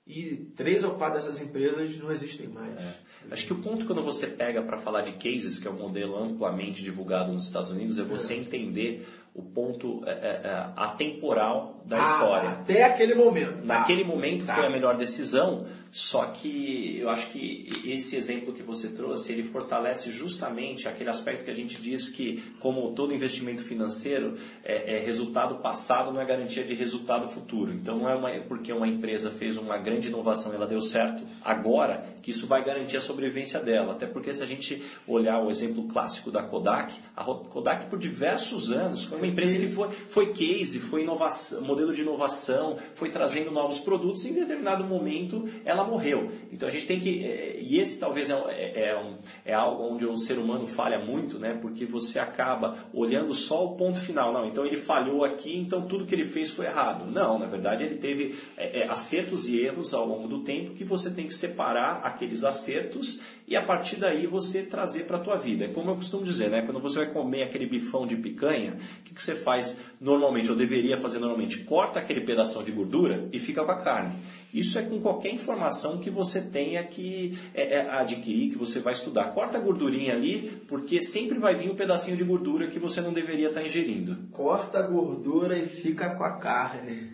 e 0.07 0.37
três 0.55 0.85
ou 0.85 0.93
quatro 0.93 1.17
dessas 1.17 1.41
empresas 1.41 1.99
não 1.99 2.13
existem 2.13 2.47
mais. 2.47 2.79
É. 2.79 2.95
Acho 3.31 3.45
que 3.45 3.53
o 3.53 3.57
ponto 3.57 3.87
quando 3.87 4.03
você 4.03 4.29
pega 4.29 4.63
para 4.63 4.77
falar 4.77 5.03
de 5.03 5.13
cases, 5.13 5.59
que 5.59 5.67
é 5.67 5.71
um 5.71 5.77
modelo 5.77 6.17
amplamente 6.17 6.81
divulgado 6.83 7.33
nos 7.33 7.47
Estados 7.47 7.73
Unidos, 7.73 7.99
é 7.99 8.05
você 8.05 8.35
é. 8.35 8.37
entender 8.37 9.09
o 9.35 9.43
ponto 9.43 10.03
é, 10.07 10.11
é, 10.11 10.41
é 10.45 10.73
atemporal 10.77 11.83
da 11.85 12.01
ah, 12.01 12.05
história. 12.05 12.49
Até 12.51 12.85
aquele 12.85 13.15
momento. 13.17 13.67
Naquele 13.67 14.03
tá. 14.03 14.09
momento 14.09 14.47
tá. 14.47 14.55
foi 14.55 14.67
a 14.67 14.71
melhor 14.71 14.97
decisão, 14.97 15.67
só 15.97 16.27
que 16.27 16.99
eu 17.01 17.09
acho 17.09 17.31
que 17.31 17.71
esse 17.87 18.17
exemplo 18.17 18.53
que 18.53 18.63
você 18.63 18.89
trouxe, 18.89 19.33
ele 19.33 19.43
fortalece 19.43 20.11
justamente 20.11 20.87
aquele 20.87 21.09
aspecto 21.09 21.43
que 21.43 21.51
a 21.51 21.55
gente 21.55 21.81
diz 21.81 22.11
que, 22.11 22.43
como 22.61 22.93
todo 22.93 23.15
investimento 23.15 23.63
financeiro, 23.65 24.35
é, 24.63 24.97
é 24.97 25.01
resultado 25.01 25.55
passado 25.55 26.13
não 26.13 26.21
é 26.21 26.27
garantia 26.27 26.63
de 26.63 26.75
resultado 26.75 27.27
futuro. 27.29 27.73
Então 27.73 27.97
não 27.97 28.11
é 28.11 28.15
uma, 28.15 28.31
porque 28.47 28.71
uma 28.75 28.87
empresa 28.87 29.31
fez 29.31 29.57
uma 29.57 29.79
grande 29.79 30.09
inovação 30.09 30.53
e 30.53 30.57
ela 30.57 30.67
deu 30.67 30.83
certo 30.83 31.23
agora, 31.43 32.05
que 32.21 32.31
isso 32.31 32.47
vai 32.47 32.63
garantir 32.63 32.99
a 32.99 33.01
sobrevivência 33.01 33.59
dela. 33.59 33.95
Até 33.95 34.05
porque 34.07 34.35
se 34.35 34.43
a 34.43 34.47
gente 34.47 34.83
olhar 35.07 35.43
o 35.43 35.51
exemplo 35.51 35.85
clássico 35.85 36.31
da 36.31 36.43
Kodak, 36.43 36.93
a 37.17 37.25
Kodak 37.25 37.87
por 37.87 37.99
diversos 37.99 38.71
anos 38.71 39.03
foi 39.03 39.17
uma 39.17 39.27
empresa 39.27 39.57
que 39.57 39.67
foi, 39.67 39.91
foi 39.91 40.33
case, 40.35 40.79
foi 40.79 41.05
inovação, 41.05 41.63
modelo 41.63 41.95
de 41.95 42.03
inovação, 42.03 42.77
foi 42.95 43.09
trazendo 43.09 43.51
novos 43.51 43.81
produtos 43.81 44.27
e 44.27 44.29
em 44.29 44.35
determinado 44.35 44.85
momento 44.85 45.49
ela 45.65 45.86
morreu. 45.87 46.31
Então 46.53 46.69
a 46.69 46.73
gente 46.73 46.87
tem 46.87 46.99
que. 46.99 47.25
É, 47.25 47.59
e 47.61 47.79
esse 47.79 47.99
talvez 47.99 48.31
é, 48.31 48.35
é, 48.35 48.89
é, 48.89 48.99
um, 48.99 49.17
é 49.45 49.55
algo 49.55 49.85
onde 49.85 50.05
o 50.05 50.17
ser 50.17 50.39
humano 50.39 50.67
falha 50.67 50.99
muito, 50.99 51.39
né? 51.39 51.59
Porque 51.61 51.85
você 51.85 52.19
acaba 52.19 52.77
olhando 52.93 53.35
só 53.35 53.65
o 53.65 53.77
ponto 53.77 53.99
final. 53.99 54.33
Não, 54.33 54.47
então 54.47 54.65
ele 54.65 54.77
falhou 54.77 55.25
aqui, 55.25 55.57
então 55.57 55.83
tudo 55.83 56.05
que 56.05 56.15
ele 56.15 56.25
fez 56.25 56.51
foi 56.51 56.67
errado. 56.67 57.11
Não, 57.11 57.39
na 57.39 57.47
verdade 57.47 57.85
ele 57.85 57.97
teve 57.97 58.35
é, 58.57 58.81
é 58.81 58.89
acertos 58.89 59.49
e 59.49 59.61
erros 59.61 59.95
ao 59.95 60.07
longo 60.07 60.29
do 60.29 60.41
tempo 60.41 60.73
que 60.73 60.85
você 60.85 61.11
tem 61.11 61.27
que 61.27 61.35
separar 61.35 62.01
aqueles 62.03 62.45
acertos 62.45 63.21
e 63.49 63.55
a 63.55 63.63
partir 63.63 63.97
daí 63.97 64.27
você 64.27 64.63
trazer 64.63 65.05
para 65.05 65.19
a 65.19 65.21
tua 65.21 65.37
vida. 65.37 65.67
É 65.67 65.69
como 65.69 65.91
eu 65.91 65.95
costumo 65.95 66.25
dizer, 66.25 66.51
né? 66.51 66.63
Quando 66.63 66.81
você 66.81 66.99
vai 66.99 67.13
comer 67.13 67.45
aquele 67.45 67.67
bifão 67.67 68.07
de 68.07 68.17
picanha, 68.17 68.73
o 68.73 69.03
que, 69.05 69.15
que 69.15 69.23
você 69.23 69.35
faz 69.35 69.79
normalmente, 70.01 70.51
ou 70.51 70.57
deveria 70.57 70.97
fazer 70.97 71.19
normalmente? 71.19 71.61
Corta 71.61 72.01
aquele 72.01 72.21
pedaço 72.21 72.63
de 72.65 72.73
gordura 72.73 73.29
e 73.33 73.39
fica 73.39 73.65
com 73.65 73.71
a 73.71 73.81
carne. 73.81 74.15
Isso 74.53 74.79
é 74.79 74.83
com 74.83 75.01
qualquer 75.01 75.33
informação 75.33 75.66
que 75.99 76.11
você 76.11 76.41
tenha 76.41 76.83
que 76.85 77.39
é, 77.55 77.77
é, 77.77 77.91
adquirir, 77.91 78.51
que 78.51 78.59
você 78.59 78.81
vai 78.81 78.93
estudar. 78.93 79.33
Corta 79.33 79.59
a 79.59 79.61
gordurinha 79.61 80.15
ali, 80.15 80.63
porque 80.69 81.01
sempre 81.01 81.39
vai 81.39 81.55
vir 81.55 81.71
um 81.71 81.77
pedacinho 81.77 82.17
de 82.17 82.25
gordura 82.25 82.69
que 82.69 82.79
você 82.79 83.01
não 83.01 83.13
deveria 83.13 83.49
estar 83.49 83.61
tá 83.61 83.67
ingerindo. 83.67 84.17
Corta 84.33 84.79
a 84.79 84.83
gordura 84.83 85.57
e 85.57 85.67
fica 85.67 86.11
com 86.11 86.25
a 86.25 86.39
carne. 86.39 87.13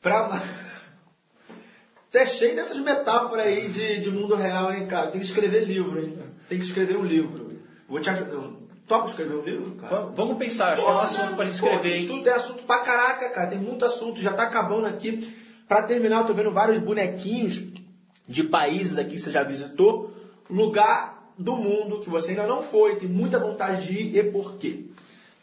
Pra... 0.00 0.42
Até 2.08 2.26
cheio 2.26 2.56
dessas 2.56 2.78
metáforas 2.78 3.46
aí 3.46 3.68
de, 3.68 4.00
de 4.00 4.10
mundo 4.10 4.34
real, 4.34 4.72
hein, 4.72 4.86
cara? 4.86 5.10
Tem 5.10 5.20
que 5.20 5.26
escrever 5.26 5.64
livro, 5.64 6.00
hein? 6.00 6.18
Tem 6.48 6.58
que 6.58 6.64
escrever 6.64 6.96
um 6.96 7.04
livro. 7.04 7.60
Vou 7.88 8.00
te 8.00 8.08
ajudar. 8.08 8.66
Topa 8.86 9.08
escrever 9.08 9.34
um 9.34 9.42
livro, 9.42 9.72
cara? 9.72 10.06
Vamos 10.14 10.38
pensar, 10.38 10.74
acho 10.74 10.82
que 10.84 10.88
é 10.88 10.92
um 10.92 10.98
assunto 10.98 11.34
pra 11.34 11.44
gente 11.44 11.54
escrever, 11.54 11.96
hein? 11.96 12.06
Tudo 12.06 12.28
é 12.28 12.32
assunto 12.32 12.62
pra 12.62 12.78
caraca, 12.78 13.28
cara. 13.30 13.48
Tem 13.48 13.58
muito 13.58 13.84
assunto, 13.84 14.20
já 14.20 14.32
tá 14.32 14.44
acabando 14.44 14.86
aqui. 14.86 15.28
Para 15.68 15.82
terminar, 15.82 16.20
eu 16.20 16.26
tô 16.26 16.34
vendo 16.34 16.50
vários 16.52 16.78
bonequinhos 16.78 17.62
de 18.28 18.44
países 18.44 18.98
aqui 18.98 19.10
que 19.10 19.18
você 19.18 19.32
já 19.32 19.42
visitou. 19.42 20.14
Lugar 20.48 21.32
do 21.38 21.56
mundo 21.56 22.00
que 22.00 22.08
você 22.08 22.30
ainda 22.30 22.46
não 22.46 22.62
foi, 22.62 22.96
tem 22.96 23.08
muita 23.08 23.38
vontade 23.38 23.86
de 23.86 24.00
ir 24.00 24.16
e 24.16 24.22
por 24.30 24.56
quê? 24.56 24.84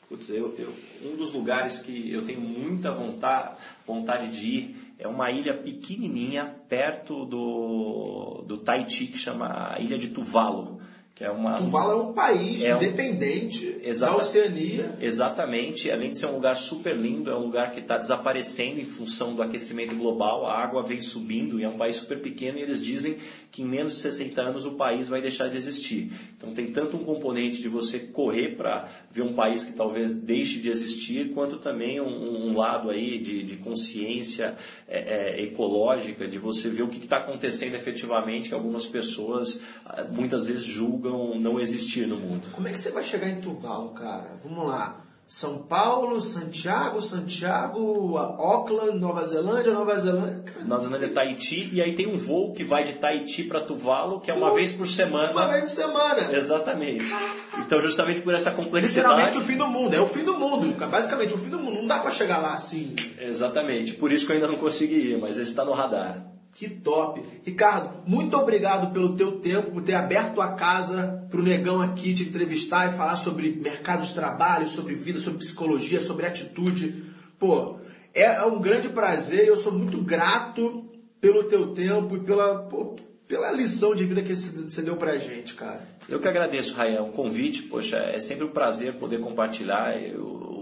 Putz, 0.10 0.30
eu, 0.30 0.56
eu, 0.58 0.74
um 1.04 1.16
dos 1.16 1.34
lugares 1.34 1.80
que 1.80 2.12
eu 2.12 2.26
tenho 2.26 2.40
muita 2.40 2.92
vontade, 2.92 3.58
vontade 3.86 4.30
de 4.30 4.48
ir 4.48 4.96
é 4.98 5.08
uma 5.08 5.32
ilha 5.32 5.56
pequenininha 5.56 6.56
perto 6.70 7.26
do, 7.26 8.44
do 8.48 8.58
Tahiti 8.58 9.08
que 9.08 9.18
chama 9.18 9.76
Ilha 9.80 9.98
de 9.98 10.10
Tuvalu. 10.10 10.80
É 11.24 11.32
uma, 11.32 11.56
Tuvalu 11.56 11.92
é 11.92 11.96
um 11.96 12.12
país 12.12 12.62
é 12.66 12.72
independente 12.72 13.78
um, 13.82 14.00
da 14.00 14.14
Oceania. 14.18 14.94
Exatamente. 15.00 15.90
Além 15.90 16.10
de 16.10 16.18
ser 16.18 16.26
um 16.26 16.34
lugar 16.34 16.58
super 16.58 16.94
lindo, 16.94 17.32
é 17.32 17.36
um 17.36 17.44
lugar 17.44 17.72
que 17.72 17.80
está 17.80 17.98
desaparecendo 17.98 18.82
em 18.82 18.86
função 18.86 19.34
do 19.34 19.42
aquecimento 19.42 19.96
global. 19.96 20.46
A 20.46 20.62
água 20.62 20.84
vem 20.84 21.00
subindo 21.00 21.62
e 21.62 21.64
é 21.64 21.70
um 21.70 21.78
país 21.78 21.96
super 21.96 22.20
pequeno 22.20 22.60
e 22.60 22.62
eles 22.62 22.84
dizem 22.84 23.16
que 23.54 23.62
em 23.62 23.66
menos 23.66 23.94
de 23.94 24.00
60 24.00 24.42
anos 24.42 24.66
o 24.66 24.72
país 24.72 25.08
vai 25.08 25.22
deixar 25.22 25.48
de 25.48 25.56
existir. 25.56 26.12
Então 26.36 26.54
tem 26.54 26.68
tanto 26.68 26.98
um 26.98 27.06
componente 27.06 27.62
de 27.62 27.70
você 27.70 28.00
correr 28.00 28.58
para 28.58 28.90
ver 29.10 29.22
um 29.22 29.32
país 29.32 29.64
que 29.64 29.72
talvez 29.72 30.14
deixe 30.14 30.60
de 30.60 30.70
existir, 30.70 31.32
quanto 31.34 31.58
também 31.58 32.02
um, 32.02 32.50
um 32.50 32.58
lado 32.58 32.90
aí 32.90 33.18
de, 33.20 33.44
de 33.44 33.56
consciência 33.58 34.56
é, 34.88 35.38
é, 35.38 35.44
ecológica, 35.44 36.28
de 36.28 36.38
você 36.38 36.68
ver 36.68 36.84
o 36.84 36.90
que 36.90 36.98
está 36.98 37.18
acontecendo 37.18 37.76
efetivamente, 37.76 38.50
que 38.50 38.56
algumas 38.56 38.86
pessoas 38.86 39.62
ah, 39.86 40.04
muitas 40.04 40.48
vezes 40.48 40.66
julgam 40.66 41.13
não 41.40 41.60
existir 41.60 42.08
no 42.08 42.18
mundo. 42.18 42.48
Como 42.52 42.68
é 42.68 42.72
que 42.72 42.80
você 42.80 42.92
vai 42.92 43.04
chegar 43.04 43.28
em 43.30 43.40
Tuvalu, 43.40 43.90
cara? 43.90 44.40
Vamos 44.44 44.68
lá. 44.68 45.04
São 45.28 45.64
Paulo, 45.64 46.22
Santiago, 46.22 47.02
Santiago, 47.02 48.18
Auckland, 48.18 49.00
Nova 49.00 49.26
Zelândia, 49.26 49.74
Nova 49.74 49.98
Zelândia. 49.98 50.44
Nova 50.64 50.84
Zelândia, 50.84 51.10
Tahiti, 51.10 51.70
e 51.74 51.82
aí 51.82 51.96
tem 51.96 52.08
um 52.08 52.18
voo 52.20 52.54
que 52.54 52.64
vai 52.64 52.84
de 52.84 52.94
Tahiti 52.94 53.44
para 53.44 53.62
Tuvalu, 53.62 54.20
que 54.20 54.30
é 54.30 54.34
uma 54.34 54.54
vez 54.54 54.72
por 54.72 54.88
semana. 54.88 55.32
Uma 55.32 55.48
vez 55.48 55.64
por 55.64 55.70
semana. 55.72 56.38
Exatamente. 56.38 57.12
Então, 57.58 57.82
justamente 57.82 58.22
por 58.22 58.34
essa 58.34 58.52
complexidade. 58.52 59.08
Literalmente 59.08 59.38
o 59.40 59.42
fim 59.42 59.58
do 59.58 59.68
mundo, 59.68 59.96
é 59.96 60.00
o 60.00 60.08
fim 60.08 60.24
do 60.24 60.38
mundo. 60.38 60.76
Basicamente, 60.88 61.34
o 61.34 61.38
fim 61.38 61.50
do 61.50 61.58
mundo. 61.58 61.78
Não 61.78 61.88
dá 61.88 62.00
para 62.00 62.12
chegar 62.12 62.38
lá 62.38 62.54
assim. 62.54 62.96
Exatamente. 63.20 63.94
Por 63.94 64.12
isso 64.12 64.28
que 64.28 64.34
eu 64.34 64.36
ainda 64.36 64.48
não 64.48 64.58
consegui 64.58 65.14
ir, 65.14 65.18
mas 65.18 65.38
esse 65.38 65.50
está 65.50 65.66
no 65.66 65.72
radar. 65.72 66.24
Que 66.54 66.70
top. 66.70 67.22
Ricardo, 67.44 68.04
muito 68.06 68.38
obrigado 68.38 68.94
pelo 68.94 69.16
teu 69.16 69.40
tempo, 69.40 69.72
por 69.72 69.82
ter 69.82 69.96
aberto 69.96 70.40
a 70.40 70.50
casa 70.50 71.26
para 71.30 71.40
o 71.40 71.44
Negão 71.44 71.82
aqui 71.82 72.14
te 72.14 72.24
entrevistar 72.24 72.92
e 72.92 72.96
falar 72.96 73.16
sobre 73.16 73.52
mercado 73.52 74.06
de 74.06 74.14
trabalho, 74.14 74.68
sobre 74.68 74.94
vida, 74.94 75.20
sobre 75.20 75.40
psicologia, 75.40 76.00
sobre 76.00 76.28
atitude. 76.28 77.06
Pô, 77.40 77.78
é 78.14 78.44
um 78.44 78.62
grande 78.62 78.90
prazer, 78.90 79.48
eu 79.48 79.58
sou 79.58 79.74
muito 79.74 80.00
grato 80.00 80.86
pelo 81.20 81.46
teu 81.46 81.74
tempo 81.74 82.18
e 82.18 82.20
pela, 82.20 82.60
pô, 82.66 82.96
pela 83.28 83.52
lição 83.52 83.96
de 83.96 84.06
vida 84.06 84.22
que 84.22 84.36
você 84.36 84.82
deu 84.84 84.96
pra 84.96 85.18
gente, 85.18 85.56
cara. 85.56 85.82
Eu 86.08 86.20
que 86.20 86.28
agradeço, 86.28 86.76
Rayan, 86.76 87.02
o 87.02 87.12
convite. 87.12 87.64
Poxa, 87.64 87.98
é 87.98 88.20
sempre 88.20 88.46
um 88.46 88.52
prazer 88.52 88.94
poder 88.96 89.20
compartilhar 89.22 89.96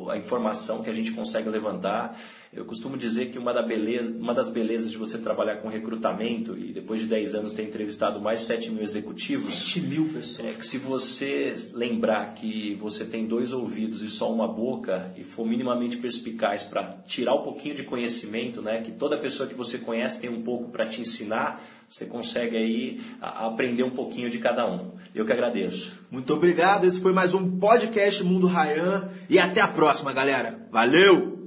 a 0.10 0.18
informação 0.18 0.82
que 0.82 0.90
a 0.90 0.94
gente 0.94 1.12
consegue 1.12 1.50
levantar. 1.50 2.18
Eu 2.54 2.66
costumo 2.66 2.98
dizer 2.98 3.28
que 3.28 3.40
uma, 3.40 3.54
da 3.54 3.62
beleza, 3.62 4.14
uma 4.20 4.34
das 4.34 4.50
belezas 4.50 4.92
de 4.92 4.98
você 4.98 5.18
trabalhar 5.18 5.58
com 5.62 5.70
recrutamento, 5.70 6.58
e 6.58 6.74
depois 6.74 7.00
de 7.00 7.06
10 7.08 7.36
anos 7.36 7.54
ter 7.54 7.64
entrevistado 7.64 8.20
mais 8.20 8.42
de 8.42 8.46
7 8.48 8.72
mil 8.72 8.84
executivos. 8.84 9.56
7 9.56 9.82
mil 9.84 10.10
pessoas. 10.10 10.50
É 10.50 10.52
que 10.52 10.66
se 10.66 10.78
você 10.78 11.56
lembrar 11.74 12.34
que 12.34 12.76
você 12.76 13.06
tem 13.06 13.26
dois 13.26 13.54
ouvidos 13.54 14.04
e 14.04 14.10
só 14.10 14.30
uma 14.30 14.50
boca, 14.50 15.14
e 15.16 15.24
for 15.24 15.48
minimamente 15.48 15.96
perspicaz 15.96 16.64
para 16.64 16.90
tirar 17.06 17.36
um 17.36 17.42
pouquinho 17.42 17.74
de 17.74 17.84
conhecimento, 17.84 18.62
né, 18.62 18.82
que 18.82 18.92
toda 18.92 19.18
pessoa 19.18 19.48
que 19.48 19.56
você 19.56 19.78
conhece 19.78 20.20
tem 20.20 20.30
um 20.30 20.42
pouco 20.42 20.72
para 20.72 20.86
te 20.86 21.00
ensinar, 21.00 21.64
você 21.88 22.06
consegue 22.06 22.58
aí 22.58 23.00
aprender 23.22 23.84
um 23.84 23.92
pouquinho 23.92 24.30
de 24.30 24.40
cada 24.40 24.70
um. 24.70 24.92
Eu 25.16 25.26
que 25.26 25.32
agradeço. 25.32 25.98
Muito 26.12 26.34
obrigado. 26.34 26.84
Esse 26.84 27.00
foi 27.00 27.14
mais 27.14 27.34
um 27.34 27.58
podcast 27.58 28.22
Mundo 28.26 28.48
Rayan. 28.48 29.10
E 29.30 29.40
até 29.40 29.62
a 29.62 29.68
próxima, 29.70 30.12
galera. 30.12 30.60
Valeu! 30.70 31.40